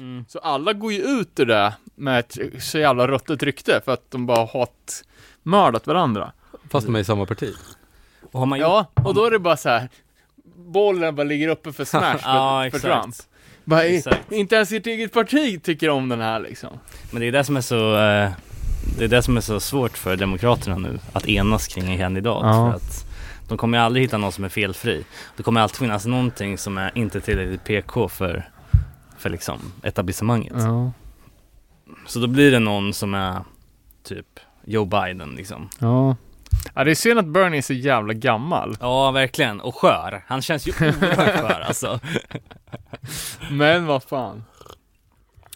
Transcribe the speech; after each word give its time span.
Mm. 0.00 0.24
Så 0.28 0.38
alla 0.38 0.72
går 0.72 0.92
ju 0.92 1.02
ut 1.02 1.40
ur 1.40 1.46
det 1.46 1.72
med 1.94 2.18
ett 2.18 2.38
så 2.58 2.78
jävla 2.78 3.08
ruttet 3.08 3.42
rykte 3.42 3.80
för 3.84 3.92
att 3.92 4.10
de 4.10 4.26
bara 4.26 4.46
har 4.46 4.68
mördat 5.42 5.86
varandra. 5.86 6.32
Fast 6.70 6.86
de 6.86 6.94
är 6.94 7.00
i 7.00 7.04
samma 7.04 7.26
parti. 7.26 7.54
Och 8.32 8.38
har 8.38 8.46
man. 8.46 8.58
Ja, 8.58 8.86
och 9.04 9.14
då 9.14 9.24
är 9.24 9.30
det 9.30 9.38
bara 9.38 9.56
så 9.56 9.68
här. 9.68 9.88
Bollen 10.56 11.14
bara 11.14 11.24
ligger 11.24 11.48
uppe 11.48 11.72
för 11.72 11.84
smash 11.84 12.16
för, 12.18 12.30
Ja, 12.30 12.68
för. 12.72 12.78
Trump. 12.78 13.14
Bara, 13.64 13.84
Exakt. 13.84 14.32
inte 14.32 14.54
ens 14.56 14.72
ert 14.72 14.86
eget 14.86 15.12
parti 15.12 15.62
tycker 15.62 15.90
om 15.90 16.08
den 16.08 16.20
här 16.20 16.40
liksom. 16.40 16.70
Men 17.10 17.20
det 17.20 17.28
är 17.28 17.32
det 17.32 17.44
som 17.44 17.56
är 17.56 17.60
så, 17.60 17.94
eh, 17.96 18.30
det 18.98 19.04
är 19.04 19.08
det 19.08 19.22
som 19.22 19.36
är 19.36 19.40
så 19.40 19.60
svårt 19.60 19.98
för 19.98 20.16
Demokraterna 20.16 20.78
nu, 20.78 20.98
att 21.12 21.28
enas 21.28 21.68
kring 21.68 21.92
en 21.92 21.98
kandidat. 21.98 22.42
Ja. 22.42 22.70
För 22.70 22.76
att 22.76 23.06
de 23.48 23.58
kommer 23.58 23.78
ju 23.78 23.84
aldrig 23.84 24.04
hitta 24.04 24.18
någon 24.18 24.32
som 24.32 24.44
är 24.44 24.48
felfri. 24.48 25.04
Det 25.36 25.42
kommer 25.42 25.60
alltid 25.60 25.76
finnas 25.78 26.06
någonting 26.06 26.58
som 26.58 26.78
är 26.78 26.90
inte 26.94 27.20
tillräckligt 27.20 27.64
PK 27.64 28.08
för, 28.08 28.50
för 29.20 29.30
liksom 29.30 29.58
etablissemanget. 29.82 30.52
Ja, 30.56 30.92
Så 32.06 32.18
då 32.18 32.26
blir 32.26 32.50
det 32.50 32.58
någon 32.58 32.94
som 32.94 33.14
är 33.14 33.40
typ 34.02 34.26
Joe 34.64 34.84
Biden 34.84 35.30
liksom. 35.34 35.68
ja. 35.78 36.16
Ja, 36.74 36.84
det 36.84 36.90
är 36.90 36.94
synd 36.94 37.18
att 37.18 37.26
Bernie 37.26 37.58
är 37.58 37.62
så 37.62 37.72
jävla 37.72 38.12
gammal. 38.12 38.76
Ja, 38.80 39.10
verkligen. 39.10 39.60
Och 39.60 39.74
skör. 39.74 40.24
Han 40.26 40.42
känns 40.42 40.66
ju 40.68 40.72
oerhört 40.80 41.40
skör 41.40 41.60
alltså. 41.68 42.00
Men 43.50 43.86
vad 43.86 44.02
fan. 44.02 44.44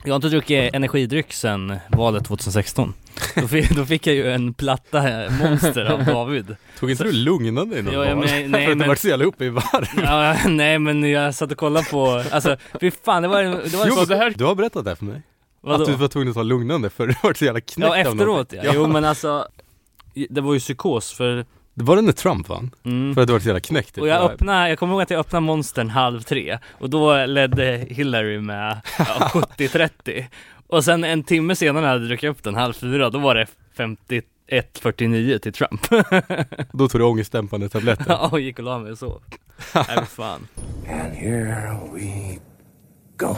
Jag 0.05 0.13
har 0.13 0.17
inte 0.17 0.29
druckit 0.29 0.75
energidryck 0.75 1.33
sedan 1.33 1.77
valet 1.89 2.25
2016. 2.25 2.95
Då 3.35 3.49
fick, 3.49 3.71
då 3.77 3.85
fick 3.87 4.07
jag 4.07 4.15
ju 4.17 4.33
en 4.33 4.55
platta 4.55 5.03
monster 5.43 5.85
av 5.85 6.05
David. 6.05 6.57
Tog 6.81 6.91
inte 6.91 7.05
du 7.05 7.13
lugnande 7.13 7.79
i 7.79 7.83
någon 7.83 7.95
Ja, 7.95 8.15
men- 8.17 8.21
nej, 8.51 8.65
För 8.65 8.73
att 8.73 8.79
men- 8.79 8.89
vart 8.89 8.99
så 8.99 9.09
jävla 9.09 9.25
uppe 9.25 9.45
i 9.45 9.49
varv. 9.49 9.87
Ja, 10.05 10.37
nej 10.49 10.79
men 10.79 11.11
jag 11.11 11.35
satt 11.35 11.53
och 11.53 11.59
kollade 11.59 11.87
på, 11.91 12.23
alltså 12.31 12.57
fy 12.81 12.91
fan 12.91 13.23
det 13.23 13.29
var, 13.29 13.43
det 13.43 13.77
var 13.77 13.87
Jo, 13.87 13.95
så 13.95 14.05
det 14.05 14.17
här- 14.17 14.35
du 14.37 14.45
har 14.45 14.55
berättat 14.55 14.85
det 14.85 14.91
här 14.91 14.97
för 14.97 15.05
mig. 15.05 15.23
vadå? 15.61 15.83
Att 15.83 15.89
du 15.91 15.95
var 15.97 16.09
tvungen 16.09 16.29
att 16.29 16.35
ta 16.35 16.43
lugnande 16.43 16.91
för 16.91 17.07
du 17.07 17.15
vart 17.23 17.37
så 17.37 17.45
jävla 17.45 17.61
knäckt 17.61 17.79
Ja 17.79 17.89
av 17.89 17.95
efteråt 17.97 18.27
någonting. 18.27 18.61
ja. 18.65 18.73
Jo 18.75 18.87
men 18.87 19.05
alltså, 19.05 19.49
det 20.31 20.41
var 20.41 20.55
ju 20.55 20.61
psykos 20.61 21.13
för, 21.13 21.47
Det 21.75 21.85
var 21.85 21.97
det 21.97 22.03
när 22.03 22.13
Trump 22.13 22.49
vann? 22.49 22.71
mm. 22.85 23.15
För 23.15 23.21
att 23.23 23.27
du 23.27 23.33
var 23.33 23.41
så 23.41 23.47
jävla 23.47 23.61
knäckt 23.61 23.99
Och 23.99 24.09
jag 24.09 24.31
öppnade, 24.31 24.69
jag 24.69 24.79
kommer 24.79 24.93
ihåg 24.93 25.03
att 25.03 25.11
jag 25.11 25.21
öppnade 25.21 25.47
monstern 25.47 25.91
halv 25.91 26.21
tre 26.21 26.59
och 26.73 26.91
då 26.91 27.27
ledde 27.27 27.87
Hillary 27.91 28.41
med 28.41 28.81
ja, 28.99 29.05
70-30 29.33 30.25
Och 30.67 30.85
sen 30.85 31.05
en 31.05 31.23
timme 31.25 31.57
senare 31.57 31.85
när 31.85 31.93
jag 31.93 32.03
druckit 32.03 32.31
upp 32.31 32.43
den 32.43 32.55
halv 32.55 32.73
fyra, 32.73 33.11
då 33.11 33.19
var 33.19 33.35
det 33.35 33.47
51-49 34.49 35.39
till 35.39 35.53
Trump 35.53 35.81
Då 36.73 36.89
tog 36.89 37.01
du 37.01 37.05
ångestdämpande 37.05 37.69
tabletter. 37.69 38.05
Ja, 38.09 38.29
och 38.33 38.41
gick 38.41 38.59
och 38.59 38.65
la 38.65 38.79
mig 38.79 38.93
och 38.93 38.99
sov 38.99 39.23
Nej 39.75 40.07
fan 40.09 40.47
And 40.89 41.15
here 41.15 41.79
we 41.95 42.39
go. 43.17 43.37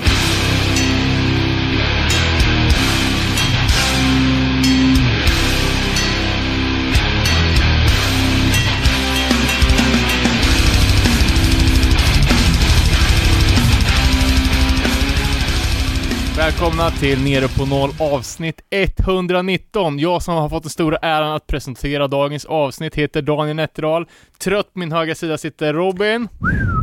Välkomna 16.37 16.91
till 16.91 17.25
Nere 17.25 17.49
på 17.49 17.67
Noll 17.67 17.91
avsnitt 18.01 18.61
119. 18.71 19.99
Jag 19.99 20.23
som 20.23 20.35
har 20.35 20.49
fått 20.49 20.63
den 20.63 20.71
stora 20.71 20.97
äran 20.97 21.33
att 21.33 21.47
presentera 21.47 22.09
dagens 22.09 22.45
avsnitt 22.45 22.95
heter 22.95 23.23
Daniel 23.23 23.57
Nätterdal. 23.57 24.07
Trött 24.39 24.73
på 24.73 24.79
min 24.79 24.93
högra 24.93 25.15
sida 25.15 25.39
sitter 25.39 25.75
Robin. 25.75 26.29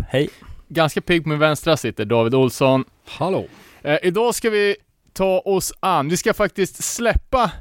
Hej 0.09 0.30
Ganska 0.68 1.02
pigg 1.02 1.24
på 1.24 1.30
min 1.30 1.40
vänstra 1.40 1.78
sitter 1.78 2.06
David 2.06 2.36
Olsson. 2.36 2.86
Hallå. 3.06 3.46
Eh, 3.81 3.98
idag 4.04 4.36
ska 4.36 4.50
vi 4.50 4.76
ta 5.14 5.40
oss 5.40 5.74
an, 5.80 6.09
vi 6.09 6.18
ska 6.18 6.34
faktiskt 6.34 6.84
släppa 6.84 7.52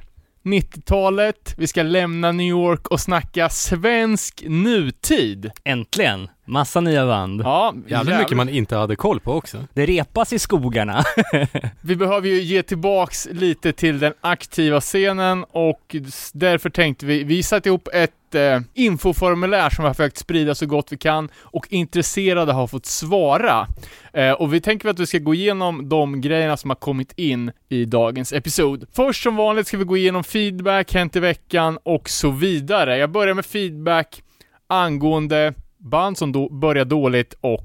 90-talet, 0.43 1.55
vi 1.57 1.67
ska 1.67 1.83
lämna 1.83 2.33
New 2.33 2.47
York 2.47 2.89
och 2.89 3.01
snacka 3.01 3.49
svensk 3.49 4.45
nutid. 4.47 5.51
Äntligen! 5.65 6.29
Massa 6.45 6.81
nya 6.81 7.07
band 7.07 7.41
Ja, 7.45 7.75
Jävligt 7.87 8.19
mycket 8.19 8.37
man 8.37 8.49
inte 8.49 8.77
hade 8.77 8.97
koll 8.97 9.21
på 9.21 9.33
också. 9.33 9.65
Det 9.75 9.87
repas 9.87 10.33
i 10.33 10.39
skogarna 10.39 11.05
Vi 11.81 11.97
behöver 11.97 12.29
ju 12.29 12.41
ge 12.41 12.63
tillbaks 12.63 13.29
lite 13.31 13.73
till 13.73 13.99
den 13.99 14.13
aktiva 14.21 14.81
scenen 14.81 15.45
och 15.51 15.97
därför 16.33 16.71
tänkte 16.71 17.07
vi, 17.07 17.25
vi 17.25 17.43
satte 17.43 17.69
ihop 17.69 17.89
ett 17.93 18.13
eh, 18.35 18.61
infoformulär 18.75 19.71
som 19.71 19.83
vi 19.83 19.87
har 19.87 19.95
försökt 19.95 20.19
sprida 20.19 20.55
så 20.55 20.67
gott 20.67 20.93
vi 20.93 20.97
kan 20.97 21.29
och 21.37 21.67
intresserade 21.71 22.53
har 22.53 22.67
fått 22.67 22.87
svara. 22.87 23.67
Eh, 24.13 24.33
och 24.33 24.55
vi 24.55 24.61
tänker 24.61 24.89
att 24.89 24.99
vi 24.99 25.07
ska 25.07 25.19
gå 25.19 25.35
igenom 25.35 25.89
de 25.89 26.21
grejerna 26.21 26.57
som 26.57 26.71
har 26.71 26.75
kommit 26.75 27.13
in 27.17 27.53
i 27.69 27.85
dagens 27.85 28.33
episod. 28.33 28.87
Först 28.93 29.23
som 29.23 29.37
vanligt 29.37 29.67
ska 29.67 29.77
vi 29.77 29.85
gå 29.85 29.97
igenom 29.97 30.25
feedback, 30.25 30.95
hänt 30.95 31.17
i 31.17 31.21
veckan 31.21 31.79
och 31.83 32.09
så 32.09 32.31
vidare. 32.31 32.99
Jag 32.99 33.11
börjar 33.11 33.35
med 33.35 33.47
feedback 33.47 34.23
angående 34.67 35.55
band 35.79 36.19
som 36.19 36.33
då 36.33 36.49
börjar 36.49 36.85
dåligt 36.85 37.35
och 37.41 37.65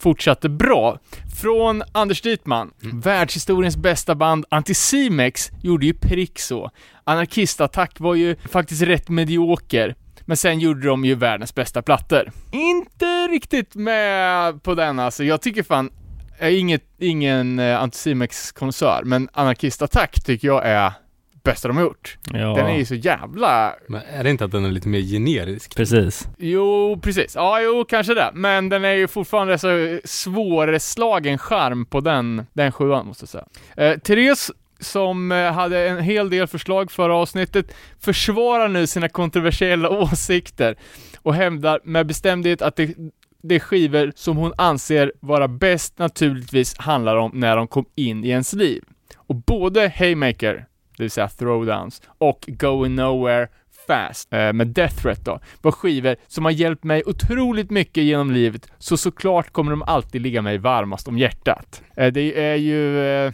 fortsatte 0.00 0.48
bra. 0.48 0.98
Från 1.40 1.82
Anders 1.92 2.22
Dietman. 2.22 2.70
Världshistoriens 2.80 3.76
bästa 3.76 4.14
band 4.14 4.44
Anticimex 4.48 5.50
gjorde 5.62 5.86
ju 5.86 5.94
prick 5.94 6.38
så. 6.38 6.70
Anarkistattack 7.04 8.00
var 8.00 8.14
ju 8.14 8.36
faktiskt 8.36 8.82
rätt 8.82 9.08
medioker. 9.08 9.94
Men 10.24 10.36
sen 10.36 10.60
gjorde 10.60 10.86
de 10.86 11.04
ju 11.04 11.14
världens 11.14 11.54
bästa 11.54 11.82
plattor. 11.82 12.32
Inte 12.52 13.28
riktigt 13.28 13.74
med 13.74 14.62
på 14.62 14.74
den 14.74 14.98
alltså. 14.98 15.24
Jag 15.24 15.42
tycker 15.42 15.62
fan, 15.62 15.90
jag 16.38 16.48
är 16.48 16.58
inget, 16.58 16.84
ingen 16.98 17.58
eh, 17.58 17.82
Anticimex-konsert, 17.82 19.04
men 19.04 19.28
Anarkistattack 19.32 20.24
tycker 20.24 20.48
jag 20.48 20.66
är 20.66 20.92
bästa 21.50 21.68
de 21.68 21.76
har 21.76 21.84
gjort. 21.84 22.18
Ja, 22.32 22.54
Den 22.54 22.66
är 22.66 22.78
ju 22.78 22.84
så 22.84 22.94
jävla 22.94 23.74
Men 23.88 24.02
är 24.14 24.24
det 24.24 24.30
inte 24.30 24.44
att 24.44 24.50
den 24.50 24.64
är 24.64 24.70
lite 24.70 24.88
mer 24.88 25.00
generisk? 25.00 25.76
precis 25.76 26.28
Jo, 26.38 27.00
precis. 27.02 27.34
Ja, 27.34 27.60
jo, 27.60 27.84
kanske 27.88 28.14
det. 28.14 28.30
Men 28.34 28.68
den 28.68 28.84
är 28.84 28.92
ju 28.92 29.08
fortfarande 29.08 29.58
så 29.58 29.98
svårslagen 30.04 31.38
charm 31.38 31.86
på 31.86 32.00
den, 32.00 32.46
den 32.52 32.72
sjuan, 32.72 33.06
måste 33.06 33.22
jag 33.22 33.28
säga. 33.28 33.46
Eh, 33.76 33.98
Therese, 33.98 34.50
som 34.80 35.32
eh, 35.32 35.52
hade 35.52 35.88
en 35.88 36.00
hel 36.00 36.30
del 36.30 36.46
förslag 36.46 36.90
förra 36.92 37.16
avsnittet, 37.16 37.74
försvarar 38.00 38.68
nu 38.68 38.86
sina 38.86 39.08
kontroversiella 39.08 39.88
åsikter 40.02 40.76
och 41.22 41.34
hävdar 41.34 41.80
med 41.84 42.06
bestämdhet 42.06 42.62
att 42.62 42.76
det 42.76 42.94
de 43.42 43.60
skivor 43.60 44.12
som 44.16 44.36
hon 44.36 44.52
anser 44.56 45.12
vara 45.20 45.48
bäst 45.48 45.98
naturligtvis 45.98 46.78
handlar 46.78 47.16
om 47.16 47.30
när 47.34 47.56
de 47.56 47.68
kom 47.68 47.84
in 47.94 48.24
i 48.24 48.28
ens 48.28 48.52
liv. 48.52 48.84
Och 49.16 49.34
både 49.34 49.92
Haymaker, 49.96 50.66
det 51.00 51.04
vill 51.04 51.10
säga 51.10 51.28
Throwdowns, 51.28 52.02
och 52.18 52.44
Going 52.48 52.94
Nowhere 52.94 53.48
Fast 53.86 54.32
eh, 54.32 54.52
med 54.52 54.66
Death 54.66 55.02
Threat 55.02 55.24
då, 55.24 55.40
var 55.62 55.72
skivor 55.72 56.16
som 56.26 56.44
har 56.44 56.52
hjälpt 56.52 56.84
mig 56.84 57.02
otroligt 57.06 57.70
mycket 57.70 58.04
genom 58.04 58.30
livet, 58.30 58.66
så 58.78 58.96
såklart 58.96 59.52
kommer 59.52 59.70
de 59.70 59.82
alltid 59.82 60.22
ligga 60.22 60.42
mig 60.42 60.58
varmast 60.58 61.08
om 61.08 61.18
hjärtat. 61.18 61.82
Eh, 61.96 62.12
det 62.12 62.40
är 62.40 62.56
ju 62.56 63.04
eh, 63.06 63.32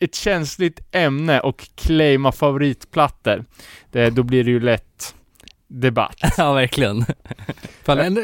ett 0.00 0.14
känsligt 0.14 0.80
ämne 0.92 1.40
och 1.40 1.68
claima 1.74 2.32
favoritplattor. 2.32 3.44
Det, 3.90 4.10
då 4.10 4.22
blir 4.22 4.44
det 4.44 4.50
ju 4.50 4.60
lätt 4.60 5.14
debatt. 5.66 6.16
Ja 6.36 6.52
verkligen 6.52 7.04
Fan, 7.82 7.98
en 7.98 8.14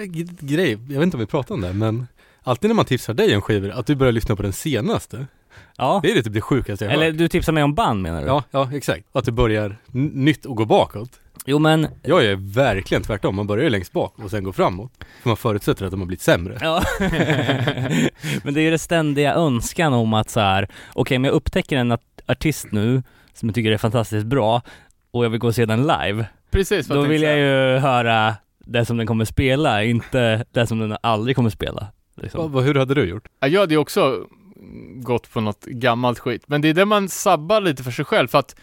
grej, 0.41 0.71
jag 0.71 0.79
vet 0.79 1.03
inte 1.03 1.17
om 1.17 1.21
vi 1.21 1.27
pratade 1.27 1.55
om 1.55 1.61
det, 1.61 1.73
men 1.73 2.07
alltid 2.43 2.71
när 2.71 2.75
man 2.75 2.85
tipsar 2.85 3.15
dig 3.15 3.37
om 3.37 3.43
skivor, 3.43 3.71
att 3.71 3.87
du 3.87 3.95
börjar 3.95 4.13
lyssna 4.13 4.37
på 4.37 4.43
den 4.43 4.53
senaste. 4.53 5.27
Ja, 5.79 6.01
Det 6.03 6.11
är 6.13 6.23
typ 6.23 6.33
det 6.33 6.41
sjukaste 6.41 6.85
jag 6.85 6.91
har 6.93 6.97
eller 6.97 7.07
hört. 7.07 7.19
du 7.19 7.29
tipsar 7.29 7.53
mig 7.53 7.63
om 7.63 7.75
band 7.75 8.03
menar 8.03 8.21
du? 8.21 8.27
Ja, 8.27 8.43
ja 8.51 8.71
exakt. 8.75 9.05
Att 9.13 9.25
du 9.25 9.33
börjar 9.33 9.65
n- 9.95 10.11
nytt 10.15 10.47
och 10.47 10.57
gå 10.57 10.65
bakåt. 10.65 11.11
Jo 11.47 11.59
men, 11.59 11.87
Jag 12.03 12.25
är 12.25 12.37
verkligen 12.55 13.03
tvärtom, 13.03 13.37
man 13.37 13.47
börjar 13.47 13.65
ju 13.65 13.71
längst 13.71 13.93
bak 13.93 14.15
och 14.19 14.31
sen 14.31 14.45
går 14.45 14.53
framåt. 14.53 14.93
För 15.23 15.29
man 15.31 15.37
förutsätter 15.37 15.85
att 15.85 15.91
de 15.91 16.01
har 16.01 16.07
blivit 16.07 16.23
sämre. 16.23 16.59
ja 16.61 16.83
Men 18.45 18.55
det 18.55 18.61
är 18.61 18.63
ju 18.65 18.71
det 18.71 18.79
ständiga 18.79 19.35
önskan 19.35 19.93
om 19.95 20.15
att 20.15 20.31
så 20.31 20.41
här, 20.41 20.69
okej 20.93 21.19
men 21.19 21.29
jag 21.29 21.35
upptäcker 21.35 21.77
en 21.77 21.93
art- 21.93 22.21
artist 22.27 22.67
nu 22.71 23.03
som 23.35 23.49
jag 23.49 23.55
tycker 23.55 23.71
är 23.73 23.79
fantastiskt 23.79 24.27
bra 24.27 24.63
och 25.11 25.25
jag 25.25 25.31
vill 25.31 25.41
gå 25.41 25.47
och 25.47 25.55
se 25.55 25.67
den 25.67 25.81
live. 25.83 26.27
Precis 26.51 26.87
Då 26.87 26.97
jag 26.97 27.03
vill 27.03 27.23
jag 27.23 27.39
ju 27.39 27.79
höra 27.79 28.35
det 28.59 28.85
som 28.85 28.97
den 28.97 29.07
kommer 29.07 29.25
spela, 29.25 29.85
inte 29.85 30.45
det 30.53 30.67
som 30.67 30.79
den 30.79 30.97
aldrig 31.01 31.37
kommer 31.37 31.51
spela. 31.51 31.87
Liksom. 32.17 32.41
Va, 32.41 32.47
va, 32.49 32.61
hur 32.61 32.75
hade 32.75 32.95
du 32.95 33.05
gjort? 33.05 33.29
Ja, 33.41 33.49
jag 33.49 33.61
hade 33.61 33.75
ju 33.75 33.79
också 33.79 34.27
gått 35.03 35.33
på 35.33 35.41
något 35.41 35.65
gammalt 35.65 36.19
skit, 36.19 36.43
men 36.47 36.61
det 36.61 36.69
är 36.69 36.75
det 36.75 36.85
man 36.85 37.09
sabbar 37.09 37.61
lite 37.61 37.83
för 37.83 37.91
sig 37.91 38.05
själv 38.05 38.29
för 38.29 38.39
att 38.39 38.57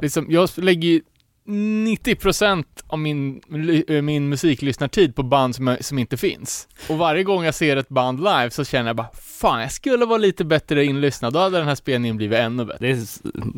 liksom, 0.00 0.26
jag 0.28 0.48
lägger 0.56 0.88
ju 0.88 1.02
90% 1.48 2.64
av 2.86 2.98
min, 2.98 3.40
eh, 3.88 4.02
min 4.02 4.28
musiklyssnartid 4.28 5.14
på 5.14 5.22
band 5.22 5.54
som, 5.54 5.68
eh, 5.68 5.78
som 5.80 5.98
inte 5.98 6.16
finns. 6.16 6.68
Och 6.88 6.98
varje 6.98 7.22
gång 7.24 7.44
jag 7.44 7.54
ser 7.54 7.76
ett 7.76 7.88
band 7.88 8.18
live 8.18 8.50
så 8.50 8.64
känner 8.64 8.86
jag 8.88 8.96
bara 8.96 9.10
Fan, 9.40 9.60
jag 9.60 9.72
skulle 9.72 10.06
vara 10.06 10.18
lite 10.18 10.44
bättre 10.44 10.84
inlyssnad, 10.84 11.32
då 11.32 11.38
hade 11.38 11.58
den 11.58 11.68
här 11.68 11.74
spelningen 11.74 12.16
blivit 12.16 12.38
ännu 12.38 12.64
bättre. 12.64 12.86
Det 12.86 12.92
är, 12.92 13.06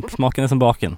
smaken 0.09 0.45
är 0.45 0.49
som 0.49 0.59
baken. 0.59 0.97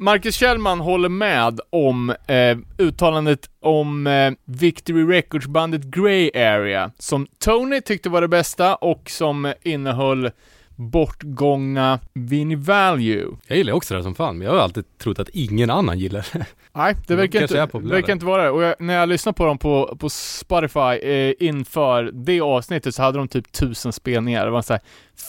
Marcus 0.00 0.34
Kjellman 0.36 0.80
håller 0.80 1.08
med 1.08 1.60
om 1.70 2.10
eh, 2.26 2.58
uttalandet 2.78 3.50
om 3.60 4.06
eh, 4.06 4.32
Victory 4.44 5.04
Records-bandet 5.04 5.82
Grey 5.84 6.30
Area, 6.34 6.90
som 6.98 7.26
Tony 7.38 7.80
tyckte 7.80 8.08
var 8.08 8.20
det 8.20 8.28
bästa 8.28 8.74
och 8.74 9.10
som 9.10 9.52
innehöll 9.62 10.30
bortgångna 10.76 11.98
Vinnie 12.12 12.56
Value. 12.56 13.26
Jag 13.46 13.58
gillar 13.58 13.72
också 13.72 13.94
det 13.94 13.98
här 13.98 14.02
som 14.02 14.14
fan, 14.14 14.38
men 14.38 14.46
jag 14.46 14.54
har 14.54 14.60
alltid 14.60 14.98
trott 14.98 15.18
att 15.18 15.28
ingen 15.28 15.70
annan 15.70 15.98
gillar 15.98 16.26
det. 16.32 16.46
Nej, 16.72 16.94
det 16.94 17.14
De 17.14 17.14
verkar 17.14 17.42
inte, 17.42 17.78
verkar 17.78 18.12
inte 18.12 18.26
vara 18.26 18.42
det. 18.42 18.50
Och 18.50 18.62
jag, 18.62 18.74
när 18.78 18.94
jag 18.94 19.08
lyssnade 19.08 19.36
på 19.36 19.44
dem 19.44 19.58
på, 19.58 19.96
på 20.00 20.08
Spotify 20.10 20.80
eh, 20.80 21.32
inför 21.40 22.10
det 22.12 22.40
avsnittet 22.40 22.94
så 22.94 23.02
hade 23.02 23.18
de 23.18 23.28
typ 23.28 23.52
tusen 23.52 23.92
spelningar. 23.92 24.44
Det 24.44 24.50
var 24.50 24.62
så 24.62 24.72
här 24.72 24.82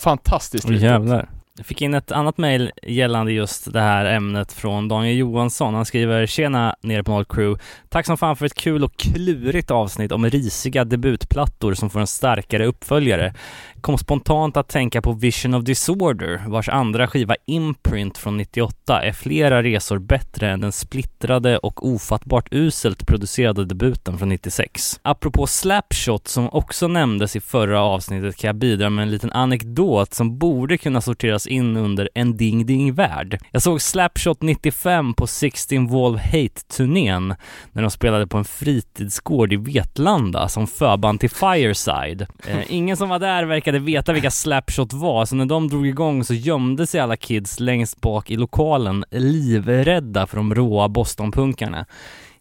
fantastiskt 0.04 0.66
Åh 0.66 0.72
litet. 0.72 0.90
jävlar. 0.90 1.30
Jag 1.60 1.66
fick 1.66 1.82
in 1.82 1.94
ett 1.94 2.12
annat 2.12 2.38
mejl 2.38 2.72
gällande 2.84 3.32
just 3.32 3.74
det 3.74 3.82
här 3.82 4.06
ämnet 4.06 4.54
från 4.54 4.88
Daniel 4.88 5.18
Johansson. 5.18 5.74
Han 5.74 5.86
skriver 5.86 6.26
“Tjena 6.26 6.76
nere 6.82 7.04
på 7.04 7.12
Noll 7.12 7.26
Crew. 7.26 7.64
Tack 7.90 8.06
som 8.06 8.18
fan 8.18 8.36
för 8.36 8.46
ett 8.46 8.56
kul 8.56 8.84
och 8.84 8.98
klurigt 8.98 9.72
avsnitt 9.72 10.12
om 10.12 10.30
risiga 10.30 10.84
debutplattor 10.86 11.74
som 11.74 11.90
får 11.90 12.00
en 12.00 12.08
starkare 12.08 12.66
uppföljare. 12.66 13.34
Kom 13.82 13.98
spontant 13.98 14.58
att 14.58 14.68
tänka 14.68 15.02
på 15.02 15.14
Vision 15.14 15.54
of 15.54 15.64
Disorder, 15.64 16.42
vars 16.48 16.70
andra 16.70 17.08
skiva 17.08 17.36
Imprint 17.46 18.18
från 18.18 18.38
98 18.38 19.04
är 19.04 19.12
flera 19.12 19.64
resor 19.64 20.00
bättre 20.00 20.50
än 20.50 20.62
den 20.62 20.72
splittrade 20.72 21.58
och 21.58 21.88
ofattbart 21.88 22.48
uselt 22.52 23.08
producerade 23.08 23.66
debuten 23.66 24.18
från 24.18 24.30
96. 24.30 25.00
Apropå 25.02 25.48
Slapshot 25.48 26.28
som 26.28 26.50
också 26.50 26.88
nämndes 26.88 27.36
i 27.36 27.40
förra 27.40 27.82
avsnittet 27.82 28.38
kan 28.38 28.48
jag 28.48 28.56
bidra 28.56 28.90
med 28.90 29.04
en 29.04 29.12
liten 29.12 29.32
anekdot 29.32 30.14
som 30.14 30.38
borde 30.38 30.78
kunna 30.78 31.02
sorteras 31.02 31.49
in 31.52 31.78
under 31.78 32.10
en 32.14 32.38
ding 32.38 32.66
ding 32.66 32.94
värld. 32.94 33.40
Jag 33.52 33.62
såg 33.62 33.82
Slapshot 33.82 34.42
95 34.42 35.14
på 35.14 35.28
16 35.28 35.88
Volve 35.88 36.20
Hate-turnén 36.20 37.36
när 37.72 37.82
de 37.82 37.92
spelade 37.92 38.28
på 38.28 38.38
en 38.38 38.46
fritidsgård 38.46 39.54
i 39.54 39.56
Vetlanda 39.56 40.50
som 40.50 40.68
förband 40.68 41.20
till 41.20 41.30
Fireside. 41.30 42.28
Eh, 42.48 42.60
ingen 42.68 42.98
som 42.98 43.10
var 43.10 43.20
där 43.20 43.44
verkade 43.44 43.80
veta 43.80 44.14
vilka 44.14 44.32
Slapshot 44.32 44.94
var, 44.94 45.26
så 45.26 45.36
när 45.36 45.46
de 45.46 45.68
drog 45.68 45.88
igång 45.88 46.24
så 46.24 46.34
gömde 46.34 46.88
sig 46.88 47.00
alla 47.00 47.18
kids 47.18 47.60
längst 47.60 48.02
bak 48.02 48.32
i 48.32 48.36
lokalen, 48.36 49.06
livrädda 49.12 50.28
för 50.28 50.38
de 50.38 50.56
råa 50.56 50.90
Bostonpunkarna. 50.90 51.86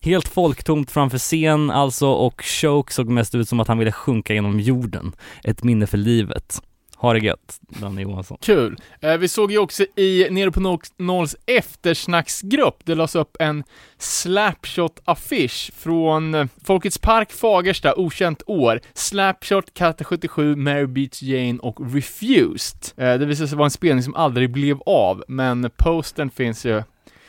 Helt 0.01 0.29
folktomt 0.29 0.91
framför 0.91 1.19
scen 1.19 1.71
alltså 1.71 2.09
och 2.09 2.43
Choke 2.45 2.93
såg 2.93 3.09
mest 3.09 3.35
ut 3.35 3.49
som 3.49 3.61
att 3.61 3.69
han 3.69 3.79
ville 3.79 3.93
sjunka 3.93 4.35
genom 4.35 4.61
jorden. 4.61 5.13
Ett 5.45 5.65
minne 5.65 5.87
för 5.87 5.99
livet. 5.99 6.63
Ha 7.01 7.13
det 7.13 7.19
gött, 7.19 7.59
Danne 7.61 8.03
Johansson. 8.03 8.39
Kul. 8.41 8.77
Eh, 9.01 9.17
vi 9.17 9.29
såg 9.29 9.53
ju 9.53 9.59
också 9.59 9.85
i, 9.97 10.27
nere 10.31 10.51
på 10.51 10.61
Noll- 10.61 10.93
Nolls 10.97 11.37
eftersnacksgrupp, 11.47 12.77
det 12.85 12.95
lades 12.95 13.15
upp 13.15 13.37
en 13.41 13.65
Slapshot-affisch 13.99 15.71
från 15.77 16.35
eh, 16.35 16.47
Folkets 16.65 16.99
Park 16.99 17.33
Fagersta, 17.33 17.95
okänt 17.97 18.43
år. 18.47 18.81
Slapshot, 18.95 19.75
Katte 19.75 20.05
77, 20.05 20.57
Mary 20.57 20.87
Beach 20.87 21.23
Jane 21.23 21.59
och 21.59 21.95
Refused. 21.95 22.79
Eh, 22.97 23.15
det 23.19 23.27
visade 23.27 23.49
sig 23.49 23.59
vara 23.59 23.67
en 23.67 23.71
spelning 23.71 24.03
som 24.03 24.15
aldrig 24.15 24.51
blev 24.51 24.79
av, 24.87 25.25
men 25.29 25.71
posten 25.77 26.31
finns 26.31 26.65
ju 26.67 26.83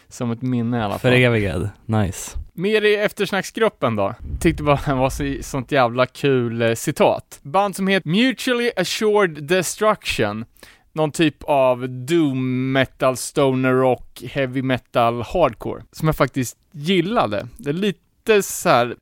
som 0.07 0.31
ett 0.31 0.41
minne 0.41 0.77
i 0.77 0.81
alla 0.81 0.99
fall. 0.99 1.11
Förevigad. 1.11 1.69
Nice. 1.85 2.37
Mer 2.59 2.85
i 2.85 2.95
eftersnacksgruppen 2.95 3.95
då. 3.95 4.15
Tyckte 4.39 4.63
bara 4.63 4.79
det 4.85 4.93
var 4.93 5.09
så, 5.09 5.35
sånt 5.41 5.71
jävla 5.71 6.05
kul 6.05 6.61
eh, 6.61 6.73
citat. 6.73 7.39
Band 7.41 7.75
som 7.75 7.87
heter 7.87 8.09
Mutually 8.09 8.71
Assured 8.77 9.43
Destruction. 9.43 10.45
Någon 10.93 11.11
typ 11.11 11.43
av 11.43 11.89
doom 11.89 12.71
metal, 12.71 13.17
stoner 13.17 13.73
rock, 13.73 14.23
heavy 14.31 14.61
metal, 14.61 15.21
hardcore. 15.21 15.83
Som 15.91 16.07
jag 16.07 16.15
faktiskt 16.15 16.57
gillade. 16.71 17.47
Det 17.57 17.69
är 17.69 17.73
lite 17.73 18.43
så 18.43 18.69
här 18.69 18.95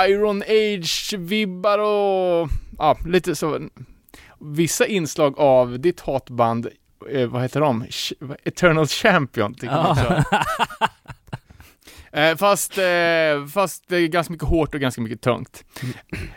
eh, 0.00 0.10
Iron 0.10 0.42
Age-vibbar 0.42 1.78
och 1.78 2.48
ja, 2.78 2.98
lite 3.06 3.36
så. 3.36 3.68
Vissa 4.40 4.86
inslag 4.86 5.38
av 5.38 5.80
ditt 5.80 6.00
hatband, 6.00 6.68
eh, 7.10 7.28
vad 7.28 7.42
heter 7.42 7.60
de? 7.60 7.84
Eternal 8.44 8.86
Champion 8.86 9.54
tycker 9.54 9.74
jag 9.74 9.90
också. 9.90 10.24
Eh, 12.14 12.36
fast, 12.36 12.78
eh, 12.78 13.46
fast 13.52 13.84
det 13.88 13.96
är 13.96 14.06
ganska 14.06 14.32
mycket 14.32 14.48
hårt 14.48 14.74
och 14.74 14.80
ganska 14.80 15.00
mycket 15.02 15.20
tungt. 15.20 15.64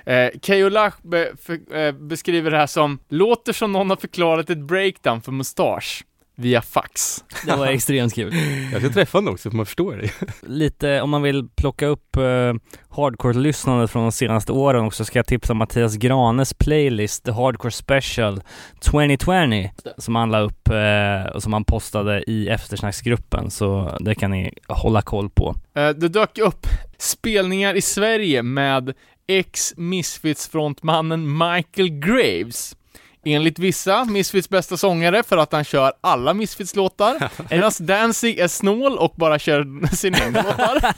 Eh, 0.06 0.29
Keyyo 0.41 0.69
Lach 0.69 0.94
be, 1.01 1.31
för, 1.41 1.75
eh, 1.77 1.91
beskriver 1.91 2.51
det 2.51 2.57
här 2.57 2.68
som 2.68 3.00
låter 3.09 3.53
som 3.53 3.71
någon 3.71 3.89
har 3.89 3.97
förklarat 3.97 4.50
ett 4.50 4.57
breakdown 4.57 5.21
för 5.21 5.31
mustasch 5.31 6.03
via 6.38 6.62
fax. 6.62 7.24
Det 7.45 7.56
var 7.56 7.68
extremt 7.68 8.16
kul. 8.16 8.34
Jag 8.72 8.81
ska 8.81 8.92
träffa 8.92 9.18
honom 9.18 9.34
också 9.34 9.50
för 9.50 9.57
man 9.57 9.66
förstår 9.66 9.95
det. 9.95 10.12
Lite, 10.48 11.01
om 11.01 11.10
man 11.10 11.22
vill 11.22 11.48
plocka 11.56 11.86
upp 11.86 12.18
eh, 12.18 12.54
hardcore-lyssnandet 12.89 13.92
från 13.92 14.04
de 14.04 14.12
senaste 14.12 14.51
åren 14.51 14.86
också 14.86 15.06
ska 15.06 15.19
jag 15.19 15.25
tipsa 15.25 15.54
Mattias 15.54 15.95
Granes 15.95 16.54
playlist, 16.54 17.25
The 17.25 17.31
Hardcore 17.31 17.72
Special 17.72 18.42
2020, 18.80 19.69
som 19.98 20.16
han 20.16 20.31
la 20.31 20.39
upp 20.39 20.69
eh, 20.69 21.36
och 21.36 21.44
som 21.44 21.54
han 21.54 21.63
postade 21.63 22.24
i 22.28 22.48
eftersnacksgruppen, 22.48 23.51
så 23.51 23.98
det 24.00 24.16
kan 24.16 24.31
ni 24.31 24.54
hålla 24.68 25.01
koll 25.01 25.30
på. 25.30 25.56
Eh, 25.75 25.89
det 25.89 26.07
dök 26.07 26.38
upp 26.38 26.68
spelningar 26.98 27.74
i 27.74 27.81
Sverige 27.81 28.44
med 28.44 28.94
ex-Misfits-frontmannen 29.28 31.38
Michael 31.38 31.89
Graves. 31.89 32.75
Enligt 33.25 33.59
vissa, 33.59 34.05
Misfits 34.05 34.49
bästa 34.49 34.77
sångare 34.77 35.23
för 35.23 35.37
att 35.37 35.51
han 35.51 35.63
kör 35.63 35.93
alla 36.01 36.33
Misfits-låtar, 36.33 37.29
medan 37.49 37.71
Danzig 37.79 38.39
är 38.39 38.47
snål 38.47 38.97
och 38.97 39.13
bara 39.15 39.39
kör 39.39 39.95
sina 39.95 40.25
egna 40.25 40.41
låtar. 40.41 40.93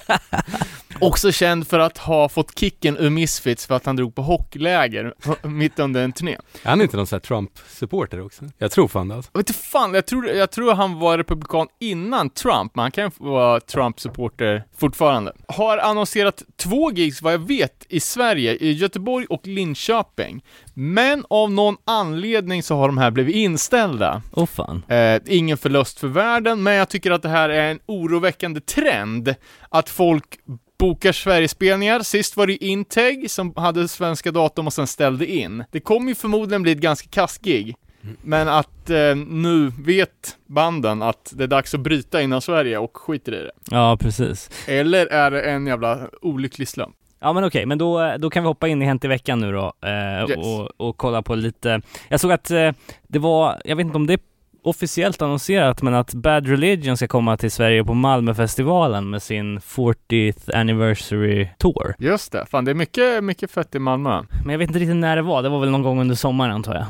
Också 1.02 1.32
känd 1.32 1.68
för 1.68 1.80
att 1.80 1.98
ha 1.98 2.30
fått 2.30 2.60
kicken 2.60 2.98
ur 2.98 3.10
Misfits 3.10 3.68
för 3.68 3.76
att 3.76 3.86
han 3.86 3.96
drog 3.96 4.16
på 4.16 4.22
hockeyläger 4.22 5.14
mitt 5.48 5.80
under 5.80 6.04
en 6.04 6.12
turné. 6.12 6.38
Är 6.64 6.70
han 6.70 6.82
inte 6.82 6.98
någon 6.98 7.08
sån 7.08 7.16
här 7.16 7.22
Trump-supporter 7.22 8.26
också? 8.26 8.46
Jag 8.58 8.72
tror 8.72 8.88
fan 8.88 9.08
det 9.08 9.16
alltså. 9.16 9.32
Jag 9.34 9.40
vet 9.40 9.50
inte 9.50 9.60
fan, 9.60 9.94
jag 9.94 10.06
tror, 10.06 10.28
jag 10.28 10.52
tror 10.52 10.74
han 10.74 11.00
var 11.00 11.18
republikan 11.18 11.68
innan 11.80 12.30
Trump, 12.30 12.76
men 12.76 12.82
han 12.82 12.92
kan 12.92 13.04
ju 13.04 13.12
vara 13.18 13.60
Trump-supporter 13.60 14.64
fortfarande. 14.78 15.34
Har 15.48 15.78
annonserat 15.78 16.44
två 16.58 16.92
gigs, 16.92 17.22
vad 17.22 17.34
jag 17.34 17.48
vet, 17.48 17.86
i 17.90 18.00
Sverige, 18.00 18.56
i 18.56 18.72
Göteborg 18.72 19.26
och 19.30 19.48
Linköping. 19.48 20.44
Men 20.74 21.26
av 21.30 21.52
någon 21.52 21.78
anledning 21.86 22.64
så 22.64 22.76
har 22.76 22.88
de 22.88 22.98
här 22.98 23.12
blivit 23.12 23.36
inställda. 23.36 24.22
Åh 24.34 24.46
fan. 24.46 24.84
Eh, 24.88 25.22
ingen 25.26 25.58
förlust 25.58 26.00
för 26.00 26.08
världen, 26.08 26.64
men 26.64 26.74
jag 26.74 26.90
tycker 26.90 27.12
att 27.12 27.22
det 27.22 27.30
här 27.30 27.50
är 27.50 27.72
en 27.72 27.80
oroväckande 27.86 28.62
trend, 28.62 29.36
att 29.70 29.90
folk 29.90 30.40
bokar 30.80 31.12
Sverigespelningar. 31.12 32.00
Sist 32.00 32.38
var 32.38 32.48
det 32.48 32.54
ju 32.54 32.58
Integ 32.68 33.32
som 33.32 33.54
hade 33.56 33.88
svenska 33.88 34.32
datum 34.32 34.68
och 34.68 34.74
sen 34.74 34.88
ställde 34.88 35.26
in. 35.26 35.64
Det 35.72 35.80
kommer 35.80 36.10
ju 36.10 36.16
förmodligen 36.16 36.64
bli 36.64 36.72
ett 36.72 36.78
ganska 36.78 37.10
kastgig. 37.10 37.76
Men 38.22 38.48
att 38.48 38.90
eh, 38.90 39.16
nu 39.16 39.72
vet 39.80 40.38
banden 40.48 41.02
att 41.02 41.34
det 41.36 41.44
är 41.44 41.48
dags 41.48 41.74
att 41.74 41.80
bryta 41.80 42.22
innan 42.22 42.42
Sverige 42.42 42.78
och 42.78 42.98
skiter 42.98 43.32
i 43.32 43.36
det. 43.44 43.52
Ja, 43.72 43.98
precis. 44.02 44.50
Eller 44.68 45.06
är 45.06 45.32
det 45.32 45.42
en 45.42 45.68
jävla 45.68 46.08
olycklig 46.22 46.68
slump? 46.68 46.96
Ja 47.22 47.34
men 47.34 47.44
okej, 47.44 47.66
men 47.66 47.78
då, 47.78 48.16
då 48.20 48.30
kan 48.30 48.44
vi 48.44 48.48
hoppa 48.48 48.68
in 48.68 48.82
i 48.82 48.86
Hänt 48.86 49.06
i 49.06 49.08
veckan 49.08 49.40
nu 49.40 49.52
då 49.52 49.74
eh, 49.86 50.30
Yes. 50.30 50.38
och, 50.38 50.72
och 50.88 50.98
kolla 50.98 51.22
på 51.22 51.36
lite 51.36 51.82
Jag 52.10 52.20
såg 52.20 52.32
att 52.32 52.52
eh, 52.52 52.72
det 53.08 53.20
var, 53.20 53.62
jag 53.66 53.76
vet 53.76 53.86
inte 53.86 53.98
om 53.98 54.08
det 54.08 54.20
officiellt 54.64 55.22
annonserat 55.22 55.82
men 55.82 55.94
att 55.94 56.14
Bad 56.14 56.48
Religion 56.48 56.98
ska 56.98 57.08
komma 57.08 57.38
till 57.38 57.52
Sverige 57.52 57.84
på 57.84 57.94
Malmöfestivalen 57.94 59.10
med 59.10 59.22
sin 59.22 59.60
40th 59.60 60.56
anniversary 60.56 61.48
tour. 61.58 61.96
Just 62.00 62.32
det, 62.32 62.46
fan 62.46 62.66
det 62.66 62.72
är 62.72 62.76
mycket, 62.76 63.24
mycket 63.24 63.52
fett 63.52 63.76
i 63.76 63.80
Malmö. 63.80 64.24
Men 64.44 64.52
jag 64.52 64.60
vet 64.60 64.70
inte 64.70 64.80
riktigt 64.80 64.96
när 64.96 65.16
det 65.16 65.22
var, 65.22 65.44
det 65.44 65.50
var 65.50 65.60
väl 65.60 65.70
någon 65.70 65.84
gång 65.84 66.02
under 66.02 66.16
sommaren 66.16 66.52
antar 66.52 66.76
jag. 66.76 66.86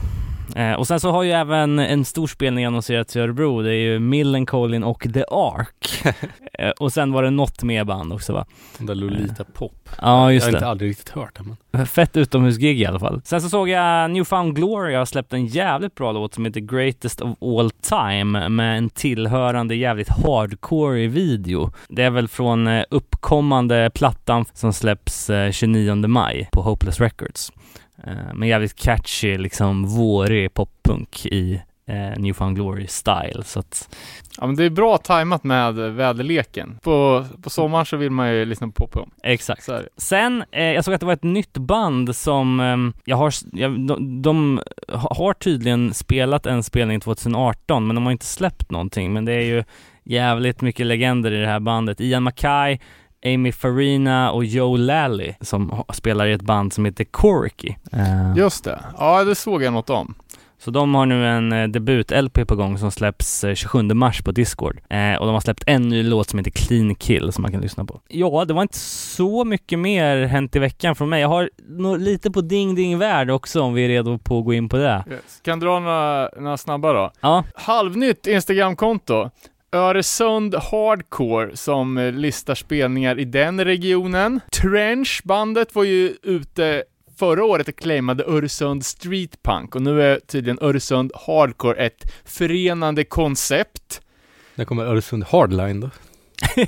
Eh, 0.56 0.74
och 0.74 0.88
sen 0.88 1.00
så 1.00 1.12
har 1.12 1.24
ju 1.24 1.32
även 1.32 1.80
en 1.80 2.06
stor 2.06 2.28
spelning 2.28 2.66
annonserats 2.66 3.16
i 3.16 3.20
Örebro, 3.20 3.62
det 3.62 3.70
är 3.70 3.92
ju 3.92 4.00
Millencolin 4.00 4.84
och 4.84 5.08
The 5.14 5.24
Ark. 5.32 6.04
eh, 6.54 6.70
och 6.70 6.94
sen 6.94 7.12
var 7.12 7.24
det 7.24 7.30
något 7.30 7.64
mer 7.64 7.84
band 7.84 8.14
också 8.14 8.34
va? 8.34 8.46
Den 8.78 8.88
där 8.88 8.96
Lolita 8.96 9.44
Pop. 9.44 9.90
Ja 10.02 10.32
just 10.32 10.46
jag 10.46 10.48
har 10.48 10.52
det. 10.52 10.58
inte 10.58 10.68
aldrig 10.68 10.90
riktigt 10.90 11.10
hört 11.10 11.36
den 11.38 11.46
men. 11.72 11.88
Fett 11.88 12.18
utomhusgig 12.18 12.82
i 12.82 12.86
alla 12.86 13.00
fall. 13.00 13.22
Sen 13.26 13.42
så 13.42 13.50
såg 13.50 13.70
jag 13.70 14.12
Newfound 14.12 14.56
Glory 14.56 14.96
har 14.96 15.06
släppt 15.06 15.34
en 15.34 15.46
jävligt 15.46 15.96
bra 15.96 16.12
låt 16.12 16.34
som 16.34 16.46
heter 16.46 16.60
Greatest 16.60 17.22
of 17.22 17.38
All 17.42 17.72
Time 17.72 18.50
med 18.50 18.78
en 18.78 18.90
tillhörande 18.90 19.76
jävligt 19.76 20.10
hardcore 20.10 21.08
video. 21.08 21.72
Det 21.88 22.04
är 22.04 22.10
väl 22.10 22.28
från 22.28 22.68
eh, 22.68 22.84
uppkommande 22.90 23.92
plattan 23.94 24.46
som 24.54 24.74
släpps 24.74 25.30
eh, 25.30 25.52
29 25.52 25.96
maj 26.08 26.50
på 26.52 26.62
Hopeless 26.62 27.00
Records. 27.00 27.52
Eh, 28.08 28.34
med 28.34 28.50
jävligt 28.50 28.76
catchy, 28.76 29.38
liksom 29.38 29.86
vårig 29.86 30.54
poppunk 30.54 31.26
i 31.26 31.62
eh, 31.90 32.20
Newfound 32.20 32.56
Glory 32.56 32.88
style. 32.88 33.44
Så 33.44 33.60
att, 33.60 33.98
Ja 34.38 34.48
men 34.48 34.56
det 34.56 34.64
är 34.64 34.70
bra 34.70 34.98
tajmat 34.98 35.44
med 35.44 35.74
väderleken. 35.74 36.80
På, 36.82 37.26
på 37.44 37.50
sommaren 37.50 37.86
så 37.86 37.98
vill 37.98 38.12
man 38.12 38.34
ju 38.34 38.46
lyssna 38.46 38.68
på 38.68 38.88
pop 38.88 39.10
exakt. 39.24 39.70
Sen, 39.98 40.44
eh, 40.52 40.64
jag 40.64 40.86
såg 40.86 40.94
att 40.94 41.00
det 41.00 41.06
var 41.06 41.14
ett 41.14 41.24
nytt 41.24 41.58
band 41.58 42.16
som, 42.16 42.60
ehm, 42.60 42.94
jag 43.06 43.18
har, 43.18 43.34
jag, 43.52 43.80
de, 43.88 44.22
de 44.22 44.62
har 44.88 45.34
tydligen 45.34 45.94
spelat 45.94 46.46
en 46.46 46.64
spelning 46.64 47.00
2018 47.00 47.88
men 47.88 47.96
de 47.96 48.06
har 48.06 48.12
inte 48.12 48.26
släppt 48.26 48.72
någonting 48.72 49.14
men 49.14 49.26
det 49.26 49.34
är 49.34 49.46
ju 49.46 49.64
jävligt 50.04 50.62
mycket 50.62 50.86
legender 50.86 51.32
i 51.32 51.42
det 51.42 51.48
här 51.48 51.60
bandet. 51.60 52.02
Ian 52.02 52.24
Mackay, 52.24 52.80
Amy 53.26 53.52
Farina 53.52 54.32
och 54.32 54.46
Joe 54.46 54.78
Lally 54.78 55.34
som 55.42 55.84
spelar 55.94 56.28
i 56.28 56.34
ett 56.34 56.42
band 56.42 56.74
som 56.74 56.86
heter 56.86 57.04
Corky. 57.04 57.74
Eh, 57.92 58.38
Just 58.38 58.64
det, 58.64 58.80
ja 58.98 59.24
det 59.24 59.36
såg 59.36 59.64
jag 59.64 59.74
något 59.74 59.90
om. 59.90 60.16
Så 60.62 60.72
de 60.72 60.96
har 60.96 61.06
nu 61.06 61.28
en 61.28 61.52
eh, 61.52 61.68
debut-LP 61.68 62.46
på 62.46 62.56
gång 62.56 62.78
som 62.78 62.92
släpps 62.92 63.44
eh, 63.44 63.54
27 63.56 63.82
mars 63.84 64.22
på 64.22 64.32
Discord. 64.32 64.80
Eh, 64.90 65.16
och 65.20 65.26
de 65.26 65.34
har 65.34 65.40
släppt 65.40 65.64
en 65.68 65.90
ny 65.90 66.04
låt 66.04 66.30
som 66.30 66.40
heter 66.40 66.52
Clean 66.52 66.96
Kill 66.96 67.32
som 67.32 67.42
man 67.42 67.52
kan 67.52 67.62
lyssna 67.62 67.86
på. 67.86 68.02
Ja, 68.08 68.46
det 68.46 68.54
var 68.54 68.62
inte 68.62 68.78
så 68.78 69.44
mycket 69.46 69.80
mer 69.80 70.26
hänt 70.26 70.56
i 70.56 70.60
veckan 70.60 70.96
från 70.96 71.10
mig. 71.10 71.22
Jag 71.22 71.28
har 71.28 71.50
nog 71.68 72.00
lite 72.00 72.32
på 72.32 72.42
Ding 72.42 72.76
Ding 72.76 72.98
Värld 72.98 73.30
också 73.32 73.62
om 73.62 73.74
vi 73.74 73.84
är 73.86 73.88
redo 73.88 74.18
på 74.18 74.40
att 74.40 74.46
gå 74.46 74.54
in 74.54 74.70
på 74.70 74.78
det. 74.78 75.04
Yes. 75.12 75.40
Kan 75.44 75.60
dra 75.60 75.80
några, 75.80 76.30
några 76.40 76.58
snabba 76.58 76.94
då. 76.94 77.12
Ja, 77.22 77.44
Halvnytt 77.56 78.28
Instagramkonto. 78.28 79.30
Öresund 79.72 80.56
Hardcore 80.56 81.58
som 81.58 81.98
eh, 81.98 82.12
listar 82.12 82.56
spelningar 82.56 83.20
i 83.20 83.26
den 83.26 83.66
regionen. 83.66 84.40
Trench, 84.62 85.22
bandet 85.24 85.76
var 85.76 85.84
ju 85.84 86.16
ute 86.24 86.84
förra 87.20 87.44
året 87.44 87.68
och 87.68 87.76
claimade 87.76 88.24
Öresund 88.24 88.86
Street 88.86 89.44
Punk 89.44 89.76
och 89.76 89.82
nu 89.82 90.02
är 90.02 90.20
tydligen 90.20 90.60
Öresund 90.62 91.12
Hardcore 91.16 91.86
ett 91.86 92.14
förenande 92.26 93.04
koncept. 93.04 94.02
När 94.56 94.66
kommer 94.66 94.86
Öresund 94.86 95.24
Hardline 95.24 95.80
då? 95.80 95.90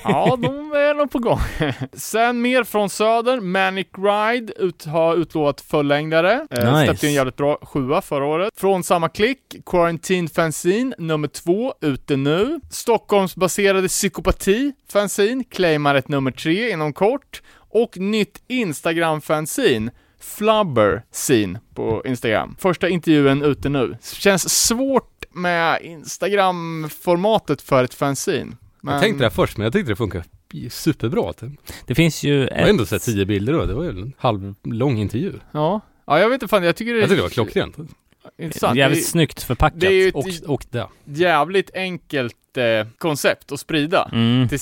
Ja, 0.03 0.37
de 0.41 0.60
är 0.75 0.93
nog 0.93 1.11
på 1.11 1.19
gång. 1.19 1.39
Sen 1.93 2.41
mer 2.41 2.63
från 2.63 2.89
söder, 2.89 3.39
Manic 3.39 3.87
Ride 3.97 4.53
ut, 4.57 4.85
har 4.85 5.15
utlovat 5.15 5.61
fullängdare. 5.61 6.47
Eh, 6.51 6.73
Nice. 6.73 6.85
Släppte 6.85 7.07
en 7.07 7.13
jävligt 7.13 7.35
bra 7.35 7.57
sjua 7.61 8.01
förra 8.01 8.25
året. 8.25 8.53
Från 8.57 8.83
samma 8.83 9.09
klick, 9.09 9.39
Quarantine 9.65 10.27
Fanzine 10.27 10.95
nummer 10.97 11.27
två, 11.27 11.73
ute 11.81 12.15
nu. 12.17 12.59
Stockholmsbaserade 12.71 13.87
Psykopati 13.87 14.73
Fanzine 14.91 15.43
claimar 15.43 15.95
ett 15.95 16.07
nummer 16.07 16.31
tre 16.31 16.71
inom 16.71 16.93
kort. 16.93 17.41
Och 17.73 17.97
nytt 17.97 18.41
Instagram-fanzine, 18.47 19.91
Flubber 20.19 21.03
Scene 21.11 21.59
på 21.75 22.01
Instagram. 22.05 22.55
Första 22.59 22.89
intervjun 22.89 23.43
ute 23.43 23.69
nu. 23.69 23.97
Känns 24.03 24.65
svårt 24.67 25.23
med 25.33 25.81
Instagram-formatet 25.81 27.61
för 27.61 27.83
ett 27.83 27.93
fanzine. 27.93 28.57
Men... 28.81 28.93
Jag 28.93 29.03
tänkte 29.03 29.23
det 29.23 29.29
först, 29.31 29.57
men 29.57 29.63
jag 29.63 29.73
tyckte 29.73 29.91
det 29.91 29.95
funkar 29.95 30.23
superbra. 30.69 31.33
Typ. 31.33 31.51
det 31.85 31.95
finns 31.95 32.23
ju 32.23 32.33
Jag 32.51 32.57
har 32.61 32.67
ändå 32.69 32.83
ett... 32.83 32.89
sett 32.89 33.01
tio 33.03 33.25
bilder 33.25 33.53
då, 33.53 33.65
det 33.65 33.73
var 33.73 33.83
ju 33.83 33.89
en 33.89 34.13
halvlång 34.17 34.97
intervju. 34.97 35.33
Ja. 35.51 35.81
Ja, 36.05 36.19
jag 36.19 36.29
vet 36.29 36.33
inte 36.33 36.47
fan, 36.47 36.63
jag 36.63 36.75
tycker 36.75 36.93
det 36.93 36.99
är 36.99 37.01
Jag 37.01 37.09
tyckte 37.09 37.19
det 37.19 37.21
var 37.21 37.29
klockrent. 37.29 37.77
intressant. 38.39 38.77
Jävligt 38.77 38.99
det 38.99 39.03
är 39.03 39.05
snyggt 39.11 39.43
förpackat. 39.43 39.79
det 39.79 39.87
är 39.87 39.91
ju 39.91 40.07
ett 40.07 40.15
Och, 40.15 40.53
och 40.53 40.65
det. 40.69 40.87
jävligt 41.05 41.71
enkelt 41.75 42.57
eh, 42.57 42.87
koncept 42.97 43.51
att 43.51 43.59
sprida. 43.59 44.09
Mm. 44.13 44.47
Till, 44.49 44.59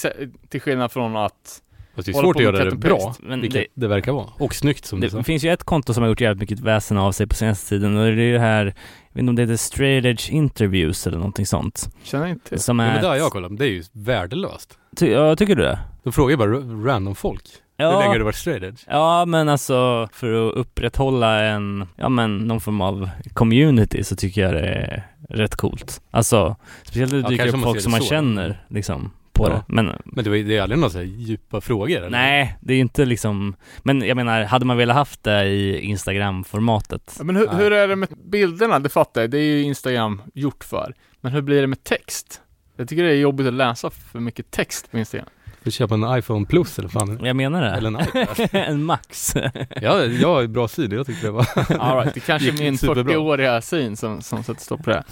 till 0.49 0.61
skillnad 0.61 0.91
från 0.91 1.15
att 1.15 1.61
Fast 1.99 2.05
det 2.05 2.11
är 2.11 2.21
svårt 2.21 2.35
att 2.35 2.41
göra 2.43 2.65
det 2.65 2.75
bra, 2.75 3.15
men 3.19 3.41
vilket 3.41 3.65
det, 3.73 3.87
verkar 3.87 4.11
vara. 4.11 4.25
Och 4.37 4.55
snyggt 4.55 4.85
som 4.85 4.99
du 4.99 5.09
sa. 5.09 5.17
Det 5.17 5.23
finns 5.23 5.43
ju 5.43 5.49
ett 5.53 5.63
konto 5.63 5.93
som 5.93 6.03
har 6.03 6.09
gjort 6.09 6.21
jävligt 6.21 6.39
mycket 6.49 6.59
väsen 6.59 6.97
av 6.97 7.11
sig 7.11 7.27
på 7.27 7.35
senaste 7.35 7.69
tiden 7.69 7.97
och 7.97 8.05
det 8.05 8.23
är 8.23 8.33
det 8.33 8.39
här, 8.39 8.65
jag 8.65 8.73
vet 9.13 9.19
inte 9.19 9.29
om 9.29 9.35
det 9.35 9.41
heter 9.41 9.55
Straight 9.55 10.05
Edge 10.05 10.29
Interviews 10.29 11.07
eller 11.07 11.17
någonting 11.17 11.45
sånt. 11.45 11.89
känner 12.03 12.25
jag 12.25 12.31
inte. 12.35 12.59
Som 12.59 12.79
Ja, 12.79 12.85
är... 12.85 12.93
men 12.93 13.01
det 13.01 13.07
har 13.07 13.15
jag 13.15 13.31
kollat, 13.31 13.57
det 13.57 13.65
är 13.65 13.69
ju 13.69 13.83
värdelöst. 13.91 14.77
Ty, 14.97 15.11
ja, 15.11 15.35
tycker 15.35 15.55
du 15.55 15.63
det? 15.63 15.79
De 16.03 16.13
frågar 16.13 16.29
ju 16.31 16.37
bara 16.37 16.49
ra- 16.49 16.85
random 16.85 17.15
folk. 17.15 17.41
Hur 17.77 17.85
länge 17.85 18.07
har 18.07 18.17
du 18.17 18.23
varit 18.23 18.35
straight 18.35 18.63
edge? 18.63 18.79
Ja, 18.87 19.25
men 19.25 19.49
alltså 19.49 20.07
för 20.13 20.47
att 20.49 20.53
upprätthålla 20.53 21.39
en, 21.43 21.87
ja 21.95 22.09
men 22.09 22.37
någon 22.37 22.61
form 22.61 22.81
av 22.81 23.09
community 23.33 24.03
så 24.03 24.15
tycker 24.15 24.41
jag 24.41 24.53
det 24.53 24.59
är 24.59 25.07
rätt 25.29 25.55
coolt. 25.55 26.01
Alltså, 26.11 26.55
speciellt 26.83 27.11
när 27.11 27.19
det 27.19 27.23
Ja, 27.25 27.29
dyker 27.29 27.43
kanske 27.43 27.57
upp 27.57 27.63
folk 27.63 27.81
som 27.81 27.91
det 27.91 27.97
man 27.97 28.01
så. 28.01 28.09
känner 28.09 28.63
liksom 28.67 29.11
på 29.39 29.47
Ja. 29.49 29.53
det. 29.53 29.63
Men 29.67 29.85
Men 30.05 30.23
det, 30.23 30.29
var, 30.29 30.37
det 30.37 30.57
är 30.57 30.61
aldrig 30.61 30.79
några 30.79 30.89
så 30.91 31.01
djupa 31.01 31.61
frågor 31.61 31.97
eller? 31.97 32.09
nej, 32.09 32.57
det 32.61 32.73
är 32.73 32.75
ju 32.75 32.81
inte 32.81 33.05
liksom, 33.05 33.55
men 33.83 34.01
jag 34.01 34.15
menar, 34.17 34.43
hade 34.43 34.65
man 34.65 34.77
velat 34.77 34.95
haft 34.95 35.23
det 35.23 35.45
i 35.45 35.79
Instagram-formatet? 35.79 37.15
Ja, 37.17 37.23
Men 37.23 37.35
hur, 37.35 37.47
hur 37.47 37.71
är 37.73 37.87
det 37.87 37.95
med 37.95 38.09
bilderna? 38.25 38.79
Det 38.79 38.89
fattar 38.89 39.21
jag, 39.21 39.29
det 39.29 39.37
är 39.37 39.43
ju 39.43 39.61
Instagram 39.61 40.21
gjort 40.33 40.63
för. 40.63 40.93
Men 41.21 41.31
hur 41.31 41.41
blir 41.41 41.61
det 41.61 41.67
med 41.67 41.83
text? 41.83 42.41
Jag 42.75 42.89
tycker 42.89 43.03
det 43.03 43.09
är 43.11 43.15
jobbigt 43.15 43.47
att 43.47 43.53
läsa 43.53 43.89
för 43.89 44.19
mycket 44.19 44.51
text 44.51 44.91
på 44.91 44.97
Instagram. 44.97 45.27
Får 45.63 45.71
köpa 45.71 45.93
en 45.95 46.17
iPhone 46.17 46.45
plus 46.45 46.79
eller 46.79 46.89
fan? 46.89 47.19
Jag 47.23 47.35
menar 47.35 47.61
det. 47.61 47.69
Eller 47.69 47.89
en 47.89 47.99
iPad. 48.07 48.49
en 48.51 48.83
max. 48.83 49.33
ja, 49.81 50.03
jag 50.05 50.27
har 50.29 50.41
ju 50.41 50.47
bra 50.47 50.67
syn, 50.67 50.91
jag 50.91 51.05
tyckte 51.05 51.27
det 51.27 51.31
var... 51.31 51.47
All 51.79 51.97
right, 51.97 52.13
det 52.13 52.19
kanske 52.19 52.49
är 52.49 52.53
min 52.53 52.77
superbra. 52.77 53.13
40-åriga 53.13 53.61
syn 53.61 53.97
som, 53.97 54.21
som 54.21 54.43
sätter 54.43 54.61
stopp 54.61 54.83
på 54.83 54.89
det 54.89 55.03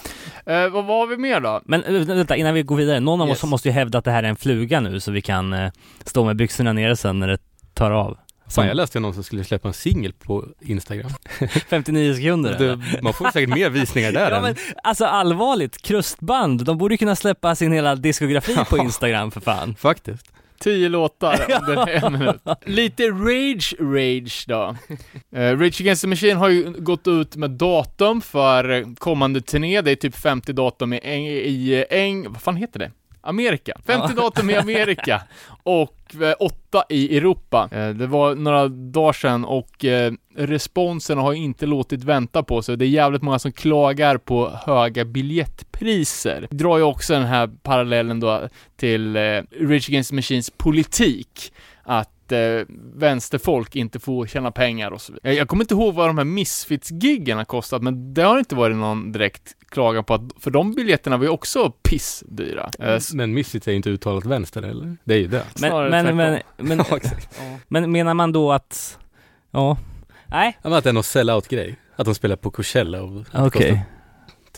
här. 0.44 0.64
Eh, 0.64 0.70
vad 0.70 0.84
har 0.84 1.06
vi 1.06 1.16
mer 1.16 1.40
då? 1.40 1.60
Men 1.64 1.84
äh, 1.84 1.92
vänta, 1.92 2.36
innan 2.36 2.54
vi 2.54 2.62
går 2.62 2.76
vidare. 2.76 3.00
Någon 3.00 3.20
av 3.20 3.28
Yes. 3.28 3.44
oss 3.44 3.50
måste 3.50 3.68
ju 3.68 3.72
hävda 3.72 3.98
att 3.98 4.04
det 4.04 4.10
här 4.10 4.22
är 4.22 4.28
en 4.28 4.36
fluga 4.36 4.80
nu 4.80 5.00
så 5.00 5.12
vi 5.12 5.22
kan 5.22 5.52
eh, 5.52 5.70
stå 6.04 6.24
med 6.24 6.36
byxorna 6.36 6.72
nere 6.72 6.96
sen 6.96 7.18
när 7.18 7.28
det 7.28 7.38
tar 7.74 7.90
av. 7.90 8.18
Fan, 8.50 8.66
jag 8.66 8.76
läste 8.76 9.00
någon 9.00 9.14
som 9.14 9.24
skulle 9.24 9.44
släppa 9.44 9.68
en 9.68 9.74
singel 9.74 10.12
på 10.12 10.44
Instagram. 10.60 11.10
59 11.68 12.14
sekunder? 12.14 12.58
Det, 12.58 13.02
man 13.02 13.12
får 13.12 13.30
säkert 13.30 13.54
mer 13.54 13.70
visningar 13.70 14.12
där 14.12 14.30
Ja 14.30 14.36
än... 14.36 14.42
men 14.42 14.54
alltså 14.82 15.04
allvarligt, 15.04 15.82
krustband, 15.82 16.64
de 16.64 16.78
borde 16.78 16.96
kunna 16.96 17.16
släppa 17.16 17.54
sin 17.54 17.72
hela 17.72 17.94
diskografi 17.96 18.56
på 18.70 18.78
Instagram 18.78 19.30
för 19.30 19.40
fan. 19.40 19.74
Faktiskt. 19.78 20.26
Tio 20.60 20.88
låtar 20.88 21.40
under 21.60 21.88
en 21.88 22.12
minut. 22.12 22.42
Lite 22.64 23.02
Rage 23.02 23.74
Rage 23.80 24.44
då. 24.48 24.76
Eh, 25.32 25.58
Rage 25.58 25.80
Against 25.80 26.02
the 26.02 26.08
Machine 26.08 26.36
har 26.36 26.48
ju 26.48 26.72
gått 26.78 27.06
ut 27.06 27.36
med 27.36 27.50
datum 27.50 28.20
för 28.20 28.94
kommande 28.94 29.40
turné. 29.40 29.80
Det 29.80 29.90
är 29.90 29.96
typ 29.96 30.16
50 30.16 30.52
datum 30.52 30.92
i, 30.92 30.96
i 30.96 31.78
eh, 31.90 31.98
Eng... 31.98 32.32
Vad 32.32 32.42
fan 32.42 32.56
heter 32.56 32.78
det? 32.78 32.90
Amerika. 33.28 33.72
50 33.86 34.14
datum 34.14 34.50
i 34.50 34.56
Amerika 34.56 35.22
och 35.62 36.14
eh, 36.22 36.34
åtta 36.40 36.84
i 36.88 37.16
Europa. 37.16 37.68
Eh, 37.72 37.88
det 37.88 38.06
var 38.06 38.34
några 38.34 38.68
dagar 38.68 39.12
sedan 39.12 39.44
och 39.44 39.84
eh, 39.84 40.12
responsen 40.36 41.18
har 41.18 41.32
inte 41.32 41.66
låtit 41.66 42.04
vänta 42.04 42.42
på 42.42 42.62
sig. 42.62 42.76
Det 42.76 42.84
är 42.84 42.88
jävligt 42.88 43.22
många 43.22 43.38
som 43.38 43.52
klagar 43.52 44.18
på 44.18 44.50
höga 44.66 45.04
biljettpriser. 45.04 46.48
Drar 46.50 46.78
ju 46.78 46.82
också 46.82 47.12
den 47.12 47.26
här 47.26 47.50
parallellen 47.62 48.20
då 48.20 48.48
till 48.76 49.16
eh, 49.16 49.20
Rage 49.60 49.88
Against 49.88 50.12
Machines 50.12 50.50
politik. 50.50 51.52
Att 51.82 52.10
eh, 52.32 52.62
vänsterfolk 52.94 53.76
inte 53.76 53.98
får 53.98 54.26
tjäna 54.26 54.50
pengar 54.50 54.90
och 54.90 55.00
så 55.00 55.12
vidare. 55.12 55.34
Jag 55.34 55.48
kommer 55.48 55.64
inte 55.64 55.74
ihåg 55.74 55.94
vad 55.94 56.08
de 56.08 56.18
här 56.18 56.24
Misfits-giggen 56.24 57.38
har 57.38 57.44
kostat, 57.44 57.82
men 57.82 58.14
det 58.14 58.22
har 58.22 58.38
inte 58.38 58.54
varit 58.54 58.76
någon 58.76 59.12
direkt 59.12 59.56
klagan 59.68 60.04
på 60.04 60.14
att, 60.14 60.22
för 60.40 60.50
de 60.50 60.72
biljetterna 60.74 61.16
var 61.16 61.24
ju 61.24 61.30
också 61.30 61.70
pissdyra. 61.70 62.70
Eh, 62.78 63.00
Men 63.14 63.34
Misfits 63.34 63.68
är 63.68 63.72
ju 63.72 63.76
inte 63.76 63.90
uttalat 63.90 64.24
vänster 64.24 64.62
eller? 64.62 64.96
Det 65.04 65.14
är 65.14 65.18
ju 65.18 65.28
det. 65.28 65.44
Men, 65.60 65.90
men, 65.90 66.16
men, 66.16 66.40
men, 66.78 66.84
men 67.68 67.92
menar 67.92 68.14
man 68.14 68.32
då 68.32 68.52
att, 68.52 68.98
ja, 69.50 69.78
nej, 70.26 70.58
Ja, 70.62 70.68
men 70.68 70.78
att 70.78 70.84
det 70.84 70.90
är 70.90 70.94
någon 70.94 71.02
sell-out-grej. 71.02 71.76
Att 71.96 72.04
de 72.04 72.14
spelar 72.14 72.36
på 72.36 72.50
Coachella 72.50 73.02
och 73.02 73.26
kostar 73.52 73.80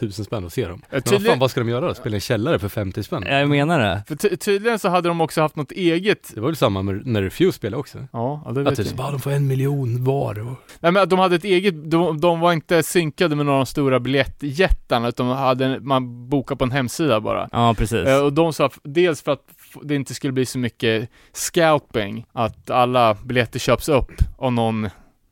tusen 0.00 0.24
spänn 0.24 0.46
att 0.46 0.52
se 0.52 0.66
dem. 0.66 0.82
Men 0.90 0.96
vad 0.96 1.04
tydligen- 1.04 1.32
fan, 1.32 1.38
vad 1.38 1.50
ska 1.50 1.60
de 1.60 1.68
göra 1.68 1.86
då? 1.88 1.94
Spela 1.94 2.14
i 2.14 2.16
en 2.16 2.20
källare 2.20 2.58
för 2.58 2.68
50 2.68 3.02
spänn? 3.02 3.22
jag 3.26 3.48
menar 3.48 3.78
det. 3.80 4.02
För 4.08 4.16
ty- 4.16 4.36
tydligen 4.36 4.78
så 4.78 4.88
hade 4.88 5.08
de 5.08 5.20
också 5.20 5.40
haft 5.40 5.56
något 5.56 5.72
eget 5.72 6.30
Det 6.34 6.40
var 6.40 6.48
väl 6.48 6.56
samma 6.56 6.82
med 6.82 7.06
när 7.06 7.22
Refuse 7.22 7.52
spelade 7.58 7.80
också? 7.80 7.98
Ja, 8.12 8.42
ja 8.44 8.52
det 8.52 8.60
Att 8.60 8.66
vet 8.66 8.76
det 8.76 8.82
jag. 8.86 8.96
bara 8.96 9.10
de 9.10 9.20
får 9.20 9.30
en 9.30 9.46
miljon 9.46 10.04
var 10.04 10.38
och... 10.40 10.54
Nej 10.80 10.92
men 10.92 10.96
att 11.02 11.10
de 11.10 11.18
hade 11.18 11.36
ett 11.36 11.44
eget, 11.44 11.90
de, 11.90 12.20
de 12.20 12.40
var 12.40 12.52
inte 12.52 12.82
synkade 12.82 13.36
med 13.36 13.46
några 13.46 13.58
av 13.58 13.64
de 13.64 13.70
stora 13.70 14.00
biljettjättarna 14.00 15.08
utan 15.08 15.28
de 15.28 15.36
hade, 15.36 15.80
man 15.80 16.28
bokade 16.28 16.58
på 16.58 16.64
en 16.64 16.70
hemsida 16.70 17.20
bara. 17.20 17.48
Ja, 17.52 17.74
precis. 17.78 18.06
Eh, 18.06 18.24
och 18.24 18.32
de 18.32 18.52
sa, 18.52 18.70
dels 18.84 19.22
för 19.22 19.32
att 19.32 19.42
det 19.82 19.94
inte 19.94 20.14
skulle 20.14 20.32
bli 20.32 20.46
så 20.46 20.58
mycket 20.58 21.08
scalping, 21.32 22.24
att 22.32 22.70
alla 22.70 23.14
biljetter 23.24 23.58
köps 23.58 23.88
upp 23.88 24.12
av 24.38 24.52
någon 24.52 24.88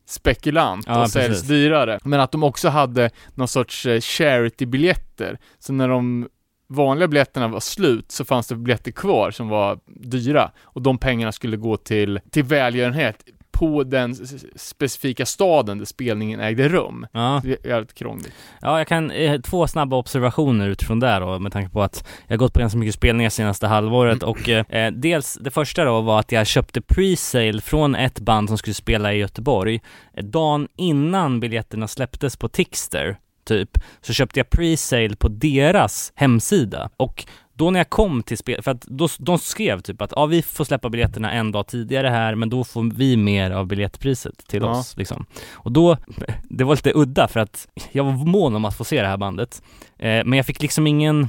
spekulant 0.08 0.84
Ja, 0.86 1.02
och 1.02 1.10
säljs 1.10 1.28
precis. 1.28 1.48
dyrare. 1.48 1.98
Men 2.04 2.20
att 2.20 2.32
de 2.32 2.42
också 2.42 2.68
hade 2.68 3.10
någon 3.34 3.48
sorts 3.48 3.86
eh, 3.86 4.00
charity-biljetter. 4.00 5.38
Så 5.58 5.72
när 5.72 5.88
de 5.88 6.28
vanliga 6.68 7.08
biljetterna 7.08 7.48
var 7.48 7.60
slut 7.60 8.12
så 8.12 8.24
fanns 8.24 8.46
det 8.48 8.56
biljetter 8.56 8.90
kvar 8.90 9.30
som 9.30 9.48
var 9.48 9.78
dyra 9.86 10.50
och 10.62 10.82
de 10.82 10.98
pengarna 10.98 11.32
skulle 11.32 11.56
gå 11.56 11.76
till, 11.76 12.20
till 12.30 12.44
välgörenhet 12.44 13.24
på 13.50 13.84
den 13.84 14.14
specifika 14.56 15.26
staden 15.26 15.78
där 15.78 15.84
spelningen 15.84 16.40
ägde 16.40 16.68
rum. 16.68 17.06
Ja. 17.12 17.40
Det 17.44 17.64
är 17.64 17.68
jävligt 17.68 17.94
krångligt. 17.94 18.32
Ja, 18.60 18.78
jag 18.78 18.88
kan, 18.88 19.10
eh, 19.10 19.40
två 19.40 19.66
snabba 19.66 19.96
observationer 19.96 20.68
utifrån 20.68 21.00
det 21.00 21.18
då, 21.18 21.38
med 21.38 21.52
tanke 21.52 21.70
på 21.70 21.82
att 21.82 22.04
jag 22.26 22.32
har 22.32 22.38
gått 22.38 22.52
på 22.52 22.60
ganska 22.60 22.78
mycket 22.78 22.94
spelningar 22.94 23.30
senaste 23.30 23.66
halvåret 23.66 24.22
och 24.22 24.48
eh, 24.48 24.64
eh, 24.68 24.92
dels, 24.92 25.38
det 25.40 25.50
första 25.50 25.84
då 25.84 26.00
var 26.00 26.20
att 26.20 26.32
jag 26.32 26.46
köpte 26.46 26.80
pre-sale 26.80 27.60
från 27.60 27.94
ett 27.94 28.20
band 28.20 28.48
som 28.48 28.58
skulle 28.58 28.74
spela 28.74 29.14
i 29.14 29.18
Göteborg. 29.18 29.80
Eh, 30.14 30.24
dagen 30.24 30.68
innan 30.76 31.40
biljetterna 31.40 31.88
släpptes 31.88 32.36
på 32.36 32.48
Tixter, 32.48 33.18
typ, 33.44 33.70
så 34.00 34.12
köpte 34.12 34.40
jag 34.40 34.46
pre-sale 34.46 35.16
på 35.16 35.28
deras 35.28 36.12
hemsida 36.14 36.90
och 36.96 37.24
då 37.58 37.70
när 37.70 37.80
jag 37.80 37.90
kom 37.90 38.22
till 38.22 38.38
spel, 38.38 38.62
för 38.62 38.70
att 38.70 38.80
då, 38.82 39.08
de 39.18 39.38
skrev 39.38 39.80
typ 39.80 40.02
att 40.02 40.12
ja, 40.16 40.26
vi 40.26 40.42
får 40.42 40.64
släppa 40.64 40.88
biljetterna 40.88 41.32
en 41.32 41.52
dag 41.52 41.66
tidigare 41.66 42.08
här, 42.08 42.34
men 42.34 42.50
då 42.50 42.64
får 42.64 42.94
vi 42.94 43.16
mer 43.16 43.50
av 43.50 43.66
biljettpriset 43.66 44.46
till 44.48 44.62
Ja. 44.62 44.70
oss 44.70 44.96
liksom. 44.96 45.26
Och 45.52 45.72
då, 45.72 45.96
det 46.50 46.64
var 46.64 46.74
lite 46.74 46.92
udda 46.94 47.28
för 47.28 47.40
att 47.40 47.68
jag 47.92 48.04
var 48.04 48.12
mån 48.12 48.56
om 48.56 48.64
att 48.64 48.76
få 48.76 48.84
se 48.84 49.02
det 49.02 49.08
här 49.08 49.16
bandet, 49.16 49.62
eh, 49.98 50.24
men 50.24 50.32
jag 50.32 50.46
fick 50.46 50.62
liksom 50.62 50.86
ingen 50.86 51.28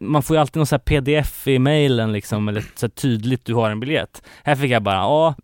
man 0.00 0.22
får 0.22 0.36
ju 0.36 0.40
alltid 0.40 0.56
någon 0.56 0.66
sån 0.66 0.76
här 0.76 1.00
pdf 1.00 1.48
i 1.48 1.58
mailen 1.58 2.12
liksom, 2.12 2.48
eller 2.48 2.64
så 2.74 2.88
tydligt 2.88 3.44
du 3.44 3.54
har 3.54 3.70
en 3.70 3.80
biljett. 3.80 4.22
Här 4.44 4.56
fick 4.56 4.70
jag 4.70 4.82
bara, 4.82 4.94
ja, 4.96 5.34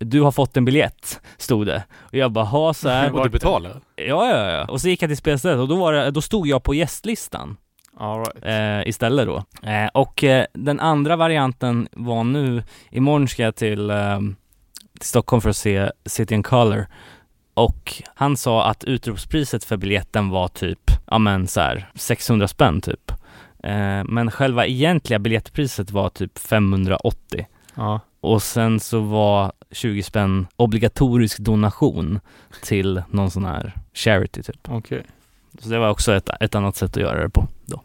du 0.00 0.20
har 0.20 0.32
fått 0.32 0.56
en 0.56 0.64
biljett, 0.64 1.20
stod 1.36 1.66
det. 1.66 1.84
Och 1.98 2.14
jag 2.14 2.32
bara, 2.32 2.44
ha 2.44 2.74
så 2.74 2.88
här. 2.88 3.12
Och 3.14 3.24
du 3.24 3.30
betalar? 3.30 3.80
Ja, 3.96 4.28
ja, 4.28 4.50
ja. 4.50 4.64
Och 4.64 4.80
så 4.80 4.88
gick 4.88 5.02
jag 5.02 5.10
till 5.10 5.16
spelstället 5.16 5.58
och 5.58 5.68
då 5.68 5.76
var 5.76 5.92
det, 5.92 6.10
då 6.10 6.20
stod 6.20 6.46
jag 6.46 6.62
på 6.62 6.74
gästlistan 6.74 7.56
right. 8.00 8.44
eh, 8.84 8.88
istället 8.88 9.26
då. 9.26 9.44
Eh, 9.68 9.88
och 9.94 10.24
eh, 10.24 10.46
den 10.52 10.80
andra 10.80 11.16
varianten 11.16 11.88
var 11.92 12.24
nu, 12.24 12.62
imorgon 12.90 13.28
ska 13.28 13.42
jag 13.42 13.56
till, 13.56 13.90
eh, 13.90 14.18
till 14.98 15.08
Stockholm 15.08 15.40
för 15.40 15.50
att 15.50 15.56
se 15.56 15.90
City 16.06 16.34
and 16.34 16.46
Color. 16.46 16.86
Och 17.54 18.02
han 18.14 18.36
sa 18.36 18.64
att 18.64 18.84
utropspriset 18.84 19.64
för 19.64 19.76
biljetten 19.76 20.28
var 20.28 20.48
typ, 20.48 20.90
ja 21.06 21.18
men 21.18 21.46
så 21.46 21.60
här 21.60 21.90
600 21.94 22.48
spänn 22.48 22.80
typ. 22.80 23.10
Eh, 23.62 24.04
men 24.04 24.30
själva 24.30 24.66
egentliga 24.66 25.18
biljettpriset 25.18 25.90
var 25.90 26.08
typ 26.08 26.38
580. 26.38 27.46
Ja. 27.74 28.00
Och 28.20 28.42
sen 28.42 28.80
så 28.80 29.00
var 29.00 29.52
20 29.70 30.02
spänn 30.02 30.46
obligatorisk 30.56 31.38
donation 31.38 32.20
till 32.62 33.02
någon 33.10 33.30
sån 33.30 33.44
här 33.44 33.72
charity 33.94 34.42
typ. 34.42 34.68
Okej. 34.68 35.02
Så 35.58 35.68
det 35.68 35.78
var 35.78 35.90
också 35.90 36.12
ett, 36.12 36.30
ett 36.40 36.54
annat 36.54 36.76
sätt 36.76 36.96
att 36.96 37.02
göra 37.02 37.22
det 37.22 37.30
på 37.30 37.48
då. 37.66 37.80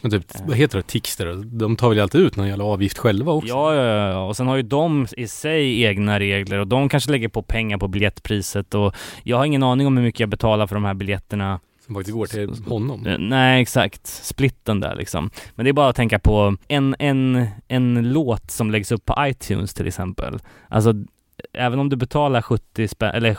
Men 0.00 0.10
typ, 0.10 0.24
vad 0.46 0.56
heter 0.56 0.78
det, 0.78 0.82
Tixter? 0.82 1.42
De 1.44 1.76
tar 1.76 1.88
väl 1.88 2.00
alltid 2.00 2.20
ut 2.20 2.36
någon 2.36 2.48
jävla 2.48 2.64
avgift 2.64 2.98
själva 2.98 3.32
också? 3.32 3.48
Ja, 3.48 3.74
ja, 3.74 3.82
ja, 3.84 4.08
ja, 4.10 4.24
och 4.24 4.36
sen 4.36 4.46
har 4.46 4.56
ju 4.56 4.62
de 4.62 5.06
i 5.16 5.28
sig 5.28 5.82
egna 5.82 6.20
regler 6.20 6.58
och 6.58 6.66
de 6.66 6.88
kanske 6.88 7.10
lägger 7.10 7.28
på 7.28 7.42
pengar 7.42 7.78
på 7.78 7.88
biljettpriset 7.88 8.74
och 8.74 8.94
jag 9.22 9.36
har 9.36 9.44
ingen 9.44 9.62
aning 9.62 9.86
om 9.86 9.96
hur 9.96 10.04
mycket 10.04 10.20
jag 10.20 10.28
betalar 10.28 10.66
för 10.66 10.74
de 10.74 10.84
här 10.84 10.94
biljetterna. 10.94 11.60
Som 11.86 11.94
faktiskt 11.94 12.14
går 12.14 12.26
till 12.26 12.54
honom. 12.68 13.06
Eh, 13.06 13.18
Nej, 13.18 13.62
exakt. 13.62 14.06
Splitten 14.06 14.80
där 14.80 14.94
liksom. 14.94 15.30
Men 15.54 15.64
det 15.64 15.70
är 15.70 15.72
bara 15.72 15.88
att 15.88 15.96
tänka 15.96 16.18
på 16.18 16.56
en, 16.68 16.96
en, 16.98 17.46
en 17.68 18.12
låt 18.12 18.50
som 18.50 18.70
läggs 18.70 18.92
upp 18.92 19.04
på 19.04 19.14
iTunes 19.18 19.74
till 19.74 19.86
exempel. 19.86 20.38
Alltså, 20.68 20.94
även 21.52 21.78
om 21.78 21.88
du 21.88 21.96
betalar 21.96 22.42
70 22.42 22.88
spänn, 22.88 23.14
eller 23.14 23.36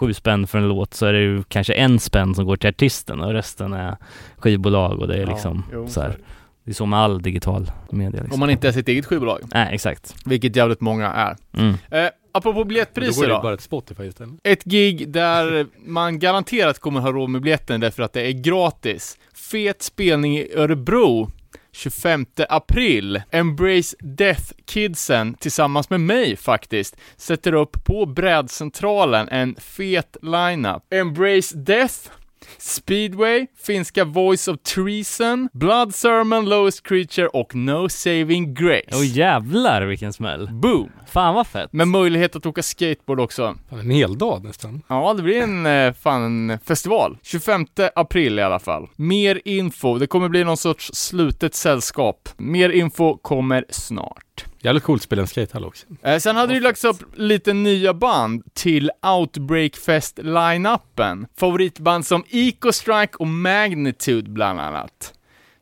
7 0.00 0.14
spänn 0.14 0.46
för 0.46 0.58
en 0.58 0.68
låt 0.68 0.94
så 0.94 1.06
är 1.06 1.12
det 1.12 1.20
ju 1.20 1.42
kanske 1.42 1.74
en 1.74 1.98
spänn 1.98 2.34
som 2.34 2.46
går 2.46 2.56
till 2.56 2.68
artisten 2.68 3.20
och 3.20 3.32
resten 3.32 3.72
är 3.72 3.96
skivbolag 4.36 5.00
och 5.00 5.08
det 5.08 5.22
är 5.22 5.26
liksom 5.26 5.62
jo, 5.72 5.88
så 5.88 6.00
här. 6.00 6.16
Det 6.64 6.70
är 6.70 6.74
så 6.74 6.86
med 6.86 6.98
all 6.98 7.22
digital 7.22 7.70
media 7.90 8.20
liksom. 8.20 8.32
Om 8.32 8.40
man 8.40 8.50
inte 8.50 8.68
är 8.68 8.72
sitt 8.72 8.88
eget 8.88 9.06
skivbolag. 9.06 9.40
Nej, 9.54 9.74
exakt. 9.74 10.14
Vilket 10.24 10.56
jävligt 10.56 10.80
många 10.80 11.12
är. 11.12 11.36
Mm. 11.56 11.74
Eh, 11.90 12.10
apropå 12.32 12.58
Men 12.58 12.58
då 12.58 12.64
biljettpriser 12.64 13.22
går 13.22 13.28
det 13.28 13.40
bara 13.42 13.56
till 13.56 13.64
Spotify 13.64 14.04
istället. 14.04 14.34
Ett 14.42 14.64
gig 14.64 15.08
där 15.08 15.66
man 15.86 16.18
garanterat 16.18 16.78
kommer 16.78 17.00
ha 17.00 17.12
råd 17.12 17.30
med 17.30 17.42
biljetten 17.42 17.80
därför 17.80 18.02
att 18.02 18.12
det 18.12 18.22
är 18.22 18.32
gratis. 18.32 19.18
Fet 19.34 19.82
spelning 19.82 20.38
i 20.38 20.54
Örebro 20.54 21.30
25 21.72 22.26
april. 22.48 23.22
Embrace 23.30 23.96
Death 24.00 24.52
Kidsen 24.66 25.34
tillsammans 25.34 25.90
med 25.90 26.00
mig 26.00 26.36
faktiskt 26.36 26.96
sätter 27.16 27.52
upp 27.52 27.84
på 27.84 28.06
brädcentralen 28.06 29.28
en 29.28 29.54
fet 29.54 30.16
lineup. 30.22 30.82
Embrace 30.90 31.56
Death 31.56 32.10
Speedway, 32.58 33.46
finska 33.62 34.04
Voice 34.04 34.48
of 34.48 34.56
Treason, 34.62 35.48
Blood 35.52 35.94
Sermon, 35.94 36.48
Lowest 36.48 36.82
Creature 36.82 37.26
och 37.26 37.54
No 37.54 37.88
Saving 37.88 38.54
Grace. 38.54 38.86
Åh 38.92 39.06
jävlar 39.06 39.82
vilken 39.82 40.12
smäll. 40.12 40.48
Boom! 40.52 40.92
Fan 41.06 41.34
vad 41.34 41.46
fett. 41.46 41.72
Med 41.72 41.88
möjlighet 41.88 42.36
att 42.36 42.46
åka 42.46 42.62
skateboard 42.62 43.20
också. 43.20 43.56
Fan, 43.70 43.80
en 43.80 43.90
hel 43.90 44.18
dag 44.18 44.44
nästan. 44.44 44.82
Ja, 44.88 45.14
det 45.14 45.22
blir 45.22 45.42
en 45.42 45.66
eh, 45.66 45.92
fan 45.92 46.50
en 46.50 46.58
festival. 46.58 47.18
25 47.22 47.66
april 47.94 48.38
i 48.38 48.42
alla 48.42 48.58
fall. 48.58 48.88
Mer 48.96 49.40
info. 49.44 49.98
Det 49.98 50.06
kommer 50.06 50.28
bli 50.28 50.44
någon 50.44 50.56
sorts 50.56 50.90
slutet 50.94 51.54
sällskap. 51.54 52.28
Mer 52.36 52.70
info 52.70 53.16
kommer 53.16 53.64
snart. 53.68 54.44
Jävligt 54.62 54.84
coolt 54.84 55.00
att 55.00 55.04
spela 55.04 55.22
en 55.22 55.28
skatehall 55.28 55.64
också. 55.64 55.86
Eh, 56.02 56.18
sen 56.18 56.36
hade 56.36 56.52
det 56.52 56.54
ju 56.54 56.60
lagts 56.60 56.84
upp 56.84 56.96
lite 57.14 57.52
nya 57.52 57.94
band 57.94 58.42
till 58.54 58.90
Outbreak 59.06 59.76
Fest 59.76 60.18
line-upen. 60.18 61.26
Favoritband 61.36 62.06
som 62.06 62.24
Eco 62.28 62.72
Strike 62.72 63.16
och 63.18 63.26
Magnitude 63.26 64.30
bland 64.30 64.60
annat. 64.60 65.14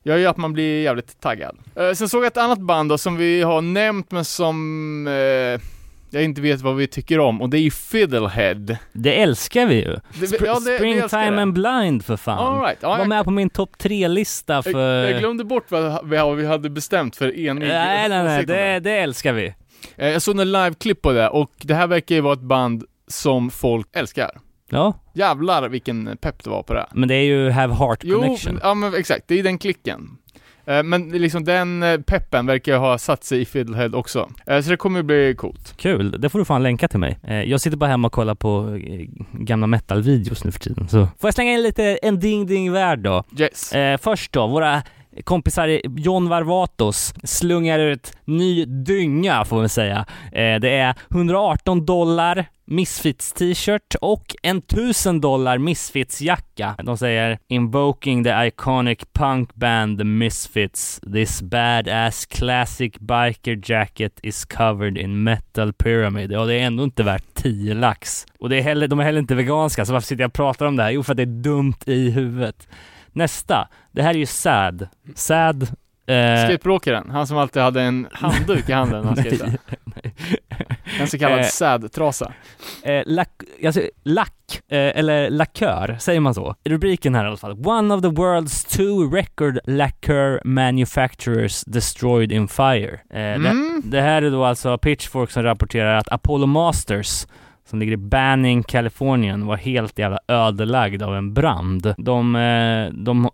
Gör 0.03 0.17
ju 0.17 0.27
att 0.27 0.37
man 0.37 0.53
blir 0.53 0.83
jävligt 0.83 1.21
taggad. 1.21 1.59
Eh, 1.77 1.93
sen 1.93 2.09
såg 2.09 2.23
jag 2.23 2.27
ett 2.27 2.37
annat 2.37 2.61
band 2.61 2.89
då 2.89 2.99
som 2.99 3.17
vi 3.17 3.43
har 3.43 3.61
nämnt 3.61 4.11
men 4.11 4.25
som 4.25 5.07
eh, 5.07 5.61
jag 6.11 6.25
inte 6.25 6.41
vet 6.41 6.61
vad 6.61 6.77
vi 6.77 6.87
tycker 6.87 7.21
om 7.21 7.43
och 7.43 7.51
det 7.51 7.59
är 7.59 7.63
ju 7.63 7.71
Fiddlehead. 7.71 8.77
Det 8.93 9.21
älskar 9.23 9.67
vi 9.67 9.75
ju. 9.75 9.97
Spr- 10.13 10.43
ja, 10.47 10.55
det- 10.55 10.77
Springtime 10.77 11.31
det. 11.31 11.43
and 11.43 11.53
Blind 11.53 12.05
för 12.05 12.17
fan. 12.17 12.39
All 12.39 12.61
right. 12.63 12.79
ja, 12.81 12.97
Var 12.97 13.05
med 13.05 13.25
på 13.25 13.31
min 13.31 13.51
topp 13.51 13.79
tre-lista 13.79 14.63
för... 14.63 15.03
Jag, 15.05 15.11
jag 15.13 15.19
glömde 15.21 15.45
bort 15.45 15.71
vad 15.71 16.09
vi, 16.09 16.17
vad 16.17 16.37
vi 16.37 16.47
hade 16.47 16.71
bestämt 16.71 17.17
för 17.17 17.39
enig 17.39 17.69
Nej, 17.69 18.09
nej, 18.09 18.25
nej, 18.25 18.47
det, 18.47 18.81
det 18.81 18.99
älskar 18.99 19.33
vi. 19.33 19.55
Eh, 19.97 20.09
Jag 20.09 20.23
såg 20.23 20.41
en 20.41 20.53
liveklipp 20.53 21.03
på 21.03 21.13
det 21.13 21.29
och 21.29 21.51
det 21.63 21.75
här 21.75 21.87
verkar 21.87 22.15
ju 22.15 22.21
vara 22.21 22.33
ett 22.33 22.41
band 22.41 22.85
som 23.09 23.51
folk 23.51 23.89
älskar. 23.93 24.31
Ja, 24.71 24.95
Jävlar 25.15 25.69
vilken 25.69 26.17
pepp 26.21 26.45
det 26.45 26.51
var 26.51 26.63
på 26.63 26.75
det. 26.75 26.87
men 26.93 27.09
det 27.09 27.15
är 27.15 27.23
ju 27.25 27.51
Have 27.51 27.75
Heart 27.75 28.01
Jo, 28.03 28.21
Connection. 28.21 28.61
ja 28.63 28.75
men 28.75 28.95
exakt, 28.95 29.25
det 29.29 29.39
är 29.39 29.43
den 29.43 29.59
klicken. 29.59 30.09
Eh, 30.69 30.83
Men 30.83 31.09
liksom 31.09 31.45
den 31.45 31.83
eh, 31.83 32.01
peppen 32.01 32.47
verkar 32.47 32.79
ha 32.79 32.99
satt 32.99 33.25
sig 33.25 33.41
i 33.41 33.45
Fiddlehead 33.45 33.89
också. 33.95 34.29
Eh, 34.47 34.61
Så 34.61 34.71
det 34.71 34.77
kommer 34.77 35.03
bli 35.03 35.35
coolt. 35.39 35.75
Kul, 35.77 36.21
det 36.21 36.29
får 36.29 36.39
du 36.39 36.45
fan 36.45 36.63
länka 36.63 36.89
till 36.89 36.99
mig. 36.99 37.19
Jag 37.47 37.61
sitter 37.61 37.77
bara 37.77 37.91
hemma 37.91 38.07
och 38.07 38.13
kollar 38.13 38.35
på 38.35 38.79
gamla 39.33 39.67
metal-videos 39.67 40.45
nu 40.45 40.53
för 40.53 40.59
tiden. 40.61 40.89
Så 40.89 40.99
får 40.99 41.29
jag 41.29 41.35
slänga 41.35 41.53
in 41.53 41.63
lite 41.63 41.85
en 42.03 42.21
ding-ding-värld 42.21 42.99
då. 42.99 43.25
Yes. 43.39 43.73
Först 44.01 44.33
då, 44.33 44.47
våra 44.47 44.83
kompisar 45.25 45.81
John 45.99 46.29
Varvatos 46.29 47.15
slungar 47.25 47.79
ut 47.79 48.17
ny 48.25 48.65
dynga 48.65 49.45
får 49.45 49.57
man 49.57 49.69
säga. 49.69 50.07
Eh, 50.33 50.61
det 50.61 50.71
är 50.71 50.95
118 51.11 51.87
dollar 51.87 52.47
Misfits 52.71 53.33
t-shirt 53.33 53.95
och 54.01 54.37
en 54.43 54.59
1000 54.59 55.21
dollar 55.21 55.59
Misfits 55.59 56.21
jacka. 56.21 56.75
De 56.85 56.99
säger 56.99 57.39
“Invoking 57.49 58.25
the 58.25 58.47
iconic 58.47 58.99
punk 59.13 59.55
band 59.55 59.99
The 59.99 60.05
Misfits, 60.05 61.01
this 61.13 61.43
badass 61.43 62.27
classic 62.27 62.93
biker 62.99 63.61
jacket 63.65 64.13
is 64.23 64.45
covered 64.45 64.99
in 64.99 65.23
metal 65.23 65.73
pyramid”. 65.73 66.33
Ja, 66.33 66.45
det 66.45 66.55
är 66.55 66.67
ändå 66.67 66.85
inte 66.85 67.03
värt 67.03 67.35
10 67.35 67.75
lax. 67.75 68.27
Och 68.39 68.49
det 68.49 68.57
är 68.57 68.63
heller, 68.63 68.89
de 68.89 69.01
är 69.01 69.05
heller 69.05 69.21
inte 69.21 69.35
veganska, 69.35 69.85
så 69.85 69.93
varför 69.93 70.07
sitter 70.07 70.23
jag 70.23 70.29
och 70.29 70.35
pratar 70.35 70.67
om 70.67 70.77
det 70.77 70.83
här? 70.83 70.91
Jo, 70.91 71.03
för 71.03 71.13
att 71.13 71.17
det 71.17 71.23
är 71.23 71.27
dumt 71.27 71.79
i 71.87 72.11
huvudet. 72.11 72.69
Nästa, 73.13 73.69
det 73.93 74.03
här 74.03 74.11
är 74.15 74.19
ju 74.19 74.27
SAD. 74.27 74.89
SAD 75.15 75.63
eh, 75.63 76.45
Skateboardåkaren, 76.47 77.11
han 77.11 77.27
som 77.27 77.39
alltid 77.39 77.63
hade 77.63 77.83
en 77.83 78.09
handduk 78.13 78.69
i 78.69 78.73
handen 78.73 79.01
när 79.01 79.07
han 79.07 79.17
skejtade. 79.17 79.59
En 81.01 81.07
så 81.09 81.19
kallad 81.19 81.39
Eh, 81.39 81.45
sad-trasa. 81.45 82.33
Eh, 82.83 83.03
lack, 83.07 83.31
alltså, 83.67 83.83
lack, 84.05 84.61
eh, 84.69 84.79
eller 84.79 85.31
lackör, 85.31 85.97
säger 86.01 86.21
man 86.21 86.35
så? 86.35 86.55
Rubriken 86.65 87.15
här 87.15 87.25
i 87.25 87.29
alla 87.29 87.37
fall. 87.37 87.67
One 87.67 87.95
of 87.95 88.03
the 88.03 88.09
world's 88.09 88.77
two 88.77 89.15
record 89.17 89.59
lacquer 89.65 90.41
manufacturers 90.45 91.65
destroyed 91.65 92.33
in 92.33 92.49
fire. 92.49 93.01
Eh, 93.11 93.19
Mm. 93.35 93.83
det, 93.85 93.97
det 93.97 94.03
här 94.03 94.23
är 94.23 94.31
då 94.31 94.45
alltså 94.45 94.79
Pitchfork 94.79 95.31
som 95.31 95.43
rapporterar 95.43 95.95
att 95.97 96.09
Apollo 96.13 96.47
Masters 96.47 97.27
som 97.69 97.79
ligger 97.79 97.93
i 97.93 97.97
Banning, 97.97 98.63
Kalifornien, 98.63 99.47
var 99.47 99.57
helt 99.57 99.99
jävla 99.99 100.19
ödelagd 100.29 101.03
av 101.03 101.15
en 101.17 101.35
brand. 101.35 101.95
De, 101.99 102.37
eh, 102.37 102.93
de 103.05 103.31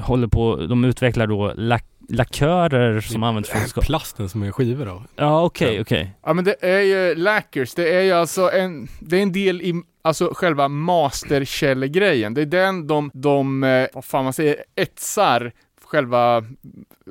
håller 0.00 0.28
på, 0.28 0.56
de 0.56 0.84
utvecklar 0.84 1.26
då 1.26 1.52
lack, 1.56 1.84
lackörer 2.08 3.00
som 3.00 3.22
används 3.22 3.50
för 3.50 3.58
att 3.58 3.86
Plasten 3.86 4.28
som 4.28 4.42
är 4.42 4.50
skivor 4.50 4.88
av. 4.88 5.06
Ja, 5.16 5.44
okej, 5.44 5.80
okej. 5.80 6.12
Ja 6.24 6.32
men 6.32 6.44
det 6.44 6.56
är 6.60 6.80
ju 6.80 7.14
Lackers, 7.14 7.74
det 7.74 7.94
är 7.94 8.02
ju 8.02 8.12
alltså 8.12 8.50
en, 8.50 8.88
det 9.00 9.18
är 9.18 9.22
en 9.22 9.32
del 9.32 9.62
i, 9.62 9.82
alltså 10.02 10.30
själva 10.34 10.68
masterkällgrejen. 10.68 12.34
Det 12.34 12.42
är 12.42 12.46
den 12.46 12.86
de, 12.86 13.10
de, 13.14 13.64
eh, 13.64 13.86
vad 13.94 14.04
fan 14.04 14.24
man 14.24 14.32
säger, 14.32 14.56
etsar 14.76 15.52
själva 15.88 16.36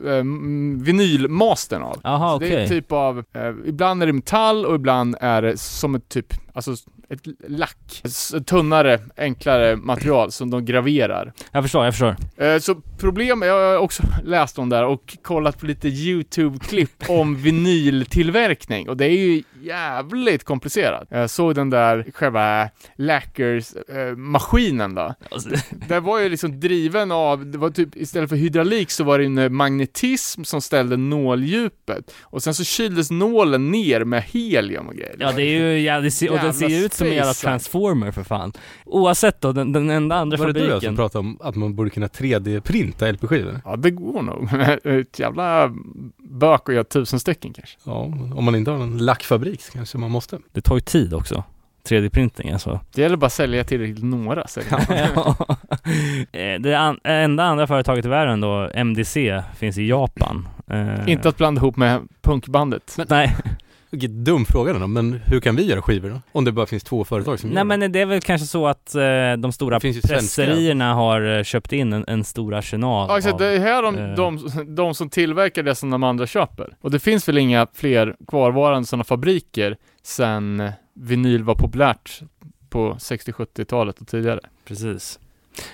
eh, 0.06 0.24
vinylmastern 0.78 1.82
av. 1.82 2.00
Jaha, 2.04 2.34
Så 2.34 2.40
Det 2.40 2.64
är 2.64 2.68
typ 2.68 2.92
av, 2.92 3.24
eh, 3.34 3.54
ibland 3.66 4.04
är 4.04 4.08
det 4.08 4.14
metall 4.14 4.66
och 4.66 4.76
ibland 4.76 5.16
är 5.22 5.42
det 5.42 5.58
som 5.58 5.96
ett 5.96 6.10
typ, 6.10 6.34
alltså 6.54 6.76
ett 7.10 7.20
lack. 7.48 8.04
Tunnare, 8.46 9.00
enklare 9.18 9.76
material 9.76 10.32
som 10.32 10.50
de 10.50 10.66
graverar. 10.66 11.34
Jag 11.52 11.64
förstår, 11.64 11.86
jag 11.86 11.94
förstår. 11.94 12.16
Eh, 12.38 12.60
Så 12.60 12.76
problem, 13.00 13.42
jag 13.42 13.54
har 13.54 13.78
också 13.78 14.04
läst 14.24 14.60
om 14.60 14.70
det 14.70 14.76
här 14.76 14.86
och 14.86 15.18
kollat 15.22 15.60
på 15.60 15.66
lite 15.66 15.88
YouTube-klipp 15.88 16.92
om 17.10 17.36
vinyltillverkning 17.36 18.90
och 18.90 18.98
det 18.98 19.06
är 19.06 19.10
ju 19.28 19.44
jävligt 19.62 20.44
komplicerat. 20.44 21.08
Jag 21.10 21.30
såg 21.30 21.56
den 21.56 21.70
där 21.70 22.06
själva 22.14 22.70
Lackers-maskinen 22.96 24.96
då. 24.96 25.14
Alltså, 25.32 25.50
Den 25.88 26.04
var 26.04 26.20
ju 26.20 26.30
liksom 26.30 26.60
driven 26.60 27.12
av, 27.12 27.46
det 27.46 27.58
var 27.58 27.70
typ 27.70 27.96
istället 27.96 28.30
för 28.30 28.36
hydraulik 28.36 28.92
så 28.92 29.04
var 29.04 29.20
det 29.20 29.26
en 29.26 29.38
eh, 29.38 29.50
magnetism 29.50 30.44
som 30.44 30.62
ställde 30.62 30.98
nåldjupet 30.98 32.14
och 32.22 32.44
sen 32.44 32.54
så 32.54 32.64
kyldes 32.64 33.12
nålen 33.12 33.72
ner 33.72 34.04
med 34.04 34.24
helium 34.24 34.88
och 34.88 34.96
grejer. 34.96 35.16
Ja 35.20 35.32
det 35.32 35.44
är 35.44 36.02
ju, 36.02 36.12
ser, 36.12 36.32
och 36.32 36.40
den 36.40 36.54
ser 36.54 36.68
ju 36.68 36.86
ut 36.86 36.94
space. 37.06 37.46
transformer 37.48 38.12
för 38.12 38.24
fan. 38.24 38.54
Oavsett 38.86 39.42
då, 39.42 39.52
den, 39.52 39.74
den 39.74 39.90
enda 39.90 40.16
andra 40.16 40.38
Var 40.38 40.48
det 40.48 40.54
du 40.54 40.60
jag 40.60 40.66
som 40.68 40.74
fabriken. 40.74 40.96
pratade 40.96 41.20
om 41.20 41.38
att 41.42 41.56
man 41.56 41.76
borde 41.76 41.90
kunna 41.90 42.08
3D-printa 42.08 43.12
LP-skivor? 43.12 43.62
Ja, 43.66 43.76
det 43.76 43.92
går 43.92 44.22
nog. 44.22 44.50
Ett 45.00 45.20
jävla 45.20 45.72
bök 46.18 46.70
att 46.70 46.76
göra 46.76 46.84
tusen 46.84 47.20
stycken 47.20 47.54
kanske. 47.54 47.78
Ja, 47.84 47.92
om 48.36 48.46
man 48.46 48.56
inte 48.56 48.72
har 48.72 48.84
en 48.84 48.98
lackfabrik 48.98 49.62
så 49.62 49.72
kanske 49.72 49.98
man 49.98 50.12
måste. 50.12 50.40
Det 50.52 50.62
tar 50.62 50.76
ju 50.76 50.82
tid 50.82 51.14
också. 51.14 51.44
3D-printing 51.90 52.52
alltså. 52.54 52.80
Det 52.94 53.02
gäller 53.02 53.18
bara 53.18 53.26
att 53.26 53.34
sälja 53.34 53.64
till 53.64 54.04
några. 54.06 54.48
Så. 54.48 54.62
Ja. 55.16 55.36
Eh, 56.32 56.60
det 56.60 56.74
an- 56.80 57.00
enda 57.04 57.44
andra 57.44 57.68
företaget 57.68 58.06
i 58.06 58.08
världen 58.10 58.42
då, 58.42 58.70
MDC, 58.74 59.44
finns 59.58 59.78
i 59.78 59.88
Japan. 59.88 60.48
Eh, 60.72 61.10
Inte 61.12 61.30
att 61.30 61.38
blanda 61.38 61.60
ihop 61.62 61.76
med 61.78 62.08
punkbandet. 62.22 62.98
Nej, 63.10 63.36
Vilket 63.90 64.12
dum 64.12 64.46
fråga 64.46 64.74
då, 64.74 64.88
men 64.88 65.14
hur 65.26 65.40
kan 65.40 65.56
vi 65.56 65.66
göra 65.66 65.82
skivor 65.82 66.10
då? 66.10 66.22
Om 66.32 66.46
det 66.46 66.52
bara 66.52 66.66
finns 66.66 66.84
två 66.84 67.04
företag 67.06 67.40
som 67.40 67.50
nej 67.50 67.58
gör 67.58 67.64
men 67.64 67.92
det 67.92 68.00
är 68.02 68.06
väl 68.06 68.22
kanske 68.22 68.48
så 68.48 68.68
att 68.68 68.96
eh, 68.96 69.02
de 69.38 69.52
stora 69.52 69.80
presserierna 69.80 70.94
har 70.94 71.38
eh, 71.38 71.44
köpt 71.44 71.74
in 71.74 71.94
en, 71.94 72.06
en 72.08 72.24
stor 72.24 72.54
arsenal 72.54 73.08
Ja, 73.10 73.18
exakt. 73.18 73.34
av- 73.34 73.40
Det 73.40 73.46
är 73.48 73.60
här 73.60 73.84
de, 73.84 73.98
eh, 73.98 74.16
de, 74.16 74.50
de 74.76 74.94
som 74.94 75.10
tillverkar 75.10 75.64
det 75.64 75.76
som 75.76 75.90
de 75.90 76.04
andra 76.04 76.28
köper. 76.28 76.76
Och 76.82 76.92
det 76.92 77.00
finns 77.00 77.28
väl 77.28 77.38
inga 77.38 77.68
fler 77.74 78.16
kvarvarande 78.28 78.88
sådana 78.88 79.04
fabriker 79.04 79.78
sen 80.04 80.72
vinyl 80.96 81.44
var 81.44 81.56
populärt 81.56 82.22
på 82.70 82.94
60-70-talet 82.94 84.02
och 84.02 84.08
tidigare. 84.08 84.40
Precis. 84.68 85.20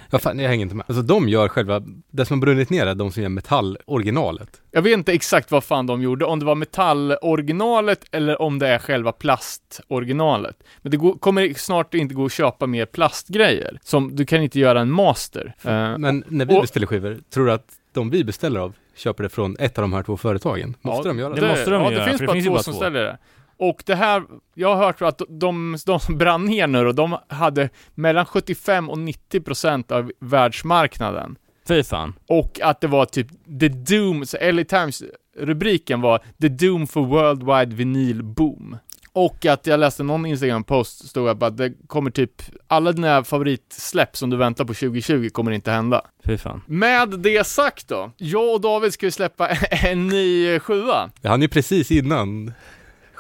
Ja, 0.10 0.20
fan, 0.20 0.40
jag 0.40 0.50
hänger 0.50 0.64
inte 0.64 0.76
med. 0.76 0.86
Alltså 0.88 1.02
de 1.02 1.30
gör 1.30 1.48
själva, 1.48 1.82
det 2.12 2.26
som 2.26 2.40
har 2.40 2.42
brunnit 2.46 2.70
ner 2.70 2.86
är 2.86 2.96
de 2.96 3.12
som 3.12 3.24
gör 3.24 3.30
metalloriginalet. 3.30 4.62
Jag 4.72 4.82
vet 4.82 4.94
inte 4.94 5.14
exakt 5.14 5.52
vad 5.52 5.64
fan 5.64 5.88
de 5.88 6.02
gjorde, 6.02 6.26
om 6.26 6.40
det 6.40 6.46
var 6.46 6.56
metalloriginalet 6.56 8.06
eller 8.12 8.42
om 8.42 8.60
det 8.60 8.68
är 8.68 8.80
själva 8.80 9.12
plastoriginalet. 9.12 10.56
Men 10.82 10.92
det 10.92 10.98
går, 10.98 11.14
kommer 11.18 11.54
snart 11.54 11.94
inte 11.94 12.16
gå 12.16 12.26
att 12.26 12.32
köpa 12.32 12.68
mer 12.68 12.86
plastgrejer. 12.86 13.80
Som, 13.84 14.16
du 14.16 14.26
kan 14.26 14.42
inte 14.44 14.60
göra 14.60 14.82
en 14.82 14.92
master. 14.92 15.56
Eh, 15.64 15.98
Men 15.98 16.24
när 16.28 16.46
vi 16.46 16.58
och- 16.58 16.62
beställer 16.62 16.88
skivor, 16.88 17.18
tror 17.34 17.46
du 17.46 17.52
att 17.52 17.68
de 17.94 18.10
vi 18.10 18.24
beställer 18.24 18.60
av 18.60 18.74
köper 18.96 19.24
det 19.24 19.30
från 19.30 19.56
ett 19.60 19.78
av 19.78 19.82
de 19.82 19.94
här 19.94 20.04
två 20.04 20.18
företagen? 20.18 20.76
Måste 20.82 21.08
Ja, 21.10 21.14
de 21.14 21.20
göra 21.20 21.34
det 21.34 21.42
det? 21.42 21.48
måste 21.48 21.70
de 21.70 21.82
ja, 21.84 21.92
göra, 21.92 22.04
det 22.06 22.10
finns 22.10 22.20
det 22.22 22.26
bara 22.28 22.34
finns 22.34 22.46
två 22.46 22.54
bara 22.54 22.64
som 22.64 22.74
två. 22.74 22.78
ställer 22.80 23.04
det. 23.04 23.18
Och 23.64 23.84
det 23.86 23.96
här, 23.96 24.24
jag 24.54 24.76
har 24.76 24.86
hört 24.86 25.02
att 25.02 25.22
de, 25.30 25.78
de 25.86 26.00
som 26.00 26.18
brann 26.18 26.46
ner 26.46 26.68
nu 26.68 26.88
och 26.88 26.96
de 26.96 27.18
hade 27.28 27.70
mellan 27.96 28.26
75 28.26 28.90
och 28.90 29.00
90 29.00 29.42
procent 29.42 29.92
av 29.92 30.12
världsmarknaden. 30.20 31.36
Fy 31.68 31.84
fan. 31.84 32.14
Och 32.28 32.60
att 32.64 32.82
det 32.82 32.88
var 32.88 33.06
typ 33.06 33.28
The 33.60 33.68
Doom, 33.68 34.26
så 34.26 34.38
LA 34.52 34.64
Times 34.64 35.04
rubriken 35.38 36.02
var 36.02 36.20
The 36.42 36.48
Doom 36.48 36.88
for 36.88 37.06
Worldwide 37.06 37.76
Vinyl 37.76 38.24
Boom. 38.24 38.78
Och 39.14 39.46
att 39.46 39.68
jag 39.68 39.80
läste 39.80 40.04
någon 40.04 40.26
Instagram-post, 40.26 41.10
stod 41.10 41.28
det 41.28 41.36
bara 41.36 41.48
att 41.48 41.58
det 41.58 41.74
kommer 41.88 42.12
typ, 42.12 42.42
alla 42.68 42.92
dina 42.92 43.24
favoritsläpp 43.24 44.18
som 44.18 44.30
du 44.30 44.38
väntar 44.38 44.66
på 44.66 44.74
2020 44.74 45.30
kommer 45.30 45.52
inte 45.52 45.72
hända. 45.72 46.02
Fy 46.26 46.38
fan. 46.38 46.62
Med 46.66 47.10
det 47.10 47.48
sagt 47.48 47.88
då, 47.88 48.12
jag 48.18 48.54
och 48.54 48.62
David 48.62 48.94
ska 48.94 49.06
ju 49.06 49.12
släppa 49.12 49.48
en 49.72 50.08
ny 50.08 50.60
sjua. 50.60 51.10
Jag 51.22 51.30
hann 51.30 51.42
ju 51.42 51.48
precis 51.48 51.92
innan 51.92 52.54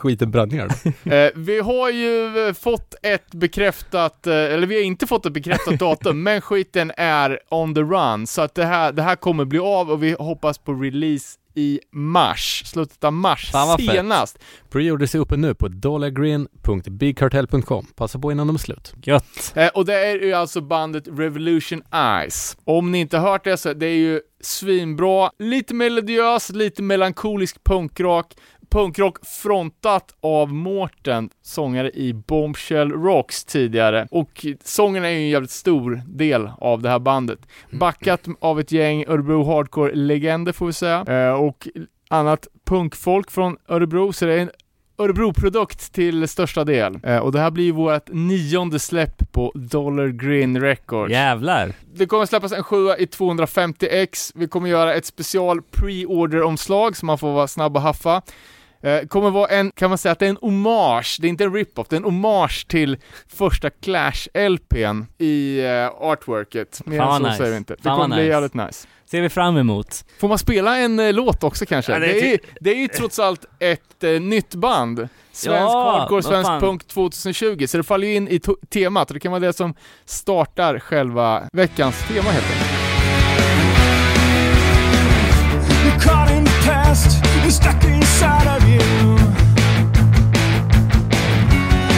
skiten 0.03 0.31
brann 0.31 0.49
ner. 0.49 0.69
Eh, 1.13 1.31
vi 1.35 1.59
har 1.59 1.89
ju 1.89 2.47
eh, 2.47 2.53
fått 2.53 2.95
ett 3.03 3.31
bekräftat, 3.31 4.27
eh, 4.27 4.33
eller 4.33 4.67
vi 4.67 4.75
har 4.75 4.81
inte 4.81 5.07
fått 5.07 5.25
ett 5.25 5.33
bekräftat 5.33 5.79
datum, 5.79 6.23
men 6.23 6.41
skiten 6.41 6.91
är 6.97 7.39
on 7.49 7.75
the 7.75 7.81
run, 7.81 8.27
så 8.27 8.41
att 8.41 8.55
det 8.55 8.65
här, 8.65 8.91
det 8.91 9.01
här 9.01 9.15
kommer 9.15 9.45
bli 9.45 9.59
av 9.59 9.91
och 9.91 10.03
vi 10.03 10.15
hoppas 10.19 10.57
på 10.57 10.73
release 10.73 11.37
i 11.55 11.79
mars, 11.91 12.63
slutet 12.65 13.03
av 13.03 13.13
mars 13.13 13.51
senast. 13.79 14.39
Preorders 14.69 15.15
är 15.15 15.19
uppe 15.19 15.37
nu 15.37 15.55
på 15.55 15.67
dollargreen.bigcartel.com. 15.67 17.85
Passa 17.95 18.19
på 18.19 18.31
innan 18.31 18.47
de 18.47 18.55
är 18.55 18.59
slut. 18.59 18.93
Gött. 19.03 19.53
Eh, 19.55 19.67
och 19.67 19.85
det 19.85 19.93
är 19.93 20.19
ju 20.19 20.33
alltså 20.33 20.61
bandet 20.61 21.03
Revolution 21.07 21.83
Eyes. 21.93 22.57
Om 22.63 22.91
ni 22.91 22.99
inte 22.99 23.17
hört 23.17 23.43
det 23.43 23.57
så 23.57 23.73
det 23.73 23.85
är 23.85 23.95
ju 23.95 24.21
svinbra, 24.41 25.31
lite 25.39 25.73
melodiös, 25.73 26.49
lite 26.49 26.81
melankolisk 26.81 27.63
punkrock, 27.63 28.33
punkrock 28.73 29.25
frontat 29.25 30.15
av 30.21 30.53
Mårten, 30.53 31.29
sångare 31.41 31.91
i 31.91 32.13
Bombshell 32.13 32.91
Rocks 32.91 33.45
tidigare. 33.45 34.07
Och 34.11 34.45
sången 34.63 35.05
är 35.05 35.09
ju 35.09 35.15
en 35.15 35.29
jävligt 35.29 35.51
stor 35.51 36.01
del 36.07 36.49
av 36.57 36.81
det 36.81 36.89
här 36.89 36.99
bandet. 36.99 37.39
Backat 37.71 38.27
av 38.39 38.59
ett 38.59 38.71
gäng 38.71 39.05
Örebro 39.07 39.43
Hardcore-legender 39.43 40.51
får 40.51 40.65
vi 40.65 40.73
säga, 40.73 41.05
eh, 41.07 41.33
och 41.33 41.67
annat 42.09 42.47
punkfolk 42.65 43.31
från 43.31 43.57
Örebro, 43.67 44.13
så 44.13 44.25
det 44.25 44.33
är 44.33 44.39
en 44.39 44.51
Örebro-produkt 44.97 45.93
till 45.93 46.27
största 46.27 46.63
del. 46.63 46.99
Eh, 47.03 47.17
och 47.17 47.31
det 47.31 47.39
här 47.39 47.51
blir 47.51 47.71
vårt 47.71 48.07
nionde 48.07 48.79
släpp 48.79 49.31
på 49.31 49.51
Dollar 49.55 50.07
Green 50.07 50.61
Records. 50.61 51.11
Jävlar. 51.11 51.73
Det 51.93 52.05
kommer 52.05 52.25
släppas 52.25 52.51
en 52.51 52.63
sjua 52.63 52.97
i 52.97 53.05
250x. 53.05 54.31
Vi 54.35 54.47
kommer 54.47 54.69
göra 54.69 54.93
ett 54.93 55.05
special 55.05 55.61
pre-order-omslag 55.61 56.97
så 56.97 57.05
man 57.05 57.17
får 57.17 57.33
vara 57.33 57.47
snabb 57.47 57.75
och 57.75 57.81
haffa. 57.81 58.21
Eh, 58.83 59.07
kommer 59.07 59.29
vara 59.29 59.47
en, 59.47 59.71
kan 59.71 59.89
man 59.89 59.97
säga 59.97 60.11
att 60.11 60.19
det 60.19 60.25
är 60.25 60.29
en 60.29 60.37
hommage, 60.41 61.17
det 61.21 61.27
är 61.27 61.29
inte 61.29 61.43
en 61.43 61.53
rip-off, 61.53 61.87
det 61.89 61.95
är 61.95 61.97
en 61.97 62.03
hommage 62.03 62.67
till 62.67 62.97
första 63.27 63.69
Clash-LPn 63.69 65.05
i 65.17 65.59
eh, 65.65 65.87
artworket. 65.87 66.81
Mer 66.85 66.97
Fan 66.97 67.15
än 67.15 67.21
så 67.21 67.27
nice. 67.27 67.37
säger 67.37 67.51
vi 67.51 67.57
inte. 67.57 67.75
Det 67.75 67.83
Fan 67.83 67.95
kommer 68.01 68.15
bli 68.15 68.23
nice. 68.23 68.33
jävligt 68.33 68.53
nice. 68.53 68.87
Ser 69.11 69.21
vi 69.21 69.29
fram 69.29 69.57
emot. 69.57 70.05
Får 70.19 70.27
man 70.27 70.37
spela 70.37 70.77
en 70.77 70.99
eh, 70.99 71.13
låt 71.13 71.43
också 71.43 71.65
kanske? 71.65 71.91
Ja, 71.91 71.99
det 71.99 72.05
det, 72.07 72.29
är 72.29 72.33
är, 72.33 72.39
det 72.59 72.71
är 72.71 72.75
ju 72.75 72.87
trots 72.87 73.19
allt 73.19 73.45
ett 73.59 74.03
eh, 74.03 74.09
nytt 74.21 74.55
band. 74.55 75.07
Svensk 75.31 75.61
Ja, 75.73 75.91
hardcore, 75.99 76.23
svensk 76.23 76.47
fan. 76.47 76.59
punk 76.61 76.87
2020, 76.87 77.67
så 77.67 77.77
det 77.77 77.83
faller 77.83 78.07
ju 78.07 78.15
in 78.15 78.27
i 78.27 78.39
temat 78.69 79.09
och 79.09 79.13
det 79.13 79.19
kan 79.19 79.31
vara 79.31 79.39
det 79.39 79.53
som 79.53 79.73
startar 80.05 80.79
själva 80.79 81.43
veckans 81.53 82.07
tema 82.07 82.29
helt 82.31 82.45
enkelt. 82.51 82.72
Stuck 87.53 87.83
inside 87.83 88.47
of 88.47 88.67
you. 88.67 88.79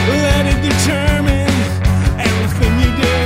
Let 0.06 0.44
it 0.52 0.60
determine 0.68 1.54
everything 2.28 2.72
you 2.82 2.90
do. 3.06 3.16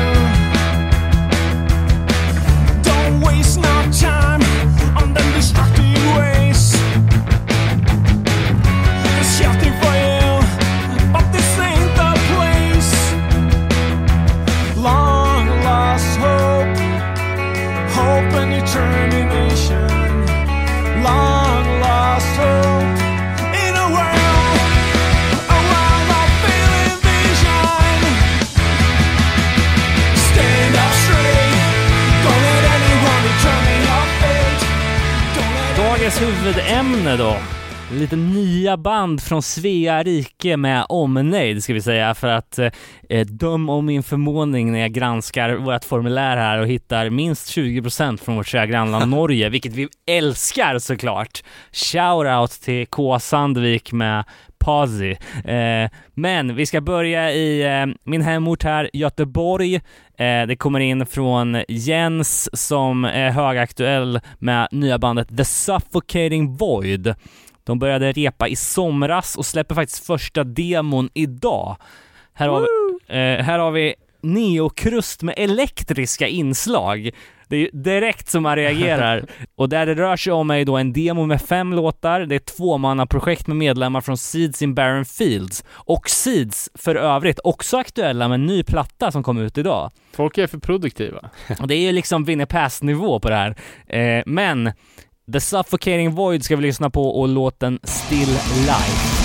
Don't 2.82 3.20
waste 3.20 3.58
no 3.58 3.76
time 3.90 4.42
on 4.96 5.12
them 5.12 5.32
destructive 5.34 5.79
huvudämne 37.00 37.16
då. 37.16 37.36
Lite 37.92 38.16
nya 38.16 38.76
band 38.76 39.22
från 39.22 39.42
Svea 39.42 40.02
rike 40.02 40.56
med 40.56 40.86
omnejd 40.88 41.64
ska 41.64 41.74
vi 41.74 41.82
säga 41.82 42.14
för 42.14 42.28
att 42.28 42.58
eh, 43.08 43.26
döm 43.26 43.68
om 43.68 43.86
min 43.86 44.02
förvåning 44.02 44.72
när 44.72 44.78
jag 44.78 44.92
granskar 44.92 45.54
vårt 45.54 45.84
formulär 45.84 46.36
här 46.36 46.58
och 46.58 46.66
hittar 46.66 47.10
minst 47.10 47.56
20% 47.56 48.16
från 48.16 48.36
vårt 48.36 48.46
kära 48.46 48.66
grannland 48.66 49.10
Norge, 49.10 49.48
vilket 49.48 49.72
vi 49.72 49.88
älskar 50.06 50.78
såklart. 50.78 51.42
Shoutout 51.72 52.50
till 52.50 52.86
K. 52.86 53.18
Sandvik 53.18 53.92
med 53.92 54.24
Pasi. 54.64 55.16
Eh, 55.44 55.90
men 56.14 56.56
vi 56.56 56.66
ska 56.66 56.80
börja 56.80 57.32
i 57.32 57.62
eh, 57.62 57.86
min 58.04 58.22
hemort 58.22 58.62
här, 58.62 58.90
Göteborg. 58.92 59.74
Eh, 60.16 60.46
det 60.46 60.56
kommer 60.58 60.80
in 60.80 61.06
från 61.06 61.62
Jens 61.68 62.48
som 62.52 63.04
är 63.04 63.30
högaktuell 63.30 64.20
med 64.38 64.68
nya 64.70 64.98
bandet 64.98 65.36
The 65.36 65.44
Suffocating 65.44 66.56
Void. 66.56 67.14
De 67.64 67.78
började 67.78 68.12
repa 68.12 68.48
i 68.48 68.56
somras 68.56 69.36
och 69.36 69.46
släpper 69.46 69.74
faktiskt 69.74 70.06
första 70.06 70.44
demon 70.44 71.08
idag. 71.14 71.76
Här 72.32 72.48
har 72.48 72.60
vi, 72.60 72.66
eh, 73.08 73.44
här 73.44 73.58
har 73.58 73.70
vi 73.70 73.94
neokrust 74.22 75.22
med 75.22 75.34
elektriska 75.38 76.28
inslag. 76.28 77.10
Det 77.48 77.56
är 77.56 77.60
ju 77.60 77.70
direkt 77.72 78.28
som 78.28 78.42
man 78.42 78.56
reagerar. 78.56 79.24
Och 79.56 79.68
där 79.68 79.86
det 79.86 79.94
rör 79.94 80.16
sig 80.16 80.32
om 80.32 80.50
är 80.50 80.64
då 80.64 80.76
en 80.76 80.92
demo 80.92 81.26
med 81.26 81.42
fem 81.42 81.72
låtar, 81.72 82.20
det 82.20 82.34
är 82.34 82.36
ett 82.36 82.56
tvåmannaprojekt 82.56 83.46
med 83.46 83.56
medlemmar 83.56 84.00
från 84.00 84.16
Seeds 84.16 84.62
in 84.62 84.74
Barren 84.74 85.04
Fields. 85.04 85.64
Och 85.70 86.10
Seeds 86.10 86.70
för 86.74 86.94
övrigt 86.94 87.40
också 87.44 87.76
aktuella 87.76 88.28
med 88.28 88.34
en 88.34 88.46
ny 88.46 88.62
platta 88.62 89.12
som 89.12 89.22
kom 89.22 89.38
ut 89.38 89.58
idag. 89.58 89.90
Folk 90.12 90.38
är 90.38 90.46
för 90.46 90.58
produktiva. 90.58 91.30
Och 91.60 91.68
det 91.68 91.74
är 91.74 91.80
ju 91.80 91.92
liksom 91.92 92.24
Winnie 92.24 92.46
på 92.46 93.20
det 93.22 93.34
här. 93.34 93.56
Eh, 93.86 94.22
men 94.26 94.72
The 95.32 95.40
Suffocating 95.40 96.14
Void 96.14 96.44
ska 96.44 96.56
vi 96.56 96.62
lyssna 96.62 96.90
på 96.90 97.20
och 97.20 97.28
låten 97.28 97.78
Still 97.82 98.28
Life. 98.66 99.19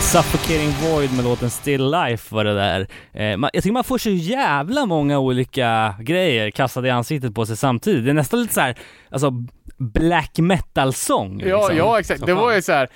Suffocating 0.00 0.70
Void 0.82 1.12
med 1.16 1.24
låten 1.24 1.50
Still 1.50 1.90
Life 1.90 2.34
var 2.34 2.44
det 2.44 2.54
där. 2.54 2.86
Eh, 3.12 3.36
man, 3.36 3.50
jag 3.52 3.62
tycker 3.62 3.72
man 3.72 3.84
får 3.84 3.98
så 3.98 4.10
jävla 4.10 4.86
många 4.86 5.18
olika 5.18 5.94
grejer 6.00 6.50
kastade 6.50 6.88
i 6.88 6.90
ansiktet 6.90 7.34
på 7.34 7.46
sig 7.46 7.56
samtidigt. 7.56 8.04
Det 8.04 8.10
är 8.10 8.14
nästan 8.14 8.40
lite 8.40 8.54
så 8.54 8.60
här, 8.60 8.78
alltså 9.10 9.32
black 9.78 10.38
metal-sång. 10.38 11.40
Ja, 11.40 11.58
liksom. 11.58 11.76
ja 11.76 12.00
exakt. 12.00 12.20
Så 12.20 12.26
Det 12.26 12.32
fan. 12.34 12.42
var 12.42 12.54
ju 12.54 12.62
så 12.62 12.72
här. 12.72 12.88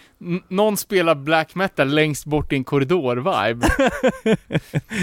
någon 0.49 0.77
spelar 0.77 1.15
black 1.15 1.55
metal 1.55 1.89
längst 1.95 2.25
bort 2.25 2.53
i 2.53 2.57
en 2.57 2.65
korridor-vibe. 2.65 3.69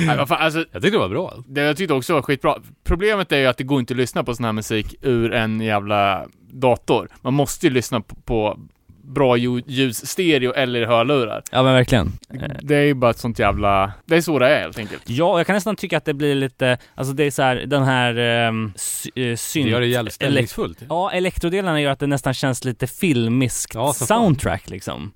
Nej, 0.07 0.17
vad 0.17 0.27
fan, 0.27 0.41
alltså, 0.41 0.59
Jag 0.71 0.81
tyckte 0.81 0.97
det 0.97 0.97
var 1.01 1.09
bra. 1.09 1.33
det 1.47 1.61
jag 1.61 1.77
tyckte 1.77 1.93
också 1.93 2.13
var 2.13 2.21
skitbra. 2.21 2.55
Problemet 2.83 3.31
är 3.31 3.37
ju 3.37 3.45
att 3.45 3.57
det 3.57 3.63
går 3.63 3.79
inte 3.79 3.93
att 3.93 3.97
lyssna 3.97 4.23
på 4.23 4.35
sån 4.35 4.45
här 4.45 4.53
musik 4.53 4.95
ur 5.01 5.33
en 5.33 5.61
jävla 5.61 6.25
dator. 6.51 7.07
Man 7.21 7.33
måste 7.33 7.67
ju 7.67 7.73
lyssna 7.73 8.01
på, 8.01 8.15
på 8.15 8.59
bra 9.03 9.37
lju- 9.37 9.63
ljus, 9.67 10.05
stereo 10.07 10.51
eller 10.53 10.85
hörlurar. 10.85 11.43
Ja 11.51 11.63
men 11.63 11.73
verkligen. 11.73 12.11
Eh, 12.33 12.41
Det 12.61 12.75
är 12.75 12.81
ju 12.83 12.93
bara 12.93 13.11
ett 13.11 13.19
sånt 13.19 13.39
jävla... 13.39 13.91
Det 14.05 14.15
är 14.15 14.21
så 14.21 14.39
det 14.39 14.47
är 14.49 14.59
helt 14.61 14.77
enkelt. 14.79 15.01
Ja, 15.09 15.39
jag 15.39 15.47
kan 15.47 15.53
nästan 15.55 15.75
tycka 15.75 15.97
att 15.97 16.05
det 16.05 16.13
blir 16.13 16.35
lite, 16.35 16.77
alltså 16.95 17.13
det 17.13 17.23
är 17.23 17.31
så 17.31 17.41
här, 17.41 17.55
den 17.55 17.83
här 17.83 18.17
um, 18.47 18.73
sy- 18.75 19.09
eh, 19.15 19.21
Det 19.29 19.37
synt... 19.37 19.69
gör 19.69 19.79
det 19.81 19.87
jävligt 19.87 20.13
stämningsfullt. 20.13 20.77
Ja, 20.89 21.11
elektrodelarna 21.11 21.81
gör 21.81 21.91
att 21.91 21.99
det 21.99 22.07
nästan 22.07 22.33
känns 22.33 22.65
lite 22.65 22.87
filmiskt 22.87 23.75
Ja, 23.75 23.93
soundtrack 23.93 24.69
liksom. 24.69 25.11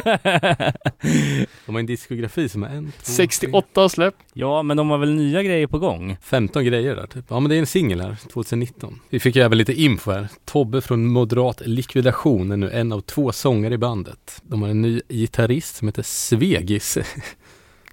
De 1.66 1.74
har 1.74 1.80
en 1.80 1.86
diskografi 1.86 2.48
som 2.48 2.62
är 2.62 2.68
en, 2.68 2.92
två, 2.92 2.92
68 3.02 3.88
släpp. 3.88 4.14
Ja, 4.32 4.62
men 4.62 4.76
de 4.76 4.90
har 4.90 4.98
väl 4.98 5.14
nya 5.14 5.42
grejer 5.42 5.66
på 5.66 5.78
gång? 5.78 6.16
15 6.22 6.64
grejer 6.64 6.96
där 6.96 7.06
typ. 7.06 7.24
Ja 7.28 7.40
men 7.40 7.50
det 7.50 7.56
är 7.56 7.60
en 7.60 7.66
singel 7.66 8.00
här, 8.00 8.16
2019. 8.32 9.00
Vi 9.10 9.20
fick 9.20 9.36
ju 9.36 9.42
även 9.42 9.58
lite 9.58 9.72
info 9.72 10.10
här. 10.10 10.28
Tobbe 10.44 10.80
från 10.80 11.06
Moderat 11.06 11.62
Likvidation 11.66 12.52
är 12.52 12.56
nu 12.56 12.70
en 12.70 12.92
av 12.92 13.00
två 13.00 13.32
sångare 13.32 13.74
i 13.74 13.78
bandet. 13.78 14.42
De 14.42 14.62
har 14.62 14.68
en 14.68 14.82
ny 14.82 15.00
gitarrist 15.08 15.76
som 15.76 15.88
heter 15.88 16.02
Svegis. 16.02 16.98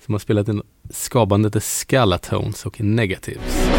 som 0.09 0.13
har 0.13 0.19
spelat 0.19 0.47
in 0.47 0.61
skabandet 0.89 1.53
The 1.53 1.59
Scalatones 1.61 2.65
och 2.65 2.81
Negatives. 2.81 3.69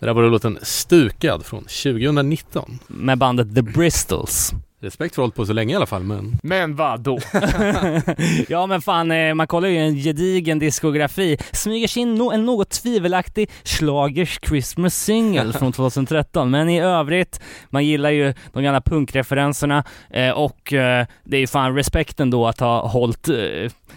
Det 0.00 0.06
där 0.06 0.12
var 0.12 0.22
då 0.22 0.28
låten 0.28 0.58
Stukad 0.62 1.44
från 1.44 1.64
2019. 1.64 2.78
Med 2.86 3.18
bandet 3.18 3.54
The 3.54 3.62
Bristols. 3.62 4.52
Respekt 4.84 5.14
för 5.14 5.22
hållit 5.22 5.34
på 5.34 5.46
så 5.46 5.52
länge 5.52 5.72
i 5.72 5.76
alla 5.76 5.86
fall 5.86 6.02
men 6.02 6.38
Men 6.42 6.76
vad 6.76 7.00
då? 7.00 7.18
ja 8.48 8.66
men 8.66 8.82
fan, 8.82 9.10
eh, 9.10 9.34
man 9.34 9.46
kollar 9.46 9.68
ju 9.68 9.78
en 9.78 9.94
gedigen 9.94 10.58
diskografi. 10.58 11.38
Smyger 11.52 11.88
sig 11.88 12.02
in 12.02 12.18
no- 12.22 12.34
en 12.34 12.44
något 12.44 12.70
tvivelaktig 12.70 13.50
Schlagers 13.64 14.38
Christmas 14.48 14.94
single 14.94 15.52
från 15.52 15.72
2013. 15.94 16.50
Men 16.50 16.68
i 16.68 16.80
övrigt, 16.80 17.40
man 17.70 17.84
gillar 17.86 18.10
ju 18.10 18.34
de 18.52 18.62
gamla 18.62 18.80
punkreferenserna 18.80 19.84
eh, 20.10 20.30
och 20.30 20.72
eh, 20.72 21.06
det 21.24 21.36
är 21.36 21.40
ju 21.40 21.46
fan 21.46 21.74
respekten 21.76 22.30
då 22.30 22.46
att 22.46 22.60
ha 22.60 22.88
hållit 22.88 23.28
eh, 23.28 23.36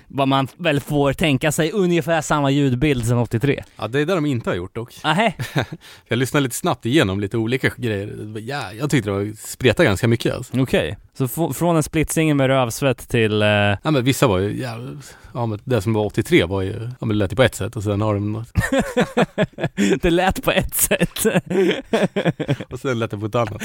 vad 0.07 0.27
man 0.27 0.47
väl 0.57 0.79
får 0.79 1.13
tänka 1.13 1.51
sig 1.51 1.71
ungefär 1.71 2.21
samma 2.21 2.51
ljudbild 2.51 3.05
sedan 3.05 3.17
83. 3.17 3.63
ja 3.77 3.87
det 3.87 3.99
är 4.01 4.05
det 4.05 4.15
de 4.15 4.25
inte 4.25 4.49
har 4.49 4.55
gjort 4.55 4.75
dock. 4.75 4.93
Ahä, 5.03 5.33
Jag 6.07 6.17
lyssnade 6.19 6.43
lite 6.43 6.55
snabbt 6.55 6.85
igenom 6.85 7.19
lite 7.19 7.37
olika 7.37 7.71
grejer. 7.77 8.17
Ja, 8.47 8.73
jag 8.73 8.89
tyckte 8.89 9.09
det 9.09 9.13
var 9.15 9.31
spreta 9.47 9.83
ganska 9.83 10.07
mycket 10.07 10.33
alltså. 10.35 10.61
okej. 10.61 10.97
Så 11.13 11.25
f- 11.25 11.55
från 11.57 11.75
en 11.75 11.83
splitsingel 11.83 12.35
med 12.35 12.47
rövsvett 12.47 13.09
till... 13.09 13.41
Eh, 13.41 13.47
Ja 13.47 13.77
men 13.91 14.03
vissa 14.03 14.27
var 14.27 14.37
ju, 14.39 14.61
ja, 14.61 14.77
ja 15.33 15.45
men 15.45 15.59
det 15.63 15.81
som 15.81 15.93
var 15.93 16.05
83 16.05 16.43
var 16.45 16.61
ju, 16.61 16.73
ja 16.99 17.05
men 17.05 17.09
det 17.09 17.15
lät 17.15 17.31
ju 17.31 17.35
på 17.35 17.43
ett 17.43 17.55
sätt 17.55 17.75
och 17.75 17.83
sen 17.83 18.01
har 18.01 18.13
de 18.13 18.31
något, 18.31 18.51
det 20.01 20.09
lät 20.09 20.43
på 20.43 20.51
ett 20.51 20.75
sätt. 20.75 21.25
och 22.71 22.79
sen 22.79 22.99
lät 22.99 23.11
det 23.11 23.17
på 23.17 23.25
ett 23.25 23.35
annat. 23.35 23.61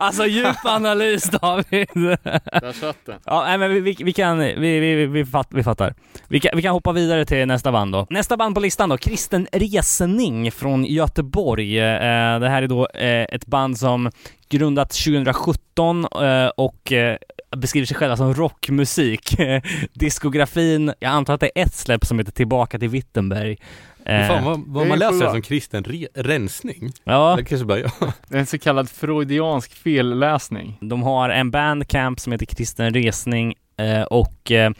alltså 0.00 0.26
djup 0.26 0.56
analys 0.64 1.22
David. 1.30 1.88
Där 1.94 2.72
satt 2.72 2.96
den. 3.06 3.18
Ja, 3.26 3.44
nej, 3.46 3.58
men 3.58 3.70
vi, 3.74 3.80
vi, 3.80 3.96
vi 4.00 4.12
kan, 4.12 4.38
vi, 4.38 4.54
vi, 4.80 4.97
vi, 4.98 5.06
vi, 5.06 5.24
fatt, 5.24 5.48
vi 5.50 5.62
fattar. 5.62 5.94
Vi 6.28 6.40
kan, 6.40 6.50
vi 6.54 6.62
kan 6.62 6.72
hoppa 6.72 6.92
vidare 6.92 7.24
till 7.24 7.46
nästa 7.46 7.72
band 7.72 7.92
då. 7.92 8.06
Nästa 8.10 8.36
band 8.36 8.54
på 8.54 8.60
listan 8.60 8.88
då, 8.88 8.96
Kristen 8.98 9.46
Resning 9.52 10.52
från 10.52 10.84
Göteborg. 10.84 11.78
Eh, 11.78 12.38
det 12.40 12.48
här 12.48 12.62
är 12.62 12.66
då 12.66 12.88
eh, 12.88 13.22
ett 13.34 13.46
band 13.46 13.78
som 13.78 14.10
grundat 14.48 14.90
2017 14.90 16.04
eh, 16.04 16.46
och 16.56 16.92
eh, 16.92 17.16
beskriver 17.56 17.86
sig 17.86 17.96
själva 17.96 18.16
som 18.16 18.34
rockmusik. 18.34 19.36
Diskografin, 19.92 20.92
jag 21.00 21.10
antar 21.10 21.34
att 21.34 21.40
det 21.40 21.50
är 21.54 21.62
ett 21.62 21.74
släpp 21.74 22.06
som 22.06 22.18
heter 22.18 22.32
Tillbaka 22.32 22.78
till 22.78 22.88
Wittenberg. 22.88 23.56
Eh, 24.04 24.26
Fan 24.26 24.44
vad, 24.44 24.58
det 24.58 24.64
vad 24.66 24.84
är 24.84 24.88
man 24.88 24.98
läser 24.98 25.24
det 25.24 25.30
som 25.30 25.42
kristen 25.42 25.84
re, 25.84 26.06
rensning. 26.14 26.92
ja, 27.04 27.34
Det 27.36 27.44
kanske 27.44 27.66
bara 27.66 27.78
jag. 27.78 27.90
Det 28.28 28.34
är 28.34 28.40
en 28.40 28.46
så 28.46 28.58
kallad 28.58 28.90
freudiansk 28.90 29.74
felläsning. 29.74 30.78
De 30.80 31.02
har 31.02 31.28
en 31.28 31.50
bandcamp 31.50 32.20
som 32.20 32.32
heter 32.32 32.46
Kristen 32.46 32.94
Resning 32.94 33.48
eh, 33.50 33.54
och 34.10 34.52
eh, 34.52 34.70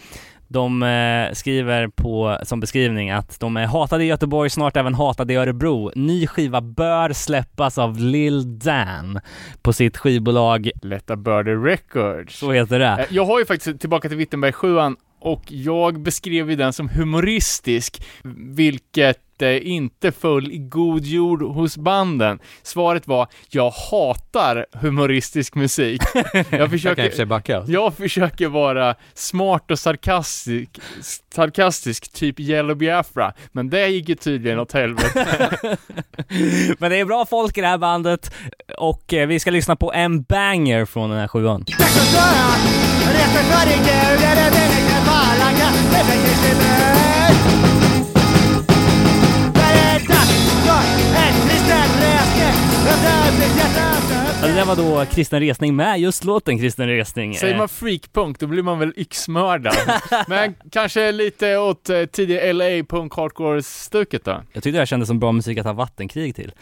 de 0.50 0.82
eh, 0.82 1.32
skriver 1.32 1.88
på, 1.88 2.38
som 2.42 2.60
beskrivning 2.60 3.10
att 3.10 3.40
de 3.40 3.56
är 3.56 3.66
hatade 3.66 4.04
i 4.04 4.06
Göteborg, 4.06 4.50
snart 4.50 4.76
även 4.76 4.94
hatade 4.94 5.32
i 5.32 5.36
Örebro. 5.36 5.92
Ny 5.94 6.26
skiva 6.26 6.60
bör 6.60 7.12
släppas 7.12 7.78
av 7.78 7.98
Lil 7.98 8.58
Dan 8.58 9.20
på 9.62 9.72
sitt 9.72 9.96
skivbolag, 9.96 10.70
Lätta 10.82 11.16
Birdie 11.16 11.54
Records. 11.54 12.38
så 12.38 12.52
heter 12.52 12.78
det. 12.78 12.86
Eh, 12.86 13.06
Jag 13.10 13.24
har 13.24 13.38
ju 13.38 13.46
faktiskt 13.46 13.80
tillbaka 13.80 14.08
till 14.08 14.18
Wittenberg 14.18 14.52
7 14.52 14.76
och 15.20 15.42
jag 15.48 16.00
beskrev 16.00 16.50
ju 16.50 16.56
den 16.56 16.72
som 16.72 16.88
humoristisk, 16.88 18.02
vilket 18.54 19.18
eh, 19.42 19.66
inte 19.68 20.12
föll 20.12 20.52
i 20.52 20.58
god 20.58 21.04
jord 21.04 21.42
hos 21.42 21.76
banden. 21.76 22.38
Svaret 22.62 23.06
var, 23.06 23.26
jag 23.48 23.70
hatar 23.70 24.66
humoristisk 24.72 25.54
musik. 25.54 26.02
Jag 26.50 26.68
Jag 26.68 26.70
försöker, 26.70 27.56
alltså. 27.56 27.72
jag 27.72 27.94
försöker 27.94 28.48
vara 28.48 28.94
smart 29.14 29.70
och 29.70 29.78
sarkastisk, 29.78 30.70
sarkastisk, 31.34 32.12
typ 32.12 32.40
Yellow 32.40 32.76
Biafra, 32.76 33.32
men 33.52 33.70
det 33.70 33.88
gick 33.88 34.08
ju 34.08 34.14
tydligen 34.14 34.58
åt 34.58 34.72
helvete. 34.72 35.26
Men 36.78 36.90
det 36.90 36.96
är 36.96 37.04
bra 37.04 37.26
folk 37.26 37.58
i 37.58 37.60
det 37.60 37.66
här 37.66 37.78
bandet 37.78 38.34
och 38.78 39.14
eh, 39.14 39.26
vi 39.26 39.40
ska 39.40 39.50
lyssna 39.50 39.76
på 39.76 39.92
en 39.92 40.22
banger 40.22 40.84
från 40.84 41.10
den 41.10 41.18
här 41.18 41.28
sjuan. 41.28 41.64
Resten 43.08 43.44
för 43.44 43.68
Ja, 54.42 54.46
det 54.46 54.54
där 54.54 54.64
var 54.64 54.76
då 54.76 55.04
Kristen 55.04 55.40
Resning 55.40 55.76
med 55.76 56.00
just 56.00 56.24
låten 56.24 56.58
Kristen 56.58 56.88
Resning. 56.88 57.34
Säger 57.34 57.54
Eh, 57.54 57.58
man 57.58 57.68
freakpunk, 57.68 58.38
då 58.38 58.46
blir 58.46 58.62
man 58.62 58.78
väl 58.78 58.92
yxmördad. 58.96 59.76
Men 60.28 60.54
kanske 60.72 61.12
lite 61.12 61.56
åt 61.58 61.90
eh, 61.90 62.04
tidiga 62.04 62.52
LA 62.52 62.64
punk 62.88 63.12
hardcore-stuket 63.12 64.24
då. 64.24 64.30
Jag 64.52 64.62
tyckte 64.62 64.70
det 64.70 64.78
här 64.78 64.86
kändes 64.86 65.06
som 65.06 65.18
bra 65.18 65.32
musik 65.32 65.58
att 65.58 65.66
ha 65.66 65.72
vattenkrig 65.72 66.34
till. 66.34 66.52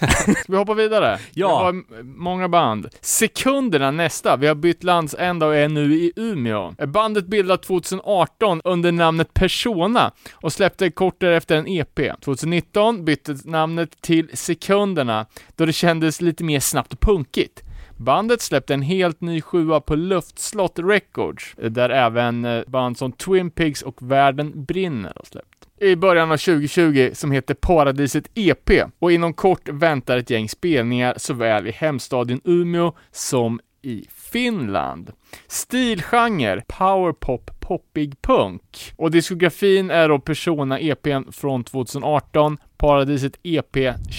Ska 0.20 0.52
vi 0.52 0.56
hoppa 0.56 0.74
vidare? 0.74 1.18
Ja. 1.34 1.48
Det 1.48 1.54
var 1.64 2.02
många 2.02 2.48
band. 2.48 2.88
Sekunderna 3.00 3.90
nästa. 3.90 4.36
Vi 4.36 4.46
har 4.46 4.54
bytt 4.54 4.84
landsända 4.84 5.46
och 5.46 5.56
är 5.56 5.68
nu 5.68 5.94
i 5.94 6.12
Umeå. 6.16 6.74
Bandet 6.86 7.26
bildat 7.26 7.62
2018 7.62 8.60
under 8.64 8.92
namnet 8.92 9.34
Persona 9.34 10.12
och 10.32 10.52
släppte 10.52 10.90
kort 10.90 11.20
därefter 11.20 11.56
en 11.56 11.68
EP. 11.68 12.00
2019 12.24 13.04
bytte 13.04 13.36
namnet 13.44 13.90
till 14.00 14.28
Sekunderna 14.34 15.26
då 15.56 15.63
det 15.66 15.72
kändes 15.72 16.20
lite 16.20 16.44
mer 16.44 16.60
snabbt 16.60 16.92
och 16.92 17.00
punkigt. 17.00 17.62
Bandet 17.96 18.40
släppte 18.40 18.74
en 18.74 18.82
helt 18.82 19.20
ny 19.20 19.40
sjua 19.40 19.80
på 19.80 19.94
Luftslott 19.94 20.78
Records, 20.78 21.54
där 21.56 21.90
även 21.90 22.44
eh, 22.44 22.62
band 22.66 22.98
som 22.98 23.12
Twin 23.12 23.50
Pigs 23.50 23.82
och 23.82 24.10
Världen 24.10 24.64
Brinner 24.64 25.12
har 25.16 25.24
släppt. 25.24 25.68
i 25.80 25.96
början 25.96 26.32
av 26.32 26.36
2020 26.36 27.10
som 27.12 27.30
heter 27.30 27.54
Paradiset 27.54 28.30
EP 28.34 28.70
och 28.98 29.12
inom 29.12 29.34
kort 29.34 29.68
väntar 29.68 30.16
ett 30.16 30.30
gäng 30.30 30.48
spelningar 30.48 31.14
såväl 31.16 31.66
i 31.66 31.70
hemstaden 31.70 32.40
Umeå 32.44 32.92
som 33.12 33.60
i 33.82 34.06
Finland. 34.14 35.12
Stilgenre, 35.46 36.62
powerpop, 36.68 37.60
poppig 37.60 38.22
punk. 38.22 38.92
Och 38.96 39.10
diskografin 39.10 39.90
är 39.90 40.08
då 40.08 40.18
Persona 40.18 40.78
EPn 40.80 41.32
från 41.32 41.64
2018, 41.64 42.58
Paradiset 42.76 43.38
EP 43.42 43.72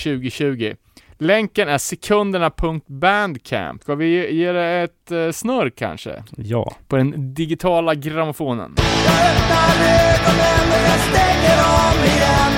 2020. 0.03 0.75
Länken 1.17 1.69
är 1.69 1.77
sekunderna.bandcamp. 1.77 3.81
Ska 3.83 3.95
vi 3.95 4.33
ge- 4.35 4.51
det 4.51 4.65
ett 4.83 5.11
eh, 5.11 5.31
snurr 5.31 5.69
kanske? 5.69 6.23
Ja. 6.37 6.75
På 6.87 6.97
den 6.97 7.33
digitala 7.33 7.95
grammofonen. 7.95 8.75
Jag 8.77 8.85
öppnar 9.13 9.85
ögonen 9.85 10.71
och 10.71 10.77
jag 10.89 10.99
stänger 10.99 11.57
om 11.63 12.03
igen 12.03 12.53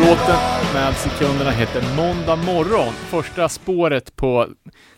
låten 0.00 0.36
med 0.74 0.94
sekunderna 0.96 1.50
heter 1.50 1.96
Måndag 1.96 2.36
morgon. 2.36 2.92
Första 2.92 3.48
spåret 3.48 4.16
på 4.16 4.48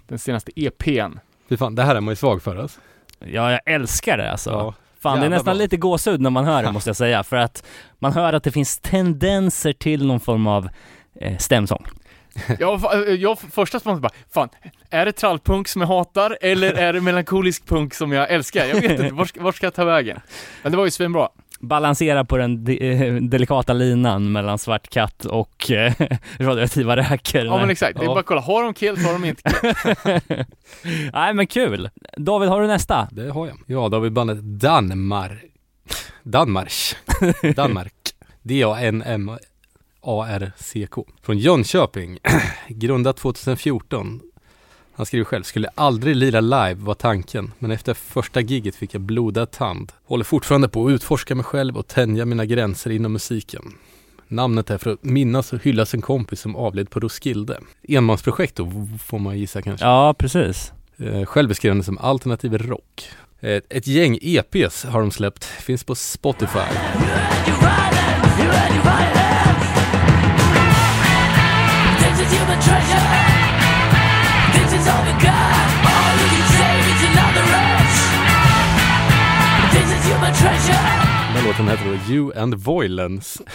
den 0.09 0.19
senaste 0.19 0.53
EPn. 0.57 1.19
Fy 1.49 1.57
fan, 1.57 1.75
det 1.75 1.83
här 1.83 1.95
är 1.97 2.01
man 2.01 2.13
ju 2.13 2.17
svag 2.17 2.43
för 2.43 2.57
alltså. 2.57 2.81
Ja, 3.19 3.51
jag 3.51 3.61
älskar 3.67 4.19
det 4.19 4.31
alltså. 4.31 4.51
Ja. 4.51 4.75
Fan, 5.01 5.21
det 5.21 5.27
är 5.27 5.31
nästan 5.31 5.45
bra. 5.45 5.63
lite 5.63 5.77
gåshud 5.77 6.21
när 6.21 6.31
man 6.31 6.45
hör 6.45 6.63
det 6.63 6.73
måste 6.73 6.89
jag 6.89 6.97
säga, 6.97 7.23
för 7.23 7.37
att 7.37 7.65
man 7.99 8.13
hör 8.13 8.33
att 8.33 8.45
det 8.45 8.51
finns 8.51 8.79
tendenser 8.79 9.73
till 9.73 10.07
någon 10.07 10.21
form 10.21 10.47
av 10.47 10.69
eh, 11.21 11.37
stämsång. 11.39 11.87
Jag, 12.59 12.81
fa- 12.81 13.09
jag 13.15 13.39
första 13.39 13.81
spontant 13.81 14.03
bara, 14.03 14.13
fan, 14.35 14.49
är 14.91 15.05
det 15.05 15.13
trallpunk 15.13 15.69
som 15.69 15.81
jag 15.81 15.89
hatar 15.89 16.39
eller 16.41 16.73
är 16.73 16.93
det 16.93 17.01
melankolisk 17.01 17.67
punk 17.67 17.95
som 17.95 18.13
jag 18.13 18.31
älskar? 18.31 18.65
Jag 18.65 18.75
vet 18.81 18.91
inte, 18.91 19.15
vart 19.15 19.29
ska, 19.29 19.43
vart 19.43 19.57
ska 19.57 19.67
jag 19.67 19.75
ta 19.75 19.85
vägen? 19.85 20.21
Men 20.63 20.73
det 20.73 20.79
var 20.79 20.85
ju 20.85 20.91
svinbra. 20.91 21.29
Balansera 21.63 22.25
på 22.25 22.37
den 22.37 22.65
de, 22.65 22.91
eh, 22.93 23.15
delikata 23.15 23.73
linan 23.73 24.33
mellan 24.33 24.59
Svart 24.59 24.89
katt 24.89 25.25
och 25.25 25.71
eh, 25.71 25.93
radioaktiva 26.39 26.97
räkor. 26.97 27.45
Ja 27.45 27.59
men 27.59 27.71
exakt, 27.71 27.99
det 27.99 28.05
är 28.05 28.07
Ja. 28.07 28.11
bara 28.11 28.21
att 28.21 28.27
kolla, 28.27 28.41
har 28.41 28.63
de 28.63 28.75
kills, 28.75 29.05
har 29.07 29.13
de 29.13 29.25
inte 29.25 29.43
kills? 29.43 29.85
Nej 31.13 31.35
men 31.35 31.47
kul! 31.47 31.91
David, 32.17 32.49
har 32.49 32.61
du 32.61 32.67
nästa? 32.67 33.09
Det 33.13 33.31
har 33.31 33.47
jag. 33.47 33.57
Ja, 33.67 33.89
då 33.89 33.97
har 33.97 34.01
vi 34.03 34.11
bandet 34.11 34.39
Danmark. 34.61 35.33
Danmark. 36.23 36.73
Danmark. 37.57 37.95
D-A-N-M-A-R-C-K. 38.43 41.07
Från 41.23 41.39
Jönköping. 41.39 42.19
Grundat 42.69 43.17
2014. 43.17 44.21
Han 44.95 45.07
skriver 45.07 45.25
själv, 45.25 45.43
skulle 45.43 45.69
aldrig 45.75 46.17
lira 46.17 46.41
live 46.41 46.75
var 46.75 46.95
tanken, 46.95 47.53
men 47.59 47.71
efter 47.71 47.95
första 47.95 48.41
giget 48.41 48.75
fick 48.75 48.95
jag 48.95 49.01
blodad 49.03 49.51
tand. 49.51 49.93
Håller 50.05 50.25
fortfarande 50.25 50.69
på 50.69 50.87
att 50.87 50.91
utforska 50.91 51.35
mig 51.35 51.45
själv 51.45 51.77
och 51.77 51.87
tänja 51.87 52.25
mina 52.25 52.45
gränser 52.47 52.91
inom 52.91 53.13
musiken. 53.13 53.63
Namnet 54.29 54.71
är 54.71 54.79
för 54.79 54.91
att 54.93 55.05
minnas 55.05 55.53
och 55.53 55.63
hyllas 55.63 55.95
en 55.95 56.01
kompis 56.01 56.41
som 56.41 56.57
avled 56.57 56.91
på 56.91 57.01
Roskilde. 57.01 57.59
Enmansprojekt 57.89 58.57
då, 58.57 58.89
får 59.05 59.19
man 59.19 59.39
gissa 59.39 59.63
kanske. 59.63 59.87
Ja, 59.87 60.15
precis. 60.19 60.73
Eh, 60.97 61.25
Självbeskrivande 61.25 61.85
som 61.85 61.99
alternativ 61.99 62.59
rock. 62.59 63.09
Ett 63.69 63.87
gäng 63.87 64.19
EPs 64.23 64.85
har 64.85 65.01
de 65.01 65.11
släppt, 65.11 65.45
finns 65.45 65.85
på 65.85 65.95
Spotify. 65.95 66.59
Human 72.33 72.61
treasure. 72.61 72.92
Den 81.35 81.45
låten 81.45 81.69
heter 81.69 81.85
då 81.85 82.13
You 82.15 82.39
and 82.39 82.55
Violence. 82.67 83.43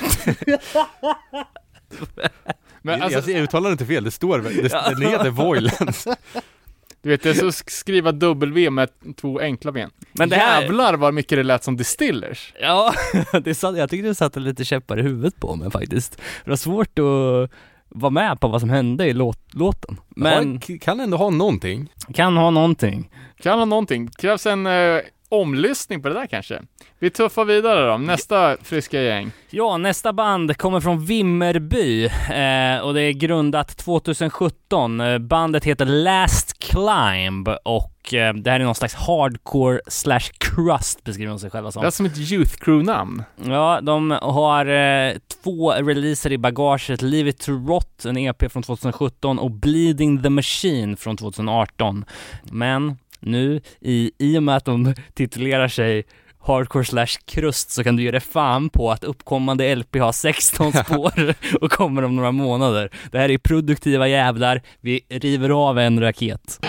Men 2.81 2.99
jag, 2.99 3.13
alltså, 3.13 3.31
jag 3.31 3.41
uttalar 3.41 3.71
inte 3.71 3.85
fel, 3.85 4.03
det 4.03 4.11
står 4.11 4.39
väl, 4.39 4.55
det, 4.55 4.69
den 4.69 5.01
heter 5.01 5.29
Violence. 5.29 6.15
du 7.01 7.09
vet, 7.09 7.23
det 7.23 7.29
är 7.29 7.33
så 7.33 7.47
att 7.47 7.69
skriva 7.71 8.11
W 8.11 8.69
med 8.69 8.89
två 9.21 9.39
enkla 9.39 9.71
ben. 9.71 9.89
Men 10.13 10.29
det 10.29 10.35
här- 10.35 10.61
Jävlar 10.61 10.93
vad 10.93 11.13
mycket 11.13 11.37
det 11.37 11.43
lät 11.43 11.63
som 11.63 11.77
Distillers. 11.77 12.53
Ja, 12.61 12.93
det 13.43 13.55
satt, 13.55 13.77
jag 13.77 13.89
tyckte 13.89 14.07
det 14.07 14.15
satte 14.15 14.39
lite 14.39 14.65
käppar 14.65 14.99
i 14.99 15.01
huvudet 15.01 15.39
på 15.39 15.55
mig 15.55 15.71
faktiskt. 15.71 16.17
Det 16.43 16.49
var 16.49 16.57
svårt 16.57 16.99
att 16.99 17.51
vara 17.89 18.09
med 18.11 18.39
på 18.39 18.47
vad 18.47 18.61
som 18.61 18.69
hände 18.69 19.05
i 19.07 19.13
låt, 19.13 19.39
låten. 19.53 19.97
Men 20.09 20.59
k- 20.61 20.73
kan 20.81 20.99
ändå 20.99 21.17
ha 21.17 21.29
någonting. 21.29 21.89
kan 22.13 22.37
ha 22.37 22.49
någonting. 22.51 23.09
Kan 23.41 23.59
ha 23.59 23.65
någonting. 23.65 24.07
Krävs 24.07 24.45
en 24.45 24.65
eh, 24.67 24.99
omlyssning 25.29 26.01
på 26.01 26.07
det 26.07 26.13
där 26.13 26.27
kanske. 26.27 26.61
Vi 26.99 27.09
tuffar 27.09 27.45
vidare 27.45 27.91
då. 27.91 27.97
Nästa 27.97 28.57
friska 28.63 29.01
gäng. 29.01 29.31
Ja, 29.49 29.77
nästa 29.77 30.13
band 30.13 30.57
kommer 30.57 30.79
från 30.79 31.05
Vimmerby 31.05 32.05
eh, 32.05 32.79
och 32.83 32.93
det 32.93 33.01
är 33.01 33.11
grundat 33.11 33.77
2017. 33.77 35.01
Eh, 35.01 35.17
Bandet 35.17 35.63
heter 35.63 35.85
Last 35.85 36.59
Climb 36.59 37.47
och 37.63 38.13
eh, 38.13 38.33
det 38.33 38.51
här 38.51 38.59
är 38.59 38.63
någon 38.65 38.75
slags 38.75 38.95
hardcore 38.95 39.81
slash 39.87 40.29
crust 40.37 41.03
beskriver 41.03 41.29
de 41.29 41.39
sig 41.39 41.49
själva 41.49 41.71
som. 41.71 41.81
Det 41.81 41.87
är 41.87 41.91
som 41.91 42.05
ett 42.05 42.31
Youth 42.31 42.55
Crew-namn. 42.57 43.23
Ja, 43.45 43.79
de 43.81 44.11
har 44.11 44.65
eh, 44.65 45.13
två 45.43 45.71
releaser 45.71 46.31
i 46.31 46.37
bagaget. 46.37 47.01
Leave 47.01 47.29
It 47.29 47.39
To 47.39 47.51
Rot, 47.51 48.05
en 48.05 48.17
EP 48.17 48.51
från 48.51 48.63
2017 48.63 49.39
och 49.39 49.51
Bleeding 49.51 50.23
The 50.23 50.29
Machine 50.29 50.97
från 50.97 51.17
2018. 51.17 52.05
Men 52.43 52.97
nu, 53.19 53.61
i, 53.81 54.11
i 54.17 54.37
och 54.37 54.43
med 54.43 54.55
att 54.57 54.65
de 54.65 54.93
titulerar 55.13 55.67
sig 55.67 56.03
Hardcore 56.47 56.85
slash 56.85 57.07
krust 57.25 57.71
så 57.71 57.83
kan 57.83 57.95
du 57.95 58.03
ge 58.03 58.11
dig 58.11 58.19
fan 58.21 58.69
på 58.69 58.91
att 58.91 59.03
uppkommande 59.03 59.75
LP 59.75 59.95
har 59.95 60.11
16 60.11 60.73
spår 60.73 61.33
och 61.61 61.71
kommer 61.71 62.03
om 62.03 62.15
några 62.15 62.31
månader. 62.31 62.89
Det 63.11 63.19
här 63.19 63.29
är 63.29 63.37
produktiva 63.37 64.07
jävlar, 64.07 64.61
vi 64.81 65.01
river 65.09 65.49
av 65.49 65.79
en 65.79 66.01
raket. 66.01 66.59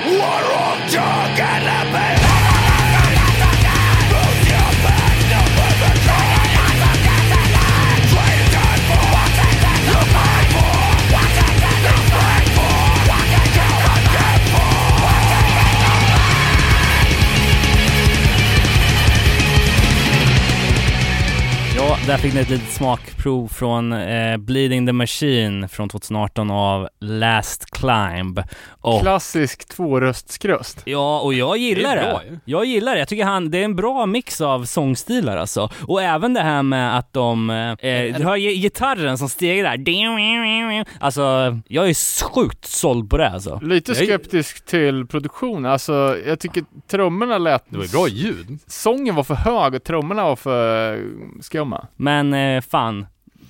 Där 22.09 22.17
fick 22.17 22.35
ni 22.35 22.41
ett 22.41 22.51
litet 22.51 22.69
smakprov 22.73 23.49
från 23.49 23.93
eh, 23.93 24.37
Bleeding 24.37 24.87
the 24.87 24.93
Machine 24.93 25.69
från 25.69 25.89
2018 25.89 26.51
av 26.51 26.89
Last 27.01 27.71
Climb. 27.71 28.43
Och 28.81 29.01
Klassisk 29.01 29.69
tvåröstskröst. 29.69 30.83
Ja, 30.85 31.21
och 31.21 31.35
jag 31.35 31.57
gillar 31.59 31.97
Det 31.97 32.03
det. 32.03 32.09
bra 32.11 32.23
ju. 32.31 32.39
Jag 32.45 32.65
gillar 32.65 32.93
det. 32.93 32.99
Jag 32.99 33.09
tycker 33.09 33.25
han, 33.25 33.51
det 33.51 33.59
är 33.59 33.65
en 33.65 33.77
bra 33.77 34.07
mix 34.07 34.41
av 34.41 34.65
sångstilar 34.65 35.37
alltså. 35.37 35.71
Och 35.87 36.03
även 36.03 36.35
det 36.35 36.41
här 36.41 36.63
med 36.63 36.99
att 36.99 37.13
de, 37.13 37.51
eh, 37.51 37.77
du 38.19 38.25
hör 38.25 38.37
gi- 38.37 38.55
gitarren 38.63 39.19
som 39.19 39.29
stegar 39.29 39.65
där. 39.65 40.85
Alltså, 41.01 41.21
jag 41.69 41.89
är 41.89 42.25
sjukt 42.35 42.65
såld 42.67 43.11
på 43.11 43.17
det 43.19 43.29
alltså. 43.31 43.61
Lite 43.63 43.93
Jag- 43.93 43.97
skeptisk 44.07 44.67
till 44.67 45.07
produktion. 45.07 45.67
Alltså, 45.67 46.17
jag 46.27 46.41
tycker 46.41 46.65
trummorna 46.91 47.39
lät... 47.39 47.65
Det 47.69 47.79
var 47.79 47.93
bra 47.93 48.09
ljud. 48.09 48.59
Sången 48.67 49.15
var 49.15 49.25
för 49.25 49.35
hög 49.35 49.75
och 49.75 49.85
trummorna 49.85 50.25
var 50.25 50.37
för 50.37 50.95
eh, 50.97 51.01
skumma. 51.41 51.87
Men 51.99 52.35
eh, 52.35 52.61
fan, 52.61 53.07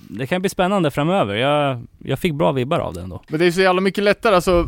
det 0.09 0.27
kan 0.27 0.41
bli 0.41 0.49
spännande 0.49 0.91
framöver. 0.91 1.35
Jag, 1.35 1.87
jag 2.03 2.19
fick 2.19 2.33
bra 2.33 2.51
vibbar 2.51 2.79
av 2.79 2.93
det 2.93 3.01
ändå. 3.01 3.21
Men 3.27 3.39
det 3.39 3.45
är 3.45 3.51
så 3.51 3.61
jävla 3.61 3.81
mycket 3.81 4.03
lättare, 4.03 4.35
alltså 4.35 4.67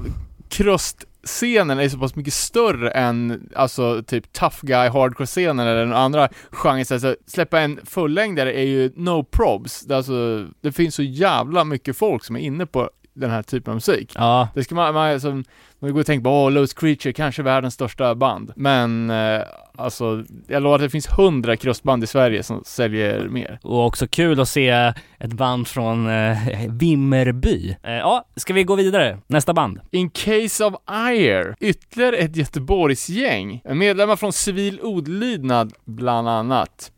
krustscenen 0.50 1.80
är 1.80 1.90
så 1.90 1.98
pass 1.98 2.16
mycket 2.16 2.34
större 2.34 2.92
än 2.92 3.50
alltså 3.56 4.04
typ 4.04 4.34
tough 4.34 4.58
guy 4.62 4.90
hardcore-scenen 4.90 5.68
eller 5.68 5.80
den 5.80 5.94
andra 5.94 6.30
genren. 6.52 6.86
Så 6.86 6.94
alltså, 6.94 7.16
släppa 7.28 7.60
en 7.60 7.80
fullängdare 7.86 8.54
är 8.54 8.66
ju 8.66 8.92
no 8.96 9.24
probs. 9.24 9.82
Det, 9.82 9.98
alltså, 9.98 10.48
det 10.62 10.72
finns 10.72 10.96
så 10.96 11.04
jävla 11.04 11.64
mycket 11.64 11.98
folk 11.98 12.24
som 12.24 12.36
är 12.36 12.40
inne 12.40 12.66
på 12.66 12.90
den 13.14 13.30
här 13.30 13.44
typen 13.44 13.72
av 13.72 13.76
musik. 13.76 14.12
Ja, 14.16 14.48
Det 14.56 14.64
ska 14.64 14.76
man, 14.76 14.94
man, 14.94 15.22
som, 15.22 15.44
man 15.80 15.94
går 15.94 16.00
och 16.00 16.06
tänker 16.06 16.24
på, 16.24 16.30
åh, 16.30 16.52
Lost 16.52 16.80
Creature, 16.80 17.14
kanske 17.14 17.44
världens 17.44 17.74
största 17.74 18.16
band. 18.16 18.52
Men, 18.56 19.10
eh, 19.10 19.42
alltså, 19.78 20.24
jag 20.48 20.64
lovar 20.64 20.76
att 20.76 20.82
det 20.82 20.90
finns 20.90 21.08
hundra 21.08 21.58
crossband 21.58 22.04
i 22.04 22.08
Sverige 22.08 22.44
som 22.44 22.64
säljer 22.66 23.28
mer. 23.28 23.60
och 23.64 23.86
också 23.86 24.08
kul 24.08 24.40
att 24.40 24.50
se 24.50 24.94
ett 25.20 25.34
band 25.34 25.68
från 25.68 26.10
eh, 26.10 26.38
Vimmerby. 26.70 27.78
Eh, 27.84 27.92
ja, 27.94 28.26
ska 28.36 28.54
vi 28.54 28.64
gå 28.64 28.76
vidare? 28.76 29.18
Nästa 29.28 29.54
band. 29.54 29.80
In 29.92 30.10
Case 30.10 30.66
of 30.66 30.74
Ire, 31.14 31.56
ytterligare 31.60 32.16
ett 32.18 32.36
Göteborgsgäng. 32.36 33.62
Medlemmar 33.66 34.16
från 34.16 34.34
Civil 34.34 34.80
Odlydnad, 34.82 35.74
bland 35.86 36.30
annat. 36.30 36.92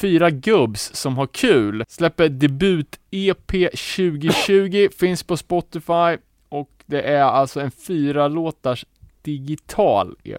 Fyra 0.00 0.30
gubbs 0.30 0.94
som 0.94 1.16
har 1.16 1.26
kul. 1.26 1.84
Släpper 1.88 2.28
debut-EP 2.28 3.68
2020, 3.70 4.88
finns 4.98 5.22
på 5.22 5.36
Spotify 5.36 6.16
och 6.48 6.70
det 6.86 7.02
är 7.02 7.22
alltså 7.22 7.60
en 7.60 7.70
fyra 7.70 8.28
låtars 8.28 8.84
digital 9.22 10.16
EP. 10.24 10.38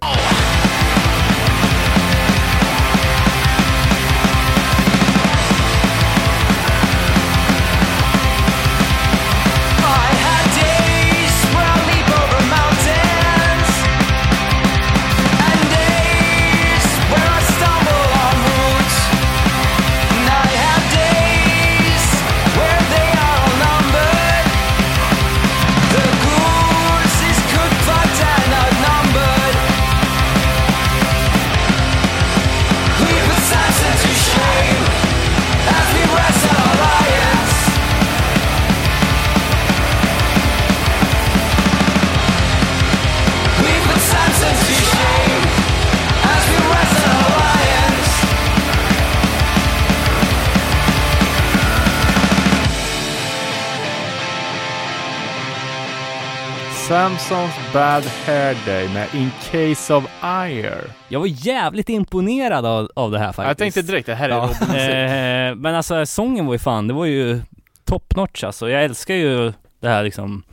Samsons 56.91 57.53
Bad 57.73 58.03
Hair 58.03 58.57
Day 58.65 58.93
med 58.93 59.07
In 59.15 59.31
Case 59.51 59.93
of 59.93 60.03
Ire. 60.23 60.77
Jag 61.07 61.19
var 61.19 61.27
jävligt 61.27 61.89
imponerad 61.89 62.65
av, 62.65 62.89
av 62.95 63.11
det 63.11 63.19
här 63.19 63.25
faktiskt. 63.31 63.47
Jag 63.47 63.57
tänkte 63.57 63.81
direkt, 63.81 64.05
det 64.05 64.15
här 64.15 64.29
är 64.29 64.33
Ja. 64.33 64.75
Eh, 65.49 65.55
Men 65.55 65.75
alltså 65.75 66.05
sången 66.05 66.45
var 66.45 66.53
ju 66.53 66.59
fan, 66.59 66.87
det 66.87 66.93
var 66.93 67.05
ju 67.05 67.41
top 67.85 68.15
notch 68.15 68.43
alltså. 68.43 68.69
Jag 68.69 68.83
älskar 68.83 69.15
ju 69.15 69.53
det 69.79 69.87
här 69.87 70.03
liksom 70.03 70.43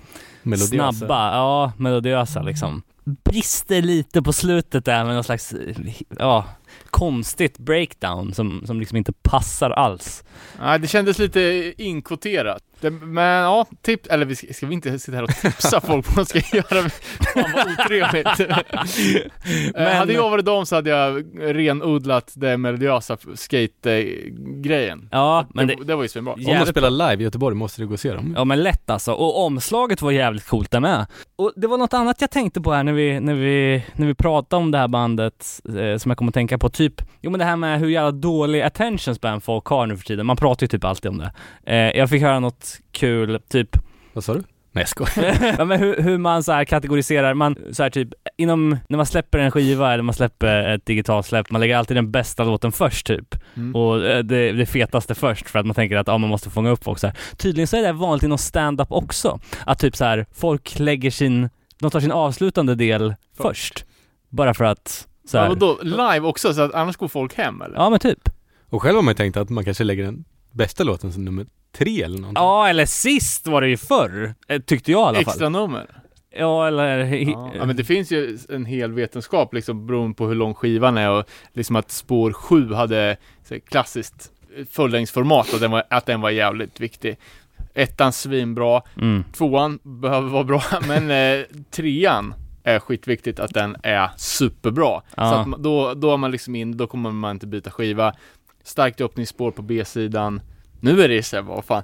Melodiösa. 0.42 0.92
snabba, 0.92 1.32
ja, 1.36 1.72
melodiösa 1.76 2.42
liksom. 2.42 2.82
Brister 3.04 3.82
lite 3.82 4.22
på 4.22 4.32
slutet 4.32 4.84
där 4.84 5.04
med 5.04 5.14
någon 5.14 5.24
slags, 5.24 5.54
ja, 6.18 6.44
konstigt 6.90 7.58
breakdown 7.58 8.34
som, 8.34 8.62
som 8.66 8.80
liksom 8.80 8.96
inte 8.96 9.12
passar 9.22 9.70
alls. 9.70 10.24
Nej, 10.60 10.78
det 10.78 10.86
kändes 10.86 11.18
lite 11.18 11.72
inkvoterat. 11.78 12.62
Det, 12.80 12.90
men 12.90 13.42
ja, 13.42 13.66
tips, 13.82 14.08
eller 14.08 14.26
vi 14.26 14.36
ska, 14.36 14.52
ska 14.52 14.66
vi 14.66 14.74
inte 14.74 14.98
sitta 14.98 15.16
här 15.16 15.22
och 15.22 15.30
tipsa 15.30 15.80
folk 15.86 16.06
på 16.06 16.12
vad 16.16 16.26
de 16.26 16.40
ska 16.40 16.56
göra? 16.56 16.90
Fan 17.34 17.52
vad 17.54 17.66
otrevligt. 17.66 18.48
men... 19.74 19.96
Hade 19.96 20.12
jag 20.12 20.30
varit 20.30 20.44
dem 20.44 20.66
så 20.66 20.74
hade 20.74 20.90
jag 20.90 21.24
renodlat 21.38 22.32
det 22.36 22.56
melodiösa 22.56 23.16
skate-grejen. 23.34 25.08
Ja, 25.12 25.46
men 25.54 25.66
det, 25.66 25.74
det, 25.74 25.84
det 25.84 25.94
var 25.94 26.02
ju 26.02 26.08
svinbra. 26.08 26.32
Om 26.32 26.44
de 26.44 26.66
spelar 26.66 26.90
live 26.90 27.22
i 27.22 27.24
Göteborg 27.24 27.56
måste 27.56 27.82
du 27.82 27.86
gå 27.86 27.92
och 27.92 28.00
se 28.00 28.12
dem. 28.12 28.34
Ja 28.36 28.44
men 28.44 28.62
lätt 28.62 28.90
alltså, 28.90 29.12
och 29.12 29.44
omslaget 29.44 30.02
var 30.02 30.10
jävligt 30.10 30.46
coolt 30.46 30.70
där 30.70 30.80
med. 30.80 31.06
Och 31.36 31.52
det 31.56 31.66
var 31.66 31.78
något 31.78 31.94
annat 31.94 32.20
jag 32.20 32.30
tänkte 32.30 32.60
på 32.60 32.72
här 32.72 32.84
när 32.84 32.92
vi, 32.92 33.20
när 33.20 33.34
vi, 33.34 33.84
när 33.94 34.06
vi 34.06 34.14
pratade 34.14 34.62
om 34.62 34.70
det 34.70 34.78
här 34.78 34.88
bandet, 34.88 35.60
eh, 35.68 35.98
som 35.98 36.10
jag 36.10 36.18
kom 36.18 36.28
att 36.28 36.34
tänka 36.34 36.58
på, 36.58 36.68
typ, 36.68 37.02
jo 37.20 37.30
men 37.30 37.38
det 37.38 37.44
här 37.44 37.56
med 37.56 37.80
hur 37.80 37.88
jävla 37.88 38.10
dålig 38.10 38.62
attention 38.62 39.14
span 39.14 39.40
folk 39.40 39.66
har 39.66 39.86
nu 39.86 39.96
för 39.96 40.04
tiden, 40.04 40.26
man 40.26 40.36
pratar 40.36 40.64
ju 40.64 40.68
typ 40.68 40.84
alltid 40.84 41.10
om 41.10 41.18
det. 41.18 41.32
Eh, 41.66 41.98
jag 41.98 42.10
fick 42.10 42.22
höra 42.22 42.40
något 42.40 42.67
kul, 42.92 43.40
typ, 43.48 43.76
Vad 44.12 44.24
sa 44.24 44.34
du? 44.34 44.42
Nej 44.72 44.82
jag 44.82 44.88
skojar. 44.88 45.54
ja 45.58 45.64
men 45.64 45.80
hur, 45.80 46.02
hur 46.02 46.18
man 46.18 46.42
så 46.42 46.52
här 46.52 46.64
kategoriserar, 46.64 47.34
man 47.34 47.56
så 47.72 47.82
här 47.82 47.90
typ, 47.90 48.08
inom, 48.36 48.76
när 48.88 48.96
man 48.96 49.06
släpper 49.06 49.38
en 49.38 49.50
skiva 49.50 49.92
eller 49.92 50.02
man 50.02 50.14
släpper 50.14 50.68
ett 50.74 50.86
digitalt 50.86 51.26
släpp, 51.26 51.50
man 51.50 51.60
lägger 51.60 51.76
alltid 51.76 51.96
den 51.96 52.10
bästa 52.10 52.44
låten 52.44 52.72
först 52.72 53.06
typ. 53.06 53.34
Mm. 53.56 53.76
Och 53.76 54.06
eh, 54.06 54.18
det, 54.24 54.52
det 54.52 54.66
fetaste 54.66 55.14
först 55.14 55.50
för 55.50 55.58
att 55.58 55.66
man 55.66 55.74
tänker 55.74 55.96
att 55.96 56.06
ja, 56.08 56.18
man 56.18 56.30
måste 56.30 56.50
fånga 56.50 56.70
upp 56.70 56.84
folk 56.84 56.98
så 56.98 57.06
här. 57.06 57.16
Tydligen 57.36 57.66
så 57.66 57.76
är 57.76 57.82
det 57.82 57.92
vanligt 57.92 58.22
inom 58.22 58.38
stand-up 58.38 58.92
också. 58.92 59.40
Att 59.66 59.78
typ 59.78 59.96
så 59.96 60.04
här, 60.04 60.26
folk 60.32 60.78
lägger 60.78 61.10
sin, 61.10 61.48
de 61.80 61.90
tar 61.90 62.00
sin 62.00 62.12
avslutande 62.12 62.74
del 62.74 63.14
först. 63.36 63.84
Bara 64.28 64.54
för 64.54 64.64
att 64.64 65.06
så 65.24 65.36
Ja, 65.36 65.40
här. 65.40 65.48
vadå, 65.48 65.78
live 65.82 66.20
också, 66.20 66.54
så 66.54 66.60
att 66.62 66.74
annars 66.74 66.96
går 66.96 67.08
folk 67.08 67.34
hem 67.34 67.62
eller? 67.62 67.76
Ja 67.76 67.90
men 67.90 67.98
typ. 67.98 68.28
Och 68.70 68.82
själv 68.82 68.94
har 68.96 69.02
man 69.02 69.12
ju 69.12 69.16
tänkt 69.16 69.36
att 69.36 69.48
man 69.50 69.64
kanske 69.64 69.84
lägger 69.84 70.04
den 70.04 70.24
bästa 70.52 70.84
låten 70.84 71.12
som 71.12 71.24
nummer 71.24 71.46
tre 71.72 72.02
eller 72.02 72.18
någonting. 72.18 72.42
Ja 72.42 72.68
eller 72.68 72.86
sist 72.86 73.46
var 73.46 73.60
det 73.60 73.68
ju 73.68 73.76
förr, 73.76 74.34
eh, 74.48 74.60
tyckte 74.62 74.92
jag 74.92 75.00
i 75.00 75.04
alla 75.04 75.14
fall. 75.14 75.20
Extra 75.32 75.48
nummer. 75.48 75.90
Ja 76.38 76.66
eller... 76.66 76.98
Ja. 77.14 77.50
ja 77.56 77.64
men 77.66 77.76
det 77.76 77.84
finns 77.84 78.10
ju 78.12 78.38
en 78.48 78.64
hel 78.64 78.92
vetenskap 78.92 79.54
liksom 79.54 79.86
beroende 79.86 80.14
på 80.16 80.26
hur 80.26 80.34
lång 80.34 80.54
skivan 80.54 80.98
är 80.98 81.10
och 81.10 81.24
liksom 81.52 81.76
att 81.76 81.90
spår 81.90 82.32
7 82.32 82.72
hade 82.74 83.16
så 83.48 83.54
här, 83.54 83.60
klassiskt 83.60 84.32
fullängdsformat 84.70 85.52
och 85.52 85.60
den 85.60 85.70
var, 85.70 85.82
att 85.90 86.06
den 86.06 86.20
var 86.20 86.30
jävligt 86.30 86.80
viktig. 86.80 87.16
Ettan 87.74 88.12
svinbra, 88.12 88.82
Mm. 88.96 89.24
tvåan 89.32 89.78
behöver 89.82 90.28
vara 90.28 90.44
bra, 90.44 90.62
men 90.88 91.10
eh, 91.10 91.44
trean 91.70 92.34
är 92.64 92.78
skitviktigt 92.78 93.40
att 93.40 93.54
den 93.54 93.76
är 93.82 94.08
superbra. 94.16 95.02
Ja. 95.16 95.30
Så 95.44 95.50
att 95.52 95.62
då, 95.62 95.94
då 95.94 96.12
är 96.12 96.16
man 96.16 96.30
liksom 96.30 96.54
in, 96.54 96.76
då 96.76 96.86
kommer 96.86 97.10
man 97.10 97.30
inte 97.30 97.46
byta 97.46 97.70
skiva. 97.70 98.14
Starkt 98.64 99.00
öppningsspår 99.00 99.50
på 99.50 99.62
B-sidan. 99.62 100.40
Nu 100.80 101.02
är 101.02 101.08
det 101.08 101.22
så 101.22 101.36
här, 101.36 101.42
vad 101.42 101.64
fan, 101.64 101.82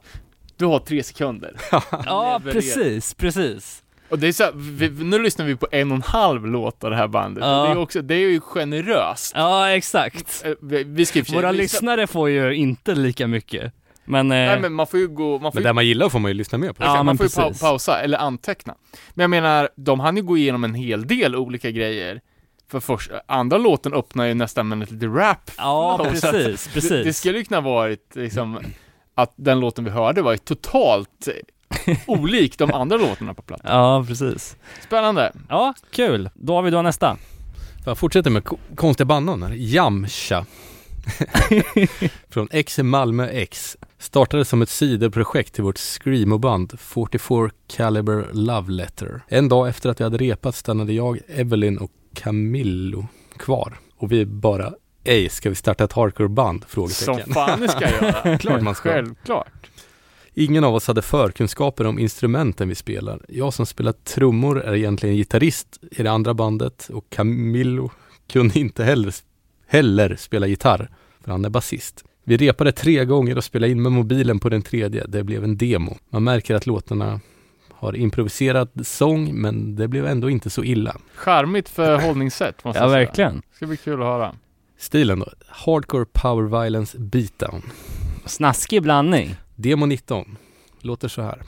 du 0.57 0.67
har 0.67 0.79
tre 0.79 1.03
sekunder. 1.03 1.57
Ja 1.91 2.41
precis, 2.53 3.15
precis. 3.15 3.81
Och 4.09 4.19
det 4.19 4.29
är 4.29 4.33
så 4.33 4.45
här, 4.45 4.53
vi, 4.55 4.89
nu 5.05 5.19
lyssnar 5.23 5.47
vi 5.47 5.57
på 5.57 5.67
en 5.71 5.91
och 5.91 5.97
en 5.97 6.03
halv 6.03 6.47
låt 6.47 6.85
av 6.85 6.91
det 6.91 6.97
här 6.97 7.09
bandet. 7.09 7.45
Ja. 7.45 7.63
Det 7.65 7.71
är 7.73 7.77
också, 7.79 8.03
det 8.03 8.15
är 8.15 8.19
ju 8.19 8.41
generöst. 8.41 9.33
Ja 9.37 9.71
exakt. 9.71 10.43
Eh, 10.45 10.53
Vi, 10.63 10.85
vi 10.85 11.07
ska 11.07 11.23
Våra 11.23 11.51
lyssna- 11.53 11.63
lyssnare 11.63 12.07
får 12.07 12.29
ju 12.31 12.55
inte 12.55 12.95
lika 12.95 13.27
mycket. 13.27 13.73
Men, 14.05 14.33
eh, 14.33 14.37
Nej 14.37 14.61
men 14.61 14.73
man 14.73 14.87
får 14.87 15.01
ju 15.01 15.09
gå, 15.09 15.39
man 15.39 15.53
får 15.53 15.61
Men 15.61 15.71
ju, 15.71 15.73
man 15.73 15.87
gillar 15.87 16.09
får 16.09 16.19
man 16.19 16.31
ju 16.31 16.35
lyssna 16.35 16.59
mer 16.59 16.73
på. 16.73 16.85
Ja, 16.85 17.03
man 17.03 17.17
får 17.17 17.27
ju 17.27 17.31
pa- 17.33 17.43
precis. 17.49 17.63
pausa 17.63 18.01
eller 18.01 18.19
anteckna. 18.19 18.75
Men 19.15 19.23
jag 19.23 19.31
menar, 19.31 19.69
de 19.77 20.01
hann 20.01 20.17
ju 20.17 20.23
gå 20.23 20.37
igenom 20.37 20.65
en 20.65 20.75
hel 20.75 21.07
del 21.07 21.37
olika 21.37 21.71
grejer. 21.71 22.21
För 22.71 22.81
först, 22.81 23.11
andra 23.27 23.59
låten 23.59 23.95
öppnar 23.95 24.25
ju 24.25 24.35
nästan 24.35 24.69
med 24.69 24.93
lite 24.93 25.07
rap. 25.07 25.51
ja 25.59 26.01
precis, 26.11 26.69
precis. 26.75 26.89
Det, 26.91 27.03
det 27.05 27.13
skulle 27.13 27.39
ju 27.39 27.45
kunna 27.45 27.61
varit 27.61 28.11
liksom, 28.15 28.59
att 29.15 29.33
den 29.37 29.61
låten 29.61 29.85
vi 29.85 29.91
hörde 29.91 30.23
var 30.23 30.33
ju 30.33 30.39
totalt 30.39 31.29
olik 32.07 32.59
de 32.59 32.73
andra 32.73 32.97
låtarna 32.97 33.35
på 33.35 33.43
plattan. 33.43 33.71
Ja 33.81 34.05
precis. 34.09 34.57
Spännande. 34.87 35.33
Ja, 35.49 35.75
kul. 35.91 36.31
Då 36.35 36.55
har 36.55 36.63
vi 36.63 36.71
då 36.71 36.83
nästa. 36.83 37.17
Jag 37.87 37.99
fortsätter 37.99 38.31
med 38.31 38.45
ko- 38.45 38.59
konstiga 38.77 39.05
bandnamn 39.07 39.43
här. 39.43 39.55
Jamcha. 39.57 40.47
Från 42.31 42.49
X 42.51 42.79
Malmö 42.79 43.29
X. 43.29 43.77
Startade 43.99 44.45
som 44.45 44.63
ett 44.63 44.69
sidoprojekt 44.69 45.55
till 45.55 45.65
vårt 45.65 45.79
screamo-band 45.79 46.73
44 46.81 47.51
Caliber 47.77 48.27
Love 48.33 48.73
Letter. 48.73 49.23
En 49.29 49.49
dag 49.49 49.69
efter 49.69 49.91
att 49.91 50.01
vi 50.01 50.05
hade 50.05 50.17
repat 50.17 50.55
stannade 50.55 50.93
jag, 50.93 51.19
Evelyn 51.29 51.79
och 51.79 51.91
Camillo 52.15 53.07
kvar. 53.37 53.79
Och 53.97 54.13
vi 54.13 54.27
bara, 54.27 54.73
ej, 55.05 55.29
ska 55.29 55.49
vi 55.49 55.55
starta 55.55 55.85
ett 55.85 55.93
hardcore-band? 55.93 56.65
Som 56.69 57.19
fan 57.19 57.61
det 57.61 57.69
ska 57.69 57.81
jag 57.81 58.03
göra. 58.03 58.39
Klart 58.39 58.63
man 58.63 58.75
ska. 58.75 58.89
Självklart. 58.89 59.71
Ingen 60.35 60.65
av 60.65 60.75
oss 60.75 60.87
hade 60.87 61.03
förkunskaper 61.03 61.87
om 61.87 61.99
instrumenten 61.99 62.69
vi 62.69 62.75
spelar. 62.75 63.21
Jag 63.29 63.55
som 63.55 63.67
spelar 63.67 63.93
trummor 63.93 64.61
är 64.63 64.75
egentligen 64.75 65.17
gitarrist 65.17 65.79
i 65.91 66.03
det 66.03 66.11
andra 66.11 66.35
bandet 66.35 66.89
och 66.93 67.05
Camillo 67.11 67.91
kunde 68.33 68.59
inte 68.61 68.85
heller, 68.85 69.15
heller 69.67 70.17
spela 70.17 70.47
gitarr, 70.47 70.91
för 71.25 71.31
han 71.33 71.45
är 71.45 71.49
basist. 71.51 72.05
Vi 72.25 72.37
repade 72.37 72.73
tre 72.73 73.05
gånger 73.05 73.37
och 73.37 73.45
spelade 73.45 73.73
in 73.73 73.83
med 73.83 73.93
mobilen 73.93 74.41
på 74.41 74.49
den 74.49 74.63
tredje. 74.63 75.05
Det 75.09 75.25
blev 75.25 75.45
en 75.45 75.57
demo. 75.57 75.97
Man 76.11 76.25
märker 76.25 76.55
att 76.55 76.67
låtarna 76.67 77.21
har 77.73 77.97
improviserad 77.97 78.69
sång, 78.87 79.35
men 79.41 79.77
det 79.77 79.89
blev 79.89 80.07
ändå 80.07 80.31
inte 80.31 80.51
så 80.51 80.65
illa. 80.65 80.97
Charmigt 81.15 81.69
förhållningssätt 81.69 82.65
måste 82.65 82.79
Ja 82.81 82.85
jag 82.85 82.93
säga. 82.93 83.07
verkligen. 83.07 83.43
Ska 83.53 83.67
bli 83.67 83.77
kul 83.77 84.01
att 84.03 84.07
höra. 84.09 84.35
Stilen 84.85 85.19
då? 85.19 85.27
Hardcore 85.47 86.05
Power 86.05 86.63
Violence 86.63 86.99
Beatdown. 86.99 87.63
Snaskig 88.27 88.83
blandning. 88.83 89.37
Demo 89.55 89.87
19. 89.87 90.37
Låter 90.81 91.09
så 91.09 91.23
här. 91.23 91.43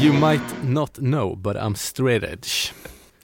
You 0.00 0.12
might 0.12 0.62
not 0.62 0.94
know 0.94 1.36
but 1.36 1.56
I'm 1.56 1.74
straight 1.74 2.24
edge. 2.24 2.72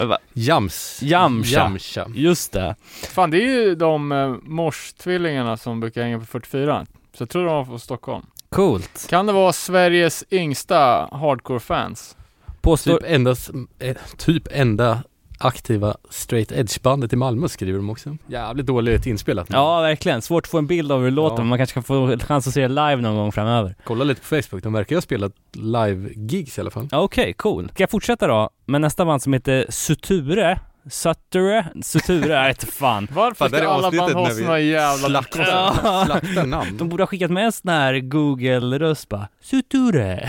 Va? 0.06 0.18
Jams. 0.32 0.98
Jamsha. 1.02 1.58
Jamsha. 1.58 2.06
Just 2.14 2.52
det. 2.52 2.74
Fan, 3.08 3.30
det 3.30 3.36
är 3.36 3.46
ju 3.46 3.74
de 3.74 4.12
eh, 4.12 4.34
Mors-tvillingarna 4.42 5.56
som 5.56 5.80
brukar 5.80 6.02
hänga 6.02 6.18
på 6.18 6.26
44. 6.26 6.86
Så 7.14 7.22
jag 7.22 7.28
tror 7.28 7.44
de 7.44 7.54
var 7.54 7.64
från 7.64 7.80
Stockholm. 7.80 8.26
Coolt. 8.48 9.06
Kan 9.10 9.26
det 9.26 9.32
vare 9.32 9.52
Sveriges 9.52 10.24
yngsta 10.30 11.08
hardcore-fans? 11.12 12.16
Påstår... 12.60 12.98
Typ 12.98 13.10
enda, 13.10 13.34
eh, 13.78 13.96
typ 14.16 14.48
enda 14.50 15.02
aktiva 15.42 15.96
straight 16.10 16.52
edge-bandet 16.52 17.12
i 17.12 17.16
Malmö 17.16 17.48
skriver 17.48 17.78
de 17.78 17.90
också. 17.90 18.16
Jävligt 18.26 18.66
dåligt 18.66 19.06
inspelat. 19.06 19.48
men 19.48 19.58
Ja, 19.60 19.80
verkligen. 19.80 20.22
Svårt 20.22 20.44
att 20.46 20.50
få 20.50 20.58
en 20.58 20.66
bild 20.66 20.92
av 20.92 20.98
hur 20.98 21.04
det 21.04 21.10
låter, 21.16 21.36
men 21.36 21.46
man 21.46 21.58
kanske 21.58 21.74
kan 21.74 21.82
få 21.82 22.18
chans 22.18 22.46
att 22.46 22.54
se 22.54 22.60
det 22.60 22.68
live 22.68 22.96
någon 22.96 23.16
gång 23.16 23.32
framöver. 23.32 23.74
Kolla 23.84 24.04
lite 24.04 24.20
på 24.20 24.26
Facebook, 24.26 24.62
de 24.62 24.72
verkar 24.72 24.92
ju 24.92 24.96
ha 24.96 25.02
spelat 25.02 25.32
live-gigs 25.52 26.58
i 26.58 26.60
alla 26.60 26.70
fall. 26.70 26.88
Ja, 26.90 27.00
Okej, 27.00 27.32
cool. 27.32 27.68
Ska 27.74 27.82
jag 27.82 27.90
fortsätta 27.90 28.26
då 28.26 28.50
med 28.66 28.80
nästa 28.80 29.04
band 29.04 29.22
som 29.22 29.32
heter 29.32 29.66
Suture? 29.68 30.60
Suture? 30.90 31.66
Suture? 31.82 32.34
Jag 32.34 32.48
inte 32.50 32.66
fan. 32.66 33.08
Varför 33.12 33.48
ska 33.48 33.58
är 33.58 33.66
alla 33.66 33.90
band 33.90 34.12
ha 34.12 34.30
såna 34.30 34.60
jävla 34.60 35.08
Slaktar, 35.08 35.46
Ja. 35.48 36.02
slaktar 36.06 36.46
namn. 36.46 36.76
De 36.76 36.88
borde 36.88 37.02
ha 37.02 37.06
skickat 37.06 37.30
med 37.30 37.44
en 37.44 37.52
sån 37.52 37.68
här 37.70 37.98
Google-röst 38.00 39.08
bara. 39.08 39.28
Suture. 39.42 40.28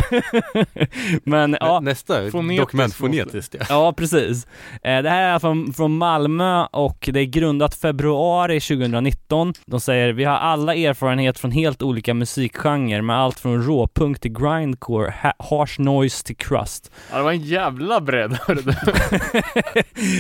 men 1.23 1.57
ja. 1.59 1.79
Nästa 1.79 2.29
Fonetiskt 2.31 2.59
dokument 2.61 2.93
fonetiskt 2.93 3.55
ja. 3.59 3.65
Ja, 3.69 3.93
precis. 3.93 4.47
Eh, 4.83 5.01
Det 5.01 5.09
här 5.09 5.35
är 5.35 5.39
från, 5.39 5.73
från 5.73 5.97
Malmö 5.97 6.65
och 6.65 7.09
det 7.13 7.19
är 7.19 7.25
grundat 7.25 7.75
februari 7.75 8.59
2019. 8.59 9.53
De 9.65 9.79
säger 9.79 10.13
vi 10.13 10.23
har 10.23 10.35
alla 10.35 10.75
erfarenhet 10.75 11.39
från 11.39 11.51
helt 11.51 11.81
olika 11.81 12.13
musikgenrer 12.13 13.01
med 13.01 13.15
allt 13.17 13.39
från 13.39 13.63
råpunk 13.63 14.19
till 14.19 14.31
grindcore, 14.33 15.13
ha- 15.23 15.33
harsh 15.39 15.79
noise 15.81 16.23
till 16.25 16.37
crust. 16.37 16.91
Ja, 17.11 17.17
det 17.17 17.23
var 17.23 17.31
en 17.31 17.41
jävla 17.43 18.01
bredd 18.01 18.37
hörru 18.47 18.61
du. 18.61 18.73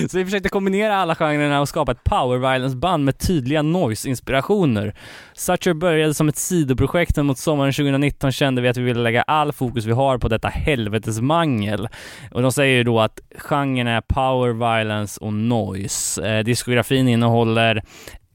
Så 0.09 0.22
vi 0.23 0.27
försökte 0.27 0.49
kombinera 0.49 0.97
alla 0.97 1.15
genrerna 1.15 1.61
och 1.61 1.69
skapa 1.69 1.91
ett 1.91 2.03
power 2.03 2.37
violence-band 2.37 3.05
med 3.05 3.17
tydliga 3.17 3.61
noise-inspirationer. 3.61 4.95
Sucher 5.33 5.73
började 5.73 6.13
som 6.13 6.29
ett 6.29 6.37
sidoprojekt 6.37 7.17
men 7.17 7.25
mot 7.25 7.37
sommaren 7.37 7.73
2019 7.73 8.31
kände 8.31 8.61
vi 8.61 8.67
att 8.67 8.77
vi 8.77 8.83
ville 8.83 9.01
lägga 9.01 9.21
all 9.21 9.51
fokus 9.51 9.85
vi 9.85 9.91
har 9.91 10.17
på 10.17 10.27
detta 10.27 10.47
helvetesmangel. 10.47 11.89
Och 12.31 12.41
de 12.41 12.51
säger 12.51 12.77
ju 12.77 12.83
då 12.83 12.99
att 12.99 13.19
genren 13.37 13.87
är 13.87 14.01
power 14.01 14.53
violence 14.53 15.19
och 15.21 15.33
noise. 15.33 16.27
Eh, 16.27 16.43
diskografin 16.43 17.07
innehåller 17.07 17.83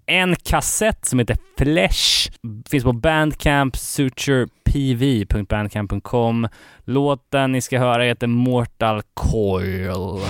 en 0.07 0.37
kassett 0.37 1.05
som 1.05 1.19
heter 1.19 1.37
Flesh, 1.59 2.31
finns 2.71 2.85
på 2.85 2.93
Bandcamp, 2.93 3.77
suturepv.bandcamp.com. 3.77 6.49
Låten 6.85 7.53
ni 7.53 7.61
ska 7.61 7.79
höra 7.79 8.03
heter 8.03 8.27
Mortal 8.27 9.03
Coil. 9.15 10.21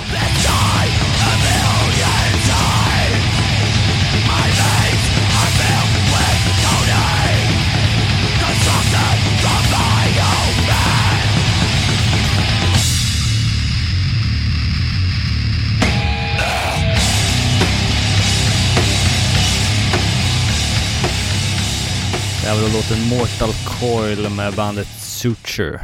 Det 22.49 22.55
här 22.55 22.63
var 22.63 22.69
då 22.69 22.77
låten 22.77 23.09
Mortal 23.19 23.51
Coil 23.81 24.31
med 24.31 24.55
bandet 24.55 24.87
Suture 24.87 25.81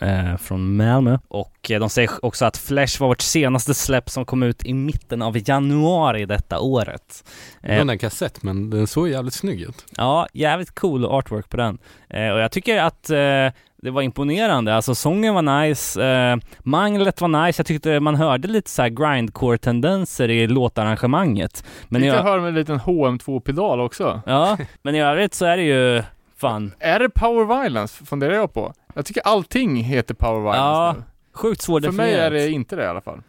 eh, 0.00 0.36
från 0.36 0.76
Malmö. 0.76 1.18
Och 1.28 1.70
eh, 1.70 1.80
de 1.80 1.90
säger 1.90 2.24
också 2.24 2.44
att 2.44 2.56
Flash 2.56 3.00
var 3.00 3.08
vårt 3.08 3.20
senaste 3.20 3.74
släpp 3.74 4.10
som 4.10 4.24
kom 4.24 4.42
ut 4.42 4.64
i 4.64 4.74
mitten 4.74 5.22
av 5.22 5.48
januari 5.48 6.26
detta 6.26 6.60
året. 6.60 7.24
Det 7.62 7.84
var 7.84 7.92
en 7.92 7.98
kassett 7.98 8.42
men 8.42 8.70
den 8.70 8.86
såg 8.86 9.08
jävligt 9.08 9.34
snygg 9.34 9.60
ut. 9.60 9.84
Ja, 9.96 10.26
jävligt 10.32 10.74
cool 10.74 11.04
artwork 11.04 11.48
på 11.48 11.56
den. 11.56 11.78
Eh, 12.08 12.28
och 12.28 12.40
jag 12.40 12.52
tycker 12.52 12.78
att 12.78 13.10
eh, 13.10 13.52
det 13.82 13.90
var 13.90 14.02
imponerande. 14.02 14.74
Alltså 14.76 14.94
sången 14.94 15.34
var 15.34 15.42
nice, 15.62 16.04
eh, 16.04 16.36
manglet 16.58 17.20
var 17.20 17.46
nice. 17.46 17.60
Jag 17.60 17.66
tyckte 17.66 18.00
man 18.00 18.14
hörde 18.14 18.48
lite 18.48 18.70
så 18.70 18.82
här 18.82 18.88
grindcore-tendenser 18.88 20.28
i 20.28 20.46
låtarrangemanget. 20.46 21.64
Men 21.88 22.04
jag, 22.04 22.22
höra 22.22 22.40
med 22.40 22.48
en 22.48 22.54
liten 22.54 22.78
HM2-pedal 22.80 23.80
också. 23.80 24.20
ja, 24.26 24.58
men 24.82 24.94
i 24.94 25.00
övrigt 25.02 25.34
så 25.34 25.44
är 25.44 25.56
det 25.56 25.62
ju 25.62 26.02
fan 26.36 26.72
Är 26.78 26.98
det 26.98 27.08
power 27.10 27.62
violence? 27.62 28.04
Funderar 28.04 28.34
jag 28.34 28.52
på. 28.54 28.72
Jag 28.94 29.06
tycker 29.06 29.22
allting 29.24 29.76
heter 29.76 30.14
power 30.14 30.40
violence 30.40 30.58
Ja, 30.60 30.94
nu. 30.96 31.02
sjukt 31.34 31.64
För 31.64 31.72
mig 31.72 31.80
är 31.80 31.82
svårdefinierat. 31.90 32.32
det 32.32 32.50
inte 32.50 32.76
det 32.76 32.82
i 32.82 32.86
alla 32.86 33.00
fall. 33.00 33.20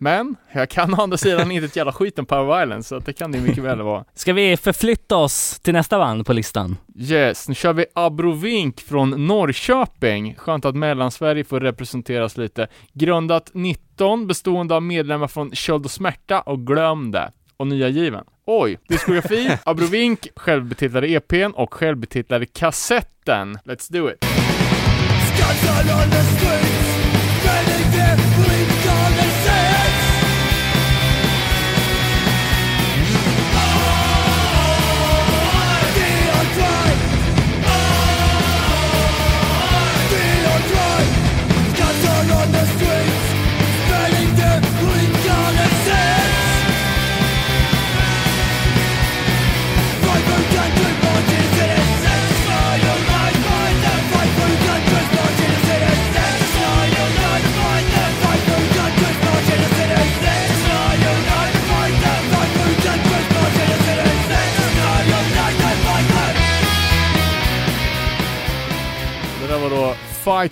Men, 0.00 0.36
jag 0.52 0.70
kan 0.70 0.94
å 0.94 1.02
andra 1.02 1.16
sidan 1.18 1.50
inte 1.50 1.66
ett 1.66 1.76
jävla 1.76 1.92
skit 1.92 2.18
om 2.18 2.26
power 2.26 2.58
violence, 2.58 2.88
så 2.88 2.96
att 2.96 3.06
det 3.06 3.12
kan 3.12 3.32
det 3.32 3.40
mycket 3.40 3.64
väl 3.64 3.82
vara. 3.82 4.04
Ska 4.14 4.32
vi 4.32 4.56
förflytta 4.56 5.16
oss 5.16 5.60
till 5.60 5.72
nästa 5.72 5.98
band 5.98 6.26
på 6.26 6.32
listan? 6.32 6.76
Yes, 6.96 7.48
nu 7.48 7.54
kör 7.54 7.72
vi 7.72 7.86
Abrovink 7.94 8.80
från 8.80 9.26
Norrköping. 9.26 10.34
Skönt 10.34 10.64
att 10.64 10.74
Mellansverige 10.74 11.44
får 11.44 11.60
representeras 11.60 12.36
lite. 12.36 12.68
Grundat 12.92 13.50
19, 13.54 14.26
bestående 14.26 14.74
av 14.74 14.82
medlemmar 14.82 15.28
från 15.28 15.54
Köld 15.54 15.84
och 15.84 15.90
Smärta 15.90 16.40
och 16.40 16.66
Glöm 16.66 17.10
det. 17.10 17.32
Och 17.56 17.66
nya 17.66 17.88
given. 17.88 18.24
Oj, 18.46 18.78
diskografi, 18.88 19.58
Abrovink, 19.64 20.28
självbetitlade 20.36 21.08
EPn 21.08 21.52
och 21.54 21.74
självbetitlade 21.74 22.46
kassetten. 22.46 23.58
Let's 23.64 23.92
do 23.92 24.10
it. 24.10 24.24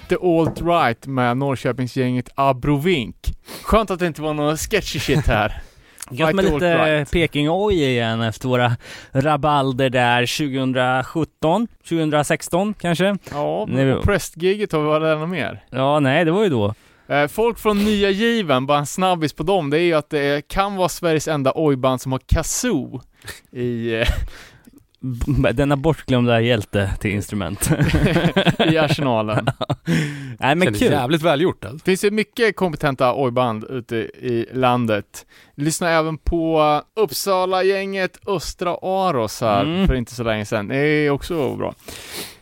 Fight 0.07 0.20
the 0.20 0.26
Alt 0.26 0.62
Right 0.62 1.07
med 1.07 1.36
Norrköpingsgänget 1.36 2.28
Abrovink. 2.34 3.16
Skönt 3.62 3.90
att 3.90 3.98
det 3.98 4.07
inte 4.07 4.22
var 4.22 4.34
någon 4.34 4.57
sketchy 4.57 4.98
shit 4.98 5.26
här. 5.26 5.62
Gött 6.11 6.34
med 6.34 6.44
lite 6.44 6.54
alt-right. 6.57 7.12
Peking-oj 7.12 7.74
igen 7.74 8.20
efter 8.20 8.48
våra 8.48 8.76
rabalder 9.12 9.90
där 9.90 10.26
2017, 11.07 11.68
2016 11.88 12.74
kanske? 12.74 13.16
Ja, 13.30 13.66
Nej, 13.68 13.92
och 13.92 14.04
Prest-giget 14.04 14.72
har 14.72 14.80
vi 14.80 14.86
varit 14.86 15.18
något 15.18 15.28
mer. 15.28 15.64
Ja, 15.70 16.00
nej, 16.00 16.24
det 16.24 16.30
var 16.30 16.42
ju 16.42 16.50
då. 16.50 16.74
Eh, 17.09 17.26
folk 17.28 17.59
från 17.59 17.84
Nya 17.84 18.11
Given, 18.11 18.66
bara 18.66 18.78
en 18.78 18.86
snabbis 18.86 19.32
på 19.32 19.42
dem, 19.42 19.70
det 19.70 19.78
är 19.80 19.84
ju 19.84 19.94
att 19.94 20.11
det 20.11 20.48
kan 20.48 20.76
vara 20.76 20.88
Sveriges 20.88 21.28
enda 21.28 21.52
ojband 21.54 22.00
som 22.00 22.12
har 22.12 22.20
kazoo 22.26 23.00
i, 23.52 23.94
eh, 23.94 24.07
Denna 25.54 25.76
bortglömda 25.76 26.40
hjälte 26.40 26.90
till 27.00 27.11
instrument. 27.11 27.70
i 28.72 28.78
arsenalen. 28.78 29.46
nej, 30.38 30.54
men 30.54 30.61
Kändes 30.62 30.80
kul. 30.82 30.92
jävligt 30.92 31.22
välgjort 31.22 31.64
alltså. 31.64 31.76
Det 31.78 31.84
finns 31.90 32.04
ju 32.04 32.11
mycket 32.11 32.57
kompetenta 32.57 33.14
ojband 33.22 33.64
ute 33.64 33.96
i 33.96 34.46
landet. 34.52 35.26
Lyssna 35.54 35.90
även 35.90 36.18
på 36.18 36.82
Uppsala-gänget 36.96 38.18
Östra 38.26 38.70
Aros 38.82 39.40
här 39.40 39.64
Mm. 39.64 39.86
för 39.86 39.94
inte 39.94 40.14
så 40.14 40.22
länge 40.22 40.44
sedan. 40.44 40.68
Det 40.68 40.76
är 40.78 41.11
också 41.11 41.57
bra. 41.57 41.74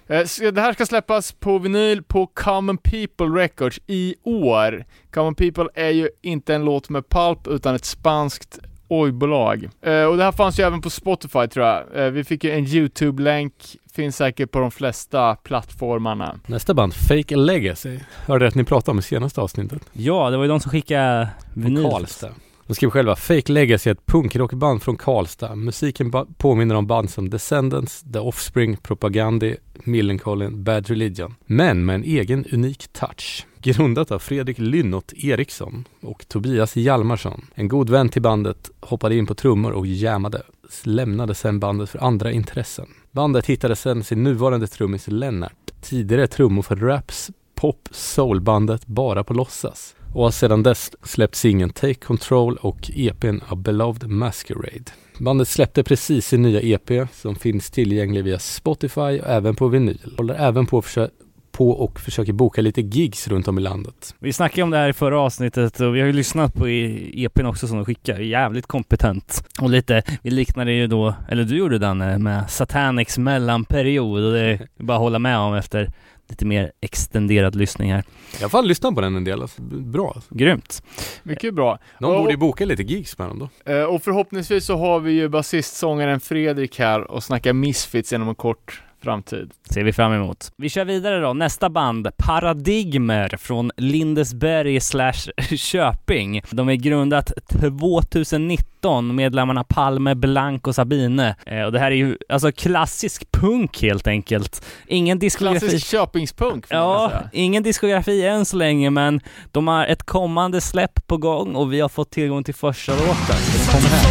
Eh, 0.07 0.51
Det 0.53 0.61
här 0.61 0.73
ska 0.73 0.87
släppas 0.87 1.33
på 1.33 1.59
vinyl 1.59 2.03
på 2.03 2.27
Common 2.27 2.79
People 2.79 3.27
Records 3.27 3.81
i 3.87 4.15
år. 4.23 4.85
Common 5.13 5.35
People 5.35 5.69
är 5.75 5.91
ju 5.91 6.09
inte 6.23 6.55
en 6.55 6.65
låt 6.65 6.89
med 6.89 7.09
Pulp 7.09 7.47
utan 7.47 7.75
ett 7.75 7.85
spanskt 7.85 8.59
oj-bolag. 8.89 9.69
Eh, 9.83 10.05
och 10.05 10.17
det 10.17 10.25
här 10.25 10.33
fanns 10.33 10.59
ju 10.61 10.65
även 10.65 10.81
på 10.81 10.91
Spotify 10.91 11.47
tror 11.49 11.67
jag. 11.67 11.83
Eh, 11.95 12.11
vi 12.11 12.25
fick 12.25 12.45
ju 12.45 12.51
en 12.51 12.67
YouTube-länk, 12.67 13.55
finns 13.95 14.17
säkert 14.17 14.51
på 14.51 14.59
de 14.59 14.71
flesta 14.71 15.37
plattformarna. 15.37 16.39
Nästa 16.47 16.75
band, 16.75 16.95
Fake 16.95 17.37
Legacy. 17.37 17.99
Hörde 18.27 18.47
att 18.47 18.55
ni 18.55 18.65
pratade 18.65 18.91
om 18.91 18.99
i 18.99 19.03
senaste 19.03 19.41
avsnittet. 19.41 19.83
Ja, 19.93 20.31
det 20.31 20.37
var 20.37 20.45
ju 20.45 20.49
de 20.49 20.61
som 20.61 20.71
skickade 20.71 21.29
vinyl. 21.55 21.91
Karlstad. 21.91 22.31
De 22.67 22.75
skriver 22.75 22.91
själva 22.91 23.17
Fake 23.17 23.53
Legacy 23.53 23.91
är 23.91 23.95
ett 23.95 24.07
punkrockband 24.07 24.83
från 24.83 24.97
Karlstad. 24.97 25.55
Musiken 25.55 26.11
ba- 26.11 26.27
påminner 26.37 26.75
om 26.75 26.87
band 26.87 27.11
som 27.11 27.31
Descendants, 27.31 28.05
The 28.13 28.19
Offspring, 28.19 28.77
Propagandi, 28.77 29.57
Millencolin, 29.85 30.65
Bad 30.65 30.87
Religion. 30.89 31.35
Men 31.47 31.85
med 31.85 31.95
en 31.95 32.05
egen 32.05 32.45
unik 32.53 32.89
touch. 32.93 33.47
Grundat 33.63 34.11
av 34.11 34.19
Fredrik 34.19 34.59
Lynnot 34.59 35.13
Eriksson 35.13 35.85
och 36.01 36.29
Tobias 36.29 36.77
Hjalmarsson. 36.77 37.47
En 37.55 37.69
god 37.69 37.91
vän 37.91 38.09
till 38.09 38.23
bandet 38.23 38.71
hoppade 38.81 39.17
in 39.17 39.27
på 39.27 39.35
trummor 39.35 39.73
och 39.73 39.87
jammade. 39.87 40.43
Lämnade 40.85 41.35
sen 41.35 41.61
bandet 41.61 41.91
för 41.91 42.05
andra 42.05 42.33
intressen. 42.33 42.87
Bandet 43.11 43.47
hittade 43.47 43.77
sen 43.77 44.05
sin 44.05 44.23
nuvarande 44.23 44.67
trummis 44.67 45.09
Lennart. 45.09 45.71
Tidigare 45.83 46.27
trummor 46.27 46.63
för 46.63 46.77
raps, 46.77 47.31
pop, 47.55 47.89
soulbandet 47.91 48.87
Bara 48.87 49.25
på 49.25 49.35
låtsas 49.35 49.95
och 50.15 50.25
har 50.25 50.31
sedan 50.31 50.63
dess 50.63 50.91
släppt 51.03 51.35
singeln 51.35 51.71
Take 51.71 51.95
Control 51.95 52.57
och 52.57 52.91
EPn 52.95 53.41
A 53.49 53.55
Beloved 53.57 54.11
Masquerade. 54.11 54.85
Bandet 55.19 55.49
släppte 55.49 55.85
precis 55.85 56.27
sin 56.27 56.43
nya 56.43 56.61
EP 56.61 57.09
som 57.13 57.37
finns 57.37 57.71
tillgänglig 57.71 58.25
via 58.25 58.39
Spotify 58.39 59.01
och 59.01 59.27
även 59.27 59.57
på 59.57 59.69
vinyl. 59.69 59.99
Håller 60.17 60.35
även 60.35 60.67
på, 60.67 60.79
att 60.79 61.11
på 61.53 61.71
och 61.71 62.01
försöker 62.01 62.33
boka 62.33 62.63
lite 62.63 62.81
gigs 62.81 63.29
runt 63.29 63.49
om 63.49 63.59
i 63.59 63.63
landet. 63.63 64.15
Vi 64.19 64.33
snackade 64.33 64.63
om 64.63 64.71
det 64.71 64.77
här 64.77 64.89
i 64.89 64.93
förra 64.93 65.21
avsnittet 65.21 65.81
och 65.81 65.97
vi 65.97 66.01
har 66.01 66.07
ju 66.07 66.13
lyssnat 66.13 66.55
på 66.55 66.69
EPn 66.69 67.47
också 67.47 67.69
som 67.69 67.77
de 67.77 67.85
skickar. 67.85 68.19
Jävligt 68.19 68.67
kompetent. 68.67 69.45
Och 69.61 69.71
lite, 69.71 70.03
vi 70.23 70.31
liknade 70.31 70.73
ju 70.73 70.87
då, 70.87 71.15
eller 71.29 71.45
du 71.45 71.57
gjorde 71.57 71.79
den 71.79 72.23
med 72.23 72.51
Satanics 72.51 73.19
mellanperiod 73.19 74.25
och 74.25 74.33
det 74.33 74.41
är 74.41 74.67
bara 74.79 74.97
att 74.97 75.03
hålla 75.03 75.19
med 75.19 75.39
om 75.39 75.55
efter 75.55 75.93
lite 76.29 76.45
mer 76.45 76.73
extenderad 76.81 77.55
lyssning 77.55 77.93
här. 77.93 78.05
Jag 78.33 78.45
har 78.45 78.49
fan 78.49 78.69
lyssnat 78.69 78.95
på 78.95 79.01
den 79.01 79.17
en 79.17 79.25
del. 79.25 79.43
Alltså. 79.43 79.63
Bra. 79.63 80.23
Grymt. 80.31 80.83
Mycket 81.23 81.55
bra. 81.55 81.79
De 81.99 82.13
borde 82.19 82.31
ju 82.31 82.37
boka 82.37 82.65
lite 82.65 82.83
gigs 82.83 83.19
med 83.19 83.29
dem 83.29 83.39
då. 83.39 83.73
Eh, 83.73 83.83
och 83.83 84.03
förhoppningsvis 84.03 84.65
så 84.65 84.77
har 84.77 85.01
vi 85.01 85.13
ju 85.13 85.29
basistsångaren 85.29 86.21
Fredrik 86.21 86.79
här 86.79 87.11
och 87.11 87.25
snackar 87.25 87.53
Misfits 87.53 88.13
inom 88.13 88.29
en 88.29 88.35
kort 88.35 88.83
framtid. 89.05 89.51
Ser 89.71 89.85
vi 89.85 89.93
fram 89.93 90.13
emot. 90.13 90.53
Vi 90.57 90.69
kör 90.69 90.85
vidare 90.85 91.21
då. 91.21 91.33
Nästa 91.33 91.71
band, 91.71 92.09
Paradigmer 92.17 93.37
från 93.37 93.71
Lindesberg 93.77 94.81
slash 94.81 95.13
Köping. 95.57 96.43
De 96.51 96.69
är 96.69 96.75
grundat 96.75 97.33
2019, 97.49 99.15
medlemmarna 99.15 99.65
Palme, 99.65 100.15
Blank 100.15 100.67
och 100.67 100.75
Sabine. 100.75 101.35
Eh, 101.47 101.63
och 101.63 101.73
det 101.73 101.79
här 101.79 101.91
är 101.91 101.97
ju 101.97 102.17
alltså 102.29 102.53
klassisk 102.53 103.33
punk 103.33 103.83
helt 103.83 104.07
enkelt. 104.07 104.65
Ingen 104.87 105.19
diskografi. 105.19 105.61
Klassisk 105.61 105.87
Köpingspunk 105.87 106.67
Ja, 106.69 107.13
ingen 107.33 107.63
diskografi 107.63 108.27
än 108.27 108.45
så 108.45 108.57
länge, 108.57 108.91
men 108.91 109.21
de 109.53 109.69
har 109.69 109.87
ett 109.87 110.03
kommande 110.03 110.61
släpp 110.61 111.07
på 111.07 111.17
gång 111.17 111.55
och 111.55 111.73
vi 111.73 111.81
har 111.81 111.89
fått 111.89 112.11
tillgång 112.11 112.45
till 112.45 112.55
första 112.55 112.93
låten. 112.93 113.15
Så 113.17 113.59
den 113.59 113.67
kommer 113.67 113.89
här. 113.89 114.05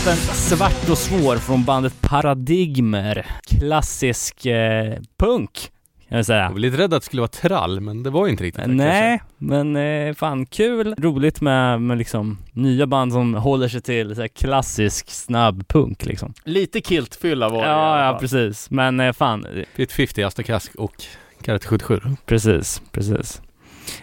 Låten 0.00 0.16
Svart 0.16 0.88
och 0.90 0.98
svår 0.98 1.36
från 1.36 1.64
bandet 1.64 2.00
Paradigmer. 2.00 3.26
Klassisk 3.42 4.46
eh, 4.46 4.98
punk, 5.18 5.70
kan 6.08 6.16
jag 6.16 6.26
säga. 6.26 6.42
Jag 6.42 6.50
var 6.50 6.58
lite 6.58 6.76
rädd 6.76 6.94
att 6.94 7.02
det 7.02 7.06
skulle 7.06 7.22
vara 7.22 7.28
trall, 7.28 7.80
men 7.80 8.02
det 8.02 8.10
var 8.10 8.26
ju 8.26 8.30
inte 8.30 8.44
riktigt 8.44 8.64
det, 8.64 8.72
Nej, 8.72 9.22
men 9.38 9.76
eh, 9.76 10.14
fan 10.14 10.46
kul. 10.46 10.94
Roligt 10.98 11.40
med, 11.40 11.82
med 11.82 11.98
liksom 11.98 12.38
nya 12.52 12.86
band 12.86 13.12
som 13.12 13.34
håller 13.34 13.68
sig 13.68 13.80
till 13.80 14.14
så 14.14 14.20
här 14.20 14.28
klassisk 14.28 15.10
snabb 15.10 15.68
punk 15.68 16.04
liksom. 16.06 16.34
Lite 16.44 16.80
kiltfylla 16.80 17.48
var 17.48 17.62
det 17.62 17.68
Ja, 17.68 18.04
ja 18.04 18.18
presk. 18.18 18.70
Men 18.70 19.00
eh, 19.00 19.12
fan, 19.12 19.46
kanske. 19.76 19.96
50 19.96 20.22
Asta 20.22 20.42
Kask 20.42 20.74
och 20.74 20.94
Karate 21.42 21.66
77. 21.66 22.00
precis, 22.26 22.82
precis. 22.92 23.42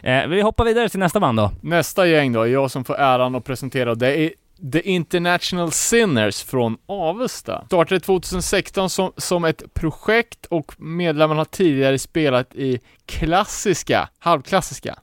Eh, 0.01 0.27
vi 0.27 0.41
hoppar 0.41 0.65
vidare 0.65 0.89
till 0.89 0.99
nästa 0.99 1.19
band 1.19 1.37
då. 1.39 1.51
Nästa 1.61 2.07
gäng 2.07 2.33
då, 2.33 2.47
jag 2.47 2.71
som 2.71 2.85
får 2.85 2.95
äran 2.95 3.35
att 3.35 3.43
presentera. 3.43 3.95
Det 3.95 4.17
är 4.17 4.31
The 4.71 4.81
International 4.81 5.71
Sinners 5.71 6.43
från 6.43 6.77
Avesta. 6.85 7.65
Startade 7.65 7.99
2016 7.99 8.89
som, 8.89 9.11
som 9.17 9.45
ett 9.45 9.73
projekt 9.73 10.45
och 10.45 10.81
medlemmarna 10.81 11.39
har 11.39 11.45
tidigare 11.45 11.99
spelat 11.99 12.55
i 12.55 12.79
klassiska, 13.05 14.09
halvklassiska, 14.19 14.95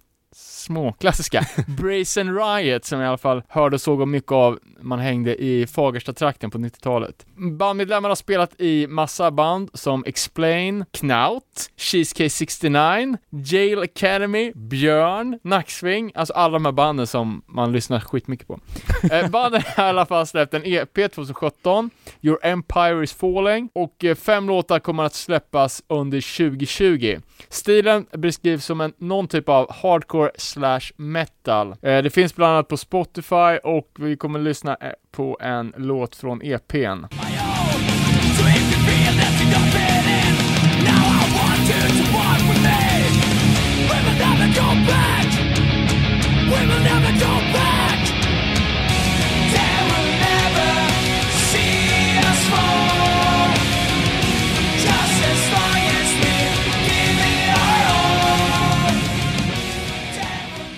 småklassiska 0.65 1.47
Brazen 1.67 2.37
Riot 2.37 2.85
som 2.85 3.01
jag 3.01 3.07
i 3.07 3.09
alla 3.09 3.19
fall 3.19 3.43
hörde 3.49 3.75
och 3.75 3.81
såg 3.81 4.09
mycket 4.09 4.33
av 4.33 4.59
man 4.85 4.99
hängde 4.99 5.43
i 5.43 5.67
Fagersta-trakten 5.67 6.51
på 6.51 6.59
90-talet. 6.59 7.27
Bandmedlemmarna 7.37 8.11
har 8.11 8.17
spelat 8.17 8.61
i 8.61 8.87
massa 8.87 9.31
band 9.31 9.71
som 9.75 10.05
Explain, 10.07 10.85
Knaut, 10.91 11.71
Cheesecake 11.77 12.31
69, 12.31 13.17
Jail 13.31 13.79
Academy, 13.79 14.53
Björn, 14.55 15.39
Nacksving, 15.43 16.13
alltså 16.15 16.35
alla 16.35 16.53
de 16.53 16.65
här 16.65 16.73
banden 16.73 17.07
som 17.07 17.43
man 17.47 17.73
lyssnar 17.73 18.01
skitmycket 18.01 18.47
på. 18.47 18.61
eh, 19.13 19.31
banden 19.31 19.63
har 19.77 19.85
i 19.85 19.89
alla 19.89 20.07
fall 20.07 20.27
släppt 20.27 20.55
en 20.55 20.63
EP 20.65 21.13
2017, 21.13 21.91
Your 22.23 22.39
Empire 22.43 23.05
is 23.05 23.13
Falling, 23.13 23.69
och 23.73 24.05
eh, 24.05 24.15
fem 24.15 24.47
låtar 24.47 24.79
kommer 24.79 25.03
att 25.03 25.15
släppas 25.15 25.83
under 25.89 26.37
2020. 26.39 27.19
Stilen 27.49 28.07
beskrivs 28.13 28.65
som 28.65 28.81
en, 28.81 28.93
någon 28.99 29.29
typ 29.29 29.49
av 29.49 29.73
hardcore 29.73 30.31
slash 30.55 30.93
metal. 30.97 31.77
Eh, 31.83 32.03
det 32.03 32.11
finns 32.11 32.37
bland 32.37 32.53
annat 32.53 32.69
på 32.69 32.77
Spotify 32.77 33.59
och 33.63 33.89
vi 33.99 34.17
kommer 34.17 34.39
lyssna 34.39 34.77
eh, 34.81 34.91
på 35.11 35.39
en 35.41 35.75
låt 35.77 36.17
från 36.17 36.43
EPn. 36.43 37.05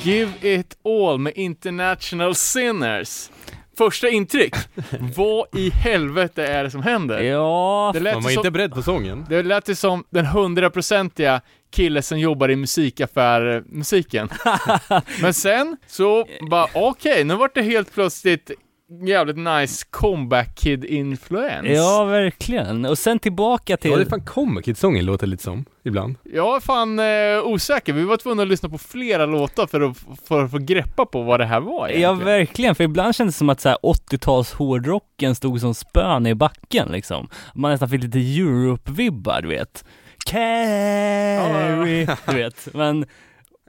Give 0.06 0.32
it 0.42 0.76
all 0.84 1.18
med 1.18 1.32
International 1.36 2.34
Sinners. 2.34 3.30
Första 3.78 4.08
intryck, 4.08 4.54
vad 5.16 5.46
i 5.56 5.70
helvete 5.70 6.46
är 6.46 6.64
det 6.64 6.70
som 6.70 6.82
händer? 6.82 7.20
Ja, 7.22 7.90
Det 7.94 8.00
lät, 8.00 8.14
Man 8.14 8.22
var 8.22 8.30
som, 8.30 8.38
inte 8.40 8.50
beredd 8.50 8.74
på 8.74 8.82
sången. 8.82 9.26
det 9.28 9.42
lät 9.42 9.68
ju 9.68 9.74
som 9.74 10.04
den 10.10 10.26
hundraprocentiga 10.26 11.40
kille 11.72 12.02
som 12.02 12.18
jobbar 12.18 12.50
i 12.50 12.56
musikaffär-musiken. 12.56 14.28
Men 15.22 15.34
sen 15.34 15.76
så 15.86 16.26
bara, 16.50 16.66
okej, 16.74 17.24
nu 17.24 17.34
vart 17.34 17.54
det 17.54 17.62
helt 17.62 17.94
plötsligt 17.94 18.50
jävligt 18.88 19.36
nice 19.36 19.86
comeback 19.90 20.54
kid-influens. 20.58 21.68
ja 21.68 22.04
verkligen. 22.04 22.84
Och 22.84 22.98
sen 22.98 23.18
tillbaka 23.18 23.76
till... 23.76 23.90
Ja, 23.90 23.96
det 23.96 24.02
är 24.02 24.08
fan 24.08 24.24
Comic 24.24 24.64
Kid-sången 24.64 25.04
låter 25.04 25.26
lite 25.26 25.42
som, 25.42 25.64
ibland. 25.84 26.16
Jag 26.22 26.56
är 26.56 26.60
fan 26.60 26.98
eh, 26.98 27.46
osäker, 27.52 27.92
vi 27.92 28.04
var 28.04 28.16
tvungna 28.16 28.42
att 28.42 28.48
lyssna 28.48 28.68
på 28.68 28.78
flera 28.78 29.26
låtar 29.26 29.66
för 29.66 29.80
att, 29.80 29.96
för 30.28 30.44
att 30.44 30.50
få 30.50 30.58
greppa 30.58 31.06
på 31.06 31.22
vad 31.22 31.40
det 31.40 31.46
här 31.46 31.60
var 31.60 31.88
Ja 31.88 31.94
egentligen. 31.94 32.24
verkligen, 32.24 32.74
för 32.74 32.84
ibland 32.84 33.14
kändes 33.14 33.34
det 33.34 33.38
som 33.38 33.48
att 33.48 33.60
så 33.60 33.68
här 33.68 33.78
80-tals 33.82 34.52
hårdrocken 34.52 35.34
stod 35.34 35.60
som 35.60 35.74
spön 35.74 36.26
i 36.26 36.34
backen 36.34 36.88
liksom. 36.92 37.28
Man 37.54 37.70
nästan 37.70 37.88
fick 37.88 38.02
lite 38.02 38.18
Europe-vibbar, 38.18 39.42
du 39.42 39.48
vet. 39.48 39.84
Carry, 40.26 42.06
du 42.26 42.34
vet. 42.34 42.68
Men 42.74 43.06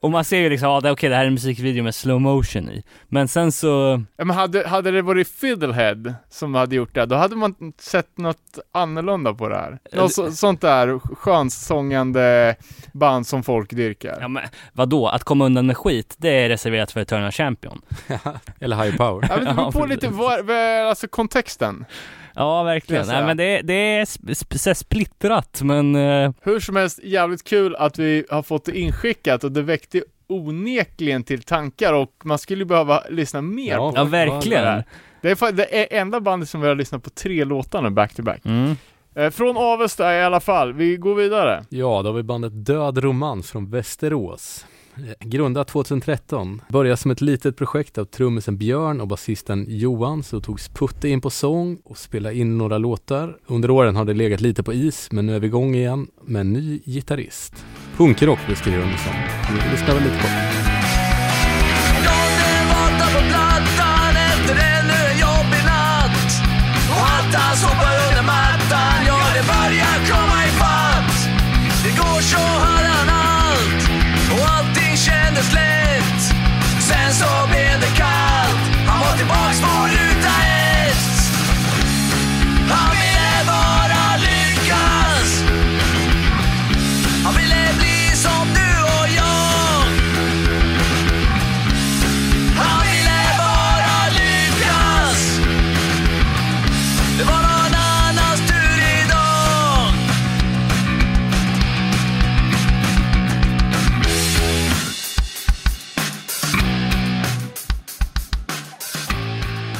Och 0.01 0.11
man 0.11 0.23
ser 0.25 0.37
ju 0.37 0.49
liksom, 0.49 0.79
det- 0.83 0.91
okej 0.91 1.09
det 1.09 1.15
här 1.15 1.23
är 1.23 1.27
en 1.27 1.33
musikvideo 1.33 1.83
med 1.83 1.95
slow 1.95 2.21
motion 2.21 2.69
i. 2.69 2.83
Men 3.07 3.27
sen 3.27 3.51
så, 3.51 4.03
Ja, 4.17 4.25
men 4.25 4.35
hade, 4.35 4.67
hade 4.67 4.91
det 4.91 5.01
varit 5.01 5.27
Fiddlehead 5.27 6.13
som 6.29 6.55
hade 6.55 6.75
gjort 6.75 6.93
det, 6.95 7.05
då 7.05 7.15
hade 7.15 7.35
man 7.35 7.55
sett 7.79 8.17
något 8.17 8.59
annorlunda 8.71 9.33
på 9.33 9.49
det 9.49 9.55
här. 9.55 9.79
Något 9.93 10.13
så, 10.13 10.31
sånt 10.31 10.61
där 10.61 10.99
skönsångande 11.15 12.55
band 12.91 13.27
som 13.27 13.43
folk 13.43 13.69
dyrkar. 13.73 14.17
ja 14.21 14.27
men 14.27 14.43
vadå? 14.73 15.07
Att 15.07 15.23
komma 15.23 15.45
undan 15.45 15.65
med 15.67 15.77
skit, 15.77 16.15
det 16.17 16.29
är 16.29 16.49
reserverat 16.49 16.91
för 16.91 16.99
Eternal 17.01 17.31
Champion. 17.31 17.81
Eller 18.59 18.83
high 18.83 18.97
power. 18.97 19.27
Ja, 19.29 19.35
men 19.37 19.45
det 19.45 19.53
beror 19.53 19.71
på 19.79 19.85
lite 19.85 20.07
vad, 20.07 20.51
alltså 20.89 21.07
kontexten. 21.07 21.85
Ja 22.37 22.63
verkligen. 22.63 23.07
Nej 23.07 23.23
men 23.25 23.37
det, 23.37 23.61
det 23.61 23.73
är 23.73 24.05
sp- 24.05 24.73
splittrat 24.73 25.61
men 25.63 25.95
eh, 25.95 26.31
Hur 26.41 26.59
som 26.59 26.75
helst, 26.75 26.99
jävligt 27.03 27.43
kul 27.43 27.75
att 27.75 27.99
vi 27.99 28.25
har 28.29 28.43
fått 28.43 28.65
det 28.65 28.79
inskickat 28.79 29.43
och 29.43 29.51
det 29.51 29.61
väckte 29.61 30.03
onekligen 30.27 31.23
till 31.23 31.41
tankar 31.41 31.93
och 31.93 32.11
man 32.23 32.37
skulle 32.37 32.65
behöva 32.65 33.03
lyssna 33.09 33.41
mer 33.41 33.71
Ja. 33.71 33.91
på 33.91 33.97
ja 33.97 34.03
det. 34.03 34.09
verkligen. 34.09 34.83
Det 35.21 35.29
är, 35.41 35.51
det 35.51 35.93
är 35.93 36.01
enda 36.01 36.19
bandet 36.19 36.49
som 36.49 36.61
vi 36.61 36.67
har 36.67 36.75
lyssnat 36.75 37.03
på 37.03 37.09
tre 37.09 37.43
låtar 37.45 37.81
nu 37.81 37.89
back 37.89 38.13
to 38.15 38.23
back. 38.23 38.45
Mm. 38.45 38.75
Eh, 39.15 39.29
från 39.29 39.57
Avesta 39.57 40.15
i 40.15 40.23
alla 40.23 40.39
fall, 40.39 40.73
vi 40.73 40.97
går 40.97 41.15
vidare. 41.15 41.65
Ja, 41.69 42.01
då 42.01 42.09
har 42.09 42.13
vi 42.13 42.23
bandet 42.23 42.65
Död 42.65 42.97
Romans 42.97 43.51
från 43.51 43.69
Västerås. 43.71 44.65
Grundat 45.19 45.67
2013. 45.67 46.61
Började 46.69 46.97
som 46.97 47.11
ett 47.11 47.21
litet 47.21 47.57
projekt 47.57 47.97
av 47.97 48.05
trummisen 48.05 48.57
Björn 48.57 49.01
och 49.01 49.07
basisten 49.07 49.65
Johan, 49.69 50.23
så 50.23 50.41
togs 50.41 50.69
Putte 50.69 51.09
in 51.09 51.21
på 51.21 51.29
sång 51.29 51.77
och 51.83 51.97
spelade 51.97 52.35
in 52.35 52.57
några 52.57 52.77
låtar. 52.77 53.37
Under 53.45 53.69
åren 53.71 53.95
har 53.95 54.05
det 54.05 54.13
legat 54.13 54.41
lite 54.41 54.63
på 54.63 54.73
is, 54.73 55.11
men 55.11 55.25
nu 55.25 55.35
är 55.35 55.39
vi 55.39 55.47
igång 55.47 55.75
igen 55.75 56.07
med 56.25 56.39
en 56.39 56.53
ny 56.53 56.79
gitarrist. 56.85 57.65
Punkrock 57.97 58.39
beskriver 58.47 58.79
de 58.79 58.91
det 58.91 58.97
som. 58.97 59.13
Vi 59.55 59.71
lyssnar 59.71 59.93
väl 59.93 60.03
lite 60.03 60.17
på. 60.17 60.27
Någon 67.61 67.76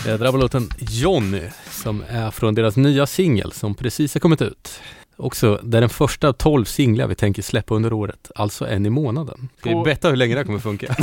Det 0.08 0.18
där 0.18 0.32
var 0.32 0.40
låten 0.40 0.70
Johnny 0.80 1.42
som 1.70 2.04
är 2.10 2.32
från 2.32 2.56
deras 2.56 2.78
nya 2.78 3.06
singel 3.08 3.52
som 3.52 3.76
precis 3.76 4.14
har 4.14 4.20
kommit 4.20 4.42
ut. 4.42 4.80
Också, 5.20 5.60
det 5.64 5.78
är 5.78 5.82
den 5.82 5.90
första 5.90 6.28
av 6.28 6.34
12 6.34 6.66
singlar 6.66 7.08
vi 7.08 7.16
tänker 7.16 7.42
släppa 7.42 7.76
under 7.76 7.94
året, 7.94 8.32
alltså 8.36 8.68
en 8.68 8.86
i 8.86 8.90
månaden. 8.90 9.50
Ska 9.60 9.78
vi 9.78 9.84
betta 9.84 10.10
hur 10.10 10.16
länge 10.16 10.34
det 10.36 10.40
här 10.40 10.46
kommer 10.46 10.60
funka? 10.60 10.88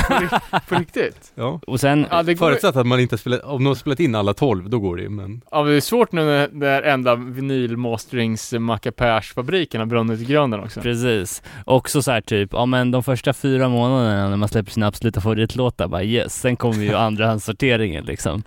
På 0.68 0.74
riktigt? 0.74 1.32
ja. 1.34 1.60
Och 1.66 1.80
sen, 1.80 2.06
Ja, 2.10 2.22
det 2.22 2.34
går, 2.34 2.46
Förutsatt 2.46 2.76
att 2.76 2.86
man 2.86 3.00
inte 3.00 3.18
spelat, 3.18 3.42
om 3.42 3.58
de 3.64 3.66
har 3.66 3.74
spelat 3.74 4.00
in 4.00 4.14
alla 4.14 4.34
12, 4.34 4.70
då 4.70 4.78
går 4.78 4.96
det 4.96 5.08
men 5.08 5.40
ja, 5.50 5.62
det 5.62 5.72
är 5.72 5.80
svårt 5.80 6.12
nu 6.12 6.24
när 6.24 6.48
den 6.48 6.60
där 6.60 6.82
enda 6.82 7.14
vinylmasterings-mackapärsfabriken 7.14 9.78
har 9.78 9.86
brunnit 9.86 10.20
i 10.20 10.24
grunden 10.24 10.60
också. 10.60 10.80
precis. 10.80 11.42
Också 11.64 12.02
så 12.02 12.10
här 12.10 12.20
typ, 12.20 12.48
ja 12.52 12.66
men 12.66 12.90
de 12.90 13.02
första 13.02 13.32
fyra 13.32 13.68
månaderna 13.68 14.28
när 14.28 14.36
man 14.36 14.48
släpper 14.48 14.70
sina 14.70 14.86
absoluta 14.86 15.20
favoritlåtar, 15.20 15.88
bara 15.88 16.04
yes, 16.04 16.40
sen 16.40 16.56
kommer 16.56 16.84
ju 16.84 16.94
andrahandssorteringen 16.94 18.04
liksom. 18.04 18.42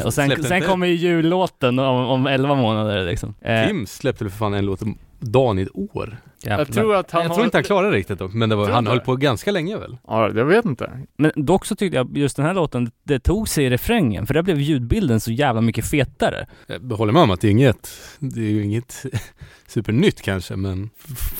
Eh, 0.00 0.06
Och 0.06 0.14
sen, 0.14 0.26
Släppte 0.26 0.44
sen 0.48 0.56
inte- 0.56 0.68
kommer 0.68 0.86
ju 0.86 0.94
jullåten 0.94 1.78
om, 1.78 2.06
om 2.06 2.26
11 2.26 2.54
månader 2.54 3.04
liksom. 3.04 3.34
Eh, 3.40 3.66
Kim 3.66 3.86
släppte 3.86 4.24
väl 4.24 4.30
för 4.30 4.38
fan 4.38 4.54
en 4.54 4.64
låt 4.66 4.82
om 4.82 4.98
dagen 5.20 5.58
i 5.58 5.62
ett 5.62 5.68
år. 5.74 6.16
jävlar. 6.44 6.58
Jag 6.58 6.72
tror 6.74 6.96
att 6.96 7.10
han 7.10 7.22
jag 7.22 7.28
har... 7.28 7.34
tror 7.34 7.44
inte 7.44 7.56
han 7.56 7.64
klarade 7.64 7.90
det 7.90 7.96
riktigt 7.96 8.18
dock, 8.18 8.32
men 8.34 8.48
det 8.48 8.56
var, 8.56 8.64
Tror 8.64 8.74
han 8.74 8.84
du 8.84 8.90
höll 8.90 8.98
det? 8.98 9.04
på 9.04 9.16
ganska 9.16 9.50
länge 9.50 9.76
väl? 9.76 9.96
Ja, 10.08 10.30
jag 10.34 10.44
vet 10.44 10.64
inte. 10.64 10.90
Men 11.18 11.32
dock 11.36 11.66
så 11.66 11.74
tyckte 11.76 11.96
jag 11.96 12.18
just 12.18 12.36
den 12.36 12.46
här 12.46 12.54
låten, 12.54 12.90
det 13.04 13.18
tog 13.18 13.48
sig 13.48 13.64
i 13.64 13.70
refrängen, 13.70 14.26
för 14.26 14.34
där 14.34 14.42
blev 14.42 14.60
ljudbilden 14.60 15.20
så 15.20 15.32
jävla 15.32 15.60
mycket 15.60 15.84
fetare. 15.90 16.46
Jag 16.66 16.96
håller 16.96 17.12
med 17.12 17.22
om 17.22 17.30
att 17.30 17.40
det 17.40 17.48
är 17.48 17.50
inget, 17.50 17.90
det 18.18 18.40
är 18.40 18.50
ju 18.50 18.64
inget 18.64 19.04
supernytt 19.68 20.22
kanske, 20.22 20.56
men 20.56 20.90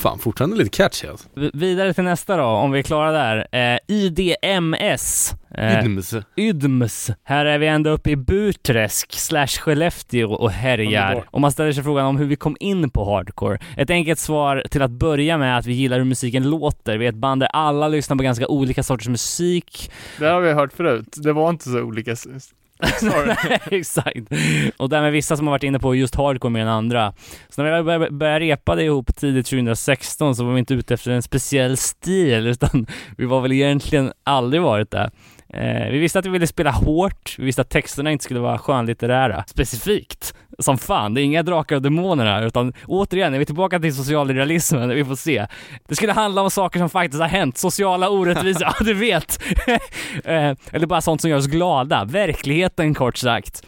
fan 0.02 0.18
fortfarande 0.18 0.56
lite 0.56 0.70
catchy 0.70 1.08
alltså. 1.08 1.28
V- 1.34 1.50
vidare 1.54 1.94
till 1.94 2.04
nästa 2.04 2.36
då, 2.36 2.44
om 2.44 2.70
vi 2.72 2.78
är 2.78 2.82
klara 2.82 3.12
där. 3.12 3.46
Eh, 3.52 3.78
IDMS. 3.88 5.34
Eh, 5.54 5.80
Idms. 5.80 6.14
Ydms. 6.36 7.10
Här 7.24 7.44
är 7.44 7.58
vi 7.58 7.66
ända 7.66 7.90
uppe 7.90 8.10
i 8.10 8.16
Burträsk 8.16 9.12
slash 9.12 9.46
Skellefteå 9.46 10.32
och 10.32 10.50
härjar. 10.50 11.24
Och 11.30 11.40
man 11.40 11.52
ställer 11.52 11.72
sig 11.72 11.84
frågan 11.84 12.06
om 12.06 12.16
hur 12.16 12.26
vi 12.26 12.36
kom 12.36 12.56
in 12.60 12.90
på 12.90 13.04
hardcore. 13.04 13.58
Ett 13.76 13.90
enkelt 13.90 14.18
svar 14.18 14.64
till 14.70 14.82
att 14.82 14.90
börja 14.90 15.38
med 15.38 15.54
är 15.54 15.58
att 15.58 15.66
vi 15.66 15.72
gillar 15.72 15.98
hur 15.98 16.04
musiken 16.04 16.50
låter. 16.50 16.98
Vi 16.98 17.04
är 17.04 17.08
ett 17.08 17.14
band 17.14 17.42
där 17.42 17.48
alla 17.52 17.88
lyssnar 17.88 18.16
på 18.16 18.22
ganska 18.22 18.46
olika 18.46 18.82
sorters 18.82 19.08
musik. 19.08 19.90
Det 20.18 20.26
har 20.26 20.40
vi 20.40 20.52
hört 20.52 20.72
förut. 20.72 21.16
Det 21.16 21.32
var 21.32 21.50
inte 21.50 21.64
så 21.64 21.80
olika... 21.80 22.16
Sorry. 22.16 23.34
Exakt. 23.78 24.32
Och 24.76 24.88
därmed 24.88 25.12
vissa 25.12 25.36
som 25.36 25.46
har 25.46 25.52
varit 25.52 25.62
inne 25.62 25.78
på 25.78 25.94
just 25.94 26.14
hardcore 26.14 26.52
mer 26.52 26.60
än 26.60 26.68
andra. 26.68 27.14
Så 27.48 27.62
när 27.62 27.76
vi 27.76 27.82
började, 27.82 28.10
började 28.10 28.40
repa 28.40 28.74
det 28.74 28.84
ihop 28.84 29.16
tidigt 29.16 29.46
2016 29.46 30.36
så 30.36 30.44
var 30.44 30.52
vi 30.52 30.58
inte 30.58 30.74
ute 30.74 30.94
efter 30.94 31.10
en 31.10 31.22
speciell 31.22 31.76
stil 31.76 32.46
utan 32.46 32.86
vi 33.16 33.24
var 33.24 33.40
väl 33.40 33.52
egentligen 33.52 34.12
aldrig 34.24 34.62
varit 34.62 34.90
där. 34.90 35.10
Eh, 35.52 35.90
vi 35.90 35.98
visste 35.98 36.18
att 36.18 36.26
vi 36.26 36.30
ville 36.30 36.46
spela 36.46 36.70
hårt, 36.70 37.34
vi 37.38 37.44
visste 37.44 37.62
att 37.62 37.70
texterna 37.70 38.12
inte 38.12 38.24
skulle 38.24 38.40
vara 38.40 38.58
skönlitterära, 38.58 39.44
specifikt. 39.46 40.34
Som 40.58 40.78
fan, 40.78 41.14
det 41.14 41.20
är 41.20 41.22
inga 41.22 41.42
drakar 41.42 41.76
och 41.76 41.82
demoner 41.82 42.26
här, 42.26 42.46
utan 42.46 42.72
återigen 42.86 43.34
är 43.34 43.38
vi 43.38 43.44
tillbaka 43.44 43.80
till 43.80 43.94
socialrealismen, 43.94 44.88
vi 44.88 45.04
får 45.04 45.14
se. 45.14 45.46
Det 45.88 45.94
skulle 45.94 46.12
handla 46.12 46.42
om 46.42 46.50
saker 46.50 46.78
som 46.78 46.90
faktiskt 46.90 47.20
har 47.20 47.28
hänt, 47.28 47.58
sociala 47.58 48.08
orättvisor, 48.08 48.62
ja 48.78 48.84
du 48.84 48.94
vet. 48.94 49.42
eh, 50.24 50.52
eller 50.72 50.86
bara 50.86 51.00
sånt 51.00 51.20
som 51.20 51.30
gör 51.30 51.38
oss 51.38 51.46
glada, 51.46 52.04
verkligheten 52.04 52.94
kort 52.94 53.16
sagt. 53.16 53.62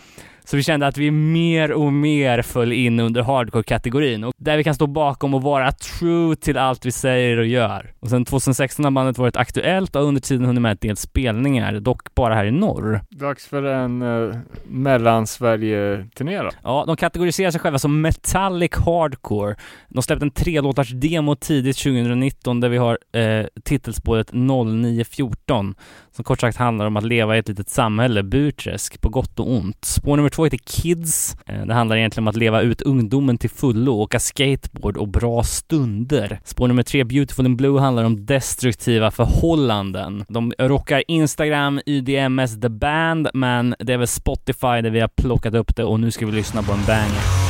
Så 0.46 0.56
vi 0.56 0.62
kände 0.62 0.86
att 0.86 0.98
vi 0.98 1.10
mer 1.10 1.72
och 1.72 1.92
mer 1.92 2.42
föll 2.42 2.72
in 2.72 3.00
under 3.00 3.22
hardcore-kategorin 3.22 4.24
och 4.24 4.34
där 4.36 4.56
vi 4.56 4.64
kan 4.64 4.74
stå 4.74 4.86
bakom 4.86 5.34
och 5.34 5.42
vara 5.42 5.72
true 5.72 6.36
till 6.36 6.58
allt 6.58 6.86
vi 6.86 6.92
säger 6.92 7.38
och 7.38 7.46
gör. 7.46 7.92
Och 8.00 8.08
sen 8.08 8.24
2016 8.24 8.84
har 8.84 8.90
bandet 8.92 9.18
varit 9.18 9.36
aktuellt 9.36 9.96
och 9.96 10.04
under 10.04 10.20
tiden 10.20 10.46
hunnit 10.46 10.62
med 10.62 10.72
ett 10.72 10.80
del 10.80 10.96
spelningar, 10.96 11.80
dock 11.80 12.14
bara 12.14 12.34
här 12.34 12.44
i 12.44 12.50
norr. 12.50 13.00
Dags 13.10 13.46
för 13.46 13.62
en 13.62 14.02
uh, 14.02 14.36
Mellansverige-turné 14.64 16.42
då. 16.42 16.50
Ja, 16.62 16.84
de 16.86 16.96
kategoriserar 16.96 17.50
sig 17.50 17.60
själva 17.60 17.78
som 17.78 18.00
metallic 18.00 18.76
hardcore. 18.76 19.56
De 19.88 20.02
släppte 20.02 20.24
en 20.24 20.30
trelåtars 20.30 20.90
demo 20.90 21.36
tidigt 21.36 21.76
2019 21.76 22.60
där 22.60 22.68
vi 22.68 22.76
har 22.76 22.98
eh, 23.12 23.46
titelspåret 23.64 24.32
0914 24.32 25.74
som 26.16 26.24
kort 26.24 26.40
sagt 26.40 26.56
handlar 26.56 26.86
om 26.86 26.96
att 26.96 27.04
leva 27.04 27.36
i 27.36 27.38
ett 27.38 27.48
litet 27.48 27.68
samhälle, 27.68 28.22
Burträsk, 28.22 29.00
på 29.00 29.08
gott 29.08 29.40
och 29.40 29.50
ont. 29.50 29.84
Spår 29.84 30.16
nummer 30.16 30.30
två 30.30 30.44
heter 30.44 30.58
Kids. 30.58 31.36
Eh, 31.46 31.66
det 31.66 31.74
handlar 31.74 31.96
egentligen 31.96 32.24
om 32.24 32.28
att 32.28 32.36
leva 32.36 32.60
ut 32.60 32.82
ungdomen 32.82 33.38
till 33.38 33.50
fullo, 33.50 33.92
åka 33.92 34.20
skateboard 34.20 34.96
och 34.96 35.08
bra 35.08 35.42
stunder. 35.42 36.40
Spår 36.44 36.68
nummer 36.68 36.82
tre, 36.82 37.04
Beautiful 37.04 37.46
in 37.46 37.56
Blue, 37.56 37.80
handlar 37.80 38.04
om 38.04 38.26
destruktiva 38.26 39.10
förhållanden. 39.10 40.24
De 40.28 40.52
rockar 40.58 41.02
Instagram, 41.08 41.80
YDMS, 41.86 42.60
The 42.60 42.68
Band, 42.68 43.28
men 43.34 43.74
det 43.78 43.92
är 43.92 43.98
väl 43.98 44.06
Spotify 44.06 44.80
där 44.82 44.90
vi 44.90 45.00
har 45.00 45.08
plockat 45.08 45.54
upp 45.54 45.76
det 45.76 45.84
och 45.84 46.00
nu 46.00 46.10
ska 46.10 46.26
vi 46.26 46.32
lyssna 46.32 46.62
på 46.62 46.72
en 46.72 46.84
banger. 46.86 47.43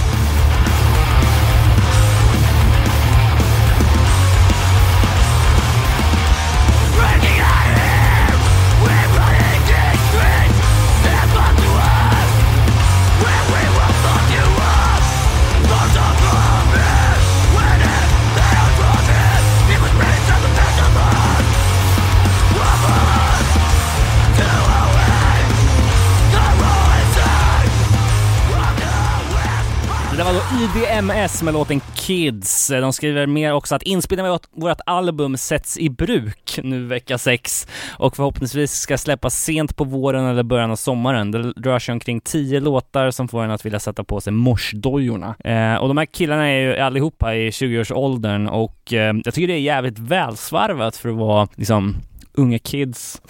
IDMS 30.54 31.42
med 31.42 31.54
låten 31.54 31.80
Kids. 31.94 32.68
De 32.68 32.92
skriver 32.92 33.26
mer 33.26 33.52
också 33.52 33.74
att 33.74 33.82
inspelningen 33.82 34.32
av 34.32 34.40
vårt 34.50 34.80
album 34.86 35.36
sätts 35.36 35.78
i 35.78 35.90
bruk 35.90 36.58
nu 36.62 36.86
vecka 36.86 37.18
6 37.18 37.66
och 37.98 38.16
förhoppningsvis 38.16 38.72
ska 38.72 38.98
släppas 38.98 39.34
sent 39.34 39.76
på 39.76 39.84
våren 39.84 40.24
eller 40.24 40.42
början 40.42 40.70
av 40.70 40.76
sommaren. 40.76 41.30
Det 41.30 41.38
rör 41.38 41.78
sig 41.78 41.92
omkring 41.92 42.20
10 42.20 42.60
låtar 42.60 43.10
som 43.10 43.28
får 43.28 43.44
en 43.44 43.50
att 43.50 43.66
vilja 43.66 43.80
sätta 43.80 44.04
på 44.04 44.20
sig 44.20 44.32
morsdojorna. 44.32 45.34
Eh, 45.44 45.74
och 45.74 45.88
de 45.88 45.96
här 45.96 46.06
killarna 46.06 46.48
är 46.48 46.60
ju 46.60 46.76
allihopa 46.76 47.34
i 47.34 47.50
20-årsåldern 47.50 48.48
och 48.48 48.92
eh, 48.92 49.14
jag 49.24 49.34
tycker 49.34 49.48
det 49.48 49.54
är 49.54 49.60
jävligt 49.60 49.98
välsvarvat 49.98 50.96
för 50.96 51.08
att 51.08 51.16
vara 51.16 51.48
liksom 51.56 51.96
unga 52.34 52.58
kids. 52.58 53.22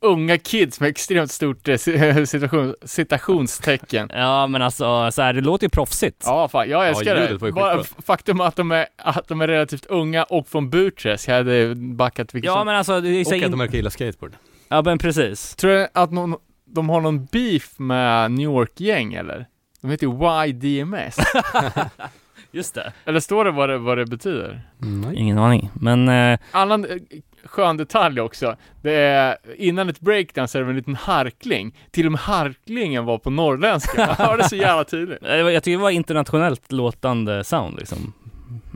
Unga 0.00 0.38
kids 0.38 0.80
med 0.80 0.88
extremt 0.88 1.30
stort 1.30 1.68
eh, 1.68 1.76
citation, 2.24 2.74
citationstecken. 2.82 4.10
Ja 4.12 4.46
men 4.46 4.62
alltså 4.62 5.10
så 5.12 5.22
här, 5.22 5.32
det 5.32 5.40
låter 5.40 5.64
ju 5.64 5.70
proffsigt. 5.70 6.22
Ja, 6.26 6.48
fan, 6.48 6.70
jag 6.70 6.88
älskar 6.88 7.38
var 7.38 7.46
det. 7.46 7.52
Bara 7.52 7.84
faktum 7.84 8.40
att 8.40 8.56
de, 8.56 8.72
är, 8.72 8.86
att 8.96 9.28
de 9.28 9.40
är 9.40 9.48
relativt 9.48 9.86
unga 9.86 10.24
och 10.24 10.48
från 10.48 10.70
Burträsk, 10.70 11.28
jag 11.28 11.34
hade 11.34 11.74
backat 11.74 12.34
vilket 12.34 12.46
Ja 12.46 12.54
som. 12.56 12.66
men 12.66 12.76
alltså, 12.76 13.00
det 13.00 13.08
är 13.08 13.26
Och 13.26 13.32
att 13.32 13.42
in... 13.42 13.50
de 13.50 13.60
verkar 13.60 13.74
gilla 13.74 13.90
skateboard. 13.90 14.32
Ja 14.68 14.82
men 14.82 14.98
precis. 14.98 15.56
Tror 15.56 15.70
du 15.70 15.88
att 15.94 16.12
någon, 16.12 16.36
de 16.64 16.88
har 16.88 17.00
någon 17.00 17.24
beef 17.24 17.78
med 17.78 18.30
New 18.30 18.44
York-gäng 18.44 19.14
eller? 19.14 19.46
De 19.80 19.90
heter 19.90 20.06
ju 20.06 20.48
YDMS. 20.48 21.16
Just 22.52 22.74
det. 22.74 22.92
eller 23.04 23.20
står 23.20 23.44
det 23.44 23.50
vad 23.50 23.68
det, 23.68 23.78
vad 23.78 23.98
det 23.98 24.06
betyder? 24.06 24.62
Mm, 24.82 25.00
nej. 25.00 25.16
Ingen 25.16 25.38
aning. 25.38 25.70
Men 25.74 26.08
eh, 26.08 26.38
eh, 26.84 26.90
skön 27.44 27.76
detalj 27.76 28.20
också. 28.20 28.56
Det 28.82 28.92
är, 28.92 29.36
innan 29.56 29.88
ett 29.88 30.00
breakdown 30.00 30.48
så 30.48 30.58
är 30.58 30.62
det 30.62 30.70
en 30.70 30.76
liten 30.76 30.94
harkling. 30.94 31.74
Till 31.90 32.06
och 32.06 32.12
med 32.12 32.20
harklingen 32.20 33.04
var 33.04 33.18
på 33.18 33.30
norrländska. 33.30 34.06
Man 34.18 34.26
hörde 34.26 34.48
så 34.48 34.56
jävla 34.56 34.84
tydligt. 34.84 35.18
jag 35.22 35.62
tycker 35.62 35.78
det 35.78 35.82
var 35.82 35.90
internationellt 35.90 36.72
låtande 36.72 37.44
sound 37.44 37.78
liksom. 37.78 38.12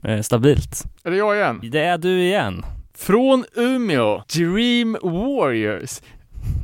Eh, 0.04 0.20
stabilt. 0.20 0.84
Är 1.04 1.10
det 1.10 1.16
jag 1.16 1.36
igen? 1.36 1.60
Det 1.62 1.80
är 1.80 1.98
du 1.98 2.22
igen. 2.22 2.64
Från 2.96 3.44
Umeå, 3.54 4.22
Dream 4.34 4.96
Warriors. 5.02 6.00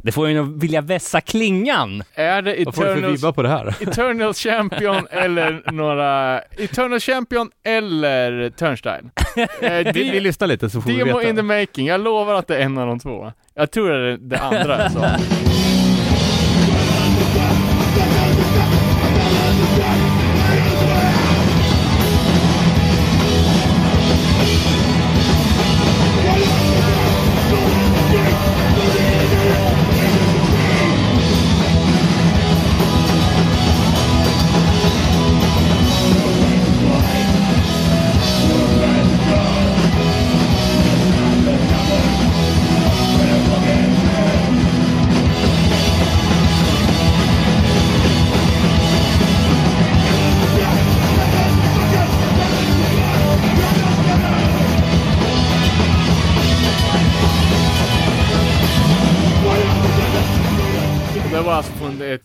Det 0.03 0.13
får 0.13 0.29
ju 0.29 0.35
nog 0.35 0.61
vilja 0.61 0.81
vässa 0.81 1.21
klingan. 1.21 2.03
Är 2.15 2.43
det 2.43 2.65
Vad 2.65 2.75
får 2.75 2.83
du 2.83 2.89
för 2.89 2.97
Eternal, 2.97 3.13
vibbar 3.13 3.33
på 3.33 3.43
det 3.43 3.49
här? 3.49 3.75
Eternal 3.81 4.35
Champion 4.35 5.07
eller 5.11 5.73
några... 5.73 6.39
Eternal 6.41 7.01
Champion 7.01 7.51
eller 7.65 8.51
Turnstile? 8.51 9.03
Eh, 9.63 9.93
Vi, 9.95 10.11
vi 10.11 10.21
lyssnar 10.21 10.49
lite 10.49 10.71
så 10.71 10.81
får 10.81 10.91
vi 10.91 10.97
demo 10.97 11.19
veta. 11.19 11.31
in 11.31 11.37
the 11.37 11.43
making. 11.43 11.87
Jag 11.87 12.01
lovar 12.01 12.35
att 12.35 12.47
det 12.47 12.57
är 12.57 12.61
en 12.61 12.79
av 12.79 12.87
de 12.87 12.99
två. 12.99 13.33
Jag 13.55 13.71
tror 13.71 13.91
det 13.91 14.13
är 14.13 14.17
det 14.17 14.39
andra 14.39 14.77
alltså. 14.77 14.99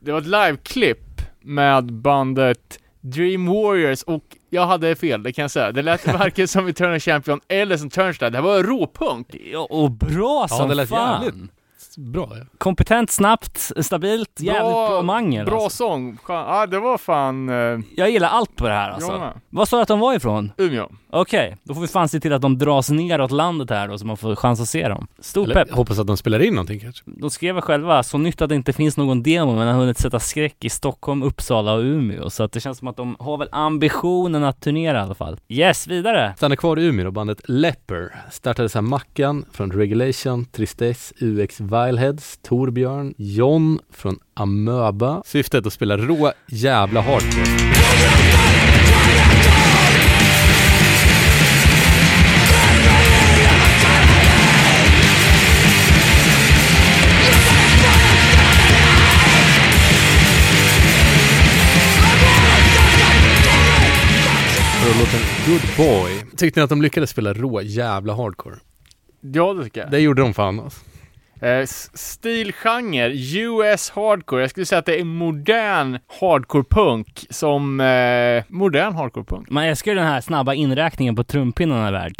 det 0.05 0.11
var 0.11 0.19
ett 0.19 0.27
liveklipp 0.27 1.21
med 1.41 1.93
bandet 1.93 2.79
Dream 3.01 3.45
Warriors 3.45 4.03
och 4.03 4.23
jag 4.49 4.65
hade 4.67 4.95
fel, 4.95 5.23
det 5.23 5.33
kan 5.33 5.41
jag 5.41 5.51
säga. 5.51 5.71
Det 5.71 5.81
lät 5.81 6.07
varken 6.19 6.47
som 6.47 6.67
Eternal 6.67 6.99
Champion 6.99 7.39
eller 7.47 7.77
som 7.77 7.89
Turnstile. 7.89 8.29
Det 8.29 8.37
här 8.37 8.43
var 8.43 8.63
råpunk. 8.63 9.35
Ja, 9.51 9.67
och 9.69 9.91
bra 9.91 10.47
Ja, 10.49 10.57
som 10.57 10.69
det 10.69 10.75
lät 10.75 10.89
fan. 10.89 11.23
jävligt 11.23 11.51
bra. 11.97 12.29
Ja. 12.31 12.43
Kompetent, 12.57 13.11
snabbt, 13.11 13.71
stabilt, 13.81 14.39
jävligt 14.39 14.61
bra 14.61 15.01
mangel 15.01 15.45
Bra 15.45 15.63
alltså. 15.63 15.77
sång. 15.77 16.17
Ja, 16.27 16.65
det 16.65 16.79
var 16.79 16.97
fan 16.97 17.49
uh, 17.49 17.79
Jag 17.95 18.09
gillar 18.09 18.29
allt 18.29 18.55
på 18.55 18.67
det 18.67 18.73
här 18.73 18.89
alltså. 18.89 19.33
Vad 19.49 19.67
sa 19.67 19.75
du 19.75 19.81
att 19.81 19.87
de 19.87 19.99
var 19.99 20.13
ifrån? 20.15 20.51
Umeå. 20.57 20.89
Okej, 21.09 21.57
då 21.63 21.73
får 21.73 21.81
vi 21.81 21.87
fan 21.87 22.09
se 22.09 22.19
till 22.19 22.33
att 22.33 22.41
de 22.41 22.57
dras 22.57 22.89
neråt 22.89 23.31
landet 23.31 23.69
här 23.69 23.87
då 23.87 23.97
så 23.97 24.05
man 24.05 24.17
får 24.17 24.35
chans 24.35 24.61
att 24.61 24.67
se 24.69 24.87
dem. 24.87 25.07
Stor 25.19 25.43
Eller, 25.43 25.53
pepp. 25.53 25.67
jag 25.69 25.75
hoppas 25.75 25.99
att 25.99 26.07
de 26.07 26.17
spelar 26.17 26.39
in 26.39 26.53
någonting 26.53 26.79
kanske. 26.79 27.03
De 27.05 27.29
skrev 27.29 27.61
själva, 27.61 28.03
så 28.03 28.17
nytt 28.17 28.41
att 28.41 28.49
det 28.49 28.55
inte 28.55 28.73
finns 28.73 28.97
någon 28.97 29.23
demo 29.23 29.55
men 29.55 29.67
har 29.67 29.73
hunnit 29.73 29.97
sätta 29.97 30.19
skräck 30.19 30.65
i 30.65 30.69
Stockholm, 30.69 31.23
Uppsala 31.23 31.73
och 31.73 31.81
Umeå. 31.81 32.29
Så 32.29 32.43
att 32.43 32.51
det 32.51 32.59
känns 32.59 32.77
som 32.77 32.87
att 32.87 32.97
de 32.97 33.15
har 33.19 33.37
väl 33.37 33.49
ambitionen 33.51 34.43
att 34.43 34.61
turnera 34.61 34.97
i 34.99 35.01
alla 35.01 35.15
fall. 35.15 35.39
Yes, 35.47 35.87
vidare! 35.87 36.33
Stannar 36.37 36.55
kvar 36.55 36.79
i 36.79 36.83
Umeå 36.85 37.05
då, 37.05 37.11
bandet 37.11 37.41
Leper 37.49 38.15
startades 38.31 38.75
av 38.75 38.83
Mackan 38.83 39.45
från 39.51 39.71
Regulation, 39.71 40.45
Tristess, 40.45 41.13
UX 41.21 41.59
Vileheads, 41.85 42.37
Torbjörn, 42.41 43.13
John 43.17 43.79
från 43.89 44.19
Amöba. 44.33 45.21
Syftet 45.25 45.65
att 45.65 45.73
spela 45.73 45.97
rå 45.97 46.31
jävla 46.47 47.01
hardcore. 47.01 47.45
För 64.81 64.99
låten 64.99 65.19
Good 65.47 65.61
Boy. 65.77 66.25
Tyckte 66.37 66.59
ni 66.59 66.63
att 66.63 66.69
de 66.69 66.81
lyckades 66.81 67.09
spela 67.09 67.33
rå 67.33 67.61
jävla 67.61 68.13
hardcore? 68.13 68.55
Ja, 69.21 69.53
det 69.53 69.63
tycker 69.63 69.81
jag. 69.81 69.91
Det 69.91 69.99
gjorde 69.99 70.21
de 70.21 70.33
fan 70.33 70.59
alltså. 70.59 70.81
Eh, 71.41 71.65
stilgenre, 71.93 73.11
US 73.35 73.89
hardcore. 73.89 74.41
Jag 74.41 74.49
skulle 74.49 74.65
säga 74.65 74.79
att 74.79 74.85
det 74.85 74.99
är 74.99 75.03
modern 75.03 75.99
hardcore 76.19 76.63
punk 76.69 77.25
som 77.29 77.79
eh, 77.79 78.43
modern 78.47 78.93
hardcore 78.93 79.25
punk. 79.25 79.49
Man 79.49 79.63
älskar 79.63 79.91
ju 79.91 79.97
den 79.97 80.07
här 80.07 80.21
snabba 80.21 80.53
inräkningen 80.53 81.15
på 81.15 81.23
trumpinnarna 81.23 81.91
där. 81.91 82.11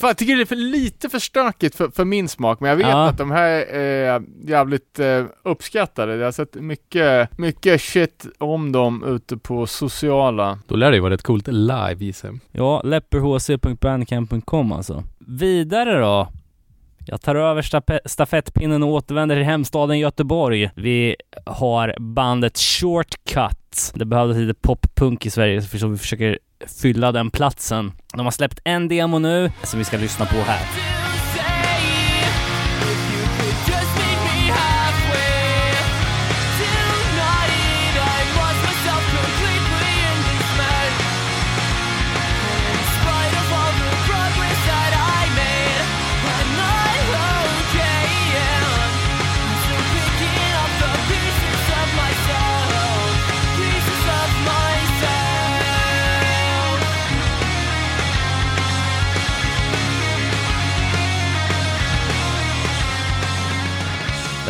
Fan, 0.00 0.08
jag 0.08 0.16
tycker 0.16 0.36
det 0.36 0.42
är 0.42 0.46
för 0.46 0.56
lite 0.56 1.08
för 1.08 1.18
stökigt 1.18 1.76
för, 1.76 1.88
för 1.88 2.04
min 2.04 2.28
smak, 2.28 2.60
men 2.60 2.70
jag 2.70 2.76
vet 2.76 2.86
Ja. 2.86 3.06
att 3.08 3.18
de 3.18 3.30
här 3.30 3.48
är 3.74 4.22
jävligt 4.44 4.98
eh, 4.98 5.24
uppskattade. 5.42 6.16
Jag 6.16 6.24
har 6.24 6.32
sett 6.32 6.54
mycket, 6.54 7.38
mycket 7.38 7.80
shit 7.82 8.26
om 8.38 8.72
dem 8.72 9.04
ute 9.06 9.36
på 9.36 9.66
sociala. 9.66 10.58
Då 10.68 10.76
lär 10.76 10.90
det 10.90 10.96
ju 10.96 11.00
vara 11.02 11.12
rätt 11.12 11.22
coolt 11.22 11.46
live 11.48 11.96
gissar. 11.98 12.30
Ja, 12.52 12.80
lepperhc.bandcamp.com 12.84 14.72
alltså. 14.72 15.04
Vidare 15.18 15.98
då. 16.00 16.28
Jag 17.08 17.20
tar 17.20 17.34
över 17.34 17.62
stafettpinnen 18.08 18.82
och 18.82 18.88
återvänder 18.88 19.36
till 19.36 19.44
hemstaden 19.44 19.98
Göteborg. 19.98 20.70
Vi 20.74 21.16
har 21.46 21.94
bandet 21.98 22.58
Shortcut. 22.58 23.92
Det 23.94 24.04
behövdes 24.04 24.36
lite 24.36 24.60
poppunk 24.60 25.26
i 25.26 25.30
Sverige 25.30 25.62
så 25.62 25.88
vi 25.88 25.98
försöker 25.98 26.38
fylla 26.82 27.12
den 27.12 27.30
platsen. 27.30 27.92
De 28.16 28.26
har 28.26 28.30
släppt 28.30 28.60
en 28.64 28.88
demo 28.88 29.18
nu 29.18 29.52
som 29.62 29.78
vi 29.78 29.84
ska 29.84 29.96
lyssna 29.96 30.26
på 30.26 30.36
här. 30.36 31.05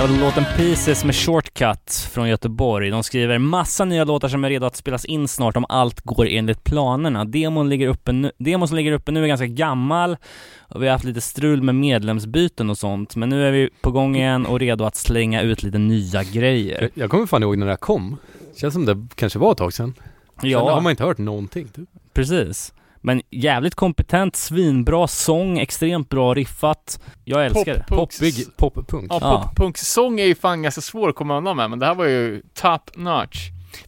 Var 0.07 0.21
låten 0.21 0.45
Pieces 0.57 1.05
med 1.05 1.15
Shortcut 1.15 1.91
från 2.13 2.29
Göteborg. 2.29 2.91
De 2.91 3.03
skriver 3.03 3.39
massa 3.39 3.85
nya 3.85 4.05
låtar 4.05 4.29
som 4.29 4.45
är 4.45 4.49
redo 4.49 4.67
att 4.67 4.77
spelas 4.77 5.05
in 5.05 5.29
snart 5.29 5.57
om 5.57 5.65
allt 5.69 6.01
går 6.01 6.27
enligt 6.29 6.65
planerna. 6.65 7.25
Demon, 7.25 7.69
ligger 7.69 7.89
uppe 7.89 8.13
nu, 8.13 8.33
demon 8.39 8.69
som 8.69 8.77
ligger 8.77 8.93
uppe 8.93 9.13
nu 9.13 9.23
är 9.23 9.27
ganska 9.29 9.47
gammal 9.47 10.17
och 10.59 10.83
vi 10.83 10.87
har 10.87 10.93
haft 10.93 11.05
lite 11.05 11.21
strul 11.21 11.63
med 11.63 11.75
medlemsbyten 11.75 12.71
och 12.71 12.79
sånt. 12.79 13.17
Men 13.17 13.29
nu 13.29 13.47
är 13.49 13.53
vi 13.53 13.69
på 13.81 13.91
gång 13.91 14.17
igen 14.17 14.47
och 14.47 14.61
redo 14.61 14.85
att 14.85 14.97
slänga 14.97 15.43
ut 15.43 15.63
lite 15.63 15.79
nya 15.79 16.23
grejer. 16.25 16.81
Jag, 16.83 16.91
jag 16.95 17.11
kommer 17.11 17.27
fan 17.27 17.43
ihåg 17.43 17.59
när 17.59 17.67
det 17.67 17.73
här 17.73 17.77
kom. 17.77 18.17
Känns 18.57 18.75
som 18.75 18.85
det 18.85 19.07
kanske 19.15 19.39
var 19.39 19.53
ett 19.53 19.59
tag 19.59 19.73
sedan. 19.73 19.95
Sen 20.41 20.51
Ja. 20.51 20.71
har 20.75 20.81
man 20.81 20.91
inte 20.91 21.05
hört 21.05 21.19
någonting 21.19 21.69
typ. 21.69 21.89
Precis. 22.13 22.73
Men 23.07 23.23
jävligt 23.31 23.75
kompetent, 23.75 24.37
svinbra 24.37 25.07
sång, 25.07 25.59
extremt 25.59 26.09
bra 26.09 26.35
riffat. 26.35 27.01
Jag 27.25 27.47
älskar 27.47 27.75
det. 27.75 27.85
Poppig 27.89 28.35
poppunk. 28.57 29.07
Ja, 29.11 29.19
Ja. 29.23 29.43
poppunksång 29.49 30.21
är 30.21 30.25
ju 30.25 30.35
fan 30.35 30.63
ganska 30.63 30.81
svår 30.81 31.09
att 31.09 31.15
komma 31.15 31.37
undan 31.39 31.57
med, 31.57 31.71
men 31.71 31.79
det 31.79 31.87
här 31.87 31.95
var 31.95 32.05
ju 32.07 32.43
top 32.55 32.91
notch. 32.97 33.37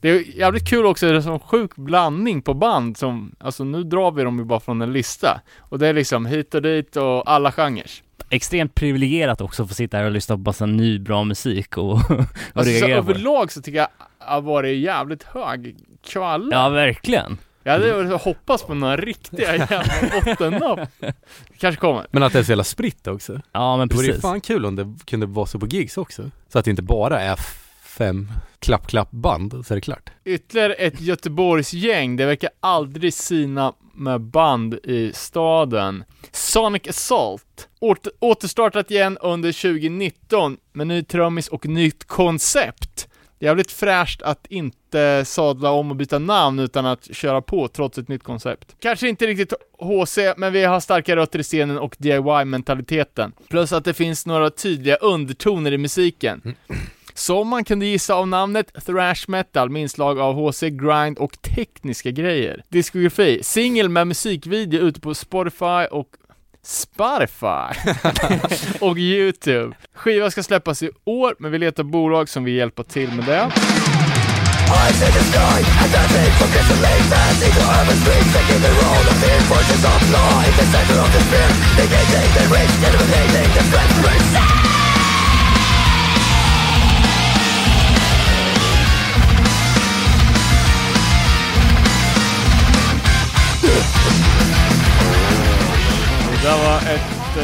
Det 0.01 0.09
är 0.11 0.37
jävligt 0.39 0.69
kul 0.69 0.87
också, 0.87 1.07
det 1.07 1.13
är 1.17 1.31
en 1.33 1.41
sjuk 1.41 1.77
blandning 1.77 2.43
på 2.43 2.55
band 2.55 2.97
som, 2.97 3.35
alltså 3.41 3.65
nu 3.65 3.83
drar 3.85 4.11
vi 4.11 4.23
dem 4.25 4.39
ju 4.39 4.45
bara 4.45 4.61
från 4.61 4.83
en 4.83 4.93
lista. 4.93 5.41
Och 5.59 5.79
det 5.79 5.87
är 5.89 5.93
liksom 5.93 6.27
hit 6.27 6.55
och 6.55 6.63
dit 6.63 6.97
och 6.97 7.31
alla 7.31 7.53
genrer. 7.53 7.91
Extremt 8.31 8.75
privilegierat 8.75 9.41
också 9.41 9.63
att 9.63 9.69
få 9.69 9.75
sitta 9.75 9.97
här 9.97 10.05
och 10.05 10.11
lyssna 10.11 10.35
på 10.37 10.41
massa 10.43 10.67
ny 10.67 10.99
bra 10.99 11.25
musik 11.25 11.77
och, 11.79 11.93
och 11.93 12.01
Alltså, 12.11 12.29
så 12.55 12.63
reagera 12.65 12.89
det. 12.89 12.95
överlag 12.95 13.53
så 13.53 13.63
tycker 13.63 13.79
jag 13.79 13.89
har 14.19 14.41
varit 14.41 14.79
jävligt 14.79 15.23
hög 15.23 15.77
kvalitet. 16.07 16.57
Ja, 16.57 16.69
verkligen. 16.69 17.39
Jag 17.75 17.97
hade 17.97 18.15
hoppats 18.17 18.63
på 18.63 18.75
några 18.75 18.97
riktiga 18.97 19.57
jävla 19.71 19.85
bottennapp. 20.25 20.89
Kanske 21.59 21.81
kommer. 21.81 22.07
Men 22.11 22.23
att 22.23 22.33
det 22.33 22.39
är 22.39 22.43
så 22.43 22.51
jävla 22.53 22.65
spritt 22.65 23.07
också. 23.07 23.41
Ja, 23.53 23.77
men 23.77 23.89
Det 23.89 23.95
vore 23.95 24.07
ju 24.07 24.13
precis. 24.13 24.23
fan 24.23 24.41
kul 24.41 24.67
om 24.67 24.77
det 24.77 24.95
kunde 25.05 25.27
vara 25.27 25.47
så 25.47 25.59
på 25.59 25.67
gigs 25.67 25.97
också. 25.99 26.31
Så 26.49 26.59
att 26.59 26.65
det 26.65 26.71
inte 26.71 26.83
bara 26.83 27.21
är 27.21 27.39
fem 27.83 28.29
klapp-klapp-band, 28.59 29.67
så 29.67 29.75
är 29.75 29.77
det 29.77 29.81
klart. 29.81 30.11
Ytterligare 30.25 30.75
ett 30.75 31.01
Göteborgsgäng, 31.01 32.17
det 32.17 32.27
verkar 32.27 32.51
aldrig 32.61 33.15
sina 33.15 33.73
med 33.95 34.21
band 34.21 34.75
i 34.75 35.13
staden. 35.15 36.05
Sonic 36.33 36.89
Assault. 36.89 37.69
Åter, 37.81 38.13
återstartat 38.19 38.91
igen 38.91 39.19
under 39.21 39.53
2019 39.53 40.57
med 40.73 40.87
ny 40.87 41.03
trummis 41.05 41.49
och 41.49 41.67
nytt 41.67 42.05
koncept. 42.05 43.09
Jävligt 43.41 43.71
fräscht 43.71 44.23
att 44.23 44.47
inte 44.51 45.25
sadla 45.25 45.71
om 45.71 45.91
och 45.91 45.97
byta 45.97 46.19
namn 46.19 46.59
utan 46.59 46.87
att 46.87 47.17
köra 47.17 47.43
på 47.43 47.69
trots 47.69 47.99
ett 47.99 48.09
nytt 48.09 48.23
koncept. 48.23 48.77
Kanske 48.81 49.09
inte 49.09 49.27
riktigt 49.27 49.53
HC, 49.79 50.19
men 50.37 50.53
vi 50.53 50.65
har 50.65 50.81
starka 50.81 51.17
rötter 51.17 51.39
i 51.39 51.43
scenen 51.43 51.79
och 51.79 51.97
DIY-mentaliteten. 51.99 53.33
Plus 53.49 53.73
att 53.73 53.85
det 53.85 53.95
finns 53.95 54.27
några 54.27 54.51
tydliga 54.51 54.97
undertoner 54.97 55.73
i 55.73 55.79
musiken. 55.79 56.55
Som 57.15 57.49
man 57.49 57.65
kunde 57.65 57.87
gissa 57.87 58.15
av 58.15 58.29
namnet 58.29 58.85
thrash 58.87 59.25
metal 59.29 59.71
med 59.71 59.83
inslag 59.83 60.19
av 60.19 60.35
HC, 60.35 60.61
grind 60.61 61.19
och 61.19 61.43
tekniska 61.43 62.11
grejer. 62.11 62.63
Diskografi, 62.69 63.41
singel 63.43 63.89
med 63.89 64.07
musikvideo 64.07 64.81
ute 64.81 65.01
på 65.01 65.15
Spotify 65.15 65.87
och 65.91 66.09
Spotify 66.63 67.91
och 68.81 68.99
Youtube. 68.99 69.77
Skivan 69.95 70.31
ska 70.31 70.43
släppas 70.43 70.83
i 70.83 70.91
år, 71.05 71.35
men 71.39 71.53
vi 71.53 71.59
letar 71.59 71.83
bolag 71.83 72.29
som 72.29 72.45
vill 72.45 72.55
hjälpa 72.55 72.85
till 72.85 73.13
med 73.13 73.25
det. 73.25 73.51
Där 96.49 96.65
var 96.65 96.77
ett, 96.95 97.37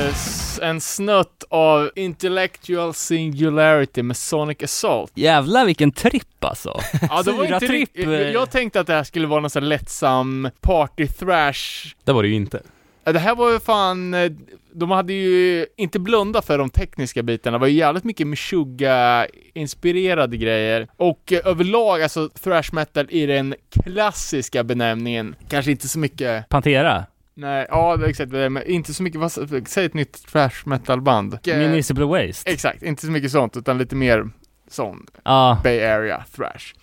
eh, 0.61 0.69
en 0.69 0.81
snutt 0.81 1.45
av 1.49 1.91
Intellectual 1.95 2.95
Singularity 2.95 4.03
med 4.03 4.17
Sonic 4.17 4.63
Assault. 4.63 5.13
Jävlar 5.15 5.67
vilken 5.67 5.93
tripp 5.93 6.45
alltså. 6.45 6.81
Ja, 7.11 7.23
det 7.23 7.33
var 7.33 7.45
inte 7.45 7.67
tripp, 7.67 7.99
eh. 7.99 8.11
jag, 8.11 8.33
jag 8.33 8.51
tänkte 8.51 8.81
att 8.81 8.87
det 8.87 8.93
här 8.93 9.05
skulle 9.05 9.27
vara 9.27 9.41
någon 9.41 9.51
sån 9.51 9.63
här 9.63 9.69
lättsam 9.69 10.49
party 10.61 11.07
thrash. 11.07 11.95
Det 12.05 12.13
var 12.13 12.23
det 12.23 12.29
ju 12.29 12.35
inte. 12.35 12.63
Det 13.05 13.19
här 13.19 13.35
var 13.35 13.53
ju 13.53 13.61
fan, 13.61 14.15
eh, 14.15 14.33
de 14.73 14.91
hade 14.91 15.13
ju 15.13 15.67
inte 15.77 15.99
blundat 15.99 16.45
för 16.45 16.59
de 16.59 16.71
tekniska 16.71 17.23
bitarna, 17.23 17.59
det 17.59 17.61
var 17.61 17.69
ju 17.69 17.79
jävligt 17.79 18.05
mycket 18.05 18.27
Meshuggah-inspirerade 18.27 20.37
grejer. 20.37 20.89
Och 20.97 21.33
överlag, 21.45 22.03
alltså 22.03 22.29
thrash 22.29 22.71
metal 22.73 23.07
i 23.11 23.27
den 23.27 23.55
klassiska 23.71 24.65
benämningen, 24.65 25.35
kanske 25.49 25.71
inte 25.71 25.89
så 25.89 25.99
mycket 25.99 26.49
Pantera, 26.49 27.05
Nej, 27.37 27.67
ja 27.69 28.09
exakt 28.09 28.33
men 28.33 28.63
inte 28.67 28.95
så 28.95 29.03
mycket, 29.03 29.21
vad, 29.21 29.33
säg 29.69 29.85
ett 29.85 29.95
nytt 29.95 30.27
thrash 30.27 30.67
metal 30.69 31.01
band. 31.01 31.39
Eh, 31.47 31.59
Municipal 31.59 32.05
Waste. 32.05 32.51
Exakt, 32.51 32.83
inte 32.83 33.07
så 33.07 33.13
mycket 33.13 33.31
sånt, 33.31 33.57
utan 33.57 33.79
lite 33.79 33.97
mer 33.97 34.31
sån 34.69 35.07
Ja, 35.25 35.61
Bay 35.65 35.81
Area 35.85 36.25
thrash. 36.37 36.75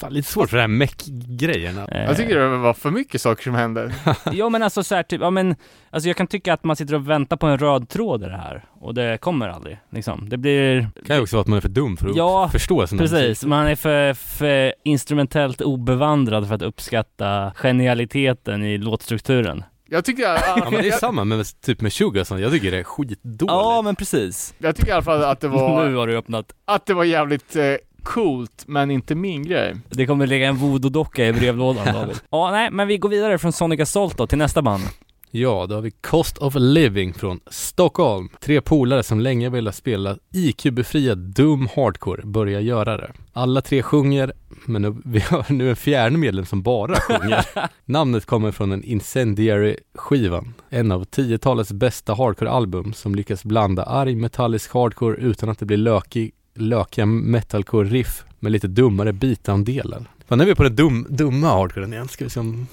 Fan 0.00 0.12
lite 0.12 0.28
svårt 0.32 0.50
för 0.50 0.56
det 0.56 0.60
här 0.62 0.68
meck-grejerna. 0.68 1.86
eh, 1.92 2.04
Jag 2.04 2.16
tycker 2.16 2.38
det 2.38 2.56
var 2.56 2.74
för 2.74 2.90
mycket 2.90 3.20
saker 3.20 3.42
som 3.42 3.54
hände. 3.54 3.92
Ja 4.32 4.48
men 4.48 4.62
alltså 4.62 4.82
så 4.82 4.94
här, 4.94 5.02
typ, 5.02 5.20
ja 5.20 5.30
men 5.30 5.56
Alltså 5.90 6.08
jag 6.08 6.16
kan 6.16 6.26
tycka 6.26 6.52
att 6.52 6.64
man 6.64 6.76
sitter 6.76 6.94
och 6.94 7.10
väntar 7.10 7.36
på 7.36 7.46
en 7.46 7.58
röd 7.58 7.88
tråd 7.88 8.22
i 8.22 8.26
det 8.26 8.36
här 8.36 8.64
Och 8.80 8.94
det 8.94 9.18
kommer 9.20 9.48
aldrig, 9.48 9.78
liksom. 9.90 10.28
Det 10.28 10.36
blir 10.36 10.88
Det 10.94 11.04
kan 11.06 11.16
ju 11.16 11.22
också 11.22 11.36
vara 11.36 11.40
att 11.40 11.46
man 11.48 11.56
är 11.56 11.60
för 11.60 11.68
dum 11.68 11.96
för 11.96 12.08
att 12.08 12.16
Ja, 12.16 12.48
förstå 12.52 12.80
här 12.80 12.98
Precis, 12.98 13.44
man 13.44 13.66
är 13.66 13.74
för, 13.76 14.14
för 14.14 14.74
instrumentellt 14.84 15.60
obevandrad 15.60 16.48
för 16.48 16.54
att 16.54 16.62
uppskatta 16.62 17.52
genialiteten 17.56 18.64
i 18.64 18.78
låtstrukturen 18.78 19.64
Jag 19.88 20.04
tycker, 20.04 20.22
Ja 20.56 20.68
men 20.70 20.82
det 20.82 20.88
är 20.88 20.92
samma 20.92 21.24
med 21.24 21.46
typ 21.64 21.80
med 21.80 21.92
Sugar 21.92 22.24
sånt. 22.24 22.40
jag 22.40 22.52
tycker 22.52 22.70
det 22.70 22.78
är 22.78 22.84
skitdåligt. 22.84 23.42
Ja 23.52 23.82
men 23.84 23.96
precis 23.96 24.54
jag 24.58 24.76
tycker 24.76 24.88
i 24.88 24.92
alla 24.92 25.02
fall 25.02 25.24
att 25.24 25.40
det 25.40 25.48
var, 25.48 25.86
Nu 25.88 25.94
har 25.96 26.06
du 26.06 26.16
öppnat 26.16 26.52
att 26.64 26.86
det 26.86 26.94
var 26.94 27.04
jävligt 27.04 27.56
eh, 27.56 27.62
coolt, 28.08 28.64
men 28.66 28.90
inte 28.90 29.14
min 29.14 29.42
grej. 29.42 29.76
Det 29.88 30.06
kommer 30.06 30.26
ligga 30.26 30.48
en 30.48 30.56
voodoo-docka 30.56 31.26
i 31.26 31.32
brevlådan 31.32 31.86
David 31.94 32.16
Ja 32.30 32.50
nej, 32.50 32.70
men 32.70 32.88
vi 32.88 32.98
går 32.98 33.08
vidare 33.08 33.38
från 33.38 33.52
Sonic 33.52 33.80
Assault 33.80 34.18
då 34.18 34.26
till 34.26 34.38
nästa 34.38 34.62
band 34.62 34.82
Ja, 35.30 35.66
då 35.68 35.74
har 35.74 35.82
vi 35.82 35.90
Cost 35.90 36.38
of 36.38 36.54
Living 36.56 37.14
från 37.14 37.40
Stockholm. 37.46 38.28
Tre 38.40 38.60
polare 38.60 39.02
som 39.02 39.20
länge 39.20 39.48
velat 39.48 39.74
spela 39.74 40.16
IQ-befriad 40.34 41.18
dum 41.18 41.68
hardcore 41.76 42.22
börjar 42.24 42.60
göra 42.60 42.96
det. 42.96 43.12
Alla 43.32 43.60
tre 43.60 43.82
sjunger, 43.82 44.32
men 44.66 44.82
nu, 44.82 44.96
vi 45.04 45.20
har 45.20 45.52
nu 45.52 45.70
en 45.70 45.76
fjärde 45.76 46.16
medlem 46.16 46.46
som 46.46 46.62
bara 46.62 46.94
sjunger. 46.94 47.46
Namnet 47.84 48.26
kommer 48.26 48.52
från 48.52 48.72
en 48.72 48.84
Incendiary-skivan, 48.84 50.54
en 50.68 50.92
av 50.92 51.04
tiotalets 51.04 51.72
bästa 51.72 52.14
hardcore-album 52.14 52.92
som 52.92 53.14
lyckas 53.14 53.44
blanda 53.44 53.82
arg 53.82 54.16
metallisk 54.16 54.74
hardcore 54.74 55.16
utan 55.16 55.48
att 55.48 55.58
det 55.58 55.66
blir 55.66 55.76
lökig, 55.76 56.32
lökiga 56.60 57.06
metalcore-riff 57.06 58.24
med 58.40 58.52
lite 58.52 58.68
dummare 58.68 59.12
bitandelar. 59.12 60.04
Fan, 60.28 60.38
nu 60.38 60.44
är 60.44 60.48
vi 60.48 60.54
på 60.54 60.62
den 60.62 60.76
dum, 60.76 61.06
dumma 61.08 61.48
hardcoren 61.48 61.92
igen, 61.92 62.08
ska 62.08 62.24
vi 62.24 62.30
se 62.30 62.40
om 62.40 62.66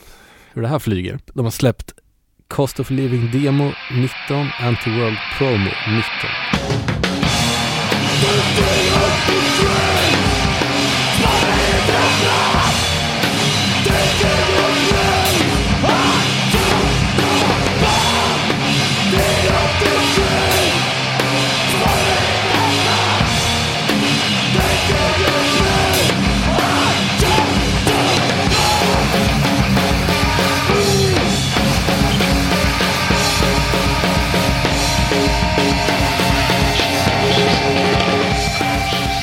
hur 0.54 0.62
det 0.62 0.68
här 0.68 0.80
flyger. 0.80 1.20
De 1.34 1.46
har 1.46 1.52
släppt 1.52 1.94
Cost 2.48 2.80
of 2.80 2.90
Living 2.90 3.32
Demo 3.32 3.72
19, 3.92 4.48
Anti-World 4.48 5.18
Promo 5.38 5.58
19. 5.60 5.74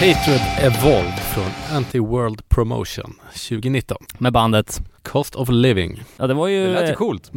Hatred 0.02 0.40
Evolved 0.58 1.18
från 1.34 1.78
Anti-World 1.78 2.42
Promotion 2.48 3.14
2019. 3.32 3.96
Med 4.18 4.32
bandet 4.32 4.82
Cost 5.02 5.34
of 5.34 5.48
Living. 5.48 6.02
Ja 6.16 6.26
det 6.26 6.34
var 6.34 6.48
ju, 6.48 6.66
Det 6.66 6.72
lät 6.72 6.90
ju 6.90 6.94
coolt. 6.94 7.30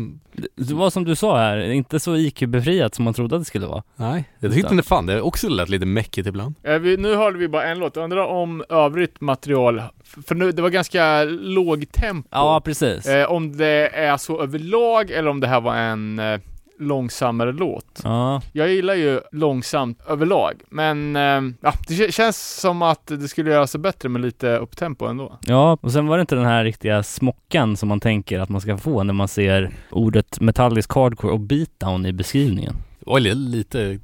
Det, 0.56 0.74
var 0.74 0.90
som 0.90 1.04
du 1.04 1.16
sa 1.16 1.38
här, 1.38 1.58
inte 1.72 2.00
så 2.00 2.16
IQ-befriat 2.16 2.96
som 2.96 3.06
man 3.06 3.14
trodde 3.14 3.36
att 3.36 3.42
det 3.42 3.46
skulle 3.46 3.68
vara 3.68 3.84
Nej, 3.96 4.30
jag 4.40 4.54
tyckte 4.54 4.74
inte 4.74 4.88
fan 4.88 5.06
det 5.06 5.22
också 5.22 5.50
lät 5.50 5.70
lite 5.70 5.86
mäckigt 5.86 6.28
ibland. 6.28 6.56
Eh, 6.64 6.78
vi, 6.78 6.98
nu 6.98 7.16
hörde 7.16 7.38
vi 7.38 7.48
bara 7.48 7.64
en 7.64 7.80
låt, 7.80 7.98
undrar 7.98 8.26
om 8.26 8.64
övrigt 8.70 9.22
material, 9.22 9.82
för 10.04 10.36
nu, 10.36 10.52
det 10.52 10.62
var 10.62 10.70
ganska 10.70 11.24
låg 11.24 11.92
tempo. 11.92 12.30
Ja 12.32 12.62
precis 12.66 13.08
Eh, 13.08 13.32
om 13.32 13.58
det 13.58 13.90
är 13.96 14.18
så 14.18 14.42
överlag 14.42 15.12
eller 15.12 15.30
om 15.30 15.40
det 15.40 15.48
här 15.48 15.62
var 15.62 15.76
en 15.76 16.20
eh, 16.20 16.40
långsammare 16.80 17.52
låt. 17.52 18.02
Ja, 18.04 18.42
Jag 18.54 18.70
gillar 18.70 18.94
ju 18.96 19.20
långsamt 19.32 20.00
överlag, 20.08 20.62
men 20.70 21.16
eh, 21.16 21.22
ja, 21.62 21.74
det 21.88 21.94
kä- 21.94 22.12
känns 22.12 22.60
som 22.62 22.82
att 22.82 23.08
det 23.08 23.28
skulle 23.28 23.52
göra 23.52 23.68
sig 23.68 23.80
bättre 23.80 24.10
med 24.10 24.22
lite 24.22 24.58
upptempo 24.58 25.06
ändå. 25.06 25.40
ja, 25.48 25.78
och 25.82 25.92
sen 25.92 26.08
var 26.08 26.18
det 26.18 26.22
inte 26.22 26.36
den 26.36 26.46
här 26.46 26.64
riktiga 26.64 27.04
smockan 27.04 27.78
som 27.78 27.90
man 27.90 28.00
tänker 28.00 28.40
att 28.40 28.50
man 28.50 28.62
ska 28.62 28.78
få 28.78 29.04
när 29.04 29.14
man 29.14 29.28
ser 29.28 29.72
ordet 29.92 30.40
metallisk 30.42 30.94
hardcore 30.94 31.34
och 31.34 31.40
beatdown 31.40 32.06
i 32.06 32.14
beskrivningen 32.14 32.74
Det 33.00 33.06
var 33.10 33.20
li- 33.20 33.36
lite 33.36 34.00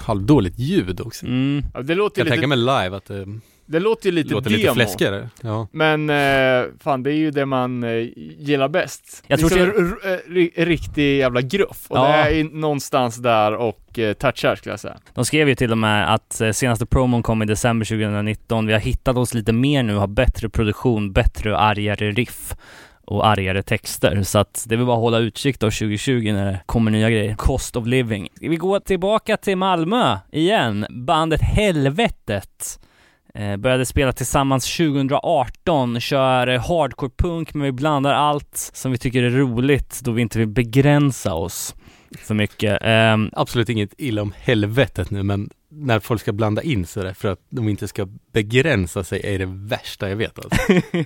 halvdåligt 0.00 0.58
ljud 0.58 1.00
också. 1.00 1.26
Mm, 1.26 1.64
Ja, 1.74 1.82
det 1.82 1.94
låter 1.94 2.20
Jag 2.20 2.26
kan 2.26 2.32
tänka 2.38 2.46
lite, 2.56 2.64
mig 2.66 2.82
live 2.84 2.96
att 2.96 3.04
det, 3.06 3.26
Det 3.70 3.80
låter 3.80 4.06
ju 4.06 4.12
lite 4.12 4.28
Det 4.28 4.34
låter 4.34 4.50
demo. 4.50 4.58
lite 4.62 4.74
fläskigare. 4.74 5.28
Ja. 5.42 5.68
Men 5.72 6.10
eh, 6.10 6.64
fan, 6.80 7.02
det 7.02 7.10
är 7.12 7.16
ju 7.16 7.30
det 7.30 7.46
man 7.46 7.84
eh, 7.84 7.90
gillar 8.38 8.68
bäst. 8.68 9.24
Jag 9.26 9.38
tror 9.38 9.50
liksom, 9.50 9.98
r- 10.04 10.20
ri- 10.28 10.64
riktig 10.64 11.18
jävla 11.18 11.40
gruff. 11.40 11.86
Och 11.88 11.98
Ja. 11.98 12.02
det 12.08 12.12
är 12.14 12.30
ju 12.30 12.44
någonstans 12.52 13.16
där 13.16 13.54
och 13.54 13.98
eh, 13.98 14.12
touchar 14.12 14.56
skulle 14.56 14.72
jag 14.72 14.80
säga. 14.80 14.96
De 15.14 15.24
skrev 15.24 15.48
ju 15.48 15.54
till 15.54 15.72
och 15.72 15.78
med 15.78 16.14
att 16.14 16.40
eh, 16.40 16.50
senaste 16.50 16.86
promon 16.86 17.22
kom 17.22 17.42
i 17.42 17.46
december 17.46 17.86
2019. 17.86 18.66
Vi 18.66 18.72
har 18.72 18.80
hittat 18.80 19.16
oss 19.16 19.34
lite 19.34 19.52
mer 19.52 19.82
nu, 19.82 19.94
har 19.94 20.06
bättre 20.06 20.48
produktion, 20.48 21.12
bättre 21.12 21.52
och 21.52 21.62
argare 21.62 22.10
riff 22.10 22.54
och 23.04 23.26
argare 23.26 23.62
texter. 23.62 24.22
Så 24.22 24.38
att 24.38 24.64
det 24.68 24.76
vill 24.76 24.86
bara 24.86 24.96
hålla 24.96 25.18
utkik 25.18 25.60
då 25.60 25.66
2020 25.70 26.32
när 26.32 26.44
det 26.46 26.60
kommer 26.66 26.90
nya 26.90 27.10
grejer. 27.10 27.34
Cost 27.34 27.76
of 27.76 27.86
living. 27.86 28.28
Vi 28.40 28.56
gå 28.56 28.80
tillbaka 28.80 29.36
till 29.36 29.56
Malmö 29.56 30.18
igen? 30.32 30.86
Bandet 30.90 31.40
Helvetet. 31.40 32.80
Eh, 33.34 33.56
började 33.56 33.86
spela 33.86 34.12
tillsammans 34.12 34.76
2018, 34.76 36.00
kör 36.00 36.46
hardcore 36.46 37.10
punk 37.18 37.54
men 37.54 37.62
vi 37.62 37.72
blandar 37.72 38.12
allt 38.12 38.70
som 38.72 38.92
vi 38.92 38.98
tycker 38.98 39.22
är 39.22 39.30
roligt 39.30 40.00
då 40.04 40.10
vi 40.10 40.22
inte 40.22 40.38
vill 40.38 40.48
begränsa 40.48 41.34
oss 41.34 41.74
för 42.18 42.34
mycket. 42.34 42.78
Ehm, 42.82 43.30
Absolut 43.32 43.68
inget 43.68 43.94
illa 43.98 44.22
om 44.22 44.32
helvetet 44.36 45.10
nu, 45.10 45.22
men 45.22 45.50
när 45.72 46.00
folk 46.00 46.20
ska 46.20 46.32
blanda 46.32 46.62
in 46.62 46.86
sådär 46.86 47.12
för 47.12 47.28
att 47.28 47.38
de 47.50 47.68
inte 47.68 47.88
ska 47.88 48.06
begränsa 48.32 49.04
sig 49.04 49.34
är 49.34 49.38
det 49.38 49.48
värsta 49.48 50.08
jag 50.08 50.16
vet 50.16 50.38
alltså. 50.38 50.72
de 50.92 51.04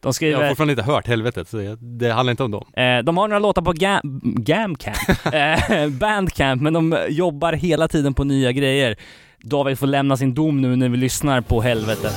Jag 0.00 0.14
skriver... 0.14 0.42
har 0.42 0.48
fortfarande 0.48 0.72
inte 0.72 0.82
hört 0.82 1.06
helvetet, 1.06 1.48
så 1.48 1.62
jag, 1.62 1.78
det 1.78 2.12
handlar 2.12 2.30
inte 2.30 2.44
om 2.44 2.50
dem. 2.50 2.66
Eh, 2.76 2.98
de 2.98 3.16
har 3.16 3.28
några 3.28 3.38
låtar 3.38 3.62
på 3.62 3.72
Gam 3.72 4.20
Gamcamp, 4.22 4.96
eh, 5.32 5.88
Bandcamp, 6.00 6.62
men 6.62 6.72
de 6.72 6.98
jobbar 7.08 7.52
hela 7.52 7.88
tiden 7.88 8.14
på 8.14 8.24
nya 8.24 8.52
grejer. 8.52 8.96
David 9.42 9.78
får 9.78 9.86
lämna 9.86 10.16
sin 10.16 10.34
dom 10.34 10.60
nu 10.60 10.76
när 10.76 10.88
vi 10.88 10.96
lyssnar 10.96 11.40
på 11.40 11.60
helvetet. 11.60 12.14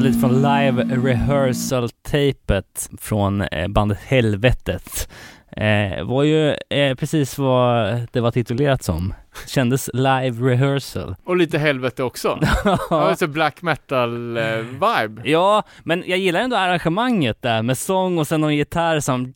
Var 0.00 0.08
lite 0.08 0.20
från 0.20 0.34
live 0.34 0.82
rehearsal-tapet 0.82 2.90
från 2.98 3.40
eh, 3.40 3.68
bandet 3.68 3.98
Helvetet. 3.98 5.08
Eh, 5.56 6.04
var 6.04 6.22
ju 6.22 6.56
eh, 6.68 6.94
precis 6.94 7.38
vad 7.38 8.00
det 8.12 8.20
var 8.20 8.30
titulerat 8.30 8.82
som. 8.82 9.14
Kändes 9.46 9.90
live 9.92 10.50
rehearsal. 10.50 11.14
Och 11.24 11.36
lite 11.36 11.58
helvete 11.58 12.02
också. 12.02 12.38
ja, 12.90 13.16
så 13.16 13.26
black 13.26 13.62
metal 13.62 14.36
eh, 14.36 14.56
vibe. 14.56 15.22
Ja, 15.24 15.62
men 15.82 16.04
jag 16.06 16.18
gillar 16.18 16.40
ändå 16.40 16.56
arrangemanget 16.56 17.42
där 17.42 17.62
med 17.62 17.78
sång 17.78 18.18
och 18.18 18.26
sen 18.26 18.40
någon 18.40 18.56
gitarr 18.56 19.00
som 19.00 19.32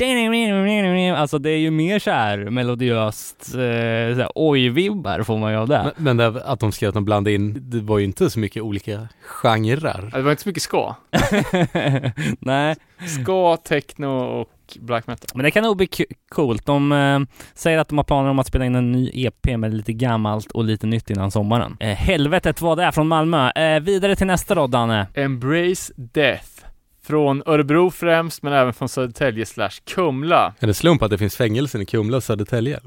Alltså 1.16 1.38
det 1.38 1.50
är 1.50 1.58
ju 1.58 1.70
mer 1.70 1.98
så 1.98 2.10
här 2.10 2.38
melodiöst, 2.38 3.54
eh, 3.54 4.26
oj-vibbar 4.34 5.22
får 5.22 5.38
man 5.38 5.52
ju 5.52 5.58
av 5.58 5.68
det. 5.68 5.92
Men, 5.96 6.16
men 6.16 6.34
det, 6.34 6.44
att 6.44 6.60
de 6.60 6.72
skrev 6.72 6.88
att 6.88 6.94
de 6.94 7.04
blandade 7.04 7.34
in, 7.34 7.70
det 7.70 7.80
var 7.80 7.98
ju 7.98 8.04
inte 8.04 8.30
så 8.30 8.38
mycket 8.38 8.62
olika 8.62 9.08
genrer. 9.22 10.10
Det 10.12 10.22
var 10.22 10.30
inte 10.30 10.42
så 10.42 10.48
mycket 10.48 10.62
ska. 10.62 10.94
Nej, 12.38 12.76
Ska, 13.22 13.56
techno 13.56 14.06
och 14.06 14.48
black 14.80 15.06
metal. 15.06 15.28
men 15.34 15.44
det 15.44 15.50
kan 15.50 15.64
nog 15.64 15.76
bli 15.76 15.88
coolt. 16.28 16.66
De 16.66 16.92
eh, 16.92 17.20
säger 17.54 17.78
att 17.78 17.88
de 17.88 17.98
har 17.98 18.04
planer 18.04 18.30
om 18.30 18.38
att 18.38 18.46
spela 18.46 18.64
in 18.64 18.74
en 18.74 18.92
ny 18.92 19.10
EP 19.14 19.58
med 19.58 19.74
lite 19.74 19.92
gammalt 19.92 20.50
och 20.52 20.64
lite 20.64 20.86
nytt 20.86 21.10
innan 21.10 21.30
sommaren. 21.30 21.76
Eh, 21.80 21.88
helvetet 21.88 22.60
vad 22.60 22.78
det 22.78 22.84
är 22.84 22.92
från 22.92 23.08
Malmö. 23.08 23.50
Eh, 23.50 23.80
vidare 23.80 24.16
till 24.16 24.26
nästa 24.26 24.54
då, 24.54 24.66
Danne. 24.66 25.06
Embrace 25.14 25.92
Death. 25.96 26.48
Från 27.06 27.42
Örebro 27.46 27.90
främst, 27.90 28.42
men 28.42 28.52
även 28.52 28.72
från 28.72 28.88
Södertälje 28.88 29.46
slash 29.46 29.70
Kumla. 29.94 30.54
Är 30.60 30.66
det 30.66 30.74
slump 30.74 31.02
att 31.02 31.10
det 31.10 31.18
finns 31.18 31.36
fängelsen 31.36 31.80
i 31.80 31.86
Kumla 31.86 32.16
och 32.16 32.22
Södertälje? 32.24 32.80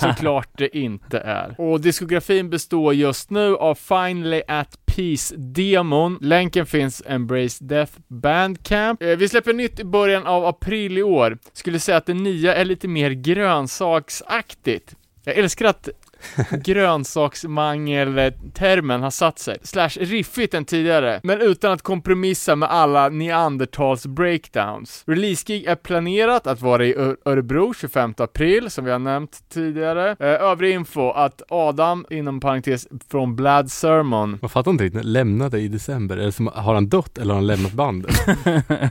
Såklart 0.00 0.48
det 0.58 0.76
inte 0.78 1.18
är. 1.18 1.54
Och 1.60 1.80
diskografin 1.80 2.50
består 2.50 2.94
just 2.94 3.30
nu 3.30 3.56
av 3.56 3.74
Finally 3.74 4.42
at 4.48 4.86
Peace-demon. 4.98 6.18
Länken 6.20 6.66
finns 6.66 7.02
Embrace 7.06 7.64
Death 7.64 7.92
Bandcamp. 8.08 9.02
Eh, 9.02 9.08
vi 9.08 9.28
släpper 9.28 9.52
nytt 9.52 9.80
i 9.80 9.84
början 9.84 10.26
av 10.26 10.46
april 10.46 10.98
i 10.98 11.02
år. 11.02 11.38
Skulle 11.52 11.80
säga 11.80 11.96
att 11.96 12.06
det 12.06 12.14
nya 12.14 12.54
är 12.54 12.64
lite 12.64 12.88
mer 12.88 13.10
grönsaksaktigt. 13.10 14.94
Jag 15.24 15.36
älskar 15.36 15.64
att 15.64 15.88
grönsaksmangel-termen 16.64 19.02
har 19.02 19.10
satt 19.10 19.38
sig. 19.38 19.58
Slash 19.62 19.88
riffigt 20.00 20.54
än 20.54 20.64
tidigare, 20.64 21.20
men 21.22 21.40
utan 21.40 21.72
att 21.72 21.82
kompromissa 21.82 22.56
med 22.56 22.70
alla 22.70 23.08
neandertals 23.08 24.06
breakdowns. 24.06 25.04
Release-gig 25.06 25.64
är 25.66 25.74
planerat 25.74 26.46
att 26.46 26.60
vara 26.60 26.84
i 26.86 26.94
Örebro 27.24 27.74
25 27.74 28.14
april, 28.16 28.70
som 28.70 28.84
vi 28.84 28.90
har 28.90 28.98
nämnt 28.98 29.38
tidigare. 29.48 30.10
Eh, 30.10 30.16
övrig 30.26 30.74
info 30.74 31.10
att 31.10 31.42
Adam, 31.48 32.06
inom 32.10 32.40
parentes, 32.40 32.86
från 33.10 33.36
Blood 33.36 33.70
Sermon, 33.70 34.38
Jag 34.42 34.50
fattar 34.50 34.70
inte 34.70 34.84
riktigt, 34.84 35.04
lämnade 35.04 35.58
i 35.58 35.68
december. 35.68 36.16
Det 36.16 36.32
som, 36.32 36.46
har 36.54 36.74
han 36.74 36.88
dött 36.88 37.18
eller 37.18 37.34
har 37.34 37.40
han 37.40 37.46
lämnat 37.46 37.72
bandet? 37.72 38.16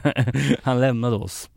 Han 0.62 0.80
lämnade 0.80 1.16
oss. 1.16 1.50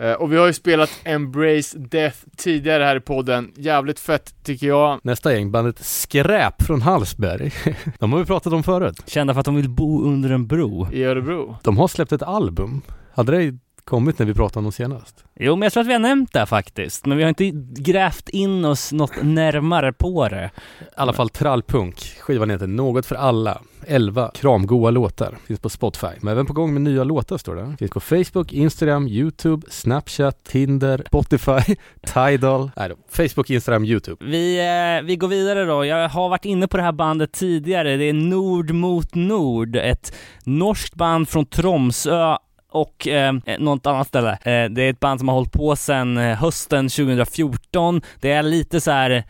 eh, 0.00 0.12
och 0.12 0.32
vi 0.32 0.36
har 0.36 0.46
ju 0.46 0.52
spelat 0.52 1.00
Embrace 1.04 1.78
Death 1.78 2.16
tidigare 2.36 2.84
här 2.84 2.96
i 2.96 3.00
podden. 3.00 3.52
Jävligt 3.56 4.00
fett 4.00 4.31
tycker 4.42 4.66
jag. 4.66 5.00
Nästa 5.02 5.32
gäng, 5.34 5.50
bandet 5.50 5.78
Skräp 5.84 6.62
från 6.62 6.82
Hallsberg. 6.82 7.52
De 7.98 8.12
har 8.12 8.18
vi 8.18 8.24
pratat 8.24 8.52
om 8.52 8.62
förut. 8.62 9.02
Kända 9.06 9.34
för 9.34 9.40
att 9.40 9.46
de 9.46 9.56
vill 9.56 9.70
bo 9.70 10.02
under 10.02 10.30
en 10.30 10.46
bro. 10.46 10.92
I 10.92 11.04
Örebro. 11.04 11.56
De 11.62 11.76
har 11.76 11.88
släppt 11.88 12.12
ett 12.12 12.22
album. 12.22 12.82
Hade 13.14 13.32
det 13.32 13.58
kommit 13.84 14.18
när 14.18 14.26
vi 14.26 14.34
pratade 14.34 14.58
om 14.58 14.64
dem 14.64 14.72
senast? 14.72 15.24
Jo, 15.34 15.56
men 15.56 15.62
jag 15.62 15.72
tror 15.72 15.80
att 15.80 15.88
vi 15.88 15.92
har 15.92 16.00
nämnt 16.00 16.32
det 16.32 16.46
faktiskt, 16.46 17.06
men 17.06 17.16
vi 17.16 17.24
har 17.24 17.28
inte 17.28 17.50
grävt 17.82 18.28
in 18.28 18.64
oss 18.64 18.92
något 18.92 19.22
närmare 19.22 19.92
på 19.92 20.28
det. 20.28 20.50
I 20.80 20.84
alla 20.96 21.12
fall 21.12 21.28
trallpunk. 21.28 21.96
Skivan 22.20 22.50
heter 22.50 22.66
Något 22.66 23.06
för 23.06 23.14
alla. 23.14 23.60
11 23.86 24.30
kramgoa 24.34 24.90
låtar. 24.90 25.38
Finns 25.46 25.60
på 25.60 25.68
Spotify. 25.68 26.06
Men 26.20 26.32
även 26.32 26.46
på 26.46 26.52
gång 26.52 26.72
med 26.72 26.82
nya 26.82 27.04
låtar 27.04 27.38
står 27.38 27.56
det. 27.56 27.76
Finns 27.78 27.90
på 27.90 28.00
Facebook, 28.00 28.52
Instagram, 28.52 29.08
YouTube, 29.08 29.66
Snapchat, 29.70 30.44
Tinder, 30.44 31.02
Spotify, 31.06 31.76
Tidal. 32.14 32.70
Nej 32.76 32.88
då. 32.88 32.96
Facebook, 33.08 33.50
Instagram, 33.50 33.84
YouTube. 33.84 34.24
Vi, 34.24 34.58
eh, 34.58 35.06
vi 35.06 35.16
går 35.16 35.28
vidare 35.28 35.64
då. 35.64 35.84
Jag 35.84 36.08
har 36.08 36.28
varit 36.28 36.44
inne 36.44 36.68
på 36.68 36.76
det 36.76 36.82
här 36.82 36.92
bandet 36.92 37.32
tidigare. 37.32 37.96
Det 37.96 38.04
är 38.04 38.12
Nord 38.12 38.70
mot 38.70 39.14
Nord, 39.14 39.76
ett 39.76 40.14
norskt 40.44 40.94
band 40.94 41.28
från 41.28 41.46
Tromsö 41.46 42.36
och 42.72 43.08
ehm, 43.08 43.40
eh, 43.46 43.58
något 43.58 43.86
annat 43.86 44.08
ställe. 44.08 44.30
Eh, 44.30 44.70
det 44.70 44.82
är 44.82 44.90
ett 44.90 45.00
band 45.00 45.20
som 45.20 45.28
har 45.28 45.34
hållit 45.34 45.52
på 45.52 45.76
sedan 45.76 46.16
eh, 46.16 46.36
hösten 46.36 46.88
2014. 46.88 48.02
Det 48.20 48.32
är 48.32 48.42
lite 48.42 48.80
så 48.80 48.90
här 48.90 49.10
eh, 49.10 49.22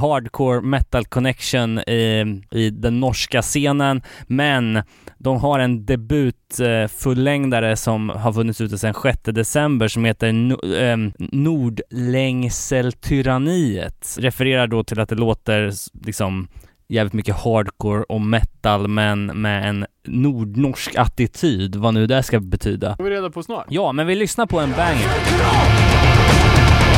hardcore 0.00 0.60
metal 0.60 1.04
connection 1.04 1.78
i, 1.78 2.42
i 2.50 2.70
den 2.70 3.00
norska 3.00 3.42
scenen, 3.42 4.02
men 4.26 4.82
de 5.18 5.40
har 5.40 5.58
en 5.58 5.86
debut 5.86 6.60
eh, 6.60 6.86
fullängdare 6.88 7.76
som 7.76 8.08
har 8.08 8.32
funnits 8.32 8.60
ute 8.60 8.78
sedan 8.78 8.94
6 9.02 9.18
december 9.22 9.88
som 9.88 10.04
heter 10.04 10.32
no, 10.32 10.74
eh, 10.74 10.96
Nordlängseltyranniet. 11.18 14.16
Refererar 14.18 14.66
då 14.66 14.84
till 14.84 15.00
att 15.00 15.08
det 15.08 15.14
låter 15.14 15.72
liksom 16.06 16.48
jävligt 16.88 17.12
mycket 17.12 17.36
hardcore 17.36 18.04
och 18.08 18.20
metal 18.20 18.88
men 18.88 19.26
med 19.26 19.68
en 19.68 19.86
nordnorsk 20.06 20.96
attityd, 20.96 21.76
vad 21.76 21.94
nu 21.94 22.06
det 22.06 22.22
ska 22.22 22.40
betyda. 22.40 22.96
får 22.96 23.04
vi 23.04 23.10
reda 23.10 23.30
på 23.30 23.42
snart. 23.42 23.66
Ja, 23.68 23.92
men 23.92 24.06
vi 24.06 24.14
lyssnar 24.14 24.46
på 24.46 24.60
en 24.60 24.72
banger. 24.72 25.08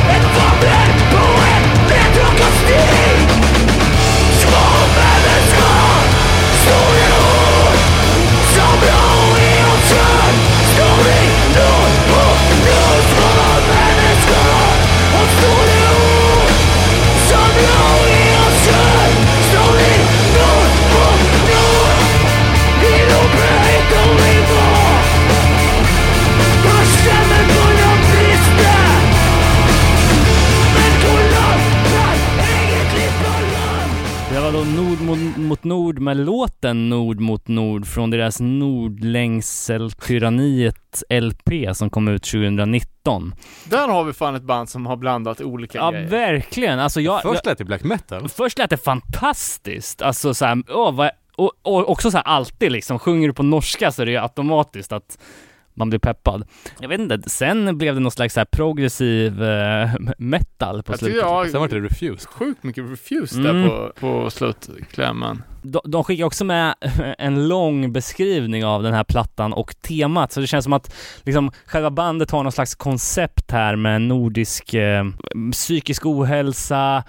Men 0.07 0.21
nord 35.63 35.99
med 35.99 36.17
låten 36.17 36.89
Nord 36.89 37.19
mot 37.19 37.47
nord 37.47 37.87
från 37.87 38.09
deras 38.09 38.39
Nordlängseltyranniet 38.39 41.03
LP 41.09 41.75
som 41.75 41.89
kom 41.89 42.07
ut 42.07 42.23
2019. 42.23 43.35
Där 43.65 43.87
har 43.87 44.03
vi 44.03 44.13
fan 44.13 44.35
ett 44.35 44.43
band 44.43 44.69
som 44.69 44.85
har 44.85 44.95
blandat 44.95 45.41
olika 45.41 45.77
Ja, 45.77 45.91
grejer. 45.91 46.07
verkligen. 46.07 46.79
Alltså 46.79 47.01
jag... 47.01 47.21
Först 47.21 47.45
lät 47.45 47.57
det 47.57 47.65
black 47.65 47.83
metal. 47.83 48.29
först 48.29 48.57
lät 48.57 48.69
det 48.69 48.77
fantastiskt. 48.77 50.01
Alltså 50.01 50.33
såhär, 50.33 50.63
åh 50.69 50.95
vad... 50.95 51.09
Och, 51.35 51.51
och 51.63 51.89
också 51.89 52.11
såhär 52.11 52.23
alltid 52.27 52.71
liksom, 52.71 52.99
sjunger 52.99 53.27
du 53.27 53.33
på 53.33 53.43
norska 53.43 53.91
så 53.91 54.01
är 54.01 54.05
det 54.05 54.11
ju 54.11 54.17
automatiskt 54.17 54.91
att 54.91 55.17
man 55.81 55.89
blir 55.89 55.99
peppad. 55.99 56.43
Jag 56.79 56.89
vet 56.89 56.99
inte, 56.99 57.29
sen 57.29 57.77
blev 57.77 57.93
det 57.93 57.99
någon 58.01 58.11
slags 58.11 58.35
här 58.35 58.45
progressiv 58.45 59.43
eh, 59.43 59.89
metal 60.17 60.83
på 60.83 60.91
Jag 60.93 60.99
slutet. 60.99 61.17
jag 61.21 61.49
Sen 61.49 61.59
var 61.61 61.67
det 61.67 61.79
refused. 61.79 62.27
sjukt 62.29 62.63
mycket 62.63 62.83
refuse 62.91 63.39
Mm. 63.39 63.61
där 63.61 63.69
på, 63.69 63.91
på 63.99 64.29
slutklämmen. 64.29 65.43
De, 65.63 65.79
de 65.85 66.03
skickar 66.03 66.25
också 66.25 66.45
med 66.45 66.75
en 67.17 67.47
lång 67.47 67.91
beskrivning 67.93 68.65
av 68.65 68.83
den 68.83 68.93
här 68.93 69.03
plattan 69.03 69.53
och 69.53 69.75
temat, 69.81 70.31
så 70.31 70.39
det 70.39 70.47
känns 70.47 70.63
som 70.63 70.73
att 70.73 70.95
liksom 71.23 71.51
själva 71.65 71.91
bandet 71.91 72.31
har 72.31 72.43
någon 72.43 72.51
slags 72.51 72.75
koncept 72.75 73.51
här 73.51 73.75
med 73.75 74.01
nordisk 74.01 74.73
eh, 74.73 75.05
psykisk 75.51 76.05
ohälsa, 76.05 77.03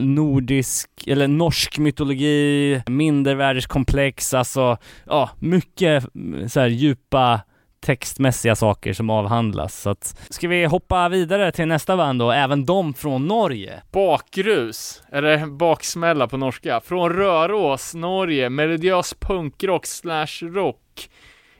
nordisk, 0.00 0.90
eller 1.06 1.28
norsk 1.28 1.78
mytologi, 1.78 2.82
mindervärdeskomplex, 2.86 4.34
alltså 4.34 4.76
ja, 5.06 5.30
mycket 5.38 6.14
mm, 6.14 6.48
så 6.48 6.60
här 6.60 6.66
djupa 6.68 7.40
textmässiga 7.84 8.56
saker 8.56 8.92
som 8.92 9.10
avhandlas. 9.10 9.80
Så 9.80 9.90
att, 9.90 10.20
ska 10.30 10.48
vi 10.48 10.64
hoppa 10.64 11.08
vidare 11.08 11.52
till 11.52 11.68
nästa 11.68 11.96
band 11.96 12.18
då, 12.18 12.32
även 12.32 12.64
de 12.64 12.94
från 12.94 13.26
Norge? 13.26 13.82
Bakrus, 13.92 15.02
eller 15.12 15.46
baksmälla 15.46 16.28
på 16.28 16.36
norska, 16.36 16.80
från 16.80 17.12
Rörås, 17.12 17.94
Norge, 17.94 18.50
melodiös 18.50 19.14
punkrock 19.14 19.86
slash 19.86 20.42
rock. 20.42 21.10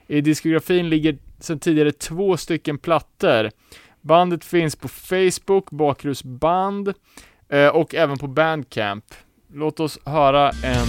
I 0.07 0.21
diskografin 0.21 0.89
ligger 0.89 1.17
sedan 1.39 1.59
tidigare 1.59 1.91
två 1.91 2.37
stycken 2.37 2.77
plattor. 2.77 3.51
Bandet 4.01 4.45
finns 4.45 4.75
på 4.75 4.87
Facebook, 4.87 5.71
Bakrus 5.71 6.23
band, 6.23 6.93
eh, 7.49 7.67
och 7.67 7.95
även 7.95 8.17
på 8.17 8.27
Bandcamp. 8.27 9.05
Låt 9.53 9.79
oss 9.79 9.99
höra 10.05 10.49
en... 10.49 10.87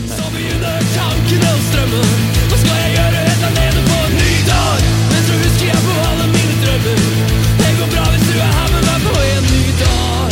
Det 7.59 7.73
går 7.79 7.87
bra 7.93 8.05
du 8.13 8.19
på 9.09 9.21
en 9.37 9.43
ny 9.43 9.67
dag 9.81 10.31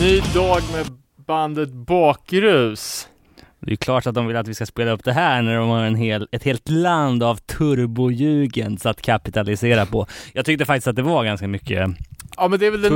Ny 0.00 0.20
dag 0.34 0.62
med 0.72 0.86
bandet 1.26 1.72
Bakrus. 1.72 3.08
Det 3.60 3.72
är 3.72 3.76
klart 3.76 4.06
att 4.06 4.14
de 4.14 4.26
vill 4.26 4.36
att 4.36 4.48
vi 4.48 4.54
ska 4.54 4.66
spela 4.66 4.90
upp 4.90 5.04
det 5.04 5.12
här 5.12 5.42
när 5.42 5.56
de 5.56 5.68
har 5.68 5.84
en 5.84 5.94
hel, 5.94 6.28
ett 6.32 6.42
helt 6.42 6.68
land 6.68 7.22
av 7.22 7.36
turbojugend 7.36 8.86
att 8.86 9.02
kapitalisera 9.02 9.86
på. 9.86 10.06
Jag 10.32 10.44
tyckte 10.44 10.64
faktiskt 10.64 10.86
att 10.86 10.96
det 10.96 11.02
var 11.02 11.24
ganska 11.24 11.48
mycket, 11.48 11.88
Ja 12.36 12.48
men 12.48 12.58
det 12.60 12.66
är 12.66 12.70
väl 12.70 12.82
den, 12.82 12.92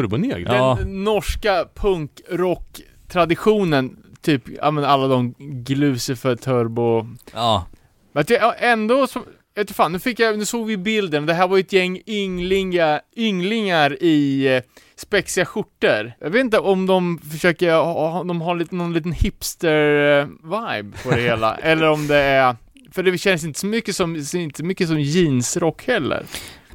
Ja. 0.55 0.79
norska 0.87 1.67
punkrock-traditionen. 1.75 3.97
Typ, 4.23 4.43
ja 4.63 4.71
men 4.71 4.85
alla 4.85 5.09
de 5.09 5.35
Glucifer, 5.39 6.37
Turbo, 6.37 7.07
ja, 7.33 7.67
Men 8.13 8.21
att 8.21 8.31
jag 8.31 8.41
ja, 8.41 8.55
ändå 8.55 9.07
så, 9.07 9.21
jag 9.55 9.65
vet 9.65 9.77
fan, 9.77 9.93
nu 9.93 9.99
fick 9.99 10.21
jag, 10.21 10.39
nu 10.39 10.45
såg 10.45 10.67
vi 10.67 10.77
bilden, 10.77 11.27
det 11.27 11.35
här 11.35 11.49
var 11.49 11.57
ju 11.57 11.61
ett 11.61 11.73
gäng 11.73 12.01
ynglingar, 12.07 13.01
ynglingar 13.17 14.03
i 14.03 14.47
eh, 14.57 14.63
spexiga 14.97 15.47
skjortor. 15.47 16.13
Jag 16.21 16.31
vet 16.31 16.41
inte 16.41 16.59
om 16.59 16.87
de 16.87 17.19
försöker, 17.19 18.25
de 18.25 18.41
har 18.41 18.55
lite, 18.55 18.75
någon 18.75 18.93
liten 18.93 19.13
hipster-vibe 19.13 21.03
på 21.03 21.11
det 21.11 21.21
hela, 21.21 21.57
eller 21.63 21.91
om 21.91 22.07
det 22.07 22.17
är 22.17 22.57
för 22.93 23.03
det 23.03 23.19
känns 23.19 23.45
inte 23.45 23.61
så 23.61 23.67
mycket 23.67 23.97
som, 23.97 24.17
inte 24.35 24.63
mycket 24.63 24.89
som 24.89 25.01
jeansrock 25.01 25.87
heller. 25.87 26.25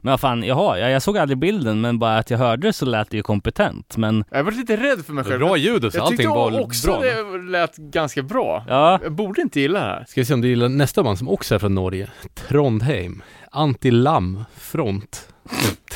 Men 0.03 0.11
vad 0.11 0.19
fan, 0.19 0.43
jaha, 0.43 0.79
jag, 0.79 0.91
jag 0.91 1.01
såg 1.01 1.17
aldrig 1.17 1.37
bilden 1.37 1.81
men 1.81 1.99
bara 1.99 2.17
att 2.17 2.29
jag 2.29 2.37
hörde 2.37 2.67
det 2.67 2.73
så 2.73 2.85
lät 2.85 3.09
det 3.09 3.17
ju 3.17 3.23
kompetent, 3.23 3.97
men 3.97 4.23
Jag 4.31 4.43
var 4.43 4.51
lite 4.51 4.77
rädd 4.77 5.05
för 5.05 5.13
mig 5.13 5.23
själv. 5.23 5.39
Bra 5.39 5.57
ljud 5.57 5.85
och 5.85 5.91
så 5.91 5.97
jag 5.97 6.07
tyckte 6.07 6.29
allting 6.29 6.55
var 6.55 6.61
också 6.61 6.87
bra. 6.87 7.01
det 7.01 7.41
lät 7.51 7.77
ganska 7.77 8.21
bra. 8.23 8.65
ja, 8.67 8.99
Jag 9.03 9.11
borde 9.11 9.41
inte 9.41 9.59
gilla 9.59 9.79
det 9.79 9.85
här. 9.85 10.05
Ska 10.07 10.21
vi 10.21 10.25
se 10.25 10.33
om 10.33 10.41
du 10.41 10.47
gillar 10.47 10.69
nästa 10.69 11.03
band 11.03 11.17
som 11.17 11.29
också 11.29 11.55
är 11.55 11.59
från 11.59 11.75
Norge. 11.75 12.09
Trondheim. 12.47 13.23
Anti-Lam 13.51 14.43
Front. 14.57 15.27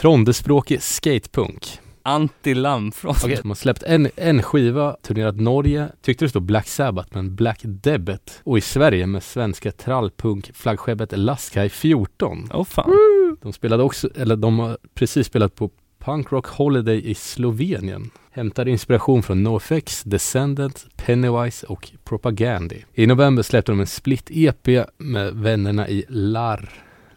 Trondespråkig 0.02 0.82
skatepunk. 0.82 1.80
Anti-lammfrost. 2.08 3.24
Okej, 3.24 3.40
de 3.42 3.48
har 3.48 3.56
släppt 3.56 3.84
en, 3.84 4.10
en 4.16 4.44
skiva, 4.44 4.96
turnerat 5.02 5.40
Norge, 5.40 5.88
tyckte 6.02 6.26
det 6.26 6.30
stod 6.30 6.44
Black 6.44 6.68
Sabbath 6.68 7.10
men 7.14 7.36
Black 7.36 7.60
Debet. 7.64 8.42
Och 8.44 8.58
i 8.58 8.62
Sverige 8.62 9.08
med 9.08 9.24
svenska 9.24 9.72
trallpunk-flaggskeppet 9.72 11.18
Laskai 11.18 11.70
14. 11.70 12.50
Åh 12.54 12.64
fan. 12.64 12.92
De 13.42 13.54
spelade 13.54 13.84
också, 13.84 14.10
eller 14.16 14.36
de 14.36 14.60
har 14.60 14.78
precis 14.94 15.28
spelat 15.28 15.56
på 15.56 15.70
Punk 16.00 16.32
Rock 16.32 16.48
Holiday 16.48 17.10
i 17.10 17.16
Slovenien. 17.16 18.10
Hämtade 18.32 18.72
inspiration 18.72 19.24
från 19.24 19.44
NoFX, 19.44 20.04
Descendants, 20.04 20.88
Pennywise 20.96 21.68
och 21.68 21.92
Propagandhi. 22.04 22.86
I 22.94 23.08
november 23.08 23.44
släppte 23.44 23.72
de 23.72 23.80
en 23.80 23.86
split-EP 23.86 24.86
med 24.98 25.34
vännerna 25.34 25.90
i 25.90 26.06
Lar, 26.10 26.70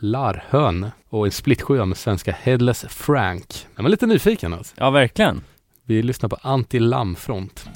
Larhön 0.03 0.91
och 1.09 1.27
en 1.27 1.33
split-sjua 1.33 1.85
med 1.85 1.97
svenska 1.99 2.33
Headless 2.33 2.85
Frank. 2.89 3.67
Jag 3.77 3.83
var 3.83 3.91
lite 3.91 4.07
nyfiken 4.07 4.55
alltså. 4.55 4.75
Ja, 4.79 4.91
verkligen. 4.91 5.41
Vi 5.85 6.03
lyssnar 6.03 6.29
på 6.29 6.37
Anti-Lamfront. 6.37 7.69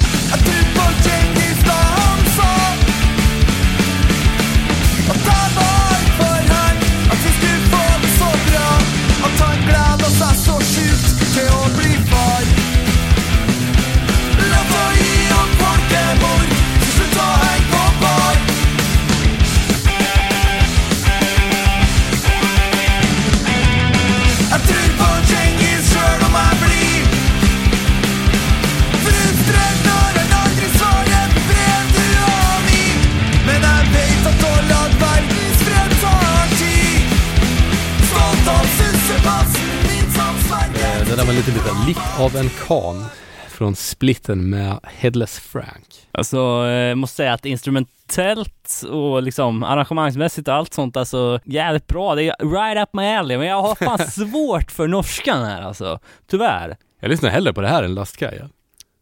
Kan 42.68 43.04
från 43.48 43.76
splitten 43.76 44.50
med 44.50 44.80
Headless 44.82 45.38
Frank. 45.38 46.08
Alltså, 46.12 46.66
eh, 46.66 46.94
måste 46.94 47.16
säga 47.16 47.32
att 47.32 47.44
instrumentellt 47.44 48.82
och 48.90 49.22
liksom 49.22 49.62
arrangemangsmässigt 49.62 50.48
och 50.48 50.54
allt 50.54 50.74
sånt, 50.74 50.96
alltså 50.96 51.40
jävligt 51.44 51.86
bra. 51.86 52.14
Det 52.14 52.22
är 52.22 52.34
right 52.50 52.82
up 52.82 52.88
my 52.92 53.06
alley, 53.06 53.38
men 53.38 53.46
jag 53.46 53.62
har 53.62 53.74
fan 53.74 53.98
svårt 54.08 54.70
för 54.70 54.88
norskan 54.88 55.44
här 55.44 55.62
alltså. 55.62 55.98
Tyvärr. 56.30 56.76
Jag 57.00 57.08
lyssnar 57.08 57.30
hellre 57.30 57.52
på 57.52 57.60
det 57.60 57.68
här 57.68 57.82
än 57.82 57.94
Lastkaja. 57.94 58.48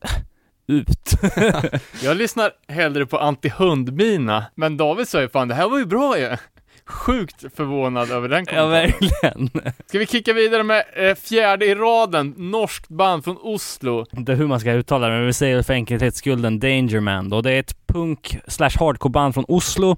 Ut. 0.67 1.13
Jag 2.03 2.17
lyssnar 2.17 2.51
hellre 2.69 3.07
på 3.07 3.19
Anti-hundmina, 3.19 4.45
men 4.55 4.77
David 4.77 5.09
sa 5.09 5.21
ju 5.21 5.29
fan 5.29 5.49
det 5.49 5.55
här 5.55 5.69
var 5.69 5.79
ju 5.79 5.87
bra 5.87 6.19
ju. 6.19 6.37
Sjukt 6.87 7.45
förvånad 7.57 8.11
över 8.11 8.29
den 8.29 8.47
ja, 8.51 8.57
kommentaren. 8.57 8.71
verkligen. 8.71 9.73
Ska 9.87 9.99
vi 9.99 10.07
kicka 10.07 10.33
vidare 10.33 10.63
med 10.63 10.85
eh, 10.97 11.15
fjärde 11.15 11.67
i 11.67 11.75
raden, 11.75 12.35
norskt 12.37 12.89
band 12.89 13.25
från 13.25 13.37
Oslo. 13.43 14.07
Inte 14.17 14.33
hur 14.35 14.47
man 14.47 14.61
ska 14.61 14.73
uttala 14.73 15.09
det, 15.09 15.17
men 15.17 15.27
vi 15.27 15.33
säger 15.33 15.63
för 15.63 15.73
enkelhets 15.73 16.19
skull 16.19 16.45
en 16.45 16.61
Dangerman 16.61 17.29
då. 17.29 17.41
Det 17.41 17.53
är 17.53 17.61
ett 17.61 17.87
punk 17.87 18.37
slash 18.49 18.71
hardcore 18.79 19.11
band 19.11 19.35
från 19.35 19.45
Oslo. 19.49 19.97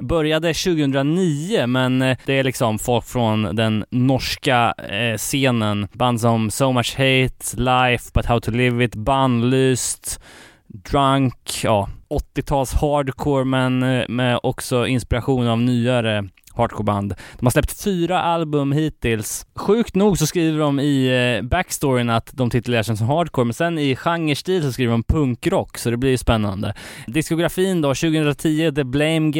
Började 0.00 0.54
2009, 0.54 1.66
men 1.66 2.02
eh, 2.02 2.18
det 2.26 2.32
är 2.32 2.44
liksom 2.44 2.78
folk 2.78 3.04
från 3.04 3.56
den 3.56 3.84
norska 3.90 4.74
eh, 4.88 5.16
scenen. 5.16 5.88
Band 5.92 6.20
som 6.20 6.50
So 6.50 6.72
Much 6.72 6.96
Hate, 6.96 7.56
Life, 7.56 8.10
But 8.14 8.26
How 8.26 8.40
To 8.40 8.50
Live 8.50 8.84
It, 8.84 8.94
Bannlyst, 8.94 10.20
Drunk, 10.66 11.60
ja, 11.64 11.88
80-tals 12.10 12.74
hardcore 12.74 13.44
men 13.44 13.82
eh, 13.82 14.08
med 14.08 14.40
också 14.42 14.86
inspiration 14.86 15.46
av 15.46 15.60
nyare 15.60 16.28
hardcoreband. 16.58 17.14
De 17.38 17.46
har 17.46 17.50
släppt 17.50 17.82
fyra 17.82 18.22
album 18.22 18.72
hittills. 18.72 19.46
Sjukt 19.54 19.94
nog 19.94 20.18
så 20.18 20.26
skriver 20.26 20.58
de 20.58 20.80
i 20.80 21.36
eh, 21.38 21.48
backstoryn 21.48 22.10
att 22.10 22.30
de 22.32 22.50
titulerar 22.50 22.82
sig 22.82 22.96
som 22.96 23.06
hardcore, 23.06 23.44
men 23.44 23.54
sen 23.54 23.78
i 23.78 23.96
genrestil 23.96 24.62
så 24.62 24.72
skriver 24.72 24.92
de 24.92 25.02
punkrock, 25.02 25.78
så 25.78 25.90
det 25.90 25.96
blir 25.96 26.10
ju 26.10 26.18
spännande. 26.18 26.74
Diskografin 27.06 27.80
då, 27.80 27.88
2010 27.88 28.72
The 28.74 28.84
Blame 28.84 29.30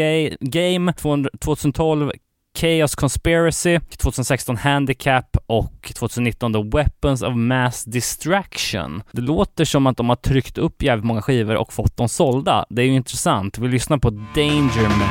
Game, 0.41 0.93
2012 1.41 2.13
Chaos 2.61 2.95
Conspiracy, 2.95 3.81
2016 3.97 4.57
Handicap 4.57 5.37
och 5.47 5.93
2019 5.95 6.53
The 6.53 6.63
Weapons 6.77 7.23
of 7.23 7.35
Mass 7.37 7.85
Distraction. 7.85 9.03
Det 9.13 9.23
låter 9.23 9.65
som 9.65 9.87
att 9.87 9.97
de 9.97 10.09
har 10.09 10.17
tryckt 10.17 10.59
upp 10.59 10.83
jävligt 10.83 11.05
många 11.05 11.23
skivor 11.23 11.57
och 11.57 11.73
fått 11.73 11.97
dem 11.97 12.09
sålda. 12.09 12.67
Det 12.69 12.83
är 12.83 12.87
ju 12.87 12.95
intressant. 12.95 13.59
Vi 13.59 13.69
lyssnar 13.69 13.99
på 13.99 14.11
Danger 14.11 14.89
Man. 14.89 15.09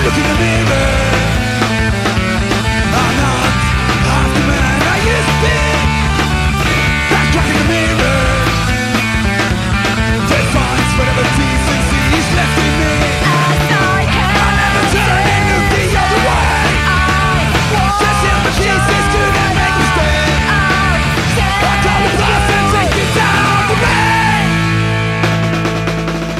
I 0.00 0.04
look 0.04 0.18
in 0.18 1.00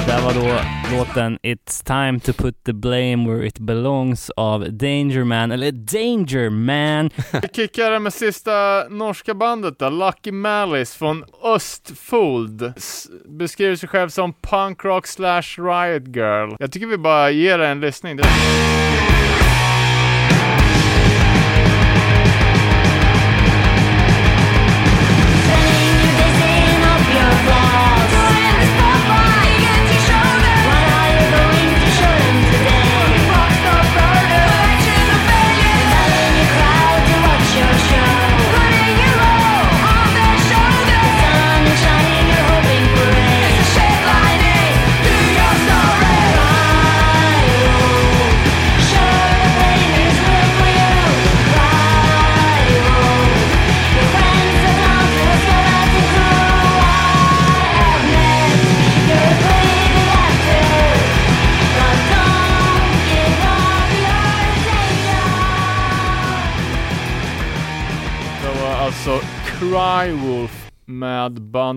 Det 0.06 0.20
var 0.24 0.34
då 0.34 0.60
låten 0.98 1.38
It's 1.42 1.84
time 1.86 2.20
to 2.20 2.32
put 2.32 2.64
the 2.64 2.72
blame 2.72 3.16
where 3.30 3.46
it 3.46 3.58
belongs 3.58 4.30
av 4.36 4.60
Danger 4.72 5.24
Man, 5.24 5.52
eller 5.52 5.72
Danger 5.72 6.50
Man. 6.50 7.10
Vi 7.42 7.48
kickar 7.52 7.98
med 7.98 8.12
sista 8.12 8.84
norska 8.90 9.34
bandet 9.34 9.78
då, 9.78 9.88
Lucky 9.90 10.32
Malice 10.32 10.98
från 10.98 11.24
Östfold. 11.44 12.72
S- 12.76 13.06
beskriver 13.38 13.76
sig 13.76 13.88
själv 13.88 14.08
som 14.08 14.32
punk 14.42 14.84
rock 14.84 15.06
slash 15.06 15.42
riot 15.58 16.16
girl. 16.16 16.54
Jag 16.58 16.72
tycker 16.72 16.86
vi 16.86 16.98
bara 16.98 17.30
ger 17.30 17.58
det 17.58 17.68
en 17.68 17.80
lyssning. 17.80 18.16
Det 18.16 18.22
Det 18.22 18.28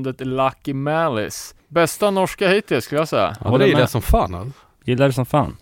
bandet 0.04 0.28
Lucky 0.28 0.74
Malice. 0.74 1.56
Bästa 1.68 2.12
norska 2.12 2.50
hittills 2.50 2.86
skulle 2.86 3.02
jag 3.02 3.08
säga. 3.08 3.36
Ja, 3.44 3.58
det 3.58 3.68
gillar 3.68 3.80
jag 3.80 3.90
som 3.90 4.02
fan 4.02 4.36
alltså. 4.36 4.60
Gillar 4.84 5.06
det 5.08 5.14
som 5.14 5.26
fan. 5.26 5.58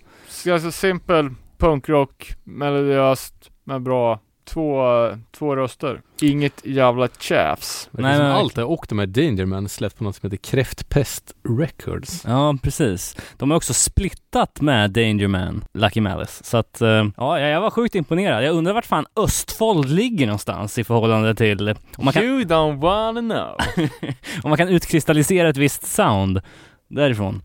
Ganska 0.46 0.72
simpel 0.72 1.30
punkrock, 1.58 2.34
melodiöst, 2.44 3.52
med 3.64 3.82
bra 3.82 4.20
två, 4.46 4.84
två 5.32 5.56
röster. 5.56 6.02
Inget 6.22 6.66
jävla 6.66 7.08
tjafs. 7.20 7.90
Nej, 7.92 8.18
men- 8.18 8.32
allt 8.32 8.56
det 8.56 8.64
och 8.64 8.86
de 8.90 9.00
här 9.00 9.06
Dangerman 9.06 9.70
släppt 9.70 9.98
på 9.98 10.04
något 10.04 10.16
som 10.16 10.32
heter 10.32 10.50
Kräftpest 10.50 11.34
Records. 11.60 12.24
Ja, 12.28 12.56
precis. 12.64 13.16
De 13.38 13.52
har 13.52 13.58
också 13.58 13.74
splittat 13.74 14.62
med 14.62 14.92
Danger 14.92 15.28
Man, 15.28 15.64
Lucky 15.74 16.02
Malice. 16.02 16.44
Så 16.44 16.58
att, 16.58 16.82
eh, 16.82 17.06
ja, 17.18 17.40
jag 17.40 17.62
var 17.62 17.70
sjukt 17.70 17.96
imponerad. 17.96 18.44
Jag 18.44 18.56
undrar 18.56 18.74
vart 18.74 18.86
fan 18.86 19.06
Östfold 19.16 19.90
ligger 19.90 20.26
någonstans 20.26 20.78
i 20.78 20.84
förhållande 20.84 21.36
till, 21.36 21.70
om 21.98 22.06
man 22.06 22.14
kan, 22.14 22.24
You 22.24 22.44
don't 22.44 22.80
wanna 22.82 23.22
know. 23.22 23.56
om 24.44 24.50
man 24.50 24.58
kan 24.58 24.70
utkristallisera 24.70 25.50
ett 25.50 25.58
visst 25.58 25.86
sound 25.88 26.42
därifrån. 26.88 27.42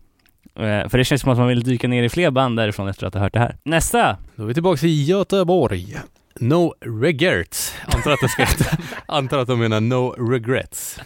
Eh, 0.55 0.87
För 0.89 0.97
det 0.97 1.03
känns 1.05 1.21
som 1.21 1.31
att 1.31 1.37
man 1.37 1.47
vill 1.47 1.63
dyka 1.63 1.87
ner 1.87 2.03
i 2.03 2.09
fler 2.09 2.31
band 2.31 2.57
därifrån 2.57 2.87
efter 2.87 3.07
att 3.07 3.13
ha 3.13 3.21
hört 3.21 3.33
det 3.33 3.39
här. 3.39 3.55
Nästa! 3.63 4.17
Då 4.35 4.43
är 4.43 4.47
vi 4.47 4.53
tillbaka 4.53 4.85
i 4.87 5.03
Göteborg. 5.03 5.97
No 6.39 6.73
regrets. 6.81 7.75
Antar 7.85 8.11
att 8.11 8.19
det 8.21 8.29
ska 8.29 8.43
heta. 8.43 8.77
Antar 9.05 9.37
att 9.37 9.47
de 9.47 9.59
menar 9.59 9.79
no 9.81 10.15
regrets. 10.31 10.99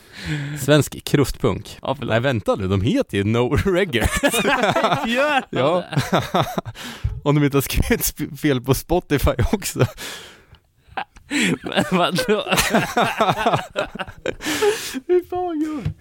Svensk 0.59 1.03
krustpunk. 1.03 1.77
Ja. 1.81 1.97
Nej 2.01 2.19
vänta 2.19 2.55
nu, 2.55 2.67
de 2.67 2.81
heter 2.81 3.17
ju 3.17 3.23
No 3.23 3.55
regrets. 3.55 4.43
Gör 5.07 5.43
ja. 5.49 5.83
Om 7.23 7.35
de 7.35 7.43
inte 7.45 7.57
har 7.57 7.61
skrivit 7.61 8.39
fel 8.39 8.61
på 8.61 8.73
Spotify 8.73 9.31
också. 9.51 9.85
Men 11.63 11.83
vadå? 11.91 12.45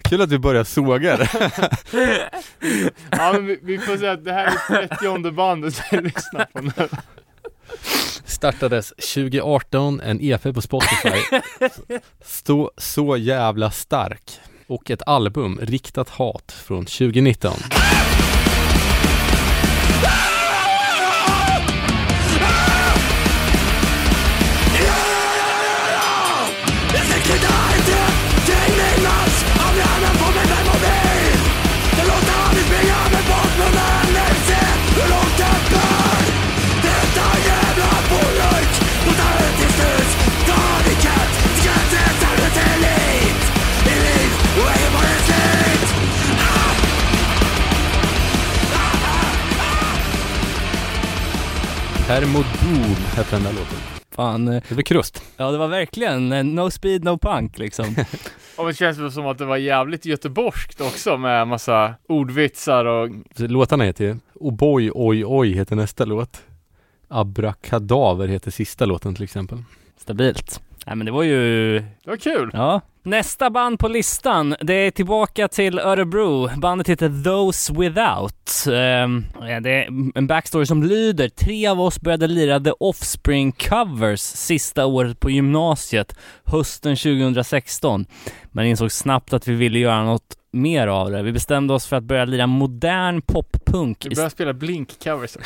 Kul 0.09 0.21
att 0.21 0.31
vi 0.31 0.39
börjar 0.39 0.63
såga 0.63 1.17
det. 1.17 1.29
Ja, 3.09 3.33
men 3.33 3.45
vi, 3.45 3.59
vi 3.63 3.79
får 3.79 3.97
säga 3.97 4.11
att 4.11 4.25
det 4.25 4.33
här 4.33 4.45
är 4.45 4.87
30 4.87 5.31
bandet 5.31 5.81
vi 5.91 5.97
lyssnar 5.97 6.45
på 6.45 6.61
nu. 6.61 6.71
Startades 8.25 8.89
2018, 8.89 10.01
en 10.01 10.19
EP 10.21 10.53
på 10.53 10.61
Spotify. 10.61 11.39
Stå 12.25 12.71
så 12.77 13.17
jävla 13.17 13.71
stark. 13.71 14.39
Och 14.67 14.91
ett 14.91 15.01
album, 15.05 15.59
Riktat 15.61 16.09
hat, 16.09 16.51
från 16.51 16.85
2019. 16.85 17.53
Thermodom 52.11 52.95
hette 53.15 53.35
den 53.35 53.43
där 53.43 53.51
låten. 53.51 53.77
Fan, 54.11 54.47
eh, 54.47 54.63
Det 54.67 54.75
blir 54.75 54.83
krust. 54.83 55.23
ja 55.37 55.51
det 55.51 55.57
var 55.57 55.67
verkligen 55.67 56.31
eh, 56.31 56.43
no 56.43 56.71
speed, 56.71 57.03
no 57.03 57.17
punk 57.17 57.57
liksom. 57.57 57.85
Och 58.57 58.67
det 58.67 58.73
känns 58.73 59.13
som 59.13 59.27
att 59.27 59.37
det 59.37 59.45
var 59.45 59.57
jävligt 59.57 60.05
göteborgskt 60.05 60.81
också 60.81 61.17
med 61.17 61.47
massa 61.47 61.93
ordvitsar 62.07 62.85
och 62.85 63.09
Låtarna 63.35 63.83
heter 63.83 64.05
ju 64.05 64.15
O'boy, 64.33 64.91
oj, 64.93 65.25
oj 65.25 65.53
heter 65.53 65.75
nästa 65.75 66.05
låt. 66.05 66.41
Abrakadaver 67.07 68.27
heter 68.27 68.51
sista 68.51 68.85
låten 68.85 69.15
till 69.15 69.23
exempel. 69.23 69.63
Stabilt. 69.97 70.61
Nej 70.85 70.95
men 70.95 71.05
det 71.05 71.11
var 71.11 71.23
ju 71.23 71.79
det 71.79 72.09
var 72.09 72.17
kul. 72.17 72.49
Ja. 72.53 72.81
Nästa 73.03 73.49
band 73.49 73.79
på 73.79 73.87
listan, 73.87 74.55
det 74.61 74.73
är 74.73 74.91
tillbaka 74.91 75.47
till 75.47 75.79
Örebro. 75.79 76.49
Bandet 76.57 76.89
heter 76.89 77.23
Those 77.23 77.73
Without. 77.73 78.65
Ehm, 78.73 79.25
det 79.63 79.69
är 79.69 79.87
en 80.17 80.27
backstory 80.27 80.65
som 80.65 80.83
lyder. 80.83 81.29
Tre 81.29 81.67
av 81.67 81.81
oss 81.81 82.01
började 82.01 82.27
lira 82.27 82.59
The 82.59 82.71
Offspring 82.79 83.51
covers 83.51 84.19
sista 84.19 84.85
året 84.85 85.19
på 85.19 85.29
gymnasiet, 85.29 86.15
hösten 86.43 86.95
2016. 86.95 88.05
Men 88.51 88.65
insåg 88.65 88.91
snabbt 88.91 89.33
att 89.33 89.47
vi 89.47 89.55
ville 89.55 89.79
göra 89.79 90.03
något 90.03 90.37
mer 90.51 90.87
av 90.87 91.11
det. 91.11 91.21
Vi 91.23 91.31
bestämde 91.31 91.73
oss 91.73 91.87
för 91.87 91.95
att 91.95 92.03
börja 92.03 92.25
lira 92.25 92.47
modern 92.47 93.21
poppunk 93.21 94.05
Vi 94.09 94.15
börjar 94.15 94.29
spela 94.29 94.53
Blink-covers. 94.53 95.37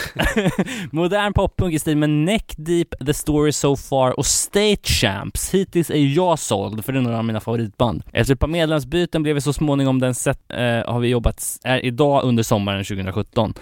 Modern 0.92 1.34
poppunk 1.34 1.74
i 1.74 1.80
stil 1.80 1.98
med 1.98 2.10
Neck 2.10 2.54
Deep, 2.58 3.06
The 3.06 3.14
Story 3.14 3.52
So 3.52 3.76
Far 3.76 4.20
och 4.20 4.26
State 4.26 4.84
Champs. 4.84 5.54
Hittills 5.54 5.90
är 5.90 6.16
jag 6.16 6.40
såld, 6.40 6.86
för 6.86 6.94
det 6.94 7.00
är 7.00 7.04
några 7.04 7.18
av 7.18 7.26
mina 7.26 7.40
favoritband. 7.40 8.04
Efter 8.14 8.34
ett 8.34 8.40
par 8.40 8.48
medlemsbyten 8.48 9.24
blev 9.24 9.36
vi 9.36 9.42
så 9.42 9.54
småningom 9.54 10.00
den 10.00 10.16
set, 10.16 10.40
eh, 10.50 10.60
har 10.60 11.00
vi 11.00 11.08
jobbat, 11.08 11.60
är 11.64 11.86
idag 11.86 12.24
under 12.24 12.44
sommaren 12.44 12.84
2017. 12.84 13.54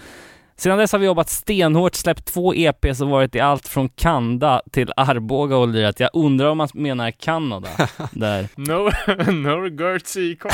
Sedan 0.56 0.78
dess 0.78 0.92
har 0.92 0.98
vi 0.98 1.06
jobbat 1.06 1.30
stenhårt, 1.30 1.94
släppt 1.94 2.24
två 2.24 2.54
EPs 2.54 3.00
och 3.00 3.08
varit 3.08 3.34
i 3.34 3.40
allt 3.40 3.68
från 3.68 3.88
Kanda 3.88 4.62
till 4.72 4.92
Arboga 4.96 5.56
och 5.56 5.68
lirat. 5.68 6.00
Jag 6.00 6.10
undrar 6.12 6.46
om 6.46 6.58
man 6.58 6.68
menar 6.74 7.10
Kanada 7.10 7.68
där. 8.12 8.48
No, 8.54 8.90
no 9.32 9.60
regrets 9.60 10.16
i 10.16 10.38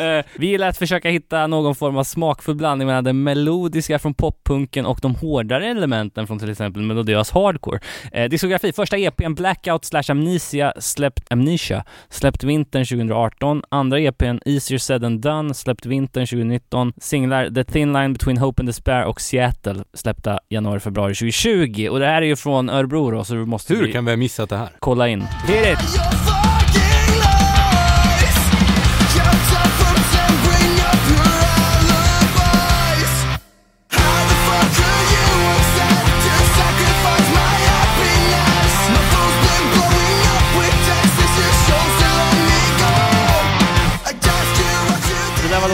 Eh, 0.00 0.24
vi 0.36 0.46
gillar 0.46 0.68
att 0.68 0.78
försöka 0.78 1.10
hitta 1.10 1.46
någon 1.46 1.74
form 1.74 1.96
av 1.96 2.04
smakfull 2.04 2.54
blandning 2.54 2.86
mellan 2.86 3.04
det 3.04 3.12
melodiska 3.12 3.98
från 3.98 4.14
poppunken 4.14 4.86
och 4.86 4.98
de 5.02 5.14
hårdare 5.14 5.66
elementen 5.66 6.26
från 6.26 6.38
till 6.38 6.50
exempel 6.50 6.82
melodiös 6.82 7.30
hardcore. 7.30 7.80
Eh, 8.12 8.28
diskografi, 8.28 8.72
första 8.72 8.96
EPn 8.96 9.34
Blackout 9.34 9.84
slash 9.84 10.02
Amnesia 10.08 10.72
släppt, 10.78 11.32
Amnesia 11.32 11.84
släppt 12.08 12.44
vintern 12.44 12.84
2018. 12.84 13.62
Andra 13.68 14.00
EPn 14.00 14.38
Easier 14.44 14.78
said 14.78 15.02
than 15.02 15.20
done 15.20 15.54
släppt 15.54 15.86
vintern 15.86 16.26
2019. 16.26 16.92
Singlar 16.96 17.50
The 17.50 17.64
Thin 17.64 17.92
Line 17.92 18.12
Between 18.12 18.38
Hope 18.42 18.62
and 18.62 18.68
Despair 18.68 19.04
och 19.04 19.20
Seattle 19.20 19.84
släppta 19.94 20.38
januari-februari 20.48 21.14
2020. 21.14 21.88
Och 21.90 21.98
det 21.98 22.06
här 22.06 22.22
är 22.22 22.26
ju 22.26 22.36
från 22.36 22.70
Örebro 22.70 23.10
då, 23.10 23.24
så 23.24 23.34
du 23.34 23.44
måste 23.46 23.74
Hur 23.74 23.92
kan 23.92 24.04
vi 24.04 24.10
ha 24.12 24.16
missat 24.16 24.50
det 24.50 24.56
här? 24.56 24.68
kolla 24.78 25.08
in. 25.08 25.20
Hit 25.20 25.66
it! 25.72 26.61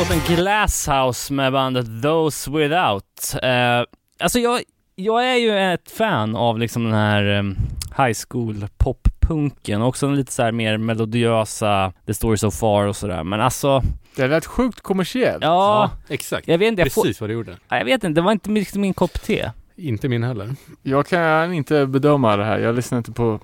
Låten 0.08 0.36
Glasshouse 0.36 1.32
med 1.32 1.52
bandet 1.52 1.86
Those 2.02 2.50
Without. 2.50 3.34
Eh, 3.42 3.82
alltså 4.18 4.38
jag, 4.38 4.62
jag 4.94 5.24
är 5.24 5.36
ju 5.36 5.58
ett 5.58 5.90
fan 5.90 6.36
av 6.36 6.58
liksom 6.58 6.84
den 6.84 6.92
här 6.94 7.24
em, 7.24 7.56
high 7.96 8.18
school 8.28 8.66
poppunken, 8.78 9.82
också 9.82 10.06
den 10.06 10.16
lite 10.16 10.32
så 10.32 10.42
här 10.42 10.52
mer 10.52 10.76
melodiösa 10.78 11.92
The 12.06 12.14
Story 12.14 12.36
So 12.36 12.50
Far 12.50 12.86
och 12.86 12.96
sådär. 12.96 13.24
Men 13.24 13.40
alltså, 13.40 13.82
Det 14.16 14.28
lät 14.28 14.46
sjukt 14.46 14.80
kommersiellt. 14.80 15.44
ja, 15.44 15.90
exakt. 16.08 16.48
jag 16.48 16.58
vet 16.58 16.68
inte, 16.68 16.82
jag, 16.82 16.92
får, 16.92 17.02
Precis 17.02 17.20
vad 17.20 17.30
det 17.30 17.34
gjorde. 17.34 17.56
jag 17.68 17.84
vet 17.84 18.04
inte, 18.04 18.08
det 18.08 18.20
var 18.20 18.32
inte 18.32 18.50
riktigt 18.50 18.80
min 18.80 18.94
kopp 18.94 19.22
te. 19.22 19.50
Inte 19.76 20.08
min 20.08 20.22
heller. 20.22 20.54
Jag 20.82 21.06
kan 21.06 21.52
inte 21.52 21.86
bedöma 21.86 22.36
det 22.36 22.44
här. 22.44 22.58
Jag 22.58 22.74
lyssnar 22.74 22.98
inte 22.98 23.12
på 23.12 23.40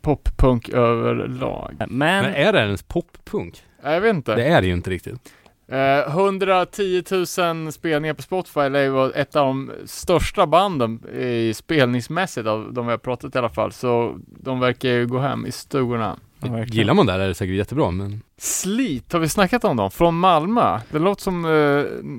poppunk 0.00 0.68
överlag. 0.68 1.74
Men, 1.78 1.88
Men 1.98 2.24
är 2.24 2.52
det 2.52 2.60
ens 2.60 2.82
poppunk? 2.82 3.62
Jag 3.82 4.00
vet 4.00 4.14
inte. 4.14 4.34
Det 4.34 4.44
är 4.44 4.60
det 4.60 4.66
ju 4.66 4.72
inte 4.72 4.90
riktigt. 4.90 5.32
Eh, 5.68 6.08
110 6.08 7.02
000 7.10 7.72
spelningar 7.72 8.14
på 8.14 8.22
Spotify 8.22 8.68
lär 8.68 8.82
ju 8.82 9.10
ett 9.10 9.36
av 9.36 9.46
de 9.46 9.72
största 9.86 10.46
banden 10.46 11.08
i 11.14 11.52
spelningsmässigt 11.54 12.46
av 12.46 12.72
de 12.72 12.86
vi 12.86 12.90
har 12.90 12.98
pratat 12.98 13.34
i 13.34 13.38
alla 13.38 13.48
fall. 13.48 13.72
Så 13.72 14.18
de 14.26 14.60
verkar 14.60 14.88
ju 14.88 15.06
gå 15.06 15.18
hem 15.18 15.46
i 15.46 15.52
stugorna. 15.52 16.16
Ja. 16.40 16.64
Gillar 16.64 16.94
man 16.94 17.06
det 17.06 17.12
här 17.12 17.20
är 17.20 17.28
det 17.28 17.34
säkert 17.34 17.54
jättebra, 17.54 17.90
men 17.90 18.22
Slit, 18.38 19.12
har 19.12 19.20
vi 19.20 19.28
snackat 19.28 19.64
om 19.64 19.76
dem? 19.76 19.90
Från 19.90 20.18
Malmö. 20.18 20.80
Det 20.90 20.98
låter 20.98 21.22
som 21.22 21.44
eh, 21.44 21.50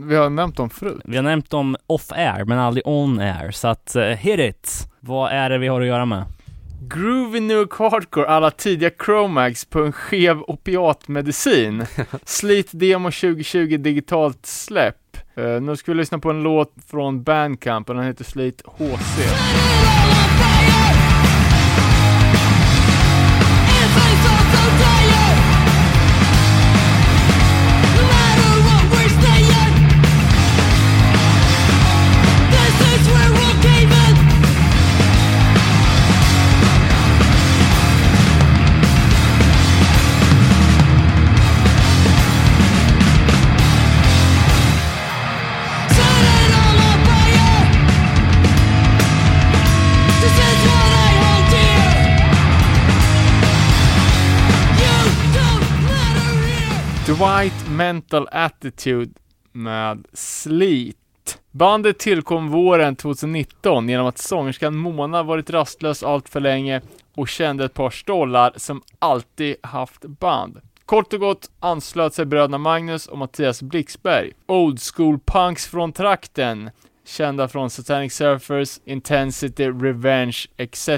vi 0.07 0.15
har 0.15 0.29
nämnt 0.29 0.57
dem 0.57 0.69
förut. 0.69 1.01
vi 1.05 1.15
har 1.15 1.23
nämnt 1.23 1.49
dem 1.49 1.75
off-air, 1.87 2.45
men 2.45 2.59
aldrig 2.59 2.87
on-air, 2.87 3.51
så 3.51 3.67
att 3.67 3.95
uh, 3.95 4.03
hit 4.03 4.39
it! 4.39 4.91
Vad 4.99 5.31
är 5.31 5.49
det 5.49 5.57
vi 5.57 5.67
har 5.67 5.81
att 5.81 5.87
göra 5.87 6.05
med? 6.05 6.25
Groovy 6.81 7.39
New 7.39 7.67
Hardcore 7.71 8.27
alla 8.27 8.51
tidiga 8.51 8.91
Chromax 9.05 9.65
på 9.65 9.83
en 9.83 9.91
skev 9.91 10.41
opiatmedicin. 10.41 11.85
Slit 12.25 12.69
Demo 12.71 13.11
2020 13.11 13.77
digitalt 13.77 14.45
släpp. 14.45 15.17
Eh, 15.35 15.61
nu 15.61 15.75
ska 15.75 15.91
vi 15.91 15.97
lyssna 15.97 16.19
på 16.19 16.29
en 16.29 16.43
låt 16.43 16.73
från 16.91 17.23
Bandcamp 17.23 17.89
och 17.89 17.95
den 17.95 18.03
heter 18.03 18.23
Slit 18.23 18.61
HC. 18.65 19.19
White 57.17 57.71
Mental 57.71 58.27
Attitude 58.31 59.11
med 59.51 60.07
Sleet. 60.13 60.95
Bandet 61.51 61.99
tillkom 61.99 62.49
våren 62.49 62.95
2019 62.95 63.89
genom 63.89 64.07
att 64.07 64.17
sångerskan 64.17 64.77
Mona 64.77 65.23
varit 65.23 65.49
rastlös 65.49 66.03
allt 66.03 66.29
för 66.29 66.39
länge 66.39 66.81
och 67.15 67.27
kände 67.27 67.65
ett 67.65 67.73
par 67.73 67.89
stollar 67.89 68.53
som 68.55 68.81
alltid 68.99 69.55
haft 69.61 70.05
band. 70.05 70.61
Kort 70.85 71.13
och 71.13 71.19
gott 71.19 71.51
anslöt 71.59 72.13
sig 72.13 72.25
bröderna 72.25 72.57
Magnus 72.57 73.07
och 73.07 73.17
Mattias 73.17 73.61
Blixberg. 73.61 74.31
Old 74.45 74.79
school 74.81 75.19
punks 75.25 75.67
från 75.67 75.93
trakten. 75.93 76.69
Kända 77.05 77.47
från 77.47 77.69
Satanic 77.69 78.13
Surfers, 78.13 78.79
Intensity, 78.85 79.69
Revenge 79.69 80.37
etc. 80.57 80.89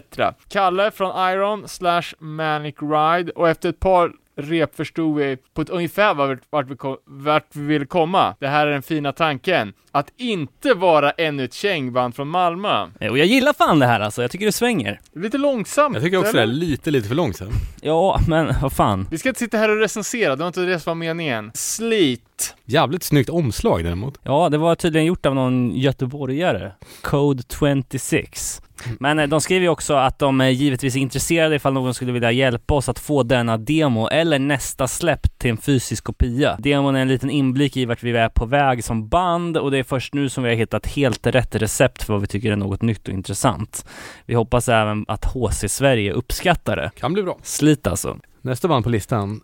Kalle 0.50 0.92
från 0.92 1.32
Iron 1.32 1.68
slash 1.68 2.14
Manic 2.20 2.76
Ride 2.82 3.32
och 3.32 3.50
efter 3.50 3.70
ett 3.70 3.80
par 3.80 4.14
rep 4.42 4.76
förstod 4.76 5.16
vi 5.18 5.38
på 5.54 5.62
ett 5.62 5.70
ungefär 5.70 6.14
vart, 6.14 6.40
vart, 6.50 6.70
vi 6.70 6.76
kom, 6.76 6.98
vart 7.06 7.46
vi 7.56 7.62
ville 7.66 7.86
komma. 7.86 8.36
Det 8.40 8.48
här 8.48 8.68
är 8.68 8.72
den 8.72 8.82
fina 8.82 9.12
tanken. 9.12 9.74
Att 9.92 10.12
inte 10.18 10.74
vara 10.74 11.12
ännu 11.12 11.44
ett 11.44 11.54
kängband 11.54 12.16
från 12.16 12.28
Malmö. 12.28 12.88
Eh, 13.00 13.12
Och 13.12 13.18
jag 13.18 13.28
gillar 13.28 13.54
fan 13.54 13.80
det 13.80 13.86
här 13.86 14.00
alltså, 14.00 14.22
jag 14.22 14.32
tycker 14.32 14.46
det 14.46 14.52
svänger. 14.52 15.00
Det 15.14 15.20
lite 15.20 15.38
långsamt. 15.38 15.96
jag 15.96 16.04
tycker 16.04 16.18
också 16.18 16.32
det 16.32 16.42
eller? 16.42 16.54
är 16.54 16.58
lite, 16.58 16.92
lite 16.92 17.08
för 17.08 17.16
långsamt. 17.16 17.52
Ja, 17.82 18.20
men 18.28 18.54
vad 18.62 18.74
fan. 18.74 19.08
Vi 19.12 19.18
ska 19.18 19.30
inte 19.30 19.40
sitta 19.40 19.58
här 19.58 19.70
och 19.70 19.80
recensera, 19.80 20.36
det 20.36 20.40
var 20.44 20.48
inte 20.48 20.62
det 20.62 20.80
som 20.80 20.92
var 20.92 20.96
meningen. 20.96 21.52
Slit. 21.54 22.24
Jävligt 22.66 23.04
snyggt 23.04 23.30
omslag 23.30 23.84
däremot. 23.84 24.20
Ja, 24.24 24.50
det 24.50 24.58
var 24.58 24.76
tydligen 24.76 25.06
gjort 25.06 25.26
av 25.26 25.36
någon 25.36 25.76
göteborgare. 25.76 26.72
Code 27.02 27.44
26. 27.60 28.62
Men 29.00 29.20
eh, 29.20 29.28
de 29.28 29.42
skriver 29.42 29.62
ju 29.62 29.70
också 29.70 29.94
att 29.94 30.20
de 30.20 30.42
är 30.42 30.50
givetvis 30.50 30.96
intresserade 30.96 31.56
ifall 31.56 31.74
någon 31.74 31.94
skulle 31.94 32.12
vilja 32.12 32.32
hjälpa 32.32 32.74
oss 32.74 32.90
att 32.90 33.00
få 33.00 33.24
denna 33.24 33.58
demo 33.58 34.08
eller 34.08 34.40
nästa 34.40 34.88
släpp 34.88 35.40
till 35.40 35.52
en 35.52 35.58
fysisk 35.58 36.04
kopia. 36.04 36.58
Demon 36.60 36.96
är 36.96 37.02
en 37.02 37.08
liten 37.08 37.30
inblick 37.30 37.78
i 37.78 37.86
vart 37.86 38.04
vi 38.04 38.12
är 38.12 38.30
på 38.30 38.46
väg 38.46 38.84
som 38.84 39.08
band 39.08 39.58
och 39.58 39.72
det 39.72 39.78
är 39.78 39.84
först 39.84 40.14
nu 40.14 40.30
som 40.30 40.44
vi 40.44 40.50
har 40.50 40.56
hittat 40.56 40.88
helt 40.88 41.28
rätt 41.28 41.56
recept 41.56 42.04
för 42.04 42.14
vad 42.14 42.22
vi 42.22 42.28
tycker 42.28 42.52
är 42.52 42.56
något 42.56 42.82
nytt 42.82 43.08
och 43.08 43.14
intressant. 43.14 43.86
Vi 44.26 44.34
hoppas 44.34 44.70
även 44.70 45.06
att 45.08 45.26
HC 45.26 45.66
Sverige 45.68 46.14
uppskattar 46.14 46.76
det. 46.76 46.92
Kan 46.96 47.14
bli 47.14 47.24
bra. 47.24 47.38
Slit 47.44 47.88
alltså. 47.88 48.18
Nästa 48.42 48.68
band 48.68 48.84
på 48.84 48.90
listan. 48.90 49.42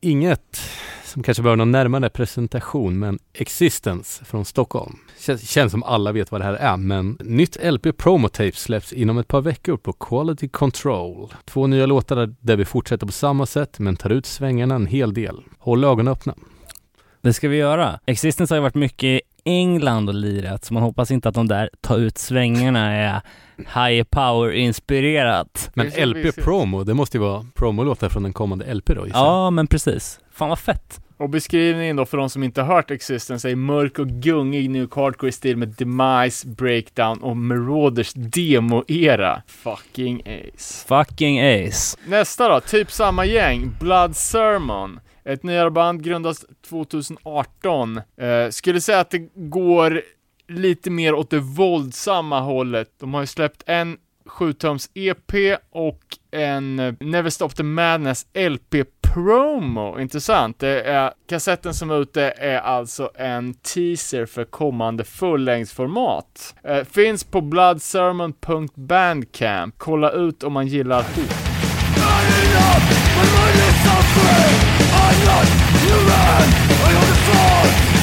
Inget 0.00 0.60
som 1.16 1.22
kanske 1.22 1.42
behöver 1.42 1.56
någon 1.56 1.70
närmare 1.70 2.08
presentation, 2.10 2.98
men 2.98 3.18
Existence 3.34 4.24
från 4.24 4.44
Stockholm. 4.44 4.96
Känns, 5.20 5.50
känns 5.50 5.72
som 5.72 5.82
alla 5.82 6.12
vet 6.12 6.32
vad 6.32 6.40
det 6.40 6.44
här 6.44 6.54
är, 6.54 6.76
men 6.76 7.18
nytt 7.20 7.56
LP 7.72 7.92
promotape 7.96 8.52
släpps 8.52 8.92
inom 8.92 9.18
ett 9.18 9.28
par 9.28 9.40
veckor 9.40 9.76
på 9.76 9.92
Quality 9.92 10.48
Control. 10.48 11.32
Två 11.44 11.66
nya 11.66 11.86
låtar 11.86 12.34
där- 12.40 12.56
vi 12.56 12.64
fortsätter 12.64 13.06
på 13.06 13.12
samma 13.12 13.46
sätt, 13.46 13.78
men 13.78 13.96
tar 13.96 14.10
ut 14.10 14.26
svängarna 14.26 14.74
en 14.74 14.86
hel 14.86 15.14
del. 15.14 15.40
Håll 15.58 15.84
ögonen 15.84 16.08
öppna. 16.08 16.34
Det 17.22 17.32
ska 17.32 17.48
vi 17.48 17.56
göra. 17.56 18.00
Existence 18.06 18.54
har 18.54 18.56
ju 18.56 18.62
varit 18.62 18.74
mycket 18.74 19.04
i 19.04 19.20
England 19.44 20.08
och 20.08 20.14
lirat, 20.14 20.64
så 20.64 20.74
man 20.74 20.82
hoppas 20.82 21.10
inte 21.10 21.28
att 21.28 21.34
de 21.34 21.48
där 21.48 21.70
ta 21.80 21.96
ut 21.96 22.18
svängarna 22.18 22.92
är 22.92 23.20
high 23.56 24.04
power 24.04 24.50
inspirerat. 24.52 25.70
Men 25.74 25.86
LP 25.86 26.32
promo, 26.44 26.84
det 26.84 26.94
måste 26.94 27.16
ju 27.16 27.22
vara 27.22 27.46
promolåtar 27.54 28.08
från 28.08 28.22
den 28.22 28.32
kommande 28.32 28.74
LP 28.74 28.94
då 28.94 29.06
gissar. 29.06 29.18
Ja, 29.20 29.50
men 29.50 29.66
precis. 29.66 30.20
Fan 30.32 30.48
vad 30.48 30.58
fett. 30.58 31.00
Och 31.18 31.30
beskrivningen 31.30 31.96
då 31.96 32.06
för 32.06 32.18
de 32.18 32.30
som 32.30 32.42
inte 32.42 32.62
hört 32.62 32.90
Existence 32.90 33.50
är 33.50 33.56
mörk 33.56 33.98
och 33.98 34.08
gungig 34.08 34.70
New 34.70 34.88
Hardcore 34.94 35.32
stil 35.32 35.56
med 35.56 35.68
Demise, 35.68 36.48
Breakdown 36.48 37.22
och 37.22 37.36
Marauders 37.36 38.12
demo-era. 38.14 39.42
Fucking 39.46 40.22
ace. 40.26 40.86
Fucking 40.86 41.40
ace. 41.40 41.98
Nästa 42.06 42.48
då, 42.48 42.60
typ 42.60 42.92
samma 42.92 43.24
gäng, 43.24 43.76
Blood 43.80 44.16
Sermon. 44.16 45.00
Ett 45.24 45.42
nyare 45.42 45.70
band 45.70 46.04
grundas 46.04 46.44
2018. 46.68 47.96
Eh, 47.96 48.50
skulle 48.50 48.80
säga 48.80 49.00
att 49.00 49.10
det 49.10 49.28
går 49.34 50.02
lite 50.48 50.90
mer 50.90 51.14
åt 51.14 51.30
det 51.30 51.40
våldsamma 51.40 52.40
hållet. 52.40 52.88
De 53.00 53.14
har 53.14 53.20
ju 53.20 53.26
släppt 53.26 53.62
en 53.66 53.96
7-tums 54.26 54.90
EP 54.94 55.58
och 55.70 56.00
en 56.30 56.78
eh, 56.78 56.94
Never 57.00 57.30
Stop 57.30 57.48
the 57.48 57.62
Madness 57.62 58.26
LP 58.34 58.74
promo. 59.16 60.00
Intressant. 60.00 60.58
Det 60.58 60.82
är, 60.82 61.12
kassetten 61.28 61.74
som 61.74 61.90
är 61.90 62.02
ute 62.02 62.34
är 62.36 62.58
alltså 62.58 63.10
en 63.14 63.54
teaser 63.54 64.26
för 64.26 64.44
kommande 64.44 65.04
fullängdsformat. 65.04 66.54
Eh, 66.64 66.84
finns 66.84 67.24
på 67.24 67.40
bloodsermon.bandcamp. 67.40 69.74
Kolla 69.78 70.10
ut 70.10 70.42
om 70.42 70.52
man 70.52 70.66
gillar 70.66 71.02
hot. 71.02 71.34
Och 77.90 77.95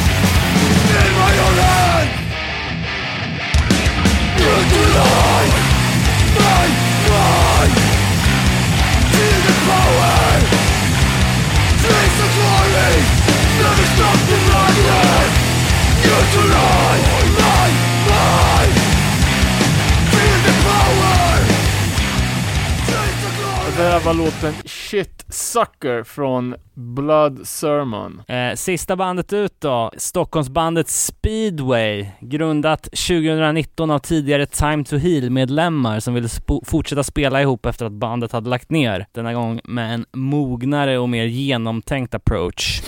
Det 23.78 23.84
här 23.84 24.00
var 24.00 24.14
låten 24.14 24.54
Shit 24.66 25.26
Sucker 25.30 26.04
från 26.04 26.56
Blood 26.74 27.48
Sermon. 27.48 28.22
Eh, 28.28 28.56
sista 28.56 28.96
bandet 28.96 29.34
ut 29.34 29.54
då, 29.60 29.92
Stockholmsbandet 29.98 30.90
Speedway, 30.90 32.06
grundat 32.20 32.84
2019 32.84 33.92
av 33.92 34.00
tidigare 34.00 34.46
Time 34.46 34.84
to 34.84 34.98
Heal-medlemmar 34.98 36.00
som 36.00 36.14
ville 36.14 36.30
sp 36.38 36.50
fortsätta 36.66 37.04
spela 37.04 37.42
ihop 37.42 37.66
efter 37.66 37.86
att 37.86 37.92
bandet 37.92 38.32
hade 38.32 38.50
lagt 38.50 38.72
ner, 38.72 39.06
denna 39.12 39.34
gång 39.34 39.60
med 39.64 39.94
en 39.94 40.06
mognare 40.14 40.98
och 40.98 41.10
mer 41.10 41.26
genomtänkt 41.26 42.14
approach. 42.14 42.82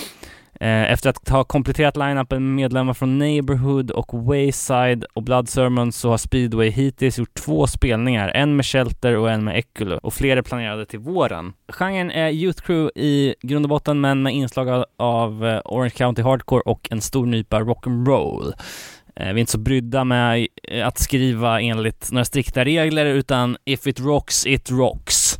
Eh, 0.65 0.91
efter 0.91 1.09
att 1.09 1.29
ha 1.29 1.43
kompletterat 1.43 1.97
line-upen 1.97 2.43
med 2.45 2.55
medlemmar 2.55 2.93
från 2.93 3.19
Neighborhood 3.19 3.91
och 3.91 4.25
Wayside 4.25 5.05
och 5.13 5.23
Blood 5.23 5.49
Sermon 5.49 5.91
så 5.91 6.09
har 6.09 6.17
Speedway 6.17 6.69
hittills 6.69 7.19
gjort 7.19 7.33
två 7.33 7.67
spelningar, 7.67 8.29
en 8.29 8.55
med 8.55 8.65
Shelter 8.65 9.17
och 9.17 9.31
en 9.31 9.43
med 9.43 9.57
Eculo 9.57 9.99
och 10.03 10.13
fler 10.13 10.37
är 10.37 10.41
planerade 10.41 10.85
till 10.85 10.99
våren. 10.99 11.53
Genren 11.67 12.11
är 12.11 12.29
Youth 12.29 12.61
Crew 12.63 12.91
i 12.95 13.35
grund 13.41 13.65
och 13.65 13.69
botten 13.69 14.01
men 14.01 14.23
med 14.23 14.33
inslag 14.33 14.85
av- 14.97 15.45
eh, 15.45 15.61
Orange 15.65 15.89
County 15.89 16.21
Hardcore 16.21 16.61
och 16.61 16.87
en 16.91 17.01
stor 17.01 17.25
nypa 17.25 17.59
rock'n'roll. 17.59 18.53
Eh, 19.15 19.25
vi 19.25 19.31
är 19.31 19.37
inte 19.37 19.51
så 19.51 19.59
brydda 19.59 20.03
med 20.03 20.47
att 20.83 20.97
skriva 20.97 21.61
enligt 21.61 22.11
några 22.11 22.25
strikta 22.25 22.65
regler 22.65 23.05
utan 23.05 23.57
if 23.65 23.87
it 23.87 23.99
rocks, 23.99 24.45
it 24.45 24.71
rocks. 24.71 25.39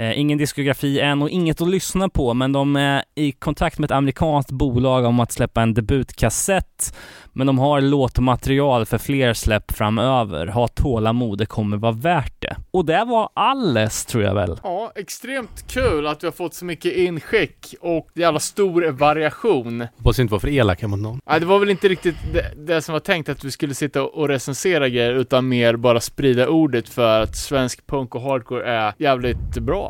Eh, 0.00 0.18
ingen 0.18 0.38
diskografi 0.38 1.00
än 1.00 1.22
och 1.22 1.30
inget 1.30 1.60
att 1.60 1.68
lyssna 1.68 2.08
på, 2.08 2.34
men 2.34 2.52
de 2.52 2.76
är 2.76 3.04
i 3.14 3.32
kontakt 3.32 3.78
med 3.78 3.84
ett 3.84 3.96
amerikanskt 3.96 4.50
bolag 4.50 5.04
om 5.04 5.20
att 5.20 5.32
släppa 5.32 5.62
en 5.62 5.74
debutkassett. 5.74 6.96
Men 7.32 7.46
de 7.46 7.58
har 7.58 7.80
låtmaterial 7.80 8.86
för 8.86 8.98
fler 8.98 9.34
släpp 9.34 9.72
framöver. 9.72 10.46
Ha 10.46 10.68
tålamod, 10.68 11.38
det 11.38 11.46
kommer 11.46 11.76
vara 11.76 11.92
värt 11.92 12.34
det. 12.38 12.56
Och 12.70 12.84
det 12.84 13.04
var 13.04 13.30
alles, 13.34 14.06
tror 14.06 14.22
jag 14.24 14.34
väl. 14.34 14.60
Ja, 14.62 14.92
extremt 14.94 15.64
kul 15.68 16.06
att 16.06 16.22
vi 16.22 16.26
har 16.26 16.32
fått 16.32 16.54
så 16.54 16.64
mycket 16.64 16.96
inskick 16.96 17.74
och 17.80 18.08
jävla 18.14 18.40
stor 18.40 18.90
variation. 18.90 19.86
Hoppas 19.96 20.18
inte 20.18 20.32
var 20.32 20.38
för 20.38 20.48
elaka 20.48 20.88
mot 20.88 21.00
någon. 21.00 21.20
Nej, 21.26 21.40
det 21.40 21.46
var 21.46 21.58
väl 21.58 21.70
inte 21.70 21.88
riktigt 21.88 22.16
det, 22.32 22.74
det 22.74 22.82
som 22.82 22.92
var 22.92 23.00
tänkt 23.00 23.28
att 23.28 23.44
vi 23.44 23.50
skulle 23.50 23.74
sitta 23.74 24.02
och 24.02 24.28
recensera 24.28 24.88
grejer, 24.88 25.14
utan 25.14 25.48
mer 25.48 25.76
bara 25.76 26.00
sprida 26.00 26.48
ordet 26.48 26.88
för 26.88 27.20
att 27.20 27.36
svensk 27.36 27.86
punk 27.86 28.14
och 28.14 28.22
hardcore 28.22 28.64
är 28.64 28.94
jävligt 28.98 29.58
bra. 29.58 29.89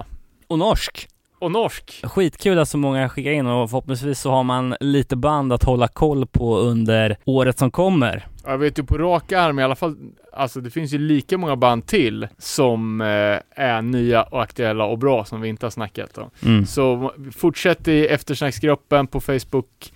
Och 0.50 0.58
norsk. 0.58 1.08
Och 1.38 1.52
norsk. 1.52 2.00
Skitkul 2.04 2.58
att 2.58 2.68
så 2.68 2.78
många 2.78 3.08
skickar 3.08 3.30
in 3.30 3.46
och 3.46 3.70
förhoppningsvis 3.70 4.20
så 4.20 4.30
har 4.30 4.42
man 4.42 4.76
lite 4.80 5.16
band 5.16 5.52
att 5.52 5.64
hålla 5.64 5.88
koll 5.88 6.26
på 6.26 6.58
under 6.58 7.16
året 7.24 7.58
som 7.58 7.70
kommer. 7.70 8.26
Jag 8.44 8.58
vet 8.58 8.78
ju 8.78 8.84
på 8.84 8.98
rak 8.98 9.32
arm 9.32 9.58
i 9.58 9.62
alla 9.62 9.76
fall, 9.76 9.96
alltså 10.32 10.60
det 10.60 10.70
finns 10.70 10.92
ju 10.92 10.98
lika 10.98 11.38
många 11.38 11.56
band 11.56 11.86
till 11.86 12.28
som 12.38 13.00
eh, 13.00 13.64
är 13.64 13.82
nya 13.82 14.22
och 14.22 14.42
aktuella 14.42 14.84
och 14.84 14.98
bra 14.98 15.24
som 15.24 15.40
vi 15.40 15.48
inte 15.48 15.66
har 15.66 15.70
snackat 15.70 16.18
om. 16.18 16.30
Mm. 16.42 16.66
Så 16.66 17.12
fortsätt 17.36 17.88
i 17.88 18.06
eftersnacksgruppen 18.06 19.06
på 19.06 19.20
Facebook, 19.20 19.92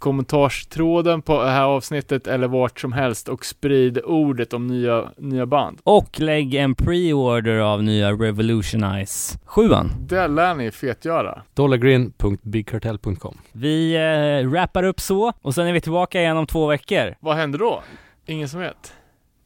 kommentarstråden 0.00 1.22
på 1.22 1.42
det 1.42 1.50
här 1.50 1.64
avsnittet 1.64 2.26
eller 2.26 2.48
vart 2.48 2.80
som 2.80 2.92
helst 2.92 3.28
och 3.28 3.46
sprid 3.46 3.98
ordet 4.04 4.52
om 4.52 4.66
nya, 4.66 5.10
nya 5.16 5.46
band. 5.46 5.78
Och 5.82 6.20
lägg 6.20 6.54
en 6.54 6.74
pre-order 6.74 7.58
av 7.58 7.82
nya 7.82 8.12
Revolutionize 8.12 9.38
7 9.44 9.68
Det 10.00 10.28
lär 10.28 10.54
ni 10.54 10.70
fetgöra. 10.70 11.42
Dollargrin.bigcartel.com 11.54 13.38
Vi 13.52 13.94
eh, 13.94 14.48
wrappar 14.48 14.82
upp 14.82 15.00
så 15.00 15.32
och 15.42 15.54
sen 15.54 15.66
är 15.66 15.72
vi 15.72 15.80
tillbaka 15.80 16.20
igen 16.20 16.36
om 16.36 16.46
två 16.46 16.66
veckor. 16.66 17.14
Vad 17.20 17.36
händer 17.36 17.58
då? 17.58 17.82
Ingen 18.26 18.48
som 18.48 18.60
vet. 18.60 18.92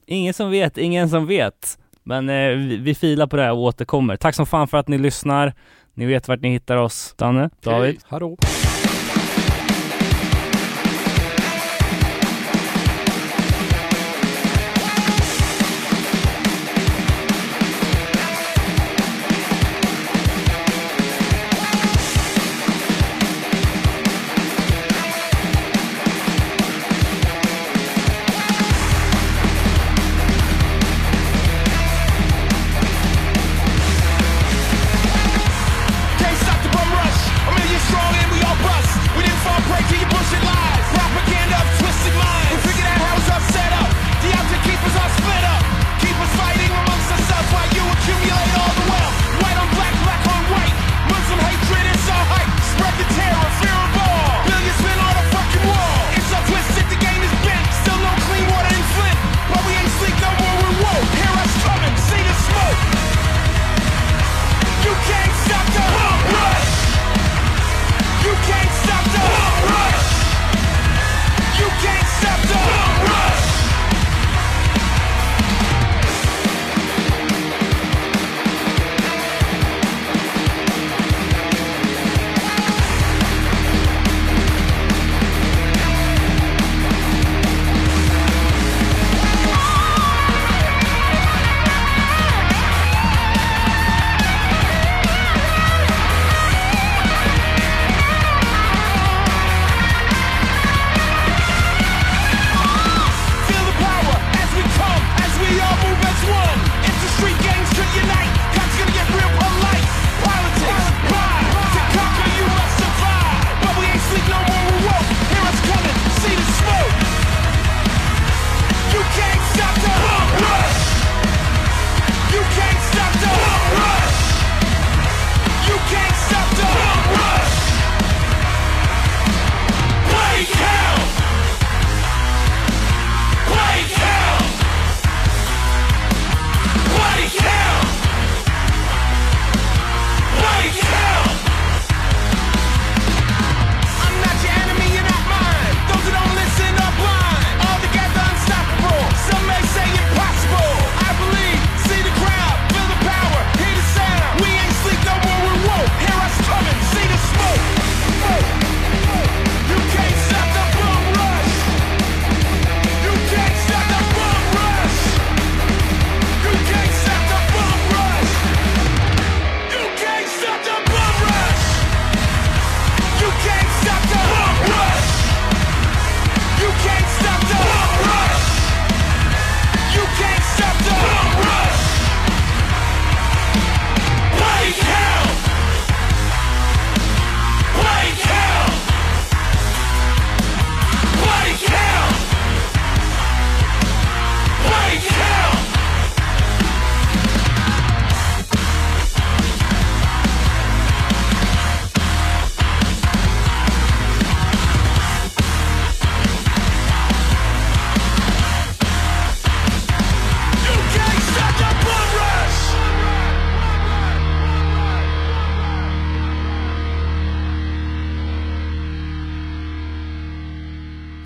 Ingen 0.06 0.34
som 0.34 0.50
vet, 0.50 0.78
ingen 0.78 1.08
som 1.08 1.26
vet. 1.26 1.78
Men 2.02 2.28
eh, 2.28 2.48
vi, 2.48 2.76
vi 2.76 2.94
filar 2.94 3.26
på 3.26 3.36
det 3.36 3.42
här 3.42 3.52
och 3.52 3.58
återkommer. 3.62 4.16
Tack 4.16 4.34
som 4.34 4.46
fan 4.46 4.68
för 4.68 4.78
att 4.78 4.88
ni 4.88 4.98
lyssnar. 4.98 5.52
Ni 5.94 6.06
vet 6.06 6.28
vart 6.28 6.40
ni 6.40 6.48
hittar 6.50 6.76
oss. 6.76 7.14
Danne, 7.18 7.50
David. 7.62 8.00
Hallå! 8.06 8.36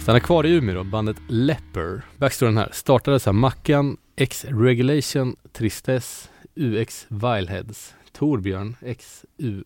Stannar 0.09 0.20
kvar 0.20 0.47
i 0.47 0.51
Umeå 0.51 0.74
då, 0.74 0.85
bandet 0.85 1.16
Leper. 1.28 2.02
Backstoryn 2.16 2.56
här. 2.56 2.68
Startades 2.72 3.26
av 3.26 3.35
Mackan, 3.35 3.97
X 4.16 4.44
Regulation, 4.44 5.36
Tristess, 5.52 6.30
UX 6.55 7.06
Vileheads, 7.09 7.94
Torbjörn, 8.12 8.76
X 8.82 9.24
U... 9.36 9.64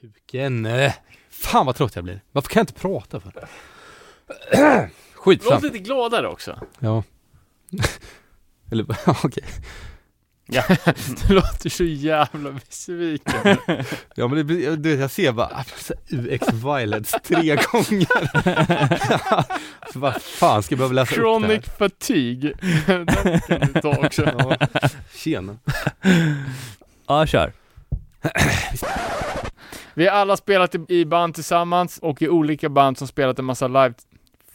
Kuken. 0.00 0.68
Fan 1.30 1.66
vad 1.66 1.76
trött 1.76 1.96
jag 1.96 2.04
blir. 2.04 2.20
Varför 2.32 2.48
kan 2.48 2.60
jag 2.60 2.62
inte 2.62 2.80
prata 2.80 3.20
för? 3.20 3.32
Låt 3.34 4.90
Skitsamt. 5.14 5.62
lite 5.62 5.78
gladare 5.78 6.28
också. 6.28 6.60
Ja. 6.78 7.02
Eller, 8.70 8.86
okej. 9.24 9.44
Du 11.28 11.34
låter 11.34 11.70
så 11.70 11.84
jävla 11.84 12.52
besviken. 12.52 13.56
Ja 14.14 14.28
men 14.28 14.36
det, 14.38 14.44
blir- 14.44 14.76
du 14.76 14.90
vet, 14.90 15.00
jag 15.00 15.10
ser 15.10 15.32
bara 15.32 15.64
UX 16.10 16.52
Violets 16.52 17.14
tre 17.24 17.56
gånger. 17.72 18.28
så 19.92 19.98
vad 19.98 20.22
fan 20.22 20.62
ska 20.62 20.72
jag 20.72 20.78
behöva 20.78 20.94
läsa 20.94 21.14
Chronic 21.14 21.58
upp 21.58 21.64
det 21.64 21.70
fatigue. 21.70 22.52
Den 22.86 23.06
kan 23.06 23.60
du 23.72 23.80
ta 23.80 23.90
också. 24.06 24.24
här? 24.24 24.56
Ja. 24.82 24.88
Tjena. 25.14 25.56
Ja, 27.06 27.26
kör. 27.26 27.52
Vi 29.94 30.06
har 30.06 30.16
alla 30.16 30.36
spelat 30.36 30.74
i, 30.74 30.84
i 30.88 31.04
band 31.04 31.34
tillsammans 31.34 31.98
och 31.98 32.22
i 32.22 32.28
olika 32.28 32.68
band 32.68 32.98
som 32.98 33.08
spelat 33.08 33.38
en 33.38 33.44
massa 33.44 33.68
live... 33.68 33.94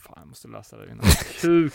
Fan, 0.04 0.14
jag 0.18 0.28
måste 0.28 0.48
läsa 0.48 0.78
det 0.78 0.86
innan. 0.92 1.06
Kuk. 1.42 1.74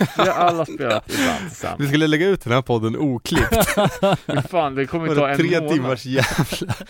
Vi 0.16 0.22
har 0.22 0.28
alla 0.28 0.64
spelat 0.66 1.10
i 1.10 1.16
band 1.16 1.38
Vi 1.42 1.48
tillsammans. 1.48 1.88
skulle 1.88 2.06
lägga 2.06 2.26
ut 2.26 2.44
den 2.44 2.52
här 2.52 2.62
podden 2.62 2.96
oklippt. 2.96 3.66
Fan, 4.50 4.74
det 4.74 4.86
kommer 4.86 5.14
ta 5.14 5.28
en 5.28 5.36
tre 5.36 5.60
månad. 5.60 5.72
timmars 5.74 6.04
jävla... 6.06 6.74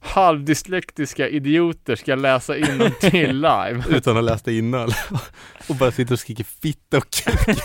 Halvdyslektiska 0.00 1.28
idioter 1.28 1.96
ska 1.96 2.14
läsa 2.14 2.54
till 3.00 3.36
live. 3.36 3.82
Utan 3.88 4.16
att 4.16 4.24
läsa 4.24 4.42
det 4.44 4.58
innan. 4.58 4.90
Och 5.68 5.74
bara 5.74 5.92
sitter 5.92 6.12
och 6.12 6.20
skriker 6.20 6.44
fitta 6.44 6.96
och 6.96 7.10
kuk. 7.10 7.58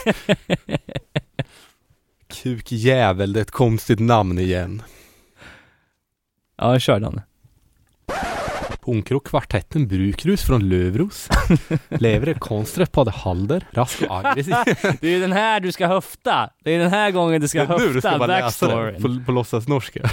Kukjävel, 2.43 3.33
det 3.33 3.39
är 3.39 3.41
ett 3.41 3.51
konstigt 3.51 3.99
namn 3.99 4.39
igen. 4.39 4.81
Ja, 6.57 6.79
kör 6.79 6.99
den. 6.99 7.21
Punker 8.85 9.15
och 9.15 9.25
kvartetten 9.25 9.87
Brukrus 9.87 10.43
från 10.43 10.69
Lövros. 10.69 11.29
Lever 11.89 12.33
konstret 12.33 12.91
på 12.91 13.03
det 13.03 13.11
halder. 13.11 13.65
Rask 13.71 14.01
och 14.01 14.25
aggressiv. 14.25 14.53
Det 15.01 15.07
är 15.15 15.19
den 15.19 15.31
här 15.31 15.59
du 15.59 15.71
ska 15.71 15.87
höfta. 15.87 16.49
Det 16.63 16.71
är 16.71 16.79
den 16.79 16.89
här 16.89 17.11
gången 17.11 17.41
du 17.41 17.47
ska 17.47 17.65
Det 17.65 17.73
är 17.73 17.79
nu 17.79 17.93
du 17.93 18.01
ska 18.01 18.09
höfta 18.09 18.27
bara 18.27 18.27
läsa 18.27 18.67
backstoryn. 18.67 19.01
på, 19.19 19.25
på 19.25 19.31
låtsasnorska. 19.31 19.99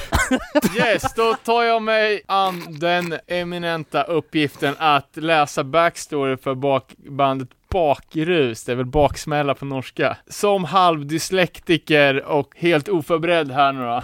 Yes, 0.76 1.14
då 1.14 1.34
tar 1.44 1.62
jag 1.62 1.82
mig 1.82 2.22
an 2.26 2.62
den 2.80 3.14
eminenta 3.26 4.02
uppgiften 4.02 4.74
att 4.78 5.16
läsa 5.16 5.64
backstory 5.64 6.36
för 6.36 6.54
bak 6.54 6.94
bandet 7.10 7.48
Bakrus, 7.70 8.64
det 8.64 8.72
är 8.72 8.76
väl 8.76 8.86
baksmälla 8.86 9.54
på 9.54 9.64
norska. 9.64 10.16
Som 10.28 10.64
halvdyslektiker 10.64 12.24
och 12.24 12.54
helt 12.56 12.88
oförberedd 12.88 13.50
här 13.50 13.72
nu 13.72 13.80
då. 13.80 14.02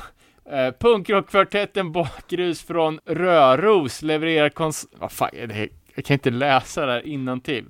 Eh, 0.52 0.72
Punkrock-kvartetten 0.80 1.92
Bakrus 1.92 2.62
från 2.62 3.00
Röros 3.04 4.02
levererar 4.02 4.48
kons... 4.48 4.86
Vad 4.98 5.12
fan 5.12 5.30
är 5.32 5.46
det? 5.46 5.68
Jag 5.94 6.04
kan 6.04 6.14
inte 6.14 6.30
läsa 6.30 6.86
det 6.86 6.92
här 6.92 7.06
innantill. 7.06 7.64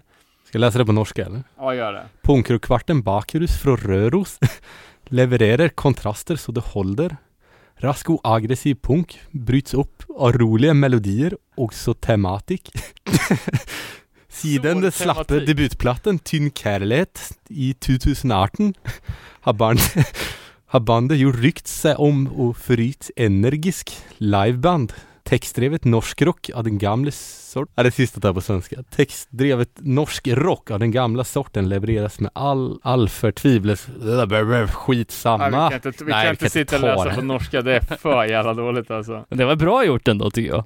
Ska 0.45 0.57
jag 0.57 0.61
läsa 0.61 0.79
det 0.79 0.87
på 0.87 0.93
norska 0.93 1.27
eller? 1.27 1.43
Ja, 1.57 1.75
gör 1.75 1.93
det. 1.93 2.07
Punkerkvarten 2.23 3.03
Bakrus 3.03 3.63
från 3.63 3.77
Röros 3.77 4.39
levererar 5.05 5.69
kontraster 5.69 6.37
så 6.37 6.53
det 6.53 6.61
håller. 6.61 7.17
Rask 7.75 8.11
och 8.11 8.21
aggressiv 8.25 8.75
punk 8.83 9.21
bryts 9.31 9.75
upp 9.75 10.03
av 10.09 10.33
roliga 10.33 10.75
melodier 10.75 11.37
och 11.55 11.75
så 11.75 11.95
tematik. 11.95 12.71
Siden 14.29 14.81
det 14.81 14.93
slappe 14.93 15.41
debutplatten 15.41 16.19
Tynn 16.19 16.51
kärlighet 16.51 17.39
i 17.49 17.75
2018 17.75 18.75
har 19.41 19.53
bandet, 19.53 19.95
har 20.77 20.81
bandet 20.81 21.19
gjort 21.19 21.37
rykt 21.37 21.67
sig 21.67 21.95
om 21.95 22.27
och 22.27 22.57
förut 22.57 23.11
energisk 23.17 23.97
liveband. 24.17 24.93
Textdrevet 25.23 25.85
norsk 25.85 26.23
rock 26.23 26.51
av 26.55 26.65
den 26.65 26.79
gamla 26.79 27.11
sort. 27.11 27.69
Ja, 27.75 27.83
det 27.83 27.91
sista 27.91 28.21
där 28.21 28.33
på 28.33 28.41
svenska. 28.41 28.83
Textdrevet 28.83 29.71
norsk 29.75 30.29
rock 30.29 30.71
av 30.71 30.79
den 30.79 30.91
gamla 30.91 31.25
sorten 31.25 31.69
levereras 31.69 32.21
med 32.21 32.31
all, 32.35 32.79
all 32.83 33.09
förtvivlelse. 33.09 33.91
Skitsamma. 34.67 35.49
Nej, 35.49 35.71
vi 35.73 35.81
kan 35.81 35.91
inte, 35.91 36.05
vi 36.05 36.11
Nej, 36.11 36.23
kan 36.23 36.23
vi 36.25 36.31
inte 36.31 36.45
kan 36.45 36.51
sitta 36.51 36.77
och 36.77 36.83
läsa 36.83 37.05
det. 37.05 37.15
på 37.15 37.23
norska, 37.23 37.63
det 37.63 37.77
är 37.77 37.81
för 37.97 38.25
jävla 38.25 38.55
dåligt 38.55 38.91
alltså. 38.91 39.25
Det 39.29 39.45
var 39.45 39.57
bra 39.57 39.85
gjort 39.85 40.09
ändå 40.09 40.31
tycker 40.31 40.49
jag. 40.49 40.55